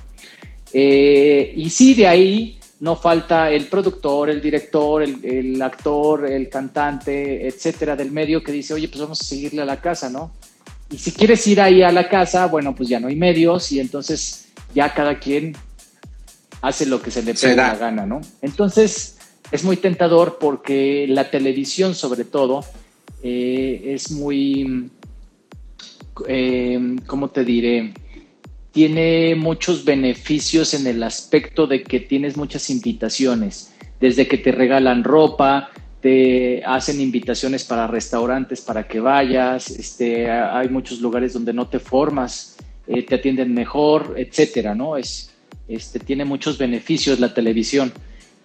Eh, 0.74 1.54
y 1.56 1.70
sí, 1.70 1.94
de 1.94 2.08
ahí 2.08 2.57
no 2.80 2.96
falta 2.96 3.50
el 3.50 3.68
productor, 3.68 4.30
el 4.30 4.42
director, 4.42 5.02
el, 5.02 5.62
actor, 5.62 6.30
el 6.30 6.48
cantante, 6.50 7.48
etcétera, 7.48 7.96
del 7.96 8.12
medio 8.12 8.44
que 8.44 8.52
dice, 8.52 8.74
oye, 8.74 8.88
pues 8.88 9.02
vamos 9.02 9.22
a 9.22 9.24
seguirle 9.24 9.62
a 9.62 9.66
la 9.66 9.82
casa, 9.82 10.10
¿no? 10.10 10.32
Y 10.90 10.98
si 10.98 11.12
quieres 11.12 11.46
ir 11.48 11.60
ahí 11.60 11.82
a 11.82 11.92
la 11.92 12.08
casa, 12.08 12.46
bueno, 12.48 12.76
pues 12.76 12.88
ya 12.88 13.00
no 13.00 13.08
hay 13.08 13.16
medios 13.16 13.72
y 13.72 13.80
entonces 13.80 14.50
ya 14.74 14.94
cada 14.94 15.20
quien 15.20 15.56
hace 16.62 16.86
lo 16.86 17.02
que 17.02 17.12
se 17.12 17.24
le 17.24 17.34
pega 17.34 17.74
la 17.74 17.76
gana, 17.76 18.06
¿no? 18.06 18.22
Entonces 18.42 19.18
es 19.52 19.64
muy 19.64 19.78
tentador 19.78 20.38
porque 20.40 21.08
la 21.10 21.30
televisión, 21.32 21.96
sobre 21.96 22.26
todo, 22.26 22.64
eh, 23.24 23.82
es 23.86 24.12
muy, 24.12 24.90
eh, 26.28 26.96
¿cómo 27.08 27.30
te 27.30 27.44
diré? 27.44 27.94
Tiene 28.78 29.34
muchos 29.34 29.84
beneficios 29.84 30.76
en 30.76 30.86
el 30.86 31.02
aspecto 31.02 31.66
de 31.66 31.82
que 31.82 32.00
tienes 32.00 32.38
muchas 32.38 32.70
invitaciones, 32.70 33.74
desde 34.00 34.28
que 34.28 34.38
te 34.38 34.52
regalan 34.52 35.04
ropa, 35.04 35.72
te 36.00 36.62
hacen 36.64 37.02
invitaciones 37.02 37.64
para 37.64 37.88
restaurantes 37.88 38.62
para 38.62 38.88
que 38.88 39.00
vayas, 39.00 39.72
este, 39.72 40.30
hay 40.30 40.70
muchos 40.70 41.02
lugares 41.02 41.34
donde 41.34 41.54
no 41.54 41.68
te 41.68 41.80
formas, 41.80 42.58
eh, 42.86 43.02
te 43.02 43.16
atienden 43.16 43.52
mejor, 43.52 44.14
etcétera, 44.16 44.76
¿no? 44.76 44.96
Es, 44.96 45.34
este, 45.68 45.98
tiene 45.98 46.24
muchos 46.24 46.60
beneficios 46.60 47.20
la 47.20 47.34
televisión 47.34 47.92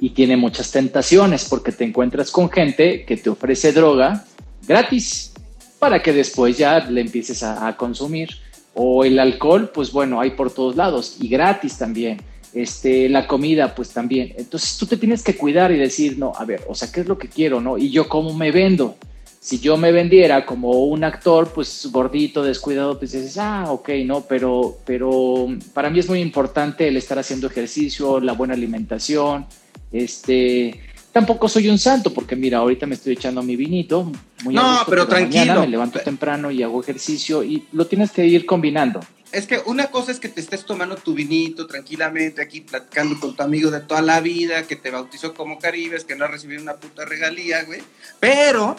y 0.01 0.11
tiene 0.15 0.39
muchas 0.39 0.73
tentaciones 0.73 1.45
porque 1.45 1.73
te 1.73 1.85
encuentras 1.85 2.31
con 2.31 2.49
gente 2.49 3.05
que 3.05 3.19
te 3.19 3.29
ofrece 3.29 3.71
droga 3.73 4.25
gratis 4.67 5.35
para 5.79 6.03
que 6.03 6.15
después 6.15 6.57
ya 6.57 6.79
le 6.79 7.03
empieces 7.03 7.43
a 7.43 7.77
consumir 7.77 8.31
O 8.75 9.05
el 9.05 9.19
alcohol, 9.19 9.71
pues 9.73 9.93
bueno, 9.93 10.21
hay 10.21 10.31
por 10.31 10.53
todos 10.53 10.77
lados 10.77 11.17
y 11.21 11.29
gratis 11.29 11.79
también. 11.79 12.21
Este, 12.55 13.09
la 13.09 13.27
comida, 13.27 13.75
pues 13.75 13.91
también. 13.91 14.35
Entonces 14.37 14.77
tú 14.77 14.87
te 14.87 14.97
tienes 14.97 15.23
que 15.23 15.37
cuidar 15.37 15.73
y 15.73 15.79
decir, 15.79 16.19
no, 16.19 16.33
a 16.37 16.45
ver, 16.45 16.63
o 16.69 16.75
sea, 16.75 16.93
¿qué 16.93 17.01
es 17.01 17.07
lo 17.07 17.17
que 17.17 17.29
quiero, 17.29 17.61
no? 17.61 17.79
Y 17.79 17.91
yo 17.91 18.09
cómo 18.09 18.35
me 18.35 18.51
vendo. 18.51 18.97
Si 19.41 19.59
yo 19.59 19.77
me 19.77 19.91
vendiera 19.91 20.47
como 20.47 20.85
un 20.85 21.03
actor, 21.03 21.51
pues 21.53 21.89
gordito, 21.91 22.45
descuidado, 22.45 22.99
pues 22.99 23.13
dices, 23.13 23.39
ah, 23.39 23.67
ok, 23.71 23.89
no, 24.05 24.21
pero, 24.21 24.77
pero 24.85 25.49
para 25.75 25.91
mí 25.91 25.99
es 25.99 26.09
muy 26.09 26.21
importante 26.21 26.87
el 26.87 26.97
estar 26.97 27.19
haciendo 27.19 27.49
ejercicio, 27.49 28.21
la 28.21 28.35
buena 28.35 28.55
alimentación, 28.55 29.47
este, 29.91 30.81
tampoco 31.13 31.49
soy 31.49 31.69
un 31.69 31.79
santo, 31.79 32.13
porque 32.13 32.35
mira, 32.35 32.59
ahorita 32.59 32.87
me 32.87 32.95
estoy 32.95 33.13
echando 33.13 33.43
mi 33.43 33.57
vinito. 33.57 34.11
Muy 34.43 34.55
no, 34.55 34.81
pero 34.89 35.07
tranquilo. 35.07 35.61
me 35.61 35.69
levanto 35.69 36.01
temprano 36.01 36.51
y 36.51 36.63
hago 36.63 36.81
ejercicio 36.81 37.45
y 37.45 37.67
lo 37.73 37.87
tienes 37.87 38.11
que 38.11 38.27
ir 38.27 38.47
combinando. 38.47 39.01
Es 39.31 39.47
que 39.47 39.63
una 39.65 39.87
cosa 39.87 40.13
es 40.13 40.21
que 40.21 40.29
te 40.29 40.43
estés 40.43 40.67
tomando 40.67 40.97
tu 40.97 41.15
vinito 41.15 41.67
tranquilamente 41.67 42.43
aquí, 42.43 42.61
platicando 42.61 43.19
con 43.19 43.35
tu 43.35 43.43
amigo 43.43 43.71
de 43.71 43.81
toda 43.81 44.03
la 44.03 44.21
vida, 44.21 44.67
que 44.67 44.77
te 44.77 44.91
bautizó 44.91 45.33
como 45.33 45.59
Caribes, 45.59 46.05
que 46.05 46.17
no 46.17 46.27
ha 46.27 46.29
recibido 46.29 46.61
una 46.61 46.75
puta 46.75 47.07
regalía, 47.07 47.65
güey. 47.65 47.81
Pero, 48.21 48.77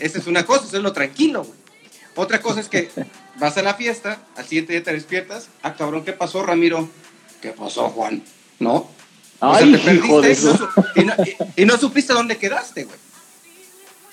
esa 0.00 0.18
es 0.18 0.26
una 0.26 0.44
cosa, 0.44 0.66
eso 0.66 0.78
es 0.78 0.82
lo 0.82 0.92
tranquilo, 0.92 1.44
güey. 1.44 1.58
Otra 2.16 2.40
cosa 2.40 2.58
es 2.58 2.68
que 2.68 2.90
vas 3.38 3.56
a 3.56 3.62
la 3.62 3.74
fiesta, 3.74 4.26
al 4.34 4.44
siguiente 4.44 4.72
día 4.72 4.82
te 4.82 4.92
despiertas, 4.92 5.48
ah, 5.62 5.74
cabrón, 5.74 6.04
¿qué 6.04 6.12
pasó, 6.12 6.42
Ramiro? 6.42 6.88
¿Qué 7.40 7.50
pasó, 7.50 7.90
Juan? 7.90 8.24
¿No? 8.58 8.90
Ay, 9.40 9.74
hijo 9.94 10.20
de 10.20 10.32
eso. 10.32 10.68
Y, 11.56 11.64
no, 11.64 11.76
supiste 11.78 12.12
dónde 12.12 12.36
quedaste, 12.36 12.84
güey. 12.84 12.96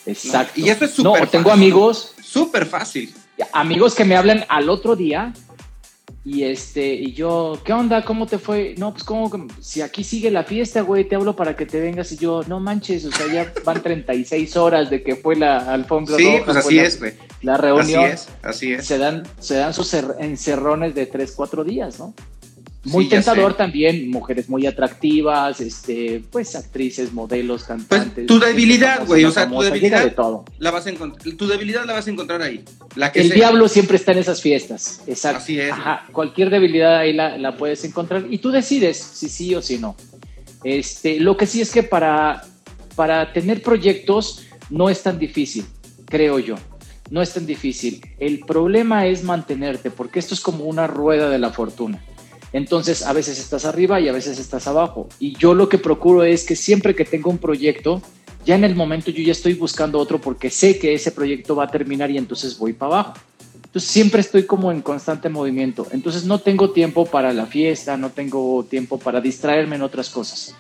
Exacto. 0.06 0.60
Y 0.60 0.70
eso 0.70 0.86
es 0.86 0.92
súper 0.92 1.22
No, 1.22 1.28
tengo 1.28 1.52
amigos. 1.52 2.14
Súper 2.24 2.66
fácil. 2.66 3.14
Amigos 3.54 3.96
que 3.96 4.06
me 4.06 4.16
hablan 4.16 4.46
al 4.50 4.70
otro 4.70 4.96
día 4.96 5.34
y 6.26 6.44
este, 6.44 6.92
y 6.92 7.14
yo, 7.14 7.60
¿qué 7.64 7.72
onda? 7.72 8.04
¿Cómo 8.04 8.26
te 8.26 8.40
fue? 8.40 8.74
No, 8.80 8.92
pues 8.92 9.04
como 9.04 9.32
si 9.62 9.82
aquí 9.84 10.04
sigue 10.04 10.32
la 10.32 10.44
fiesta, 10.44 10.82
güey, 10.82 11.08
te 11.08 11.16
hablo 11.16 11.36
para 11.36 11.56
que 11.56 11.68
te 11.68 11.80
vengas 11.80 12.12
y 12.12 12.18
yo, 12.18 12.42
no 12.48 12.60
manches, 12.60 13.06
o 13.06 13.12
sea, 13.12 13.32
ya 13.32 13.54
van 13.64 13.84
36 13.84 14.58
horas 14.58 14.90
de 14.90 15.04
que 15.04 15.16
fue 15.16 15.36
la 15.36 15.72
alfombra. 15.72 16.18
Sí, 16.18 16.38
pues 16.44 16.58
así 16.58 16.80
es, 16.80 16.98
güey. 16.98 17.14
La 17.44 17.58
reunión. 17.58 18.06
Así 18.06 18.14
es, 18.14 18.28
así 18.42 18.74
es. 18.74 18.88
Se 18.88 18.98
dan, 18.98 19.22
se 19.40 19.54
dan 19.58 19.72
sus 19.76 19.94
encerrones 19.94 20.96
de 20.96 21.06
3, 21.06 21.32
4 21.32 21.64
días, 21.64 22.00
¿no? 22.00 22.16
Muy 22.86 23.10
tentador 23.10 23.56
también, 23.56 24.10
mujeres 24.10 24.48
muy 24.48 24.68
atractivas, 24.68 25.60
este, 25.60 26.24
pues 26.32 26.56
actrices, 26.56 27.12
modelos, 27.14 27.64
pues, 27.64 27.80
cantantes. 27.80 28.28
tu 28.28 28.40
debilidad, 28.40 29.06
güey, 29.06 29.26
o 29.26 29.32
sea, 29.32 29.50
tu 29.50 29.60
debilidad 29.62 30.04
de 30.04 30.12
todo. 30.12 30.46
La 30.60 30.70
vas 30.70 30.86
a 30.86 30.92
encontrar, 30.92 31.36
tu 31.36 31.48
debilidad 31.48 31.86
la 31.86 31.94
vas 31.94 32.08
a 32.08 32.12
encontrar 32.12 32.44
ahí. 32.44 32.64
La 32.96 33.12
que 33.12 33.22
El 33.22 33.32
diablo 33.32 33.68
siempre 33.68 33.98
está 33.98 34.12
en 34.12 34.20
esas 34.20 34.42
fiestas, 34.42 35.02
exacto. 35.08 35.40
Así 35.40 35.60
es. 35.60 35.72
Ajá, 35.72 36.06
cualquier 36.12 36.52
debilidad 36.52 36.98
ahí 36.98 37.14
la, 37.14 37.38
la, 37.38 37.58
puedes 37.58 37.84
encontrar 37.84 38.26
y 38.30 38.38
tú 38.38 38.52
decides 38.52 38.98
si 38.98 39.30
sí 39.30 39.56
o 39.56 39.62
si 39.62 39.80
no. 39.80 39.96
Este, 40.64 41.20
lo 41.20 41.38
que 41.38 41.48
sí 41.48 41.62
es 41.62 41.72
que 41.72 41.82
para, 41.82 42.44
para 42.96 43.34
tener 43.34 43.64
proyectos 43.64 44.44
no 44.70 44.90
es 44.90 45.02
tan 45.02 45.18
difícil, 45.18 45.66
creo 46.06 46.38
yo. 46.38 46.56
No 47.10 47.22
es 47.22 47.34
tan 47.34 47.46
difícil. 47.46 48.02
El 48.20 48.40
problema 48.40 49.06
es 49.06 49.24
mantenerte, 49.24 49.92
porque 49.92 50.18
esto 50.18 50.34
es 50.34 50.42
como 50.42 50.66
una 50.66 50.88
rueda 50.88 51.30
de 51.30 51.38
la 51.38 51.52
fortuna 51.52 52.02
entonces, 52.56 53.04
a 53.04 53.12
veces 53.12 53.38
estás 53.38 53.66
arriba 53.66 54.00
y 54.00 54.08
a 54.08 54.14
veces 54.14 54.40
estás 54.40 54.66
abajo. 54.66 55.10
Y 55.20 55.36
yo 55.38 55.54
lo 55.54 55.68
que 55.68 55.78
procuro 55.78 56.24
es 56.24 56.46
que 56.46 56.56
siempre 56.56 56.96
que 56.96 57.04
tengo 57.04 57.30
un 57.30 57.38
proyecto, 57.38 58.02
ya 58.46 58.56
en 58.56 58.64
el 58.64 58.76
momento 58.76 59.12
yo 59.12 59.22
ya 59.22 59.34
estoy 59.34 59.56
buscando 59.56 60.00
otro 60.00 60.22
porque 60.22 60.50
sé 60.50 60.80
que 60.80 60.94
ese 60.94 61.12
proyecto 61.12 61.58
va 61.58 61.66
a 61.66 61.68
terminar 61.68 62.10
y 62.12 62.18
entonces 62.18 62.58
voy 62.58 62.72
para 62.72 62.94
abajo. 62.94 63.14
Entonces 63.62 63.92
siempre 63.92 64.22
estoy 64.22 64.44
como 64.44 64.72
en 64.72 64.82
constante 64.82 65.28
movimiento. 65.28 65.86
Entonces 65.92 66.24
no 66.24 66.40
tengo 66.40 66.70
tiempo 66.70 67.06
para 67.06 67.34
la 67.34 67.46
fiesta, 67.46 67.98
no 67.98 68.12
tengo 68.12 68.64
tiempo 68.64 68.98
para 69.00 69.20
distraerme 69.20 69.76
en 69.76 69.82
otras 69.82 70.10
cosas. 70.10 70.56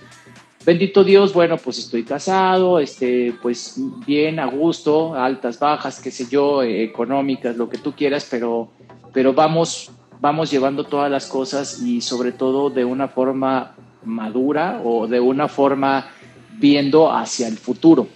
Bendito 0.65 1.01
Dios, 1.01 1.31
bueno, 1.31 1.55
pues 1.55 1.77
estoy 1.77 2.03
casado, 2.03 2.79
este, 2.79 3.33
pues 3.41 3.75
bien, 4.05 4.39
a 4.39 4.47
gusto, 4.47 5.15
altas, 5.15 5.59
bajas, 5.59 6.01
qué 6.01 6.11
sé 6.11 6.27
yo, 6.29 6.61
económicas, 6.61 7.55
lo 7.55 7.69
que 7.69 7.77
tú 7.77 7.93
quieras, 7.93 8.27
pero, 8.29 8.67
pero 9.13 9.31
vamos 9.31 9.91
vamos 10.21 10.51
llevando 10.51 10.83
todas 10.83 11.11
las 11.11 11.27
cosas 11.27 11.81
y 11.81 12.01
sobre 12.01 12.31
todo 12.31 12.69
de 12.69 12.85
una 12.85 13.07
forma 13.07 13.75
madura 14.03 14.81
o 14.83 15.07
de 15.07 15.19
una 15.19 15.47
forma 15.47 16.07
viendo 16.57 17.11
hacia 17.11 17.47
el 17.47 17.57
futuro. 17.57 18.07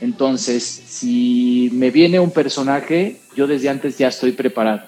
Entonces, 0.00 0.64
si 0.64 1.70
me 1.72 1.90
viene 1.90 2.18
un 2.18 2.30
personaje, 2.30 3.20
yo 3.36 3.46
desde 3.46 3.68
antes 3.68 3.98
ya 3.98 4.08
estoy 4.08 4.32
preparado. 4.32 4.82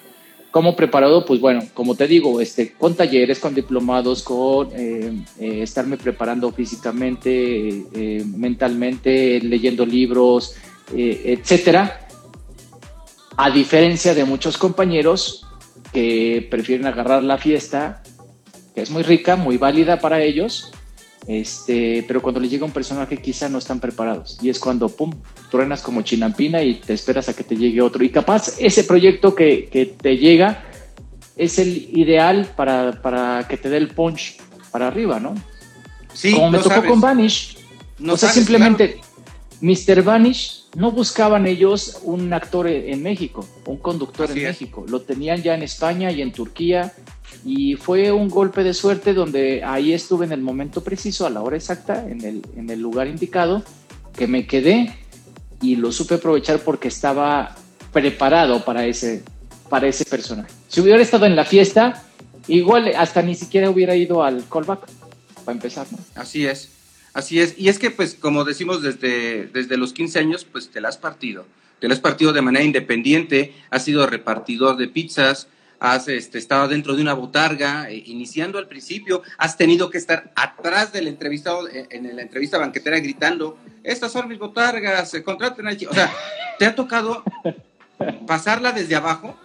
¿Cómo 0.51 0.77
preparado? 0.77 1.25
Pues 1.25 1.41
bueno, 1.41 1.63
como 1.73 1.95
te 1.95 2.07
digo, 2.07 2.41
este, 2.41 2.73
con 2.73 2.95
talleres, 2.95 3.39
con 3.39 3.55
diplomados, 3.55 4.23
con 4.23 4.69
eh, 4.75 5.25
eh, 5.41 5.63
estarme 5.63 5.97
preparando 5.97 6.53
físicamente, 6.53 7.87
eh, 7.95 8.23
mentalmente, 8.37 9.41
leyendo 9.41 9.87
libros, 9.87 10.55
etcétera. 10.95 12.07
A 13.37 13.51
diferencia 13.51 14.15
de 14.15 14.27
muchos 14.27 14.59
compañeros 14.59 15.42
que 15.93 16.47
prefieren 16.51 16.87
agarrar 16.87 17.23
la 17.23 17.39
fiesta, 17.39 18.03
que 18.75 18.83
es 18.83 18.91
muy 18.91 19.03
rica, 19.03 19.37
muy 19.37 19.59
válida 19.59 20.01
para 20.01 20.23
ellos, 20.23 20.73
este, 21.27 22.05
pero 22.09 22.21
cuando 22.21 22.41
les 22.41 22.51
llega 22.51 22.65
un 22.65 22.73
personaje 22.73 23.17
quizá 23.17 23.49
no 23.49 23.59
están 23.59 23.79
preparados 23.79 24.39
y 24.43 24.51
es 24.51 24.59
cuando, 24.59 24.89
pum, 24.89 25.13
truenas 25.51 25.81
como 25.81 26.03
chinampina 26.03 26.63
y 26.63 26.75
te 26.75 26.95
esperas 26.95 27.29
a 27.29 27.35
que 27.35 27.45
te 27.45 27.57
llegue 27.57 27.81
otro. 27.81 28.03
Y 28.05 28.11
capaz 28.11 28.57
ese 28.59 28.85
proyecto 28.85 29.35
que, 29.35 29.69
que 29.71 29.87
te 29.87 30.17
llega 30.17 30.65
es 31.37 31.59
el 31.59 31.89
ideal 31.97 32.51
para, 32.57 33.01
para, 33.03 33.47
que 33.49 33.57
te 33.57 33.69
dé 33.69 33.77
el 33.77 33.89
punch 33.89 34.39
para 34.71 34.89
arriba, 34.89 35.21
¿no? 35.21 35.35
Sí, 36.13 36.33
como 36.33 36.51
me 36.51 36.59
tocó 36.59 36.85
con 36.85 37.01
Vanish. 37.01 37.59
No 37.99 38.15
o 38.15 38.17
sea, 38.17 38.31
simplemente 38.31 39.01
Mr. 39.63 40.03
Vanish 40.03 40.65
no 40.75 40.91
buscaban 40.91 41.47
ellos 41.47 42.01
un 42.03 42.33
actor 42.33 42.67
en 42.67 43.01
México, 43.01 43.47
un 43.65 43.79
conductor 43.79 44.29
en 44.29 44.43
México. 44.43 44.85
Lo 44.89 45.03
tenían 45.03 45.41
ya 45.41 45.55
en 45.55 45.63
España 45.63 46.11
y 46.11 46.21
en 46.21 46.33
Turquía. 46.33 46.93
Y 47.45 47.77
fue 47.77 48.11
un 48.11 48.29
golpe 48.29 48.65
de 48.65 48.75
suerte 48.75 49.15
donde 49.15 49.63
ahí 49.65 49.93
estuve 49.93 50.27
en 50.27 50.33
el 50.33 50.41
momento 50.41 50.83
preciso, 50.83 51.27
a 51.27 51.31
la 51.31 51.43
hora 51.43 51.57
exacta, 51.57 52.05
en 52.09 52.25
el, 52.25 52.43
en 52.57 52.71
el 52.71 52.81
lugar 52.81 53.07
indicado, 53.07 53.63
que 54.17 54.27
me 54.27 54.47
quedé 54.47 54.97
y 55.61 55.77
lo 55.77 55.93
supe 55.93 56.17
aprovechar 56.17 56.59
porque 56.59 56.89
estaba 56.89 57.55
preparado 57.93 58.65
para 58.65 58.85
ese, 58.85 59.23
para 59.69 59.87
ese 59.87 60.05
personaje. 60.05 60.53
Si 60.67 60.81
hubiera 60.81 61.01
estado 61.01 61.27
en 61.27 61.37
la 61.37 61.45
fiesta, 61.45 62.03
igual 62.49 62.93
hasta 62.97 63.23
ni 63.23 63.37
siquiera 63.37 63.71
hubiera 63.71 63.95
ido 63.95 64.25
al 64.25 64.45
callback, 64.49 64.89
para 65.45 65.53
empezar. 65.55 65.87
¿no? 65.93 65.99
Así 66.17 66.47
es. 66.47 66.82
Así 67.15 67.41
es, 67.41 67.55
y 67.59 67.69
es 67.69 67.79
que 67.79 67.91
pues 67.91 68.15
como 68.15 68.45
decimos 68.45 68.83
desde, 68.83 69.47
desde 69.47 69.77
los 69.77 69.93
15 69.93 70.19
años, 70.19 70.47
pues 70.51 70.71
te 70.71 70.81
la 70.81 70.89
has 70.89 70.97
partido, 70.97 71.47
te 71.79 71.87
la 71.89 71.95
has 71.95 72.01
partido 72.01 72.33
de 72.33 72.41
manera 72.41 72.65
independiente, 72.65 73.55
has 73.71 73.85
sido 73.85 74.07
repartidor 74.07 74.79
de 74.79 74.89
pizzas, 74.89 75.47
has 75.79 76.09
este, 76.09 76.39
estado 76.39 76.69
dentro 76.69 76.97
de 76.97 77.03
una 77.03 77.13
botarga, 77.13 77.91
eh, 77.91 78.03
iniciando 78.07 78.57
al 78.59 78.67
principio, 78.67 79.23
has 79.37 79.59
tenido 79.59 79.91
que 79.91 79.99
estar 79.99 80.33
atrás 80.37 80.93
del 80.93 81.07
entrevistado 81.07 81.69
eh, 81.69 81.87
en, 81.91 82.17
la 82.17 82.23
entrevista 82.23 82.57
banquetera 82.57 82.99
gritando, 83.01 83.59
estas 83.83 84.13
son 84.13 84.29
mis 84.29 84.39
botargas, 84.39 85.13
eh, 85.13 85.23
contraten 85.23 85.67
al 85.67 85.77
O 85.91 85.93
sea, 85.93 86.11
te 86.59 86.65
ha 86.65 86.75
tocado 86.75 87.23
pasarla 88.27 88.73
desde 88.73 88.95
abajo, 88.95 89.37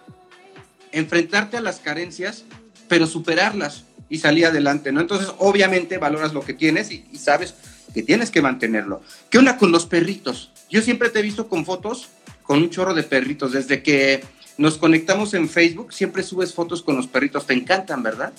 enfrentarte 0.92 1.58
a 1.58 1.60
las 1.60 1.80
carencias, 1.80 2.44
pero 2.88 3.06
superarlas 3.06 3.84
y 4.08 4.18
salir 4.18 4.46
adelante, 4.46 4.92
¿no? 4.92 5.00
Entonces, 5.00 5.28
obviamente 5.38 5.98
valoras 5.98 6.32
lo 6.32 6.42
que 6.42 6.54
tienes 6.54 6.90
y, 6.90 7.04
sabes 7.16 7.54
que 7.92 8.02
tienes 8.02 8.30
que 8.30 8.42
mantenerlo. 8.42 9.02
¿Qué 9.30 9.38
onda 9.38 9.56
con 9.56 9.72
los 9.72 9.86
perritos? 9.86 10.50
Yo 10.70 10.82
siempre 10.82 11.10
te 11.10 11.20
he 11.20 11.22
visto 11.22 11.48
con 11.48 11.64
fotos, 11.64 12.08
con 12.42 12.58
un 12.58 12.70
chorro 12.70 12.94
de 12.94 13.02
perritos. 13.02 13.52
Desde 13.52 13.82
que 13.82 14.22
nos 14.56 14.78
conectamos 14.78 15.34
en 15.34 15.48
Facebook, 15.48 15.92
siempre 15.92 16.22
subes 16.22 16.54
fotos 16.54 16.82
con 16.82 16.96
los 16.96 17.06
perritos. 17.06 17.46
Te 17.46 17.54
encantan, 17.54 18.02
¿verdad? 18.02 18.32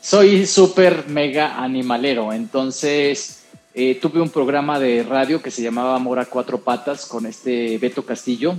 Soy 0.00 0.46
súper 0.46 1.08
mega 1.08 1.62
animalero. 1.62 2.32
Entonces, 2.32 3.44
eh, 3.74 3.98
tuve 4.00 4.20
un 4.20 4.30
programa 4.30 4.78
de 4.78 5.02
radio 5.02 5.42
que 5.42 5.50
se 5.50 5.62
llamaba 5.62 5.94
Amor 5.94 6.18
a 6.18 6.26
Cuatro 6.26 6.60
Patas 6.60 7.06
con 7.06 7.26
este 7.26 7.78
Beto 7.78 8.04
Castillo 8.04 8.58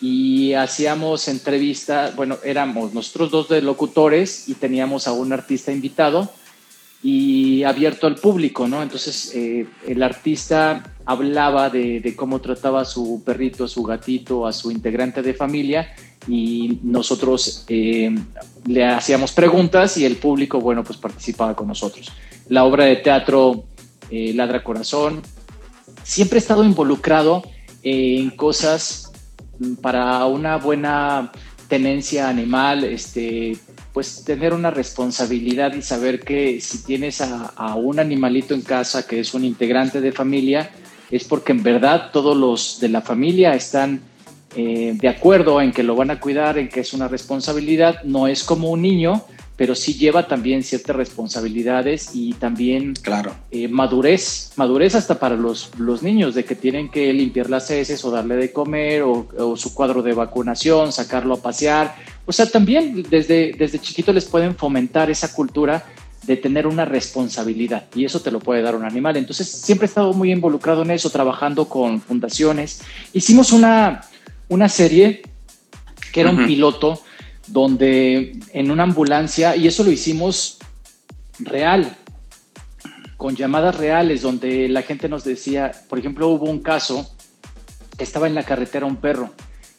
y 0.00 0.52
hacíamos 0.52 1.28
entrevistas, 1.28 2.14
bueno, 2.14 2.38
éramos 2.44 2.92
nosotros 2.92 3.30
dos 3.30 3.62
locutores 3.62 4.48
y 4.48 4.54
teníamos 4.54 5.06
a 5.06 5.12
un 5.12 5.32
artista 5.32 5.72
invitado 5.72 6.30
y 7.02 7.62
abierto 7.62 8.06
al 8.06 8.16
público, 8.16 8.66
¿no? 8.66 8.82
Entonces 8.82 9.32
eh, 9.34 9.66
el 9.86 10.02
artista 10.02 10.82
hablaba 11.04 11.70
de, 11.70 12.14
cómo 12.16 12.40
trataba 12.40 12.82
a 12.82 12.84
su 12.84 13.22
perrito, 13.24 13.64
a 13.64 13.68
su 13.68 13.82
gatito, 13.84 14.46
a 14.46 14.52
su 14.52 14.70
integrante 14.70 15.22
de 15.22 15.32
familia 15.32 15.94
y 16.26 16.80
nosotros 16.82 17.64
eh, 17.68 18.12
le 18.66 18.84
hacíamos 18.84 19.32
preguntas 19.32 19.96
y 19.98 20.04
el 20.04 20.16
público, 20.16 20.60
bueno, 20.60 20.82
pues 20.82 20.98
participaba 20.98 21.54
con 21.54 21.68
nosotros. 21.68 22.10
La 22.48 22.64
obra 22.64 22.86
de 22.86 22.96
teatro 22.96 23.64
eh, 24.10 24.32
Ladra 24.34 24.64
Corazón, 24.64 25.22
siempre 26.02 26.38
he 26.38 26.40
estado 26.40 26.64
involucrado 26.64 27.42
en 27.82 28.30
cosas 28.30 29.05
para 29.80 30.24
una 30.26 30.56
buena 30.56 31.32
tenencia 31.68 32.28
animal, 32.28 32.84
este, 32.84 33.56
pues 33.92 34.24
tener 34.24 34.52
una 34.52 34.70
responsabilidad 34.70 35.74
y 35.74 35.82
saber 35.82 36.20
que 36.20 36.60
si 36.60 36.84
tienes 36.84 37.20
a, 37.20 37.74
un 37.74 37.98
animalito 37.98 38.54
en 38.54 38.62
casa 38.62 39.06
que 39.06 39.20
es 39.20 39.34
un 39.34 39.44
integrante 39.44 40.00
de 40.00 40.12
familia, 40.12 40.70
es 41.10 41.24
porque 41.24 41.52
en 41.52 41.62
verdad 41.62 42.10
todos 42.12 42.36
los 42.36 42.80
de 42.80 42.88
la 42.88 43.00
familia 43.00 43.54
están 43.54 44.00
eh, 44.54 44.92
de 44.94 45.08
acuerdo 45.08 45.60
en 45.60 45.72
que 45.72 45.82
lo 45.82 45.94
van 45.94 46.10
a 46.10 46.20
cuidar, 46.20 46.58
en 46.58 46.68
que 46.68 46.80
es 46.80 46.92
una 46.92 47.08
responsabilidad, 47.08 48.02
no 48.04 48.26
es 48.26 48.44
como 48.44 48.70
un 48.70 48.82
niño 48.82 49.24
pero 49.56 49.74
sí 49.74 49.94
lleva 49.94 50.28
también 50.28 50.62
ciertas 50.62 50.94
responsabilidades 50.94 52.10
y 52.14 52.34
también 52.34 52.94
claro. 53.00 53.34
Eh, 53.50 53.68
madurez, 53.68 54.52
madurez 54.56 54.94
hasta 54.94 55.18
para 55.18 55.34
los, 55.36 55.70
los 55.78 56.02
niños, 56.02 56.34
de 56.34 56.44
que 56.44 56.54
tienen 56.54 56.90
que 56.90 57.12
limpiar 57.12 57.48
las 57.48 57.70
heces 57.70 58.04
o 58.04 58.10
darle 58.10 58.36
de 58.36 58.52
comer 58.52 59.02
o, 59.02 59.56
su 59.56 59.72
cuadro 59.72 60.02
de 60.02 60.12
vacunación, 60.12 60.92
sacarlo 60.92 61.34
a 61.34 61.42
pasear. 61.42 61.96
O 62.26 62.32
sea, 62.32 62.46
también 62.46 63.04
desde, 63.08 63.52
desde 63.58 63.78
chiquito 63.78 64.12
les 64.12 64.26
pueden 64.26 64.54
fomentar 64.54 65.10
esa 65.10 65.32
cultura 65.32 65.84
de 66.24 66.36
tener 66.36 66.66
una 66.66 66.84
responsabilidad 66.84 67.84
y 67.94 68.04
eso 68.04 68.20
te 68.20 68.30
lo 68.30 68.40
puede 68.40 68.60
dar 68.60 68.74
un 68.74 68.84
animal. 68.84 69.16
Entonces, 69.16 69.48
siempre 69.48 69.86
he 69.86 69.88
estado 69.88 70.12
muy 70.12 70.32
involucrado 70.32 70.82
en 70.82 70.90
eso, 70.90 71.08
trabajando 71.08 71.68
con 71.68 72.02
fundaciones. 72.02 72.82
Hicimos 73.14 73.52
una, 73.52 74.02
una 74.48 74.68
serie 74.68 75.22
que 76.12 76.20
era 76.20 76.30
un 76.30 76.46
piloto 76.46 77.00
donde 77.46 78.38
en 78.52 78.70
una 78.70 78.84
ambulancia, 78.84 79.56
y 79.56 79.66
eso 79.66 79.84
lo 79.84 79.92
hicimos 79.92 80.58
real, 81.38 81.96
con 83.16 83.34
llamadas 83.34 83.76
reales, 83.76 84.22
donde 84.22 84.68
la 84.68 84.82
gente 84.82 85.08
nos 85.08 85.24
decía, 85.24 85.72
por 85.88 85.98
ejemplo, 85.98 86.28
hubo 86.28 86.46
un 86.46 86.60
caso 86.60 87.10
que 87.96 88.04
estaba 88.04 88.26
en 88.26 88.34
la 88.34 88.42
carretera 88.42 88.86
un 88.86 88.96
perro 88.96 89.32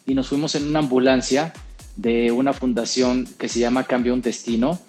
y 0.05 0.15
nos 0.15 0.27
fuimos 0.27 0.55
en 0.55 0.67
una 0.67 0.79
ambulancia 0.79 1.53
de 1.95 2.31
una 2.31 2.53
fundación 2.53 3.27
que 3.37 3.47
se 3.49 3.59
llama 3.59 3.83
Cambio 3.83 4.13
un 4.13 4.21
Destino 4.21 4.79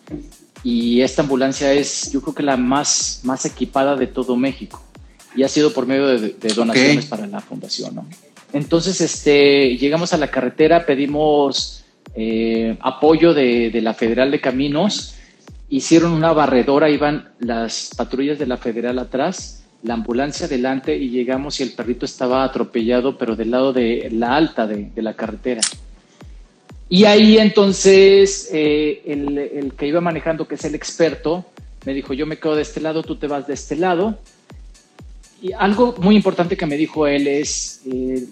y 0.62 1.00
esta 1.02 1.22
ambulancia 1.22 1.72
es 1.72 2.10
yo 2.12 2.20
creo 2.20 2.34
que 2.34 2.42
la 2.42 2.56
más, 2.56 3.20
más 3.24 3.44
equipada 3.44 3.96
de 3.96 4.06
todo 4.06 4.36
México 4.36 4.82
y 5.34 5.42
ha 5.42 5.48
sido 5.48 5.72
por 5.72 5.86
medio 5.86 6.06
de, 6.06 6.34
donaciones 6.54 7.06
para 7.06 7.26
la 7.26 7.40
fundación. 7.40 8.00
Entonces 8.52 9.00
este, 9.00 9.76
llegamos 9.76 10.12
a 10.12 10.16
la 10.16 10.30
carretera, 10.30 10.86
pedimos 10.86 11.77
eh, 12.20 12.76
apoyo 12.80 13.32
de, 13.32 13.70
la 13.80 13.94
Federal 13.94 14.32
de 14.32 14.40
Caminos, 14.40 15.14
hicieron 15.68 16.10
una 16.10 16.32
barredora, 16.32 16.90
iban 16.90 17.28
las 17.38 17.92
patrullas 17.96 18.40
de 18.40 18.46
la 18.48 18.56
Federal 18.56 18.98
atrás, 18.98 19.62
la 19.84 19.94
ambulancia 19.94 20.46
adelante 20.46 20.96
y 20.96 21.10
llegamos 21.10 21.60
y 21.60 21.62
el 21.62 21.74
perrito 21.74 22.04
estaba 22.04 22.42
atropellado, 22.42 23.16
pero 23.16 23.36
del 23.36 23.52
lado 23.52 23.72
de 23.72 24.08
la 24.10 24.34
alta 24.34 24.66
de, 24.66 24.90
la 24.96 25.14
carretera. 25.14 25.60
Y 26.88 27.04
ahí 27.04 27.38
entonces 27.38 28.48
eh, 28.52 29.00
el, 29.06 29.74
que 29.74 29.86
iba 29.86 30.00
manejando, 30.00 30.48
que 30.48 30.56
es 30.56 30.64
el 30.64 30.74
experto, 30.74 31.46
me 31.86 31.94
dijo, 31.94 32.14
yo 32.14 32.26
me 32.26 32.38
quedo 32.38 32.56
de 32.56 32.62
este 32.62 32.80
lado, 32.80 33.04
tú 33.04 33.14
te 33.14 33.28
vas 33.28 33.46
de 33.46 33.54
este 33.54 33.76
lado. 33.76 34.18
Y 35.40 35.52
algo 35.52 35.94
muy 36.00 36.16
importante 36.16 36.56
que 36.56 36.66
me 36.66 36.76
dijo 36.76 37.06
él 37.06 37.28
es 37.28 37.82
eh, 37.86 38.24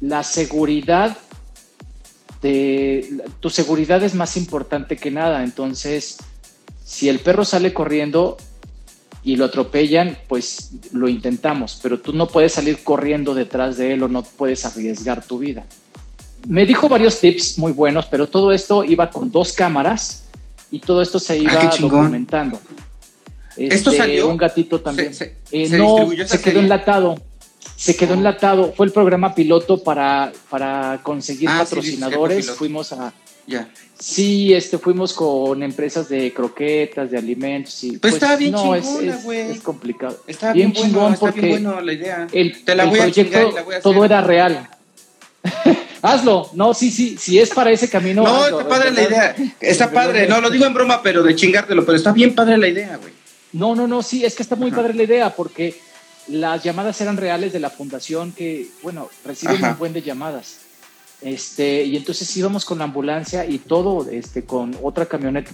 la 0.00 0.24
seguridad 0.24 1.16
tu 3.40 3.50
seguridad 3.50 4.02
es 4.02 4.14
más 4.14 4.36
importante 4.36 4.96
que 4.96 5.10
nada. 5.10 5.44
Entonces, 5.44 6.18
si 6.84 7.08
el 7.08 7.20
perro 7.20 7.44
sale 7.44 7.72
corriendo 7.72 8.36
y 9.22 9.36
lo 9.36 9.46
atropellan, 9.46 10.18
pues 10.28 10.72
lo 10.92 11.08
intentamos, 11.08 11.78
pero 11.82 11.98
tú 12.00 12.12
no 12.12 12.28
puedes 12.28 12.52
salir 12.52 12.84
corriendo 12.84 13.34
detrás 13.34 13.78
de 13.78 13.94
él 13.94 14.02
o 14.02 14.08
no 14.08 14.22
puedes 14.22 14.66
arriesgar 14.66 15.24
tu 15.24 15.38
vida. 15.38 15.64
Me 16.46 16.66
dijo 16.66 16.88
varios 16.88 17.20
tips 17.20 17.58
muy 17.58 17.72
buenos, 17.72 18.06
pero 18.06 18.28
todo 18.28 18.52
esto 18.52 18.84
iba 18.84 19.08
con 19.08 19.30
dos 19.30 19.54
cámaras 19.54 20.24
y 20.70 20.80
todo 20.80 21.00
esto 21.00 21.18
se 21.18 21.38
iba 21.38 21.52
ah, 21.54 21.74
documentando. 21.80 22.60
¿Esto 23.56 23.90
este, 23.90 23.96
salió? 23.96 24.28
Un 24.28 24.36
gatito 24.36 24.80
también. 24.80 25.12
Eh, 25.50 25.68
no, 25.70 26.10
se 26.26 26.42
quedó 26.42 26.60
enlatado 26.60 27.16
se 27.76 27.96
quedó 27.96 28.14
enlatado. 28.14 28.72
Fue 28.72 28.86
el 28.86 28.92
programa 28.92 29.34
piloto 29.34 29.82
para, 29.82 30.32
para 30.50 31.00
conseguir 31.02 31.48
ah, 31.48 31.58
patrocinadores. 31.60 32.50
fuimos 32.50 32.92
a. 32.92 33.12
Ya. 33.46 33.68
Sí, 33.98 34.54
este, 34.54 34.78
fuimos 34.78 35.12
con 35.12 35.62
empresas 35.62 36.08
de 36.08 36.32
croquetas, 36.32 37.10
de 37.10 37.18
alimentos. 37.18 37.84
Y, 37.84 37.90
pues, 37.90 38.00
pues 38.00 38.14
estaba 38.14 38.36
bien 38.36 38.52
no, 38.52 38.62
chingona, 38.62 39.16
es, 39.16 39.56
es, 39.56 39.62
complicado. 39.62 40.18
Estaba 40.26 40.52
bien, 40.52 40.72
bien 40.72 40.86
chingón 40.86 41.14
porque 41.20 41.40
bien 41.40 41.62
bueno 41.62 41.80
la 41.80 41.92
idea. 41.92 42.26
El, 42.32 42.64
Te 42.64 42.74
la 42.74 42.86
voy 42.86 43.00
proyecto, 43.00 43.38
a 43.38 43.62
voy 43.62 43.74
a 43.74 43.80
todo 43.80 44.04
era 44.04 44.20
real. 44.20 44.68
Hazlo. 46.02 46.50
No, 46.54 46.74
sí, 46.74 46.90
sí, 46.90 47.16
si 47.18 47.38
es 47.38 47.50
para 47.50 47.70
ese 47.70 47.88
camino. 47.88 48.24
No, 48.24 48.46
está 48.46 48.68
padre 48.68 48.90
la 48.90 49.02
idea. 49.02 49.36
Está 49.60 49.90
padre. 49.90 50.26
No, 50.26 50.40
lo 50.40 50.50
digo 50.50 50.66
en 50.66 50.74
broma, 50.74 51.02
pero 51.02 51.22
de 51.22 51.34
chingártelo, 51.34 51.84
pero 51.84 51.96
está 51.96 52.12
bien 52.12 52.34
padre 52.34 52.58
la 52.58 52.68
idea, 52.68 52.96
güey. 52.96 53.12
No, 53.52 53.74
no, 53.74 53.86
no, 53.86 54.02
sí, 54.02 54.24
es 54.24 54.34
que 54.34 54.42
está 54.42 54.56
muy 54.56 54.70
padre 54.70 54.94
la 54.94 55.04
idea 55.04 55.30
porque 55.30 55.78
las 56.28 56.62
llamadas 56.62 57.00
eran 57.00 57.16
reales 57.16 57.52
de 57.52 57.60
la 57.60 57.70
fundación 57.70 58.32
que, 58.32 58.68
bueno, 58.82 59.08
reciben 59.24 59.64
un 59.64 59.78
buen 59.78 59.92
de 59.92 60.02
llamadas. 60.02 60.60
Este, 61.20 61.84
y 61.84 61.96
entonces 61.96 62.36
íbamos 62.36 62.64
con 62.64 62.78
la 62.78 62.84
ambulancia 62.84 63.46
y 63.46 63.58
todo, 63.58 64.08
este, 64.10 64.44
con 64.44 64.76
otra 64.82 65.06
camioneta 65.06 65.52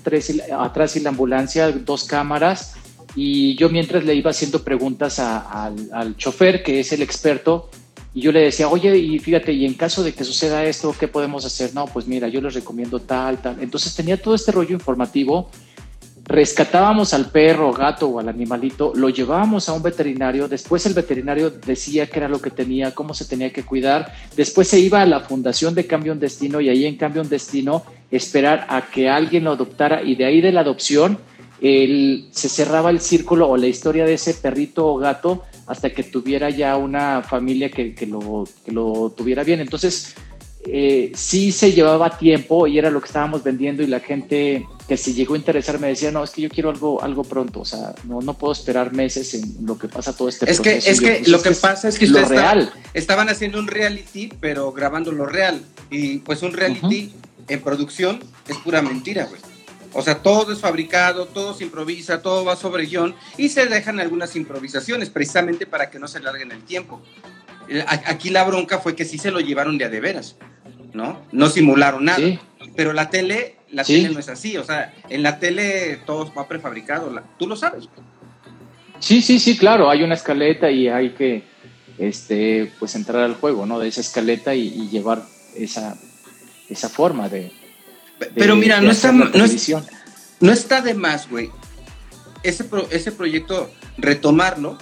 atrás 0.58 0.96
y 0.96 1.00
la 1.00 1.10
ambulancia, 1.10 1.70
dos 1.70 2.04
cámaras, 2.04 2.74
y 3.14 3.56
yo 3.56 3.68
mientras 3.68 4.04
le 4.04 4.14
iba 4.14 4.30
haciendo 4.30 4.62
preguntas 4.62 5.18
al, 5.18 6.16
chofer, 6.16 6.62
que 6.62 6.80
es 6.80 6.92
el 6.92 7.02
experto, 7.02 7.70
y 8.12 8.22
yo 8.22 8.32
le 8.32 8.40
decía, 8.40 8.68
oye, 8.68 8.96
y 8.98 9.18
fíjate, 9.20 9.52
y 9.52 9.64
en 9.64 9.74
caso 9.74 10.02
de 10.02 10.12
que 10.12 10.24
suceda 10.24 10.64
esto, 10.64 10.94
¿qué 10.98 11.06
podemos 11.06 11.44
hacer? 11.44 11.72
No, 11.74 11.86
pues 11.86 12.08
mira, 12.08 12.26
yo 12.26 12.40
les 12.40 12.54
recomiendo 12.54 12.98
tal, 12.98 13.40
tal. 13.40 13.56
Entonces 13.60 13.94
tenía 13.94 14.20
todo 14.20 14.34
este 14.34 14.50
rollo 14.50 14.74
informativo 14.74 15.48
rescatábamos 16.30 17.12
al 17.12 17.26
perro, 17.26 17.72
gato 17.72 18.08
o 18.08 18.20
al 18.20 18.28
animalito, 18.28 18.92
lo 18.94 19.08
llevábamos 19.08 19.68
a 19.68 19.72
un 19.72 19.82
veterinario, 19.82 20.46
después 20.46 20.86
el 20.86 20.94
veterinario 20.94 21.50
decía 21.50 22.06
qué 22.06 22.20
era 22.20 22.28
lo 22.28 22.40
que 22.40 22.50
tenía, 22.50 22.94
cómo 22.94 23.14
se 23.14 23.24
tenía 23.24 23.52
que 23.52 23.64
cuidar, 23.64 24.14
después 24.36 24.68
se 24.68 24.78
iba 24.78 25.02
a 25.02 25.06
la 25.06 25.18
fundación 25.18 25.74
de 25.74 25.88
Cambio 25.88 26.12
un 26.12 26.20
Destino 26.20 26.60
y 26.60 26.68
ahí 26.68 26.86
en 26.86 26.96
Cambio 26.96 27.22
un 27.22 27.28
Destino 27.28 27.82
esperar 28.12 28.64
a 28.68 28.82
que 28.82 29.08
alguien 29.08 29.42
lo 29.42 29.52
adoptara 29.52 30.04
y 30.04 30.14
de 30.14 30.24
ahí 30.24 30.40
de 30.40 30.52
la 30.52 30.60
adopción 30.60 31.18
se 31.60 32.48
cerraba 32.48 32.90
el 32.90 33.00
círculo 33.00 33.48
o 33.48 33.56
la 33.56 33.66
historia 33.66 34.06
de 34.06 34.14
ese 34.14 34.32
perrito 34.34 34.86
o 34.86 34.96
gato 34.96 35.42
hasta 35.66 35.90
que 35.90 36.04
tuviera 36.04 36.48
ya 36.48 36.76
una 36.76 37.22
familia 37.22 37.70
que, 37.70 37.94
lo, 38.06 38.44
que 38.64 38.72
lo 38.72 39.12
tuviera 39.14 39.44
bien. 39.44 39.60
Entonces, 39.60 40.14
eh, 40.66 41.12
sí 41.14 41.52
se 41.52 41.72
llevaba 41.72 42.18
tiempo 42.18 42.66
y 42.66 42.78
era 42.78 42.90
lo 42.90 43.00
que 43.00 43.06
estábamos 43.06 43.42
vendiendo 43.42 43.82
y 43.82 43.86
la 43.86 44.00
gente 44.00 44.66
que 44.90 44.96
si 44.96 45.14
llegó 45.14 45.34
a 45.34 45.36
interesar 45.36 45.78
me 45.78 45.86
decía, 45.86 46.10
no, 46.10 46.24
es 46.24 46.30
que 46.30 46.42
yo 46.42 46.48
quiero 46.48 46.68
algo, 46.68 47.00
algo 47.00 47.22
pronto, 47.22 47.60
o 47.60 47.64
sea, 47.64 47.94
no, 48.08 48.20
no 48.22 48.34
puedo 48.36 48.52
esperar 48.52 48.92
meses 48.92 49.34
en 49.34 49.64
lo 49.64 49.78
que 49.78 49.86
pasa 49.86 50.16
todo 50.16 50.28
este 50.28 50.50
es 50.50 50.58
proceso. 50.58 50.84
Que, 50.84 50.90
es 50.90 51.00
que 51.00 51.18
pues, 51.18 51.28
lo 51.28 51.40
que 51.40 51.52
pasa 51.52 51.86
es 51.86 51.96
que 51.96 52.06
ustedes 52.06 52.28
real. 52.28 52.72
estaban 52.92 53.28
haciendo 53.28 53.60
un 53.60 53.68
reality, 53.68 54.32
pero 54.40 54.72
grabando 54.72 55.12
lo 55.12 55.26
real. 55.26 55.62
Y 55.92 56.18
pues 56.18 56.42
un 56.42 56.54
reality 56.54 57.12
en 57.46 57.60
producción 57.60 58.18
es 58.48 58.56
pura 58.56 58.82
mentira, 58.82 59.26
güey. 59.26 59.40
O 59.92 60.02
sea, 60.02 60.24
todo 60.24 60.52
es 60.52 60.58
fabricado, 60.58 61.26
todo 61.26 61.54
se 61.54 61.62
improvisa, 61.62 62.20
todo 62.20 62.44
va 62.44 62.56
sobre 62.56 62.86
guion 62.86 63.14
y 63.36 63.50
se 63.50 63.66
dejan 63.66 64.00
algunas 64.00 64.34
improvisaciones 64.34 65.08
precisamente 65.08 65.66
para 65.66 65.88
que 65.88 66.00
no 66.00 66.08
se 66.08 66.18
larguen 66.18 66.50
el 66.50 66.64
tiempo. 66.64 67.00
Aquí 67.86 68.30
la 68.30 68.42
bronca 68.42 68.80
fue 68.80 68.96
que 68.96 69.04
sí 69.04 69.18
se 69.18 69.30
lo 69.30 69.38
llevaron 69.38 69.78
de 69.78 69.84
a 69.84 69.88
de 69.88 70.00
veras, 70.00 70.34
¿no? 70.92 71.24
No 71.30 71.48
simularon 71.48 72.06
nada. 72.06 72.40
Pero 72.74 72.92
la 72.92 73.08
tele, 73.08 73.56
la 73.72 73.84
tele 73.84 74.08
no 74.10 74.18
es 74.18 74.28
así, 74.28 74.56
o 74.56 74.64
sea, 74.64 74.94
en 75.08 75.22
la 75.22 75.38
tele 75.38 76.00
todo 76.06 76.32
va 76.34 76.48
prefabricado, 76.48 77.12
tú 77.38 77.46
lo 77.46 77.56
sabes. 77.56 77.88
Sí, 78.98 79.22
sí, 79.22 79.38
sí, 79.38 79.56
claro, 79.56 79.88
hay 79.88 80.02
una 80.02 80.14
escaleta 80.14 80.70
y 80.70 80.88
hay 80.88 81.10
que 81.10 81.44
este, 81.98 82.72
pues 82.78 82.94
entrar 82.94 83.22
al 83.22 83.34
juego, 83.34 83.66
¿no? 83.66 83.78
De 83.78 83.88
esa 83.88 84.00
escaleta 84.00 84.54
y, 84.54 84.88
llevar 84.88 85.22
esa, 85.54 85.96
esa 86.68 86.88
forma 86.88 87.28
de... 87.28 87.52
Pero 88.34 88.56
mira, 88.56 88.80
no, 88.80 88.90
está, 88.90 89.12
no, 89.12 89.30
no, 90.40 90.52
está 90.52 90.82
de 90.82 90.94
más, 90.94 91.28
güey, 91.30 91.50
ese, 92.42 92.66
ese 92.90 93.12
proyecto 93.12 93.70
retomarlo 93.96 94.76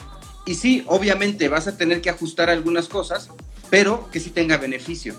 y 0.45 0.55
sí, 0.55 0.83
obviamente 0.87 1.49
vas 1.49 1.69
a 1.69 1.77
tener 1.77 2.01
que 2.01 2.11
ajustar 2.11 2.51
algunas 2.51 2.89
cosas, 2.89 3.31
pero 3.71 4.11
que 4.11 4.19
sí 4.19 4.31
tenga 4.31 4.57
beneficio, 4.57 5.15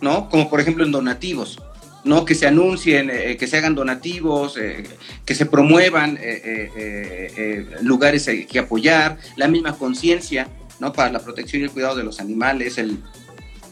¿no? 0.00 0.28
Como 0.28 0.48
por 0.48 0.60
ejemplo 0.60 0.84
en 0.84 0.92
donativos, 0.92 1.58
¿no? 2.06 2.24
Que 2.24 2.34
se 2.34 2.46
anuncien, 2.46 3.10
eh, 3.10 3.36
que 3.36 3.46
se 3.46 3.58
hagan 3.58 3.74
donativos, 3.74 4.56
eh, 4.56 4.84
que 5.24 5.34
se 5.34 5.44
promuevan 5.44 6.16
eh, 6.20 7.66
lugares 7.82 8.30
que 8.48 8.58
apoyar, 8.58 9.18
la 9.36 9.48
misma 9.48 9.76
conciencia, 9.76 10.48
¿no? 10.78 10.92
Para 10.92 11.10
la 11.10 11.18
protección 11.18 11.62
y 11.62 11.64
el 11.64 11.70
cuidado 11.72 11.96
de 11.96 12.04
los 12.04 12.20
animales, 12.20 12.80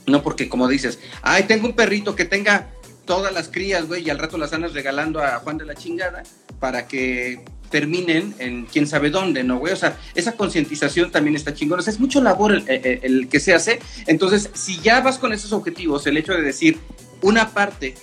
no 0.07 0.23
porque 0.23 0.49
como 0.49 0.69
dices, 0.69 0.99
ay, 1.23 1.45
tengo 1.45 1.67
un 1.67 1.75
perrito 1.75 2.17
que 2.17 2.25
tenga 2.25 2.71
todas 3.07 3.33
las 3.33 3.49
crías, 3.49 3.87
güey, 3.87 4.03
y 4.05 4.11
al 4.11 4.19
rato 4.19 4.37
las 4.37 4.53
andas 4.53 4.75
regalando 4.75 5.23
a 5.23 5.39
Juan 5.39 5.57
de 5.57 5.67
la 5.67 5.75
chingada 5.75 6.25
para 6.59 6.89
que 6.89 7.41
terminen 7.71 8.35
en 8.39 8.67
quién 8.67 8.87
sabe 8.87 9.11
dónde, 9.11 9.45
¿no, 9.45 9.59
güey? 9.59 9.73
O 9.73 9.77
sea, 9.77 9.97
esa 10.15 10.33
concientización 10.33 11.11
también 11.11 11.37
está 11.37 11.55
chingona. 11.55 11.83
Es 11.87 12.01
mucho 12.01 12.23
labor 12.23 12.63
el, 12.67 13.29
que 13.29 13.41
se 13.41 13.55
hace. 13.55 13.81
Entonces, 14.07 14.51
si 14.55 14.81
ya 14.81 15.01
vas 15.01 15.19
con 15.19 15.33
esos 15.33 15.53
objetivos, 15.53 16.07
el 16.07 16.17
hecho 16.17 16.33
de 16.33 16.43
decir, 16.43 16.79
una 17.21 17.51
parte 17.51 17.95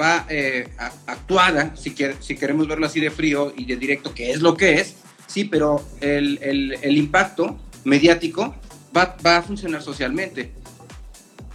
va 0.00 0.26
eh, 0.28 0.68
actuada, 1.06 1.74
si, 1.76 1.94
si 2.20 2.36
queremos 2.36 2.66
verlo 2.68 2.86
así 2.86 3.00
de 3.00 3.10
frío 3.10 3.52
y 3.56 3.64
de 3.64 3.76
directo, 3.76 4.14
que 4.14 4.30
es 4.30 4.40
lo 4.40 4.56
que 4.56 4.74
es, 4.74 4.96
sí, 5.26 5.44
pero 5.44 5.84
el, 6.00 6.38
el, 6.42 6.96
impacto 6.96 7.58
mediático 7.84 8.54
va, 8.96 9.16
va, 9.24 9.38
a 9.38 9.42
funcionar 9.42 9.82
socialmente, 9.82 10.52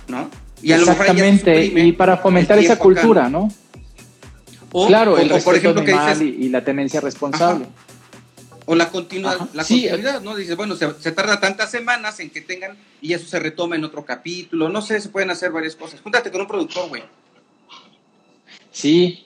¿no? 0.07 0.29
Y 0.61 0.71
Exactamente, 0.71 1.65
y 1.65 1.91
para 1.91 2.17
fomentar 2.17 2.57
esa 2.59 2.77
cultura, 2.77 3.29
¿no? 3.29 3.51
claro, 4.87 5.17
el 5.17 5.29
por 5.43 5.55
ejemplo, 5.55 5.83
que 5.83 5.93
dices, 5.93 6.21
y, 6.21 6.49
la 6.49 6.63
tenencia 6.63 7.01
responsable. 7.01 7.65
O 8.69 8.75
la, 8.75 8.89
continua, 8.89 9.47
la 9.53 9.63
continuidad, 9.63 10.21
¿no? 10.21 10.35
Dices, 10.35 10.57
bueno, 10.57 10.75
se, 10.75 10.93
se, 10.99 11.13
tarda 11.13 11.39
tantas 11.39 11.71
semanas 11.71 12.19
en 12.19 12.29
que 12.29 12.41
tengan 12.41 12.75
y 13.01 13.13
eso 13.13 13.25
se 13.25 13.39
retoma 13.39 13.77
en 13.77 13.85
otro 13.85 14.03
capítulo, 14.03 14.67
no 14.67 14.81
sé, 14.81 14.99
se 14.99 15.07
pueden 15.07 15.29
hacer 15.29 15.51
varias 15.51 15.77
cosas. 15.77 16.01
Júntate 16.01 16.31
con 16.31 16.41
un 16.41 16.47
productor, 16.47 16.89
güey. 16.89 17.03
Sí, 18.77 19.25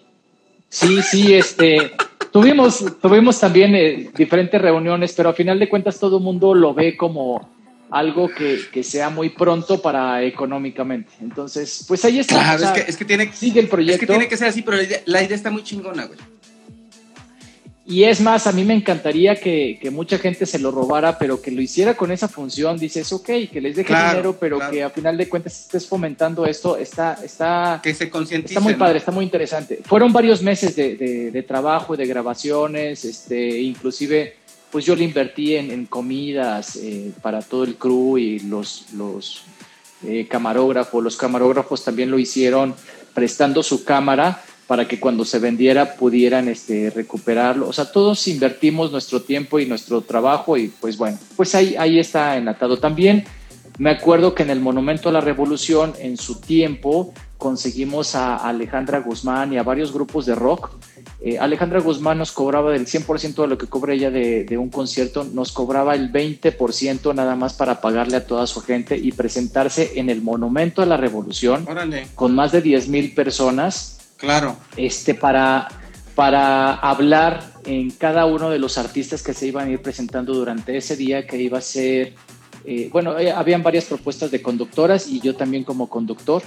sí, 0.70 1.02
sí, 1.02 1.34
este, 1.34 1.92
tuvimos, 2.32 2.86
tuvimos 3.02 3.38
también 3.38 3.76
eh, 3.76 4.10
diferentes 4.16 4.62
reuniones, 4.62 5.12
pero 5.12 5.28
a 5.28 5.34
final 5.34 5.60
de 5.60 5.68
cuentas 5.68 6.00
todo 6.00 6.20
el 6.20 6.24
mundo 6.24 6.56
lo 6.56 6.74
ve 6.74 6.96
como 6.96 7.50
algo 7.90 8.30
que, 8.30 8.82
sea 8.82 9.10
muy 9.10 9.28
pronto 9.32 9.82
para 9.82 10.24
económicamente. 10.24 11.12
Entonces, 11.20 11.84
pues 11.86 12.06
ahí 12.06 12.20
está. 12.20 12.36
Claro, 12.36 12.64
es, 12.64 12.72
que, 12.72 12.92
es, 12.92 12.96
que, 12.96 13.04
tiene, 13.04 13.34
sigue 13.34 13.60
el 13.60 13.68
proyecto. 13.68 13.96
Es 13.96 14.00
que 14.00 14.08
tiene 14.08 14.30
que 14.30 14.38
ser 14.38 14.48
así, 14.48 14.62
pero 14.62 14.78
la 15.04 15.22
idea 15.22 15.36
está 15.36 15.52
muy 15.52 15.64
chingona, 15.64 16.06
güey. 16.06 16.18
Y 17.84 18.04
es 18.04 18.22
más, 18.22 18.46
a 18.46 18.52
mí 18.52 18.64
me 18.64 18.76
encantaría 18.76 19.36
que, 19.36 19.80
mucha 19.92 20.20
gente 20.20 20.46
se 20.46 20.60
lo 20.60 20.70
robara, 20.70 21.18
pero 21.18 21.42
que 21.42 21.50
lo 21.50 21.62
hiciera 21.62 21.96
con 21.96 22.12
esa 22.12 22.28
función. 22.28 22.78
Dices, 22.78 23.12
ok, 23.12 23.26
que 23.52 23.60
les 23.60 23.76
deje 23.76 23.94
dinero, 23.94 24.38
pero 24.40 24.60
que 24.70 24.84
a 24.84 24.92
final 24.92 25.18
de 25.18 25.28
cuentas 25.28 25.62
estés 25.62 25.88
fomentando 25.88 26.46
esto. 26.46 26.78
Está, 26.78 27.18
está, 27.24 27.80
que 27.82 27.94
se 27.94 28.06
Está 28.06 28.60
muy 28.60 28.76
padre, 28.76 29.00
está 29.00 29.12
muy 29.12 29.26
interesante. 29.26 29.80
Fueron 29.84 30.14
varios 30.14 30.44
meses 30.44 30.76
de, 30.76 30.96
de, 31.32 31.44
trabajo, 31.44 31.98
de 31.98 32.06
grabaciones, 32.06 33.04
este, 33.04 33.60
inclusive, 33.60 34.36
pues 34.70 34.86
yo 34.86 34.96
le 34.96 35.04
invertí 35.04 35.56
en, 35.56 35.86
comidas 35.88 36.76
eh, 36.76 37.12
para 37.22 37.42
todo 37.42 37.64
el 37.64 37.76
crew 37.76 38.18
y 38.20 38.40
los, 38.42 38.86
los 38.94 39.44
eh, 40.06 40.28
camarógrafos. 40.30 41.04
Los 41.04 41.18
camarógrafos 41.18 41.84
también 41.84 42.12
lo 42.12 42.20
hicieron 42.20 42.76
prestando 43.16 43.64
su 43.64 43.84
cámara 43.84 44.44
para 44.72 44.88
que 44.88 45.02
cuando 45.02 45.26
se 45.26 45.38
vendiera 45.38 45.96
pudieran 45.96 46.48
este, 46.48 46.92
recuperarlo. 46.92 47.68
O 47.68 47.74
sea, 47.74 47.92
todos 47.92 48.26
invertimos 48.30 48.90
nuestro 48.90 49.22
tiempo 49.22 49.60
y 49.60 49.66
nuestro 49.66 50.00
trabajo 50.00 50.56
y 50.56 50.70
pues 50.70 50.98
bueno, 50.98 51.20
pues 51.36 51.54
ahí, 51.56 51.76
ahí 51.78 52.00
está 52.00 52.38
enlatado. 52.38 52.80
También 52.80 53.26
me 53.80 53.90
acuerdo 53.90 54.34
que 54.34 54.44
en 54.44 54.50
el 54.50 54.62
Monumento 54.62 55.10
a 55.10 55.12
la 55.12 55.20
Revolución, 55.20 55.92
en 56.00 56.16
su 56.16 56.40
tiempo, 56.40 57.14
conseguimos 57.38 58.16
a 58.16 58.38
Alejandra 58.38 59.00
Guzmán 59.02 59.52
y 59.52 59.58
a 59.58 59.64
varios 59.64 59.92
grupos 59.92 60.26
de 60.26 60.36
rock. 60.36 60.70
Eh, 61.20 61.38
Alejandra 61.38 61.82
Guzmán 61.82 62.20
nos 62.20 62.32
cobraba 62.32 62.72
del 62.72 62.86
100% 62.86 63.42
de 63.42 63.48
lo 63.50 63.58
que 63.58 63.68
cobra 63.68 63.94
ella 63.94 64.10
de, 64.10 64.46
de, 64.46 64.58
un 64.58 64.70
concierto, 64.70 65.26
nos 65.26 65.52
cobraba 65.52 65.96
el 65.96 66.14
20% 66.14 67.14
nada 67.14 67.36
más 67.36 67.56
para 67.56 67.82
pagarle 67.82 68.16
a 68.16 68.26
toda 68.26 68.48
su 68.48 68.62
gente 68.62 68.96
y 68.96 69.12
presentarse 69.12 70.00
en 70.00 70.10
el 70.10 70.22
Monumento 70.22 70.82
a 70.82 70.86
la 70.86 70.96
Revolución 70.96 71.68
con 72.16 72.34
más 72.34 72.54
de 72.54 72.62
10 72.62 72.88
mil 72.88 73.14
personas 73.14 73.98
Claro. 74.22 74.56
Este, 74.78 75.16
para, 75.16 75.68
para 76.14 76.76
hablar 76.76 77.44
en 77.66 77.90
cada 77.90 78.28
uno 78.28 78.52
de 78.52 78.60
los 78.60 78.78
artistas 78.78 79.24
que 79.24 79.34
se 79.34 79.48
iban 79.48 79.68
a 79.68 79.72
ir 79.72 79.82
presentando 79.82 80.34
durante 80.36 80.78
ese 80.78 80.96
día, 80.96 81.26
que 81.26 81.42
iba 81.42 81.58
a 81.58 81.62
ser, 81.62 82.14
eh, 82.64 82.88
bueno, 82.92 83.18
eh, 83.18 83.32
habían 83.32 83.64
varias 83.64 83.86
propuestas 83.86 84.30
de 84.30 84.40
conductoras 84.40 85.08
y 85.08 85.20
yo 85.20 85.36
también 85.36 85.64
como 85.64 85.90
conductor, 85.90 86.44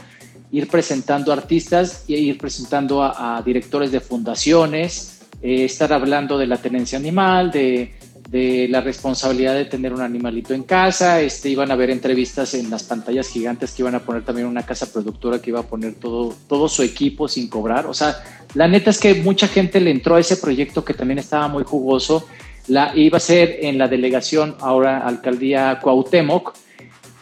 ir 0.53 0.69
presentando 0.69 1.33
artistas 1.33 2.05
y 2.07 2.15
ir 2.15 2.39
presentando 2.39 3.03
a, 3.03 3.43
directores 3.45 3.91
de 3.91 3.99
fundaciones, 3.99 5.23
eh, 5.43 5.65
estar 5.65 5.93
hablando 5.93 6.39
de 6.39 6.47
la 6.47 6.59
tenencia 6.59 6.97
animal, 6.97 7.51
de, 7.51 7.93
de 8.29 8.69
la 8.69 8.81
responsabilidad 8.81 9.55
de 9.55 9.67
tener 9.67 9.93
un 9.93 10.01
animalito 10.01 10.55
en 10.55 10.63
casa, 10.63 11.21
este, 11.21 11.51
iban 11.51 11.71
a 11.71 11.77
ver 11.77 11.91
entrevistas 11.91 12.55
en 12.55 12.71
las 12.71 12.83
pantallas 12.83 13.29
gigantes 13.29 13.73
que 13.73 13.83
iban 13.83 13.95
a 13.95 14.01
poner 14.01 14.25
también 14.25 14.47
una 14.47 14.65
casa 14.65 14.91
productora 14.93 15.41
que 15.41 15.51
iba 15.51 15.61
a 15.61 15.67
poner 15.67 15.95
todo, 15.95 16.35
todo 16.49 16.69
su 16.69 16.83
equipo 16.83 17.29
sin 17.29 17.49
cobrar. 17.49 17.87
O 17.87 17.95
sea, 17.95 18.23
la 18.55 18.67
neta 18.67 18.91
es 18.91 18.99
que 18.99 19.15
mucha 19.15 19.47
gente 19.47 19.81
le 19.81 19.91
entró 19.91 20.17
a 20.17 20.21
ese 20.21 20.37
proyecto 20.37 20.85
que 20.85 20.95
también 20.95 21.19
estaba 21.19 21.49
muy 21.49 21.65
jugoso. 21.65 22.27
La, 22.67 22.97
iba 22.97 23.19
a 23.19 23.21
ser 23.21 23.59
en 23.61 23.77
la 23.77 23.89
delegación, 23.89 24.57
ahora 24.61 25.07
alcaldía 25.07 25.79
Cuauhtémoc, 25.83 26.55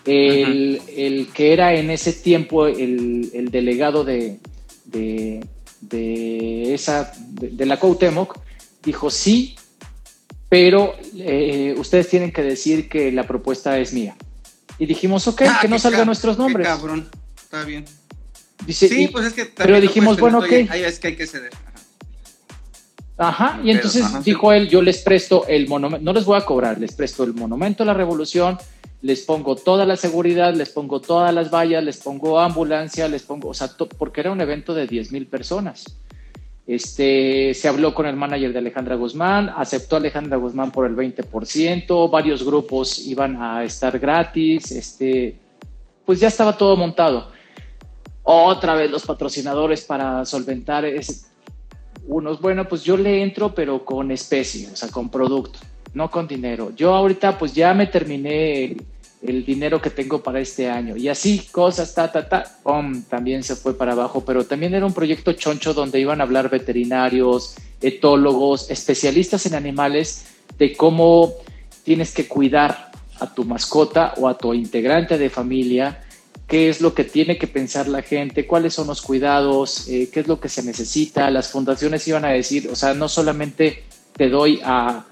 el, 0.05 0.81
el 0.97 1.29
que 1.33 1.53
era 1.53 1.75
en 1.75 1.91
ese 1.91 2.13
tiempo 2.13 2.67
el, 2.67 3.31
el 3.35 3.51
delegado 3.51 4.05
de, 4.05 4.39
de, 4.85 5.45
de 5.81 6.75
esa, 6.75 7.13
de, 7.19 7.51
de 7.51 7.67
la 7.67 7.79
Cuauhtémoc, 7.79 8.39
dijo 8.85 9.11
sí, 9.11 9.57
pero 10.53 10.95
eh, 11.17 11.75
ustedes 11.79 12.11
tienen 12.11 12.31
que 12.31 12.43
decir 12.43 12.87
que 12.87 13.11
la 13.11 13.27
propuesta 13.27 13.79
es 13.79 13.95
mía. 13.95 14.15
Y 14.79 14.85
dijimos, 14.85 15.27
ok, 15.27 15.45
ah, 15.49 15.59
que 15.63 15.67
no 15.67 15.79
salgan 15.79 16.05
nuestros 16.05 16.37
nombres. 16.37 16.67
cabrón, 16.67 17.09
está 17.43 17.65
bien. 17.65 17.87
sí, 18.69 19.09
pues 19.11 19.29
es 19.29 19.33
que 19.33 19.47
Pero 19.47 19.81
dijimos, 19.81 20.21
bueno, 20.21 20.41
ok. 20.41 20.53
Ahí 20.69 20.83
es 20.83 20.99
que 20.99 21.09
hay 21.09 21.17
que 21.17 21.27
ceder. 21.27 21.53
Ajá, 23.17 23.63
y 23.65 23.71
entonces 23.71 24.05
dijo 24.25 24.53
él, 24.53 24.69
yo 24.69 24.83
les 24.83 24.99
presto 24.99 25.47
el 25.49 25.69
monumento, 25.69 26.05
no 26.05 26.13
les 26.13 26.27
voy 26.27 26.39
a 26.39 26.45
cobrar, 26.45 26.79
les 26.79 26.93
presto 26.93 27.25
el 27.25 27.33
monumento 27.33 27.85
a 27.85 27.87
la 27.87 27.95
revolución, 27.95 28.59
les 29.01 29.23
pongo 29.23 29.57
toda 29.57 29.87
la 29.87 29.97
seguridad, 29.97 30.55
les 30.55 30.69
pongo 30.69 31.01
todas 31.01 31.33
las 31.33 31.51
vallas, 31.51 31.83
les 31.83 31.97
pongo 31.97 32.39
ambulancia, 32.39 33.09
les 33.09 33.23
pongo, 33.23 33.49
o 33.49 33.55
sea, 33.55 33.71
porque 33.97 34.21
era 34.21 34.31
un 34.31 34.43
evento 34.43 34.75
de 34.75 34.87
10 34.87 35.13
mil 35.13 35.27
personas. 35.27 35.87
Este, 36.67 37.55
se 37.55 37.69
habló 37.69 37.93
con 37.93 38.07
el 38.07 38.15
manager 38.15 38.53
de 38.53 38.61
Alejandra 38.61 38.95
Guzmán, 38.95 39.53
aceptó 39.57 39.97
Alejandra 39.97 40.37
Guzmán 40.37 40.71
por 40.71 40.87
el 40.87 40.95
20%, 40.95 42.09
varios 42.11 42.45
grupos 42.45 43.05
iban 43.05 43.41
a 43.43 43.65
estar 43.65 43.99
gratis, 43.99 44.71
este, 44.71 45.37
pues 46.07 46.21
ya 46.21 46.29
estaba 46.29 46.57
todo 46.57 46.77
montado. 46.77 47.31
Otra 48.23 48.75
vez 48.75 48.91
los 48.91 49.05
patrocinadores 49.05 49.83
para 49.83 50.25
solventar 50.25 50.85
unos, 52.07 52.41
bueno, 52.41 52.69
pues 52.69 52.85
yo 52.85 52.97
le 52.97 53.23
entro, 53.23 53.53
pero 53.53 53.85
con 53.85 54.13
especie, 54.13 54.69
o 54.73 54.77
sea, 54.77 54.89
con 54.89 55.11
producto, 55.11 55.59
no 55.95 56.11
con 56.11 56.29
dinero. 56.29 56.71
Yo 56.77 56.95
ahorita 56.95 57.39
pues 57.39 57.53
ya 57.53 57.75
me 57.75 57.89
terminé 57.89 58.77
el 59.23 59.45
dinero 59.45 59.81
que 59.81 59.91
tengo 59.91 60.23
para 60.23 60.41
este 60.41 60.69
año. 60.69 60.97
Y 60.97 61.09
así, 61.09 61.47
cosas, 61.51 61.95
ta, 61.95 62.11
ta, 62.11 62.29
ta, 62.29 62.59
¡pum! 62.63 63.03
también 63.05 63.43
se 63.43 63.55
fue 63.57 63.77
para 63.77 63.93
abajo, 63.93 64.25
pero 64.25 64.45
también 64.45 64.75
era 64.75 64.85
un 64.85 64.93
proyecto 64.93 65.33
choncho 65.33 65.75
donde 65.75 66.01
iban 66.01 66.21
a 66.21 66.25
hablar 66.25 66.51
veterinarios, 66.51 67.55
etólogos, 67.81 68.71
especialistas 68.71 69.47
en 69.47 69.55
animales, 69.55 70.27
de 70.59 70.77
cómo 70.77 71.35
tienes 71.85 72.13
que 72.13 72.27
cuidar 72.27 72.91
a 73.21 73.33
tu 73.33 73.45
mascota 73.45 74.15
o 74.17 74.29
a 74.29 74.37
tu 74.37 74.53
integrante 74.55 75.19
de 75.19 75.31
familia, 75.31 76.03
qué 76.49 76.69
es 76.69 76.81
lo 76.81 76.93
que 76.93 77.05
tiene 77.05 77.39
que 77.39 77.47
pensar 77.47 77.89
la 77.89 78.03
gente, 78.03 78.47
cuáles 78.47 78.75
son 78.75 78.89
los 78.89 79.01
cuidados, 79.01 79.89
eh, 79.89 80.11
qué 80.13 80.21
es 80.21 80.29
lo 80.29 80.41
que 80.41 80.49
se 80.49 80.63
necesita. 80.63 81.31
Las 81.31 81.49
fundaciones 81.49 82.07
iban 82.09 82.25
a 82.25 82.31
decir, 82.31 82.69
o 82.71 82.77
sea, 82.77 82.95
no 82.95 83.09
solamente 83.09 83.85
te 84.17 84.29
doy 84.29 84.61
a 84.65 85.07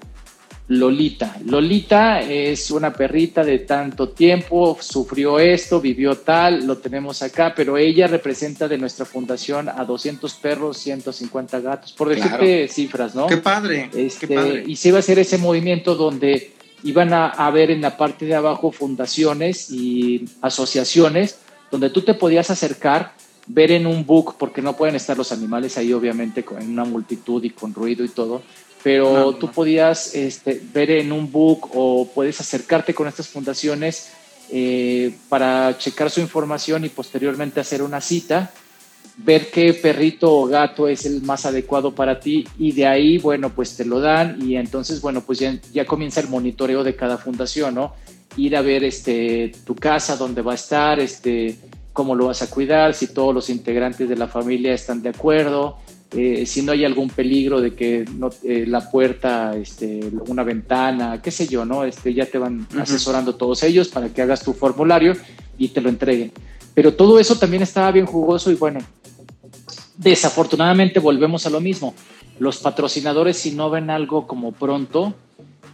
Lolita. 0.71 1.35
Lolita 1.45 2.21
es 2.21 2.71
una 2.71 2.93
perrita 2.93 3.43
de 3.43 3.59
tanto 3.59 4.09
tiempo, 4.09 4.77
sufrió 4.79 5.37
esto, 5.37 5.81
vivió 5.81 6.15
tal, 6.15 6.65
lo 6.65 6.77
tenemos 6.77 7.21
acá, 7.21 7.53
pero 7.53 7.77
ella 7.77 8.07
representa 8.07 8.69
de 8.69 8.77
nuestra 8.77 9.05
fundación 9.05 9.67
a 9.67 9.83
200 9.83 10.33
perros, 10.35 10.77
150 10.77 11.59
gatos, 11.59 11.91
por 11.91 12.07
decirte 12.07 12.69
cifras, 12.69 13.13
¿no? 13.13 13.27
Qué 13.27 13.37
padre, 13.37 13.89
este, 13.93 14.27
qué 14.27 14.35
padre. 14.35 14.63
Y 14.65 14.77
se 14.77 14.87
iba 14.87 14.97
a 14.97 14.99
hacer 15.01 15.19
ese 15.19 15.37
movimiento 15.37 15.95
donde 15.95 16.53
iban 16.83 17.11
a, 17.13 17.27
a 17.27 17.51
ver 17.51 17.69
en 17.69 17.81
la 17.81 17.97
parte 17.97 18.25
de 18.25 18.35
abajo 18.35 18.71
fundaciones 18.71 19.69
y 19.71 20.23
asociaciones 20.41 21.39
donde 21.69 21.89
tú 21.89 22.01
te 22.01 22.13
podías 22.13 22.49
acercar 22.49 23.11
ver 23.47 23.71
en 23.71 23.85
un 23.85 24.05
book, 24.05 24.35
porque 24.37 24.61
no 24.61 24.77
pueden 24.77 24.95
estar 24.95 25.17
los 25.17 25.33
animales 25.33 25.77
ahí 25.77 25.91
obviamente 25.91 26.45
en 26.59 26.69
una 26.69 26.85
multitud 26.85 27.43
y 27.43 27.49
con 27.49 27.73
ruido 27.73 28.05
y 28.05 28.09
todo, 28.09 28.41
pero 28.83 29.35
tú 29.35 29.51
podías 29.51 30.15
este, 30.15 30.61
ver 30.73 30.91
en 30.91 31.11
un 31.11 31.31
book 31.31 31.69
o 31.73 32.07
puedes 32.13 32.39
acercarte 32.39 32.93
con 32.93 33.07
estas 33.07 33.27
fundaciones 33.27 34.11
eh, 34.51 35.15
para 35.29 35.77
checar 35.77 36.09
su 36.09 36.19
información 36.19 36.83
y 36.83 36.89
posteriormente 36.89 37.59
hacer 37.59 37.83
una 37.83 38.01
cita, 38.01 38.51
ver 39.17 39.51
qué 39.51 39.73
perrito 39.73 40.33
o 40.33 40.45
gato 40.45 40.87
es 40.87 41.05
el 41.05 41.21
más 41.21 41.45
adecuado 41.45 41.93
para 41.93 42.19
ti 42.19 42.47
y 42.57 42.71
de 42.71 42.87
ahí, 42.87 43.17
bueno, 43.17 43.49
pues 43.49 43.75
te 43.77 43.85
lo 43.85 43.99
dan 43.99 44.41
y 44.41 44.55
entonces, 44.55 44.99
bueno, 44.99 45.21
pues 45.21 45.39
ya, 45.39 45.57
ya 45.71 45.85
comienza 45.85 46.21
el 46.21 46.27
monitoreo 46.27 46.83
de 46.83 46.95
cada 46.95 47.17
fundación, 47.17 47.75
¿no? 47.75 47.93
Ir 48.35 48.55
a 48.55 48.61
ver 48.61 48.83
este, 48.83 49.51
tu 49.65 49.75
casa, 49.75 50.17
dónde 50.17 50.41
va 50.41 50.53
a 50.53 50.55
estar, 50.55 50.99
este, 50.99 51.57
cómo 51.93 52.15
lo 52.15 52.27
vas 52.27 52.41
a 52.41 52.49
cuidar, 52.49 52.93
si 52.93 53.07
todos 53.07 53.35
los 53.35 53.49
integrantes 53.49 54.09
de 54.09 54.15
la 54.15 54.27
familia 54.27 54.73
están 54.73 55.01
de 55.01 55.09
acuerdo, 55.09 55.77
eh, 56.13 56.45
si 56.45 56.61
no 56.61 56.73
hay 56.73 56.83
algún 56.83 57.09
peligro 57.09 57.61
de 57.61 57.73
que 57.73 58.05
no, 58.17 58.29
eh, 58.43 58.65
la 58.67 58.89
puerta, 58.89 59.55
este, 59.55 60.01
una 60.27 60.43
ventana, 60.43 61.21
qué 61.21 61.31
sé 61.31 61.47
yo, 61.47 61.63
¿no? 61.63 61.85
Este, 61.85 62.13
ya 62.13 62.25
te 62.25 62.37
van 62.37 62.67
asesorando 62.77 63.35
todos 63.35 63.63
ellos 63.63 63.87
para 63.87 64.09
que 64.09 64.21
hagas 64.21 64.43
tu 64.43 64.53
formulario 64.53 65.15
y 65.57 65.69
te 65.69 65.79
lo 65.79 65.89
entreguen. 65.89 66.31
Pero 66.73 66.93
todo 66.93 67.19
eso 67.19 67.35
también 67.35 67.63
estaba 67.63 67.91
bien 67.91 68.05
jugoso 68.05 68.51
y 68.51 68.55
bueno, 68.55 68.79
desafortunadamente 69.97 70.99
volvemos 70.99 71.45
a 71.45 71.49
lo 71.49 71.61
mismo. 71.61 71.93
Los 72.39 72.57
patrocinadores 72.57 73.37
si 73.37 73.51
no 73.51 73.69
ven 73.69 73.89
algo 73.89 74.27
como 74.27 74.51
pronto, 74.51 75.13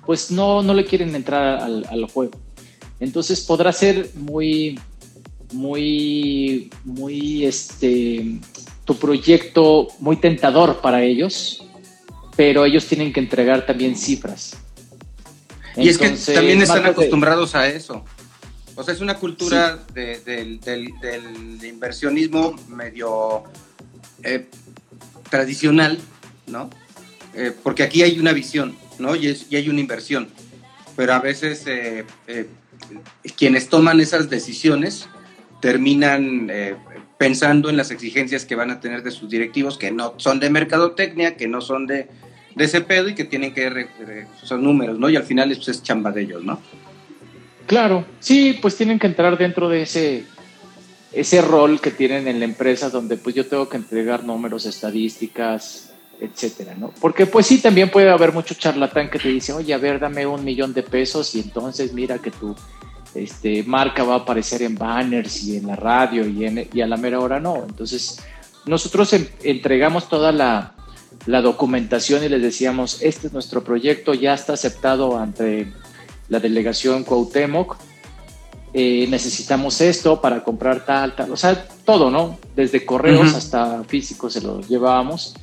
pues 0.06 0.30
no, 0.30 0.62
no 0.62 0.74
le 0.74 0.86
quieren 0.86 1.16
entrar 1.16 1.64
al, 1.64 1.86
al 1.90 2.06
juego. 2.06 2.34
Entonces 3.00 3.42
podrá 3.42 3.72
ser 3.74 4.12
muy, 4.16 4.80
muy, 5.52 6.70
muy, 6.84 7.46
este, 7.46 8.40
tu 8.88 8.96
proyecto 8.96 9.90
muy 10.00 10.16
tentador 10.16 10.80
para 10.80 11.04
ellos, 11.04 11.62
pero 12.38 12.64
ellos 12.64 12.86
tienen 12.88 13.12
que 13.12 13.20
entregar 13.20 13.66
también 13.66 13.98
cifras. 13.98 14.56
Y 15.76 15.90
es 15.90 15.98
que 15.98 16.10
también 16.34 16.62
están 16.62 16.86
acostumbrados 16.86 17.54
a 17.54 17.68
eso. 17.68 18.06
O 18.76 18.84
sea, 18.84 18.94
es 18.94 19.02
una 19.02 19.16
cultura 19.16 19.78
del, 19.94 20.62
inversionismo 21.64 22.56
medio 22.70 23.44
eh, 24.24 24.46
tradicional, 25.30 26.00
¿no? 26.48 26.70
Eh, 27.34 27.52
porque 27.62 27.84
aquí 27.84 28.04
hay 28.04 28.18
una 28.20 28.32
visión, 28.32 28.78
¿no? 29.00 29.18
Y, 29.18 29.28
hay 29.54 29.68
una 29.68 29.82
inversión. 29.82 30.30
Pero 30.96 31.14
a 31.14 31.20
veces 31.20 31.64
eh, 31.68 32.06
quienes 33.36 33.68
toman 33.68 34.00
esas 34.00 34.30
decisiones 34.30 35.10
terminan 35.60 36.50
pensando 37.18 37.70
en 37.70 37.78
las 37.78 37.92
exigencias 37.92 38.46
que 38.46 38.56
van 38.56 38.72
a 38.72 38.80
tener 38.80 39.04
de 39.04 39.12
sus 39.12 39.30
directivos, 39.30 39.78
que 39.78 39.92
no 39.92 40.14
son 40.18 40.40
de 40.40 40.50
mercadotecnia, 40.50 41.36
que 41.36 41.48
no 41.48 41.62
son 41.62 41.88
de, 41.88 42.08
de 42.56 42.66
ese 42.66 42.82
pedo 42.82 43.10
y 43.10 43.16
que 43.16 43.24
tienen 43.24 43.54
que 43.54 43.88
son 44.44 44.64
números, 44.64 45.00
¿no? 45.00 45.10
Y 45.10 45.16
al 45.16 45.24
final 45.24 45.50
pues, 45.56 45.68
es 45.68 45.84
chamba 45.84 46.12
de 46.12 46.22
ellos, 46.22 46.44
¿no? 46.44 46.60
Claro, 47.66 48.06
sí, 48.20 48.58
pues 48.62 48.76
tienen 48.78 48.98
que 48.98 49.08
entrar 49.08 49.38
dentro 49.38 49.68
de 49.68 49.82
ese, 49.82 50.24
ese 51.12 51.42
rol 51.42 51.82
que 51.82 51.92
tienen 51.92 52.28
en 52.28 52.40
la 52.40 52.46
empresa 52.46 52.90
donde 52.90 53.18
pues 53.18 53.36
yo 53.36 53.46
tengo 53.46 53.68
que 53.68 53.78
entregar 53.78 54.24
números, 54.24 54.66
estadísticas, 54.66 55.92
etcétera, 56.20 56.76
¿no? 56.78 56.94
Porque 57.02 57.26
pues 57.26 57.46
sí, 57.46 57.60
también 57.60 57.90
puede 57.90 58.10
haber 58.10 58.32
mucho 58.32 58.54
charlatán 58.54 59.10
que 59.10 59.20
te 59.20 59.30
dice, 59.30 59.54
oye, 59.54 59.74
a 59.74 59.78
ver, 59.78 60.00
dame 60.00 60.26
un 60.26 60.44
millón 60.44 60.74
de 60.74 60.84
pesos 60.84 61.36
y 61.36 61.42
entonces 61.42 61.94
mira 61.94 62.20
que 62.20 62.32
tu 62.32 62.56
este, 63.18 63.64
marca 63.64 64.04
va 64.04 64.16
a 64.16 64.18
aparecer 64.20 64.62
en 64.62 64.76
banners 64.76 65.44
y 65.44 65.58
en 65.58 65.68
la 65.68 65.76
radio 65.76 66.28
y, 66.28 66.46
en, 66.46 66.68
y 66.72 66.82
a 66.82 66.88
la 66.88 66.98
mera 66.98 67.20
hora 67.20 67.40
no. 67.40 67.64
Entonces, 67.68 68.20
nosotros 68.66 69.14
entregamos 69.44 70.10
toda 70.10 70.32
la, 70.32 70.76
la 71.26 71.42
documentación 71.42 72.24
y 72.24 72.30
les 72.30 72.42
decíamos, 72.42 73.02
este 73.02 73.28
es 73.28 73.34
nuestro 73.34 73.64
proyecto, 73.64 74.14
ya 74.14 74.34
está 74.34 74.54
aceptado 74.54 75.18
ante 75.18 75.72
la 76.30 76.40
delegación 76.40 77.04
Cuauhtémoc, 77.04 77.78
eh, 78.74 79.08
necesitamos 79.10 79.80
esto 79.82 80.22
para 80.22 80.44
comprar 80.44 80.86
tal, 80.86 81.16
tal, 81.16 81.32
o 81.32 81.38
sea, 81.38 81.68
todo, 81.86 82.12
¿no? 82.12 82.38
Desde 82.56 82.86
correos 82.86 83.34
hasta 83.34 83.84
físicos 83.86 84.34
se 84.34 84.42
lo 84.42 84.62
llevábamos. 84.62 85.36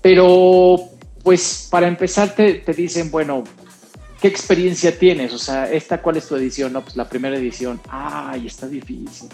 Pero, 0.00 0.80
pues, 1.22 1.68
para 1.70 1.88
empezar 1.88 2.34
te, 2.34 2.54
te, 2.54 2.72
dicen, 2.72 3.10
bueno, 3.10 3.44
¿qué 4.20 4.28
experiencia 4.28 4.98
tienes? 4.98 5.32
O 5.32 5.38
sea, 5.38 5.70
¿esta 5.70 6.02
cuál 6.02 6.16
es 6.16 6.26
tu 6.26 6.36
edición? 6.36 6.72
No, 6.72 6.82
pues 6.82 6.96
la 6.96 7.08
primera 7.08 7.36
edición. 7.36 7.80
Ay, 7.88 8.46
está 8.46 8.66
difícil. 8.66 9.28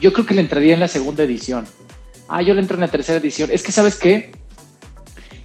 Yo 0.00 0.12
creo 0.12 0.26
que 0.26 0.34
le 0.34 0.40
entraría 0.40 0.74
en 0.74 0.80
la 0.80 0.88
segunda 0.88 1.22
edición. 1.22 1.66
Ah, 2.28 2.42
yo 2.42 2.54
le 2.54 2.60
entro 2.60 2.76
en 2.76 2.80
la 2.80 2.88
tercera 2.88 3.18
edición. 3.18 3.50
Es 3.52 3.62
que, 3.62 3.72
¿sabes 3.72 3.96
qué? 3.96 4.32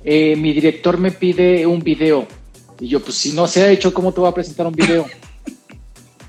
Eh, 0.03 0.35
mi 0.35 0.53
director 0.53 0.97
me 0.97 1.11
pide 1.11 1.65
un 1.65 1.81
video. 1.81 2.27
Y 2.79 2.87
yo, 2.87 3.01
pues 3.01 3.15
si 3.15 3.33
no 3.33 3.47
se 3.47 3.63
ha 3.63 3.69
hecho, 3.69 3.93
¿cómo 3.93 4.13
te 4.13 4.21
voy 4.21 4.29
a 4.29 4.33
presentar 4.33 4.65
un 4.65 4.73
video? 4.73 5.05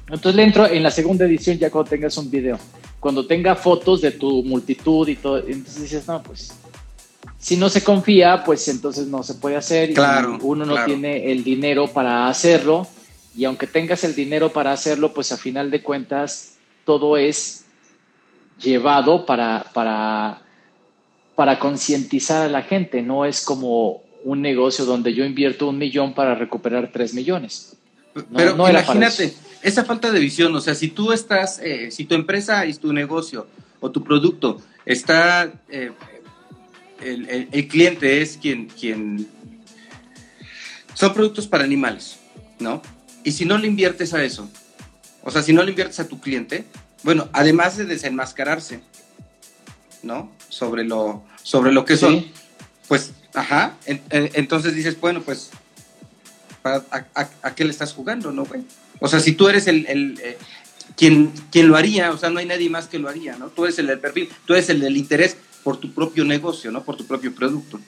Entonces 0.08 0.34
le 0.34 0.42
entro 0.42 0.66
en 0.66 0.82
la 0.82 0.90
segunda 0.90 1.24
edición 1.24 1.56
ya 1.58 1.70
cuando 1.70 1.90
tengas 1.90 2.16
un 2.18 2.30
video. 2.30 2.58
Cuando 2.98 3.26
tenga 3.26 3.54
fotos 3.54 4.00
de 4.00 4.10
tu 4.10 4.42
multitud 4.42 5.08
y 5.08 5.16
todo. 5.16 5.38
Entonces 5.38 5.82
dices, 5.82 6.06
no, 6.08 6.22
pues 6.22 6.52
si 7.40 7.56
no 7.56 7.68
se 7.68 7.82
confía, 7.82 8.44
pues 8.44 8.68
entonces 8.68 9.08
no 9.08 9.24
se 9.24 9.34
puede 9.34 9.56
hacer. 9.56 9.92
Claro, 9.92 10.38
y 10.40 10.44
uno 10.44 10.64
no 10.64 10.84
tiene 10.84 11.32
el 11.32 11.42
dinero 11.42 11.88
para 11.88 12.28
hacerlo. 12.28 12.86
Y 13.36 13.44
aunque 13.44 13.66
tengas 13.66 14.04
el 14.04 14.14
dinero 14.14 14.52
para 14.52 14.72
hacerlo, 14.72 15.12
pues 15.12 15.32
a 15.32 15.36
final 15.36 15.72
de 15.72 15.82
cuentas 15.82 16.54
todo 16.84 17.16
es 17.16 17.64
llevado 18.58 19.26
para, 19.26 19.64
para 19.72 20.42
para 21.40 21.58
concientizar 21.58 22.42
a 22.42 22.50
la 22.50 22.60
gente, 22.60 23.00
no 23.00 23.24
es 23.24 23.42
como 23.42 24.02
un 24.24 24.42
negocio 24.42 24.84
donde 24.84 25.14
yo 25.14 25.24
invierto 25.24 25.70
un 25.70 25.78
millón 25.78 26.12
para 26.12 26.34
recuperar 26.34 26.90
tres 26.92 27.14
millones. 27.14 27.78
Pero 28.36 28.68
imagínate, 28.68 29.32
esa 29.62 29.86
falta 29.86 30.10
de 30.10 30.20
visión, 30.20 30.54
o 30.54 30.60
sea, 30.60 30.74
si 30.74 30.88
tú 30.88 31.12
estás, 31.12 31.58
eh, 31.60 31.90
si 31.90 32.04
tu 32.04 32.14
empresa 32.14 32.66
y 32.66 32.74
tu 32.74 32.92
negocio 32.92 33.46
o 33.80 33.90
tu 33.90 34.04
producto 34.04 34.60
está, 34.84 35.50
eh, 35.70 35.92
el, 37.02 37.68
cliente 37.68 38.22
es 38.22 38.36
quien, 38.36 38.66
quien, 38.66 39.28
son 40.94 41.14
productos 41.14 41.46
para 41.46 41.64
animales, 41.64 42.16
¿no? 42.58 42.82
Y 43.24 43.32
si 43.32 43.44
no 43.44 43.58
le 43.58 43.66
inviertes 43.66 44.14
a 44.14 44.22
eso, 44.24 44.48
o 45.22 45.30
sea, 45.30 45.42
si 45.42 45.52
no 45.52 45.62
le 45.62 45.70
inviertes 45.70 46.00
a 46.00 46.08
tu 46.08 46.20
cliente, 46.20 46.64
bueno, 47.02 47.28
además 47.32 47.76
de 47.76 47.84
desenmascararse, 47.84 48.80
¿no? 50.02 50.30
Sobre 50.48 50.84
lo, 50.84 51.24
sobre 51.42 51.72
lo 51.72 51.84
que 51.84 51.96
son. 51.96 52.26
Pues, 52.88 53.12
ajá, 53.34 53.76
entonces 53.86 54.74
dices, 54.74 54.98
bueno, 55.00 55.22
pues, 55.22 55.50
a, 56.64 57.54
qué 57.54 57.64
le 57.64 57.70
estás 57.70 57.92
jugando, 57.92 58.32
no, 58.32 58.44
güey? 58.44 58.62
O 59.00 59.08
sea, 59.08 59.20
si 59.20 59.32
tú 59.32 59.48
eres 59.48 59.66
el, 59.66 59.86
el 59.86 60.20
eh, 60.22 60.36
quien, 60.96 61.32
quien 61.50 61.68
lo 61.68 61.76
haría, 61.76 62.10
o 62.10 62.18
sea, 62.18 62.30
no 62.30 62.38
hay 62.38 62.46
nadie 62.46 62.68
más 62.68 62.86
que 62.86 62.98
lo 62.98 63.08
haría, 63.08 63.36
¿no? 63.36 63.48
Tú 63.48 63.64
eres 63.64 63.78
el 63.78 63.86
del 63.86 63.98
perfil, 63.98 64.28
tú 64.44 64.52
eres 64.54 64.68
el 64.68 64.80
del 64.80 64.96
interés 64.96 65.36
por 65.62 65.78
tu 65.78 65.92
propio 65.92 66.24
negocio, 66.24 66.70
¿no? 66.70 66.82
Por 66.82 66.96
tu 66.96 67.06
propio 67.06 67.34
producto. 67.34 67.80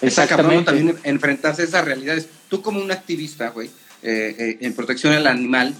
Exactamente. 0.00 0.64
también 0.64 0.96
enfrentarse 1.04 1.62
a 1.62 1.64
esas 1.64 1.84
realidades. 1.84 2.28
Tú 2.48 2.60
como 2.60 2.80
un 2.80 2.90
activista, 2.90 3.50
güey, 3.50 3.68
eh, 4.02 4.34
eh, 4.38 4.58
en 4.60 4.74
protección 4.74 5.12
al 5.12 5.26
animal, 5.26 5.74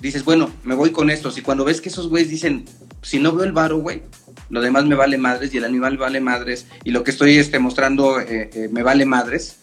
dices, 0.00 0.24
bueno, 0.24 0.50
me 0.62 0.74
voy 0.74 0.90
con 0.92 1.10
estos. 1.10 1.36
Y 1.38 1.42
cuando 1.42 1.64
ves 1.64 1.80
que 1.80 1.88
esos 1.88 2.08
güeyes 2.08 2.30
dicen, 2.30 2.64
si 3.02 3.18
no 3.18 3.32
veo 3.32 3.44
el 3.44 3.52
varo, 3.52 3.78
güey, 3.78 4.02
lo 4.50 4.60
demás 4.60 4.84
me 4.84 4.94
vale 4.94 5.18
madres 5.18 5.52
y 5.54 5.58
el 5.58 5.64
animal 5.64 5.96
vale 5.96 6.20
madres 6.20 6.66
y 6.84 6.90
lo 6.90 7.02
que 7.02 7.10
estoy 7.10 7.38
este, 7.38 7.58
mostrando 7.58 8.20
eh, 8.20 8.50
eh, 8.52 8.68
me 8.70 8.82
vale 8.82 9.04
madres, 9.04 9.56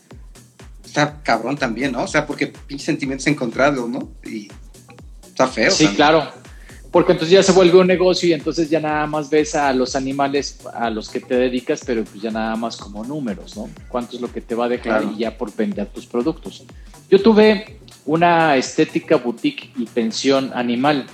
está 0.83 1.21
cabrón 1.23 1.57
también, 1.57 1.93
¿no? 1.93 2.03
O 2.03 2.07
sea, 2.07 2.25
porque 2.27 2.47
pinches 2.47 2.85
sentimientos 2.85 3.27
encontrados, 3.27 3.89
¿no? 3.89 4.11
Y 4.25 4.49
está 5.25 5.47
feo. 5.47 5.71
Sí, 5.71 5.87
claro. 5.89 6.42
Porque 6.93 7.13
entonces 7.13 7.33
ya 7.33 7.41
se 7.41 7.51
vuelve 7.53 7.79
un 7.79 7.87
negocio 7.87 8.29
y 8.29 8.33
entonces 8.33 8.69
ya 8.69 8.79
nada 8.79 9.07
más 9.07 9.27
ves 9.27 9.55
a 9.55 9.73
los 9.73 9.95
animales 9.95 10.59
a 10.75 10.91
los 10.91 11.09
que 11.09 11.19
te 11.19 11.35
dedicas, 11.35 11.81
pero 11.83 12.03
pues 12.03 12.21
ya 12.21 12.29
nada 12.29 12.55
más 12.55 12.77
como 12.77 13.03
números, 13.03 13.57
¿no? 13.57 13.67
¿Cuánto 13.89 14.15
es 14.15 14.21
lo 14.21 14.31
que 14.31 14.41
te 14.41 14.53
va 14.53 14.65
a 14.65 14.69
dejar 14.69 15.03
y 15.11 15.17
ya 15.17 15.35
por 15.35 15.51
vender 15.55 15.87
tus 15.87 16.05
productos? 16.05 16.63
Yo 17.09 17.19
tuve 17.19 17.79
una 18.05 18.55
estética 18.57 19.15
boutique 19.15 19.71
y 19.75 19.87
pensión 19.87 20.51
animal 20.53 21.07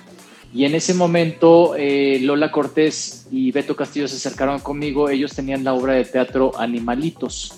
y 0.54 0.66
en 0.66 0.76
ese 0.76 0.94
momento 0.94 1.76
eh, 1.78 2.20
Lola 2.24 2.52
Cortés 2.52 3.28
y 3.32 3.54
Beto 3.54 3.78
Castillo 3.78 4.10
se 4.10 4.18
acercaron 4.18 4.60
conmigo, 4.60 5.10
ellos 5.10 5.34
tenían 5.34 5.64
la 5.64 5.74
obra 5.74 5.94
de 5.94 6.04
teatro 6.04 6.52
Animalitos. 6.60 7.54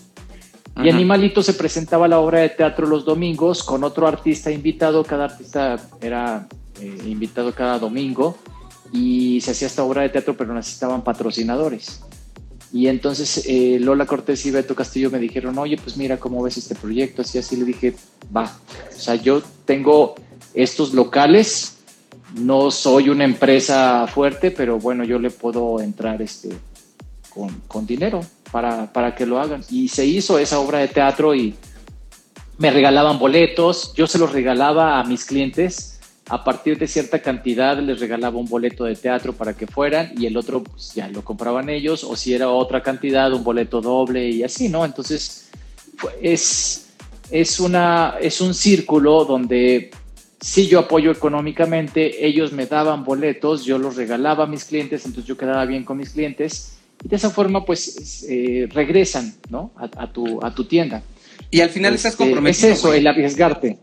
Y 0.77 0.89
Animalitos 0.89 1.48
se 1.48 1.53
presentaba 1.53 2.07
la 2.07 2.19
obra 2.19 2.41
de 2.41 2.49
teatro 2.49 2.85
los 2.85 3.03
domingos 3.03 3.64
con 3.64 3.84
otro 3.84 4.07
artista 4.07 4.52
invitado, 4.52 5.03
cada 5.03 5.26
artista 5.26 5.80
era 6.02 6.48
eh, 6.82 7.03
invitado 7.06 7.53
cada 7.53 7.80
domingo 7.80 8.38
y 8.91 9.40
se 9.41 9.52
hacía 9.52 9.68
esta 9.68 9.84
obra 9.84 10.02
de 10.02 10.10
teatro 10.10 10.36
pero 10.36 10.53
necesitaban 10.53 11.03
patrocinadores. 11.03 12.02
Y 12.74 12.88
entonces 12.88 13.44
eh, 13.48 13.78
Lola 13.80 14.06
Cortés 14.06 14.45
y 14.45 14.52
Beto 14.52 14.76
Castillo 14.76 15.10
me 15.12 15.20
dijeron, 15.20 15.58
oye, 15.58 15.78
pues 15.78 15.98
mira 15.98 16.18
cómo 16.18 16.41
ves 16.41 16.58
este 16.58 16.76
proyecto, 16.76 17.22
así, 17.22 17.38
así 17.38 17.58
le 17.58 17.66
dije, 17.66 17.95
va, 18.36 18.58
o 18.90 18.99
sea, 18.99 19.16
yo 19.16 19.41
tengo 19.66 20.16
estos 20.53 20.94
locales, 20.94 21.78
no 22.36 22.72
soy 22.72 23.10
una 23.10 23.26
empresa 23.26 24.08
fuerte, 24.08 24.52
pero 24.52 24.80
bueno, 24.80 25.03
yo 25.03 25.20
le 25.20 25.30
puedo 25.32 25.82
entrar 25.82 26.22
este, 26.22 26.49
con, 27.68 27.86
dinero 27.86 28.22
para, 28.52 28.91
para, 28.91 29.16
que 29.16 29.26
lo 29.26 29.40
hagan. 29.40 29.64
Y 29.70 29.90
se 29.90 30.06
hizo 30.06 30.40
esa 30.40 30.60
obra 30.60 30.80
de 30.80 30.88
teatro 30.88 31.36
y 31.36 31.56
me 32.58 32.72
regalaban 32.72 33.20
boletos, 33.20 33.94
yo 33.95 34.08
se 34.08 34.18
los 34.18 34.32
regalaba 34.32 34.99
a 34.99 35.03
mis 35.03 35.26
clientes. 35.26 35.99
A 36.27 36.43
partir 36.43 36.77
de 36.77 36.88
cierta 36.88 37.19
cantidad 37.19 37.77
les 37.80 37.99
regalaba 37.99 38.38
un 38.38 38.48
boleto 38.48 38.85
de 38.85 38.95
teatro 38.95 39.34
para 39.34 39.53
que 39.53 39.68
fueran 39.68 40.11
y 40.15 40.27
el 40.27 40.38
otro 40.38 40.64
pues, 40.64 40.93
ya 40.93 41.07
lo 41.07 41.23
compraban 41.23 41.69
ellos 41.69 42.03
o 42.03 42.15
si 42.15 42.34
era 42.34 42.49
otra 42.49 42.81
cantidad, 42.84 43.34
un 43.34 43.43
boleto 43.43 43.81
doble 43.81 44.30
y 44.30 44.43
así, 44.43 44.69
¿no? 44.69 44.85
Entonces 44.85 45.49
es, 46.22 46.88
es, 47.31 47.60
una, 47.60 48.15
es 48.22 48.39
un 48.39 48.53
círculo 48.53 49.26
donde 49.26 49.91
si 50.39 50.68
yo 50.68 50.80
apoyo 50.80 51.11
económicamente, 51.11 52.26
ellos 52.26 52.52
me 52.52 52.65
daban 52.65 53.03
boletos, 53.03 53.64
yo 53.65 53.77
los 53.77 53.95
regalaba 53.95 54.45
a 54.45 54.48
mis 54.48 54.65
clientes, 54.65 55.06
entonces 55.06 55.27
yo 55.27 55.38
quedaba 55.38 55.65
bien 55.65 55.84
con 55.84 55.98
mis 55.98 56.11
clientes 56.11 56.77
y 57.03 57.07
de 57.07 57.15
esa 57.15 57.30
forma 57.30 57.65
pues 57.65 58.26
eh, 58.30 58.68
regresan 58.72 59.34
¿no? 59.49 59.72
a, 59.76 60.11
tu, 60.11 60.39
a 60.43 60.53
tu 60.53 60.65
tienda. 60.65 61.03
Y 61.49 61.61
al 61.61 61.69
final 61.69 61.93
estás 61.93 62.14
este, 62.14 62.23
comprometido. 62.23 62.69
Es 62.69 62.80
eso, 62.80 62.93
el 62.93 63.06
arriesgarte. 63.06 63.77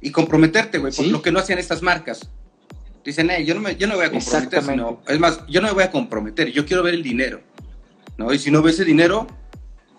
Y 0.00 0.10
comprometerte, 0.10 0.78
güey, 0.78 0.92
por 0.92 1.06
lo 1.06 1.22
que 1.22 1.32
no 1.32 1.40
hacían 1.40 1.58
estas 1.58 1.82
marcas. 1.82 2.28
Dicen, 3.04 3.30
yo 3.44 3.54
no 3.54 3.60
me, 3.60 3.76
yo 3.76 3.86
no 3.86 3.96
voy 3.96 4.04
a 4.04 4.10
comprometer, 4.10 4.62
sino, 4.62 5.00
es 5.08 5.18
más, 5.18 5.40
yo 5.48 5.60
no 5.60 5.68
me 5.68 5.74
voy 5.74 5.82
a 5.82 5.90
comprometer, 5.90 6.52
yo 6.52 6.66
quiero 6.66 6.82
ver 6.82 6.94
el 6.94 7.02
dinero, 7.02 7.40
¿no? 8.18 8.32
Y 8.32 8.38
si 8.38 8.50
no 8.50 8.60
ves 8.60 8.74
ese 8.74 8.84
dinero, 8.84 9.26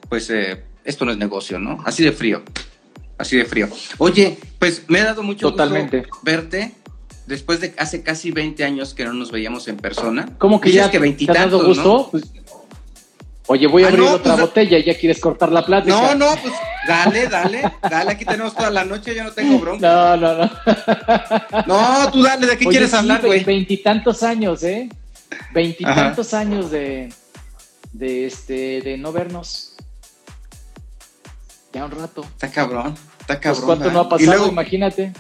pues 0.10 0.30
eh, 0.30 0.64
esto 0.84 1.06
no 1.06 1.12
es 1.12 1.18
negocio, 1.18 1.58
¿no? 1.58 1.82
Así 1.86 2.04
de 2.04 2.12
frío, 2.12 2.44
así 3.18 3.36
de 3.36 3.46
frío. 3.46 3.68
Oye, 3.98 4.38
pues 4.60 4.84
me 4.90 5.00
ha 5.00 5.06
dado 5.06 5.24
mucho 5.24 5.50
Totalmente. 5.50 6.02
gusto 6.02 6.20
verte 6.22 6.74
después 7.26 7.62
de 7.62 7.74
hace 7.78 8.04
casi 8.04 8.32
20 8.32 8.64
años 8.64 8.94
que 8.94 9.06
no 9.06 9.14
nos 9.14 9.32
veíamos 9.32 9.68
en 9.68 9.78
persona. 9.78 10.28
¿Cómo 10.38 10.60
que 10.60 10.72
ya 10.72 10.92
que 10.92 11.00
20 11.00 11.26
te 11.26 11.32
ha 11.32 11.46
dado 11.46 11.66
gusto? 11.66 12.10
Pues, 12.12 12.26
oye, 13.50 13.66
voy 13.66 13.84
a 13.84 13.88
ah, 13.88 13.90
abrir 13.90 14.06
otra 14.06 14.36
pues, 14.36 14.48
botella 14.48 14.78
y 14.78 14.84
ya 14.84 14.98
quieres 14.98 15.20
cortar 15.20 15.52
la 15.52 15.66
plática. 15.66 15.96
No, 15.96 16.16
no, 16.16 16.42
pues 16.42 16.54
dale, 16.88 17.28
dale, 17.28 17.64
dale, 17.82 18.12
aquí 18.12 18.24
tenemos 18.24 18.56
toda 18.56 18.70
la 18.70 18.86
noche, 18.86 19.16
yo 19.16 19.24
no 19.24 19.32
tengo 19.32 19.58
bronca. 19.58 19.88
No, 19.88 20.18
no, 20.18 20.38
no. 20.38 20.52
No, 21.66 22.12
tú 22.12 22.22
dale, 22.22 22.46
¿de 22.46 22.58
qué 22.58 22.66
quieres 22.66 22.94
hablar, 22.94 23.26
güey? 23.26 23.44
Veintitantos 23.44 24.22
años, 24.22 24.62
¿eh? 24.64 24.88
Veintitantos 25.52 26.34
años 26.36 26.70
de, 26.70 27.12
de, 27.92 28.28
este, 28.28 28.82
de 28.82 28.98
no 29.00 29.12
vernos. 29.12 29.76
Ya 31.74 31.86
un 31.86 31.92
rato. 31.92 32.22
Está 32.22 32.52
cabrón, 32.52 32.96
está 33.20 33.40
cabrón. 33.40 33.66
Pues 33.66 33.78
cuánto 33.78 33.92
no 33.92 34.00
ha 34.02 34.10
pasado, 34.10 34.48
imagínate. 34.48 35.12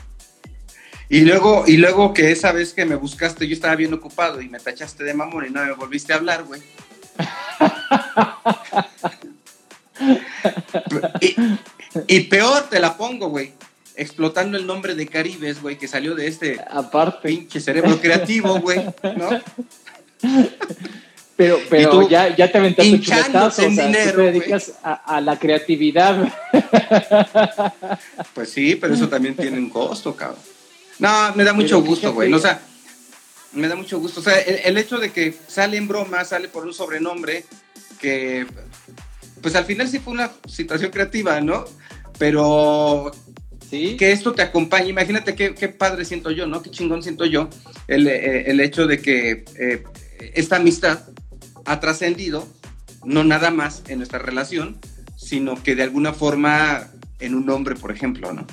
Y 1.09 1.21
luego, 1.21 1.63
y 1.65 1.77
luego 1.77 2.13
que 2.13 2.31
esa 2.31 2.51
vez 2.51 2.73
que 2.73 2.85
me 2.85 2.95
buscaste, 2.95 3.47
yo 3.47 3.55
estaba 3.55 3.75
bien 3.75 3.91
ocupado 3.91 4.39
y 4.39 4.49
me 4.49 4.59
tachaste 4.59 5.03
de 5.03 5.15
mamón 5.15 5.47
y 5.47 5.49
no 5.49 5.65
me 5.65 5.73
volviste 5.73 6.13
a 6.13 6.17
hablar, 6.17 6.43
güey. 6.43 6.61
y, 12.07 12.19
peor 12.21 12.69
te 12.69 12.79
la 12.79 12.95
pongo, 12.97 13.29
güey. 13.29 13.53
Explotando 13.95 14.57
el 14.57 14.65
nombre 14.65 14.95
de 14.95 15.07
Caribes, 15.07 15.61
güey, 15.61 15.77
que 15.77 15.87
salió 15.87 16.15
de 16.15 16.27
este 16.27 16.59
Aparte. 16.69 17.27
pinche 17.27 17.59
cerebro 17.59 17.99
creativo, 17.99 18.59
güey, 18.59 18.85
¿no? 19.17 19.29
Pero, 21.35 21.57
pero 21.69 22.09
ya, 22.09 22.35
ya 22.35 22.51
te 22.51 22.57
aventaste 22.57 22.99
chuletazo, 22.99 23.63
o 23.63 23.71
sea, 23.71 23.85
dinero, 23.85 24.17
te 24.17 24.21
dedicas 24.23 24.73
a, 24.83 25.21
la 25.21 25.39
creatividad. 25.39 26.33
Pues 28.33 28.49
sí, 28.49 28.75
pero 28.75 28.93
eso 28.93 29.07
también 29.07 29.35
tiene 29.35 29.57
un 29.57 29.69
costo, 29.69 30.15
cabrón. 30.15 30.39
No, 30.97 31.33
me 31.35 31.43
da 31.43 31.53
mucho 31.53 31.81
gusto, 31.81 32.13
güey. 32.13 32.31
O 32.33 32.39
sea, 32.39 32.59
me 33.53 33.67
da 33.67 33.75
mucho 33.75 33.99
gusto. 33.99 34.19
O 34.19 34.23
sea, 34.23 34.37
el, 34.37 34.77
hecho 34.77 34.97
de 34.97 35.11
que 35.11 35.33
sale 35.47 35.77
en 35.77 35.87
broma, 35.87 36.25
sale 36.25 36.49
por 36.49 36.65
un 36.65 36.73
sobrenombre, 36.73 37.45
que 37.99 38.45
pues 39.41 39.55
al 39.55 39.65
final 39.65 39.87
sí 39.87 39.99
fue 39.99 40.13
una 40.13 40.31
situación 40.47 40.91
creativa, 40.91 41.39
¿no? 41.41 41.65
Pero 42.17 43.11
¿Sí? 43.69 43.95
que 43.97 44.11
esto 44.11 44.33
te 44.33 44.41
acompañe. 44.41 44.89
Imagínate 44.89 45.35
qué, 45.35 45.69
padre 45.69 46.05
siento 46.05 46.31
yo, 46.31 46.47
¿no? 46.47 46.61
Qué 46.61 46.69
chingón 46.69 47.03
siento 47.03 47.25
yo 47.25 47.49
el, 47.87 48.07
eh, 48.07 48.63
hecho 48.63 48.87
de 48.87 49.01
que 49.01 49.45
eh, 49.57 49.83
esta 50.33 50.57
amistad 50.57 51.03
ha 51.65 51.79
trascendido, 51.79 52.47
no 53.05 53.23
nada 53.23 53.51
más 53.51 53.83
en 53.87 53.99
nuestra 53.99 54.19
relación, 54.19 54.77
sino 55.15 55.61
que 55.61 55.75
de 55.75 55.83
alguna 55.83 56.13
forma 56.13 56.87
en 57.19 57.35
un 57.35 57.45
nombre, 57.45 57.75
por 57.75 57.91
ejemplo, 57.91 58.33
¿no? 58.33 58.45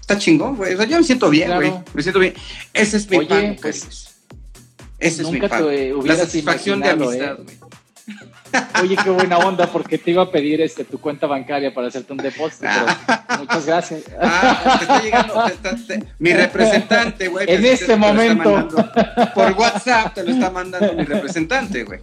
Está 0.00 0.18
chingón, 0.18 0.56
güey. 0.56 0.74
O 0.74 0.76
sea, 0.76 0.86
yo 0.86 0.98
me 0.98 1.04
siento 1.04 1.30
bien, 1.30 1.54
güey. 1.54 1.72
Me 1.94 2.02
siento 2.02 2.20
bien. 2.20 2.34
Ese 2.74 2.98
es 2.98 3.08
mi 3.08 3.16
Oye, 3.18 3.56
pues, 3.60 4.14
Ese 4.98 5.22
es 5.22 5.30
mi 5.30 5.40
pan. 5.40 5.64
La 6.04 6.16
satisfacción 6.16 6.80
de 6.80 6.90
amistad, 6.90 7.38
¿eh? 7.40 7.58
Oye, 8.82 8.96
qué 9.02 9.10
buena 9.10 9.38
onda, 9.38 9.66
porque 9.66 9.98
te 9.98 10.10
iba 10.10 10.22
a 10.22 10.30
pedir 10.30 10.60
este, 10.60 10.84
tu 10.84 11.00
cuenta 11.00 11.26
bancaria 11.26 11.72
para 11.72 11.88
hacerte 11.88 12.12
un 12.12 12.18
depósito, 12.18 12.66
pero 13.06 13.38
muchas 13.40 13.66
gracias. 13.66 14.02
Ah, 14.20 14.76
te 14.78 14.84
está 14.84 15.02
llegando, 15.02 15.34
mi 16.18 16.32
representante, 16.32 17.28
güey. 17.28 17.46
En 17.50 17.64
este 17.64 17.96
momento. 17.96 18.68
Por 19.34 19.52
WhatsApp 19.52 20.14
te 20.14 20.24
lo 20.24 20.30
está 20.30 20.50
mandando 20.50 20.92
mi 20.92 21.04
representante, 21.04 21.84
güey. 21.84 22.00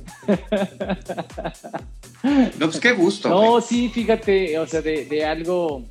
No, 2.24 2.68
pues 2.68 2.80
qué 2.80 2.92
gusto. 2.92 3.30
No, 3.30 3.62
sí, 3.62 3.90
fíjate, 3.90 4.58
o 4.60 4.68
sea, 4.68 4.82
de, 4.82 5.06
de 5.06 5.26
algo 5.26 5.86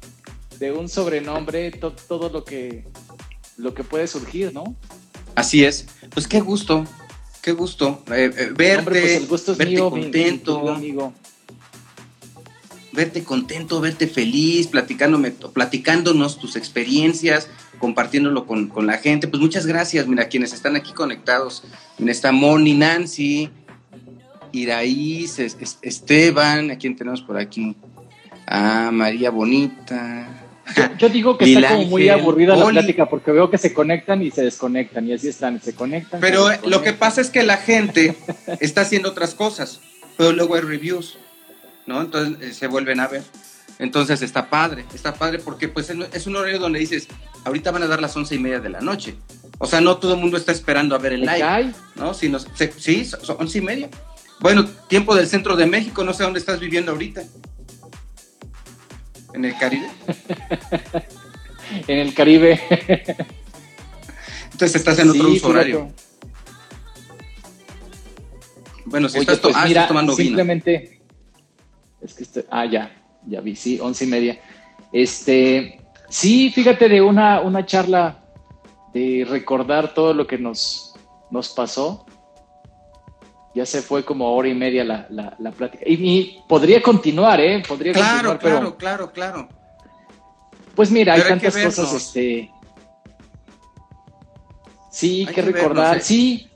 de 0.59 0.73
un 0.73 0.89
sobrenombre 0.89 1.70
todo 1.70 2.28
lo 2.28 2.45
que, 2.45 2.85
lo 3.57 3.74
que 3.74 3.82
puede 3.82 4.07
surgir, 4.07 4.53
¿no? 4.53 4.77
Así 5.35 5.65
es. 5.65 5.87
Pues 6.11 6.28
qué 6.28 6.41
gusto, 6.41 6.85
qué 7.43 7.53
gusto 7.53 8.03
eh, 8.12 8.31
eh, 8.37 8.51
verte, 8.55 9.25
pues 9.29 9.47
verte 9.57 9.79
contento. 9.79 10.71
amigo. 10.71 11.12
Verte 12.93 13.23
contento, 13.23 13.81
verte 13.81 14.09
feliz, 14.09 14.67
platicándome, 14.67 15.31
platicándonos 15.31 16.41
tus 16.41 16.57
experiencias, 16.57 17.49
compartiéndolo 17.79 18.47
con, 18.47 18.69
con, 18.69 18.87
la 18.87 18.99
gente. 18.99 19.29
Pues 19.29 19.41
muchas 19.41 19.65
gracias, 19.65 20.09
mira, 20.09 20.29
quienes 20.29 20.53
están 20.53 20.75
aquí 20.75 20.93
conectados. 20.93 21.62
En 21.99 22.09
esta 22.09 22.33
Moni, 22.33 22.75
Nancy, 22.75 23.49
Iraíz, 24.51 25.39
Esteban, 25.39 26.73
¿a 26.73 26.79
quién 26.79 26.97
tenemos 26.97 27.23
por 27.23 27.39
aquí? 27.39 27.77
Ah, 28.47 28.91
María 28.93 29.31
Bonita, 29.31 30.49
yo, 30.99 31.09
digo 31.09 31.39
que 31.39 31.53
está 31.53 31.71
como 31.71 31.85
muy 31.87 32.09
aburrida 32.09 32.57
la 32.57 32.67
plática 32.67 33.07
porque 33.07 33.33
veo 33.33 33.51
que 33.51 33.59
se 33.59 33.73
conectan 33.73 34.23
y 34.23 34.31
se 34.31 34.43
desconectan 34.43 35.09
y 35.09 35.13
así 35.13 35.29
están, 35.29 35.61
se 35.61 35.75
conectan. 35.75 36.21
Pero 36.21 36.49
lo 36.67 36.83
que 36.83 36.93
pasa 36.93 37.21
es 37.21 37.31
que 37.31 37.43
la 37.43 37.57
gente 37.57 38.17
está 38.61 38.83
haciendo 38.83 39.11
otras 39.11 39.35
cosas, 39.35 39.81
pero 40.17 40.33
luego 40.33 40.55
hay 40.55 40.63
reviews, 40.63 41.19
¿no? 41.87 42.01
Entonces 42.01 42.51
eh, 42.51 42.55
se 42.55 42.67
vuelven 42.67 43.01
a 43.01 43.09
ver. 43.09 43.23
Entonces 43.79 44.21
está 44.21 44.51
padre, 44.51 44.85
está 44.95 45.15
padre 45.15 45.39
porque 45.39 45.69
pues 45.69 45.91
es 45.91 46.27
un 46.27 46.37
horario 46.37 46.59
donde 46.59 46.79
dices, 46.79 47.09
ahorita 47.45 47.71
van 47.71 47.83
a 47.83 47.87
dar 47.87 48.01
las 48.01 48.15
once 48.15 48.35
y 48.35 48.39
media 48.39 48.61
de 48.61 48.69
la 48.69 48.81
noche. 48.81 49.15
O 49.59 49.67
sea, 49.67 49.81
no 49.81 49.97
todo 49.97 50.15
el 50.15 50.21
mundo 50.21 50.37
está 50.37 50.53
esperando 50.53 50.95
a 50.95 50.99
ver 50.99 51.15
el 51.15 51.23
live, 51.23 51.73
¿no? 51.97 52.13
Sino, 52.13 52.39
sí, 52.39 53.05
son 53.05 53.37
once 53.39 53.59
y 53.59 53.63
media. 53.63 53.89
Bueno, 54.41 54.67
tiempo 54.89 55.15
del 55.15 55.27
centro 55.27 55.57
de 55.57 55.67
México, 55.67 56.05
no 56.05 56.13
sé 56.13 56.23
dónde 56.23 56.41
estás 56.41 56.61
viviendo 56.61 56.93
ahorita 56.93 57.23
en 59.35 59.44
el 59.44 59.57
Caribe. 59.59 59.89
en 61.86 61.98
el 61.98 62.15
Caribe. 62.15 62.61
Entonces 64.52 64.77
estás 64.77 64.98
en 64.98 65.11
otro 65.11 65.48
horario. 65.48 65.93
Bueno, 68.86 69.09
si 69.09 69.19
estás, 69.19 69.39
pues 69.39 69.55
ah, 69.57 69.86
tomando 69.86 70.15
simplemente, 70.15 71.01
Es 72.01 72.15
que 72.15 72.24
este, 72.24 72.44
ah, 72.51 72.66
ya, 72.66 72.90
ya 73.27 73.40
vi, 73.40 73.55
sí, 73.55 73.78
once 73.81 74.05
y 74.05 74.09
media. 74.09 74.40
Este, 74.93 75.81
sí, 76.09 76.51
fíjate 76.51 76.89
de 76.89 77.01
una, 77.01 77.40
una 77.40 77.65
charla 77.65 78.24
de 78.93 79.24
recordar 79.28 79.94
todo 79.94 80.12
lo 80.12 80.27
que 80.27 80.39
nos, 80.39 80.94
nos 81.31 81.51
pasó 81.51 82.05
ya 83.55 83.66
se 83.66 83.82
fue 83.82 84.05
como 84.05 84.32
hora 84.35 84.48
y 84.48 84.55
media 84.55 84.85
la, 84.85 85.06
la, 85.10 85.51
plática. 85.51 85.85
Y, 85.86 86.39
podría 86.48 86.81
continuar, 86.82 87.40
¿eh? 87.40 87.62
Podría 87.66 87.93
claro, 87.93 88.39
claro, 88.39 88.77
claro, 88.77 89.12
claro. 89.12 89.48
Pues 90.74 90.90
mira, 90.90 91.14
hay 91.14 91.22
tantas 91.22 91.56
cosas, 91.56 91.93
este... 91.94 92.51
Sí, 94.90 95.24
hay 95.27 95.35
que, 95.35 95.43
recordar, 95.43 96.01
sí. 96.01 96.48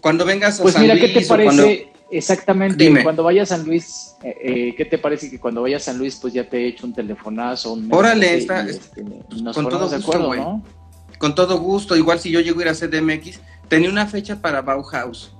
Cuando 0.00 0.24
vengas 0.24 0.60
a 0.60 0.62
pues 0.62 0.78
mira, 0.78 0.96
¿qué 0.96 1.08
te 1.08 1.26
parece? 1.26 1.92
Exactamente, 2.10 3.02
cuando 3.02 3.22
vayas 3.22 3.52
a 3.52 3.56
San 3.56 3.66
Luis, 3.66 4.14
eh, 4.22 4.34
eh, 4.42 4.74
¿qué 4.74 4.86
te 4.86 4.96
parece 4.96 5.28
que 5.30 5.38
cuando 5.38 5.60
vayas 5.60 5.82
a 5.82 5.84
San 5.86 5.98
Luis, 5.98 6.16
pues 6.16 6.32
ya 6.32 6.48
te 6.48 6.56
he 6.58 6.68
hecho 6.68 6.86
un 6.86 6.94
telefonazo? 6.94 7.74
Un 7.74 7.92
Órale, 7.92 8.38
está, 8.38 8.66
este, 8.66 9.04
con 9.52 9.68
todo 9.68 9.90
gusto, 9.90 10.26
güey. 10.26 10.40
Con 11.18 11.34
todo 11.34 11.58
gusto, 11.58 11.96
igual 11.96 12.18
si 12.18 12.30
yo 12.30 12.40
llego 12.40 12.60
a 12.60 12.62
ir 12.62 12.68
a 12.68 12.74
CDMX, 12.74 13.40
tenía 13.68 13.90
una 13.90 14.06
fecha 14.06 14.40
para 14.40 14.62
Bauhaus 14.62 15.32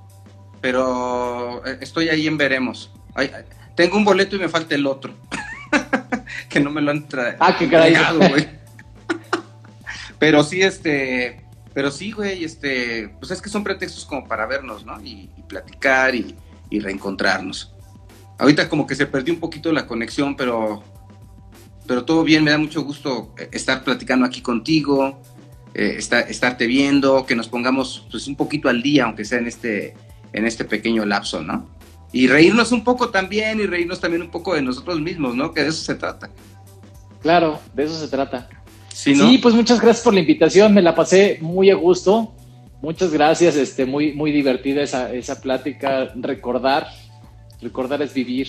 pero 0.61 1.65
eh, 1.67 1.79
estoy 1.81 2.09
ahí 2.09 2.27
en 2.27 2.37
veremos. 2.37 2.91
tengo 3.75 3.97
un 3.97 4.05
boleto 4.05 4.37
y 4.37 4.41
me 4.41 4.49
falta 4.49 4.75
el 4.75 4.87
otro. 4.87 5.15
que 6.49 6.61
no 6.61 6.71
me 6.71 6.81
lo 6.81 6.91
han 6.91 7.07
traído. 7.09 7.37
Ah, 7.41 7.57
qué 7.59 7.67
güey. 7.67 8.49
pero 10.19 10.43
sí, 10.43 10.63
este, 10.63 11.45
pero 11.75 11.91
sí, 11.91 12.13
güey, 12.13 12.45
este, 12.45 13.09
pues 13.21 13.31
es 13.31 13.43
que 13.43 13.49
son 13.49 13.65
pretextos 13.65 14.05
como 14.05 14.27
para 14.27 14.47
vernos, 14.47 14.85
¿no? 14.85 15.01
Y, 15.03 15.31
platicar 15.49 16.15
y, 16.15 16.37
reencontrarnos. 16.71 17.73
Ahorita 18.39 18.69
como 18.69 18.87
que 18.87 18.95
se 18.95 19.07
perdió 19.07 19.33
un 19.33 19.41
poquito 19.41 19.73
la 19.73 19.87
conexión, 19.87 20.37
pero, 20.37 20.83
pero 21.87 22.05
todo 22.05 22.23
bien, 22.25 22.45
me 22.45 22.51
da 22.51 22.59
mucho 22.59 22.83
gusto 22.83 23.35
eh, 23.39 23.49
estar 23.53 23.85
platicando 23.85 24.27
aquí 24.27 24.43
contigo, 24.43 25.23
eh, 25.75 25.99
estarte 25.99 26.67
viendo, 26.67 27.25
que 27.25 27.35
nos 27.35 27.49
pongamos 27.49 28.07
pues 28.11 28.27
un 28.27 28.37
poquito 28.37 28.69
al 28.69 28.83
día, 28.83 29.05
aunque 29.05 29.25
sea 29.25 29.39
en 29.39 29.47
este 29.47 29.95
en 30.33 30.47
este 30.47 30.65
pequeño 30.65 31.05
lapso, 31.05 31.43
¿no? 31.43 31.69
Y 32.13 32.27
reírnos 32.27 32.73
un 32.73 32.85
poco 32.85 33.11
también 33.11 33.61
y 33.61 33.67
reírnos 33.67 34.01
también 34.01 34.23
un 34.23 34.31
poco 34.31 34.55
de 34.55 34.63
nosotros 34.63 35.01
mismos, 35.01 35.35
¿no? 35.35 35.53
Que 35.53 35.63
de 35.63 35.69
eso 35.69 35.85
se 35.85 35.95
trata. 35.95 36.31
Claro, 37.21 37.61
de 37.75 37.85
eso 37.85 37.99
se 37.99 38.09
trata. 38.09 38.49
Sí, 38.93 39.39
pues 39.41 39.55
muchas 39.55 39.81
gracias 39.81 40.03
por 40.03 40.15
la 40.15 40.21
invitación, 40.21 40.75
me 40.75 40.83
la 40.83 40.95
pasé 40.95 41.39
muy 41.41 41.71
a 41.71 41.75
gusto. 41.75 42.35
Muchas 42.81 43.13
gracias, 43.13 43.57
este, 43.57 43.87
muy, 43.87 44.13
muy 44.13 44.33
divertida 44.33 44.83
esa, 44.83 45.13
esa 45.13 45.41
plática, 45.41 46.13
recordar, 46.17 46.89
recordar 47.61 48.03
es 48.03 48.15
vivir. 48.15 48.49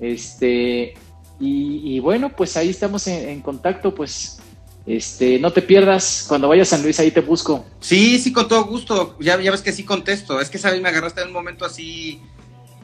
Este, 0.00 0.94
y, 1.40 1.98
bueno, 2.00 2.30
pues 2.34 2.56
ahí 2.56 2.70
estamos 2.70 3.06
en, 3.06 3.40
contacto, 3.40 3.94
pues 3.94 4.40
Este, 4.86 5.38
no 5.38 5.50
te 5.50 5.62
pierdas, 5.62 6.26
cuando 6.28 6.48
vayas 6.48 6.68
a 6.68 6.76
San 6.76 6.82
Luis 6.82 7.00
ahí 7.00 7.10
te 7.10 7.20
busco. 7.20 7.64
Sí, 7.80 8.18
sí, 8.18 8.32
con 8.32 8.48
todo 8.48 8.64
gusto. 8.64 9.16
Ya, 9.18 9.36
ves 9.36 9.62
que 9.62 9.72
sí 9.72 9.84
contesto. 9.84 10.40
Es 10.40 10.50
que, 10.50 10.58
¿sabes? 10.58 10.80
Me 10.80 10.88
agarraste 10.88 11.22
en 11.22 11.28
un 11.28 11.32
momento 11.32 11.64
así 11.64 12.20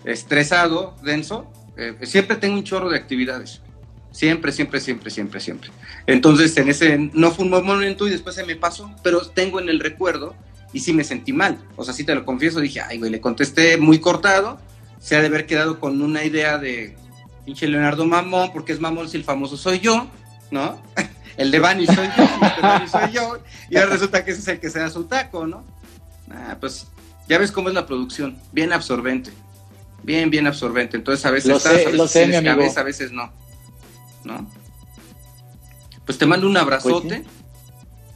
estresado, 0.04 0.96
denso. 1.02 1.46
Eh, 1.76 1.94
siempre 2.02 2.36
tengo 2.36 2.56
un 2.56 2.64
chorro 2.64 2.88
de 2.88 2.96
actividades. 2.96 3.60
Siempre, 4.12 4.50
siempre, 4.50 4.80
siempre, 4.80 5.10
siempre, 5.10 5.40
siempre. 5.40 5.70
Entonces, 6.06 6.56
en 6.56 6.68
ese, 6.68 6.98
no 7.12 7.30
fue 7.30 7.44
un 7.44 7.50
momento 7.50 8.08
y 8.08 8.10
después 8.10 8.34
se 8.34 8.44
me 8.44 8.56
pasó, 8.56 8.90
pero 9.04 9.20
tengo 9.20 9.60
en 9.60 9.68
el 9.68 9.78
recuerdo 9.78 10.34
y 10.72 10.80
sí 10.80 10.92
me 10.92 11.04
sentí 11.04 11.32
mal. 11.32 11.58
O 11.76 11.84
sea, 11.84 11.94
sí 11.94 12.04
te 12.04 12.14
lo 12.14 12.24
confieso, 12.24 12.60
dije, 12.60 12.80
ay, 12.80 12.98
güey, 12.98 13.10
le 13.10 13.20
contesté 13.20 13.76
muy 13.76 13.98
cortado. 14.00 14.58
Se 14.98 15.16
ha 15.16 15.20
de 15.20 15.26
haber 15.26 15.46
quedado 15.46 15.78
con 15.78 16.00
una 16.02 16.24
idea 16.24 16.58
de 16.58 16.96
pinche 17.44 17.68
Leonardo 17.68 18.04
Mamón, 18.04 18.52
porque 18.52 18.72
es 18.72 18.80
mamón 18.80 19.08
si 19.08 19.16
el 19.16 19.24
famoso 19.24 19.56
soy 19.56 19.80
yo, 19.80 20.08
¿no? 20.50 20.80
El 21.40 21.50
de 21.50 21.58
Bani 21.58 21.86
soy 21.86 22.08
yo, 22.16 22.24
el 22.24 22.56
de 22.56 22.62
Bani 22.62 22.88
soy 22.88 23.12
yo, 23.12 23.38
y 23.70 23.76
ahora 23.78 23.90
resulta 23.92 24.22
que 24.22 24.32
ese 24.32 24.40
es 24.40 24.48
el 24.48 24.60
que 24.60 24.68
se 24.68 24.78
da 24.78 24.90
su 24.90 25.04
taco, 25.04 25.46
¿no? 25.46 25.64
Ah, 26.30 26.58
pues 26.60 26.86
ya 27.28 27.38
ves 27.38 27.50
cómo 27.50 27.70
es 27.70 27.74
la 27.74 27.86
producción, 27.86 28.38
bien 28.52 28.74
absorbente, 28.74 29.30
bien, 30.02 30.28
bien 30.28 30.46
absorbente. 30.46 30.98
Entonces 30.98 31.24
a 31.24 31.30
veces 31.30 31.48
lo 31.48 31.56
estás, 31.56 31.72
sé, 31.72 31.78
a 31.78 31.84
veces 31.84 31.96
lo 31.96 32.06
sé, 32.08 32.26
mi 32.26 32.36
amigo. 32.36 32.56
cabeza, 32.56 32.80
a 32.80 32.84
veces 32.84 33.10
no, 33.10 33.32
¿no? 34.24 34.50
Pues 36.04 36.18
te 36.18 36.26
mando 36.26 36.46
un 36.46 36.58
abrazote. 36.58 37.08
Pues 37.08 37.20
sí. 37.22 37.26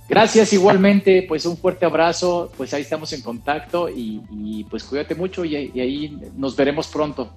Gracias 0.07 0.53
igualmente, 0.53 1.25
pues 1.27 1.47
un 1.47 1.57
fuerte 1.57 1.87
abrazo, 1.87 2.53
pues 2.59 2.75
ahí 2.75 2.83
estamos 2.83 3.11
en 3.15 3.23
contacto 3.23 3.89
y, 3.89 4.21
y 4.31 4.65
pues 4.65 4.85
cuídate 4.85 5.15
mucho 5.15 5.47
y, 5.47 5.73
y, 5.73 5.81
ahí 5.81 6.19
nos 6.37 6.55
veremos 6.55 6.89
pronto. 6.89 7.33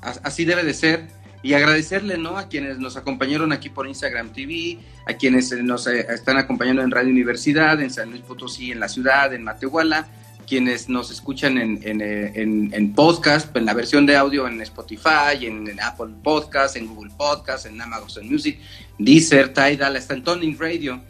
Así 0.00 0.44
debe 0.44 0.64
de 0.64 0.74
ser 0.74 1.08
y 1.46 1.54
agradecerle 1.54 2.18
¿no? 2.18 2.38
a 2.38 2.48
quienes 2.48 2.80
nos 2.80 2.96
acompañaron 2.96 3.52
aquí 3.52 3.68
por 3.68 3.86
Instagram 3.86 4.32
TV, 4.32 4.80
a 5.06 5.12
quienes 5.12 5.52
nos 5.62 5.86
eh, 5.86 6.04
están 6.12 6.38
acompañando 6.38 6.82
en 6.82 6.90
Radio 6.90 7.10
Universidad, 7.10 7.80
en 7.80 7.88
San 7.92 8.10
Luis 8.10 8.22
Potosí, 8.22 8.72
en 8.72 8.80
la 8.80 8.88
ciudad, 8.88 9.32
en 9.32 9.44
Matehuala, 9.44 10.08
quienes 10.44 10.88
nos 10.88 11.12
escuchan 11.12 11.56
en, 11.56 11.78
en, 11.84 12.00
en, 12.00 12.74
en 12.74 12.92
podcast, 12.94 13.56
en 13.56 13.64
la 13.64 13.74
versión 13.74 14.06
de 14.06 14.16
audio 14.16 14.48
en 14.48 14.60
Spotify, 14.60 15.46
en, 15.46 15.78
Apple 15.80 16.14
Podcast, 16.20 16.74
en 16.74 16.88
Google 16.88 17.12
Podcast, 17.16 17.66
en 17.66 17.80
Amazon 17.80 18.28
Music, 18.28 18.58
Deezer, 18.98 19.54
Tidal, 19.54 19.94
hasta 19.94 20.14
en 20.14 20.24
Toning 20.24 20.58
Radio, 20.58 21.00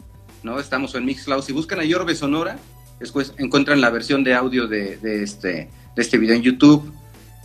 ¿no? 0.43 0.59
Estamos 0.59 0.93
en 0.93 1.03
Mixcloud. 1.03 1.41
Si 1.41 1.51
buscan 1.51 1.79
a 1.79 1.83
Yorbe 1.83 2.13
Sonora, 2.13 2.59
después 2.99 3.33
encuentran 3.39 3.81
la 3.81 3.89
versión 3.89 4.23
de 4.23 4.35
audio 4.35 4.67
de, 4.67 4.97
de, 4.97 5.23
este, 5.23 5.49
de 5.95 6.01
este 6.01 6.19
video 6.19 6.35
en 6.35 6.43
YouTube. 6.43 6.93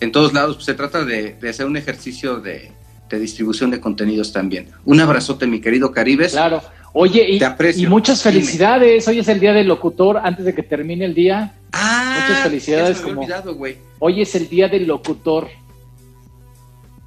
En 0.03 0.13
todos 0.13 0.35
lados 0.35 0.57
pues, 0.57 0.67
se 0.67 0.75
trata 0.75 1.07
de, 1.07 1.33
de 1.41 1.49
hacer 1.49 1.65
un 1.65 1.79
ejercicio 1.79 2.39
de, 2.39 2.71
de, 3.17 3.23
distribución 3.23 3.71
de 3.71 3.81
contenidos 3.81 4.33
también. 4.33 4.69
Un 4.85 5.01
abrazote, 5.01 5.47
mi 5.47 5.61
querido 5.61 5.93
Caribes. 5.93 6.33
Claro. 6.33 6.63
Oye, 6.93 7.27
y, 7.29 7.41
y 7.83 7.87
muchas 7.87 8.23
felicidades. 8.23 9.07
Dime. 9.07 9.17
Hoy 9.17 9.21
es 9.21 9.29
el 9.29 9.41
día 9.41 9.53
del 9.53 9.69
locutor, 9.69 10.19
antes 10.19 10.45
de 10.45 10.55
que 10.55 10.63
termine 10.63 11.05
el 11.05 11.15
día. 11.15 11.55
Ah, 11.73 12.19
muchas 12.21 12.43
felicidades. 12.43 13.01
como... 13.01 13.21
olvidado, 13.21 13.57
Hoy 13.99 14.21
es 14.21 14.35
el 14.35 14.49
día 14.49 14.69
del 14.69 14.87
locutor. 14.87 15.49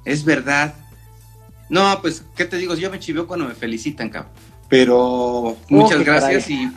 Es 0.04 0.24
verdad. 0.24 0.74
No, 1.68 1.98
pues, 2.00 2.24
¿qué 2.36 2.44
te 2.44 2.56
digo? 2.56 2.74
Yo 2.74 2.90
me 2.90 2.98
chiveo 2.98 3.26
cuando 3.26 3.46
me 3.46 3.54
felicitan, 3.54 4.08
cabrón. 4.08 4.32
Pero 4.68 5.56
muchas 5.68 6.00
oh, 6.00 6.04
gracias 6.04 6.50
y, 6.50 6.68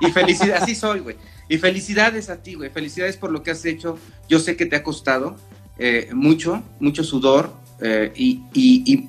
y 0.00 0.10
felicidades. 0.12 0.62
Así 0.62 0.74
soy, 0.74 1.00
güey. 1.00 1.16
Y 1.48 1.58
felicidades 1.58 2.28
a 2.28 2.42
ti, 2.42 2.54
güey. 2.54 2.70
Felicidades 2.70 3.16
por 3.16 3.30
lo 3.32 3.42
que 3.42 3.50
has 3.50 3.64
hecho. 3.64 3.98
Yo 4.28 4.38
sé 4.38 4.56
que 4.56 4.66
te 4.66 4.76
ha 4.76 4.82
costado 4.82 5.36
eh, 5.78 6.10
mucho, 6.12 6.62
mucho 6.78 7.02
sudor 7.02 7.52
eh, 7.80 8.12
y, 8.14 8.42
y, 8.52 8.92
y, 8.92 9.08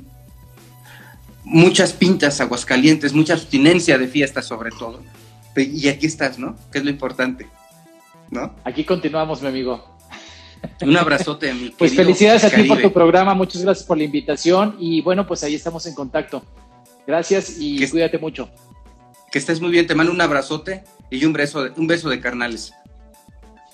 muchas 1.44 1.94
pintas 1.94 2.40
aguascalientes, 2.40 3.14
mucha 3.14 3.34
abstinencia 3.34 3.98
de 3.98 4.08
fiesta 4.08 4.42
sobre 4.42 4.72
todo. 4.72 5.02
Y 5.56 5.90
aquí 5.90 6.06
estás, 6.06 6.40
¿no? 6.40 6.56
Que 6.72 6.78
es 6.78 6.84
lo 6.84 6.90
importante, 6.90 7.48
¿no? 8.30 8.56
Aquí 8.64 8.86
continuamos, 8.86 9.42
mi 9.42 9.50
amigo. 9.50 9.92
Un 10.82 10.96
abrazote, 10.96 11.54
mi 11.54 11.70
Pues 11.78 11.96
felicidades 11.96 12.44
a 12.44 12.50
ti 12.50 12.64
por 12.64 12.82
tu 12.82 12.94
programa, 12.94 13.34
muchas 13.34 13.64
gracias 13.64 13.86
por 13.86 13.98
la 13.98 14.04
invitación 14.04 14.78
y 14.80 15.02
bueno, 15.02 15.28
pues 15.28 15.44
ahí 15.44 15.56
estamos 15.56 15.86
en 15.88 15.96
contacto. 15.96 16.44
Gracias 17.06 17.56
y 17.60 17.78
que 17.78 17.90
cuídate 17.90 18.18
mucho. 18.18 18.50
Que 19.32 19.40
estés 19.40 19.60
muy 19.60 19.72
bien, 19.72 19.88
te 19.88 19.96
mando 19.96 20.12
un 20.12 20.22
abrazote 20.22 20.84
y 21.10 21.26
un 21.26 21.34
beso 21.34 21.64
de, 21.64 21.72
un 21.76 21.88
beso 21.88 22.10
de 22.10 22.20
carnales. 22.20 22.74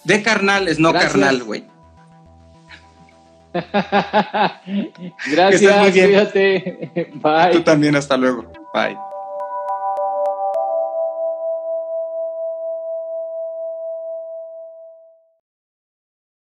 De 0.03 0.23
carnales, 0.23 0.79
no 0.79 0.91
Gracias. 0.91 1.11
carnal, 1.11 1.43
güey. 1.43 1.65
Gracias, 5.31 5.91
cuídate. 5.91 6.91
Bye. 7.13 7.51
Tú 7.51 7.61
también, 7.61 7.95
hasta 7.95 8.17
luego. 8.17 8.51
Bye. 8.73 8.97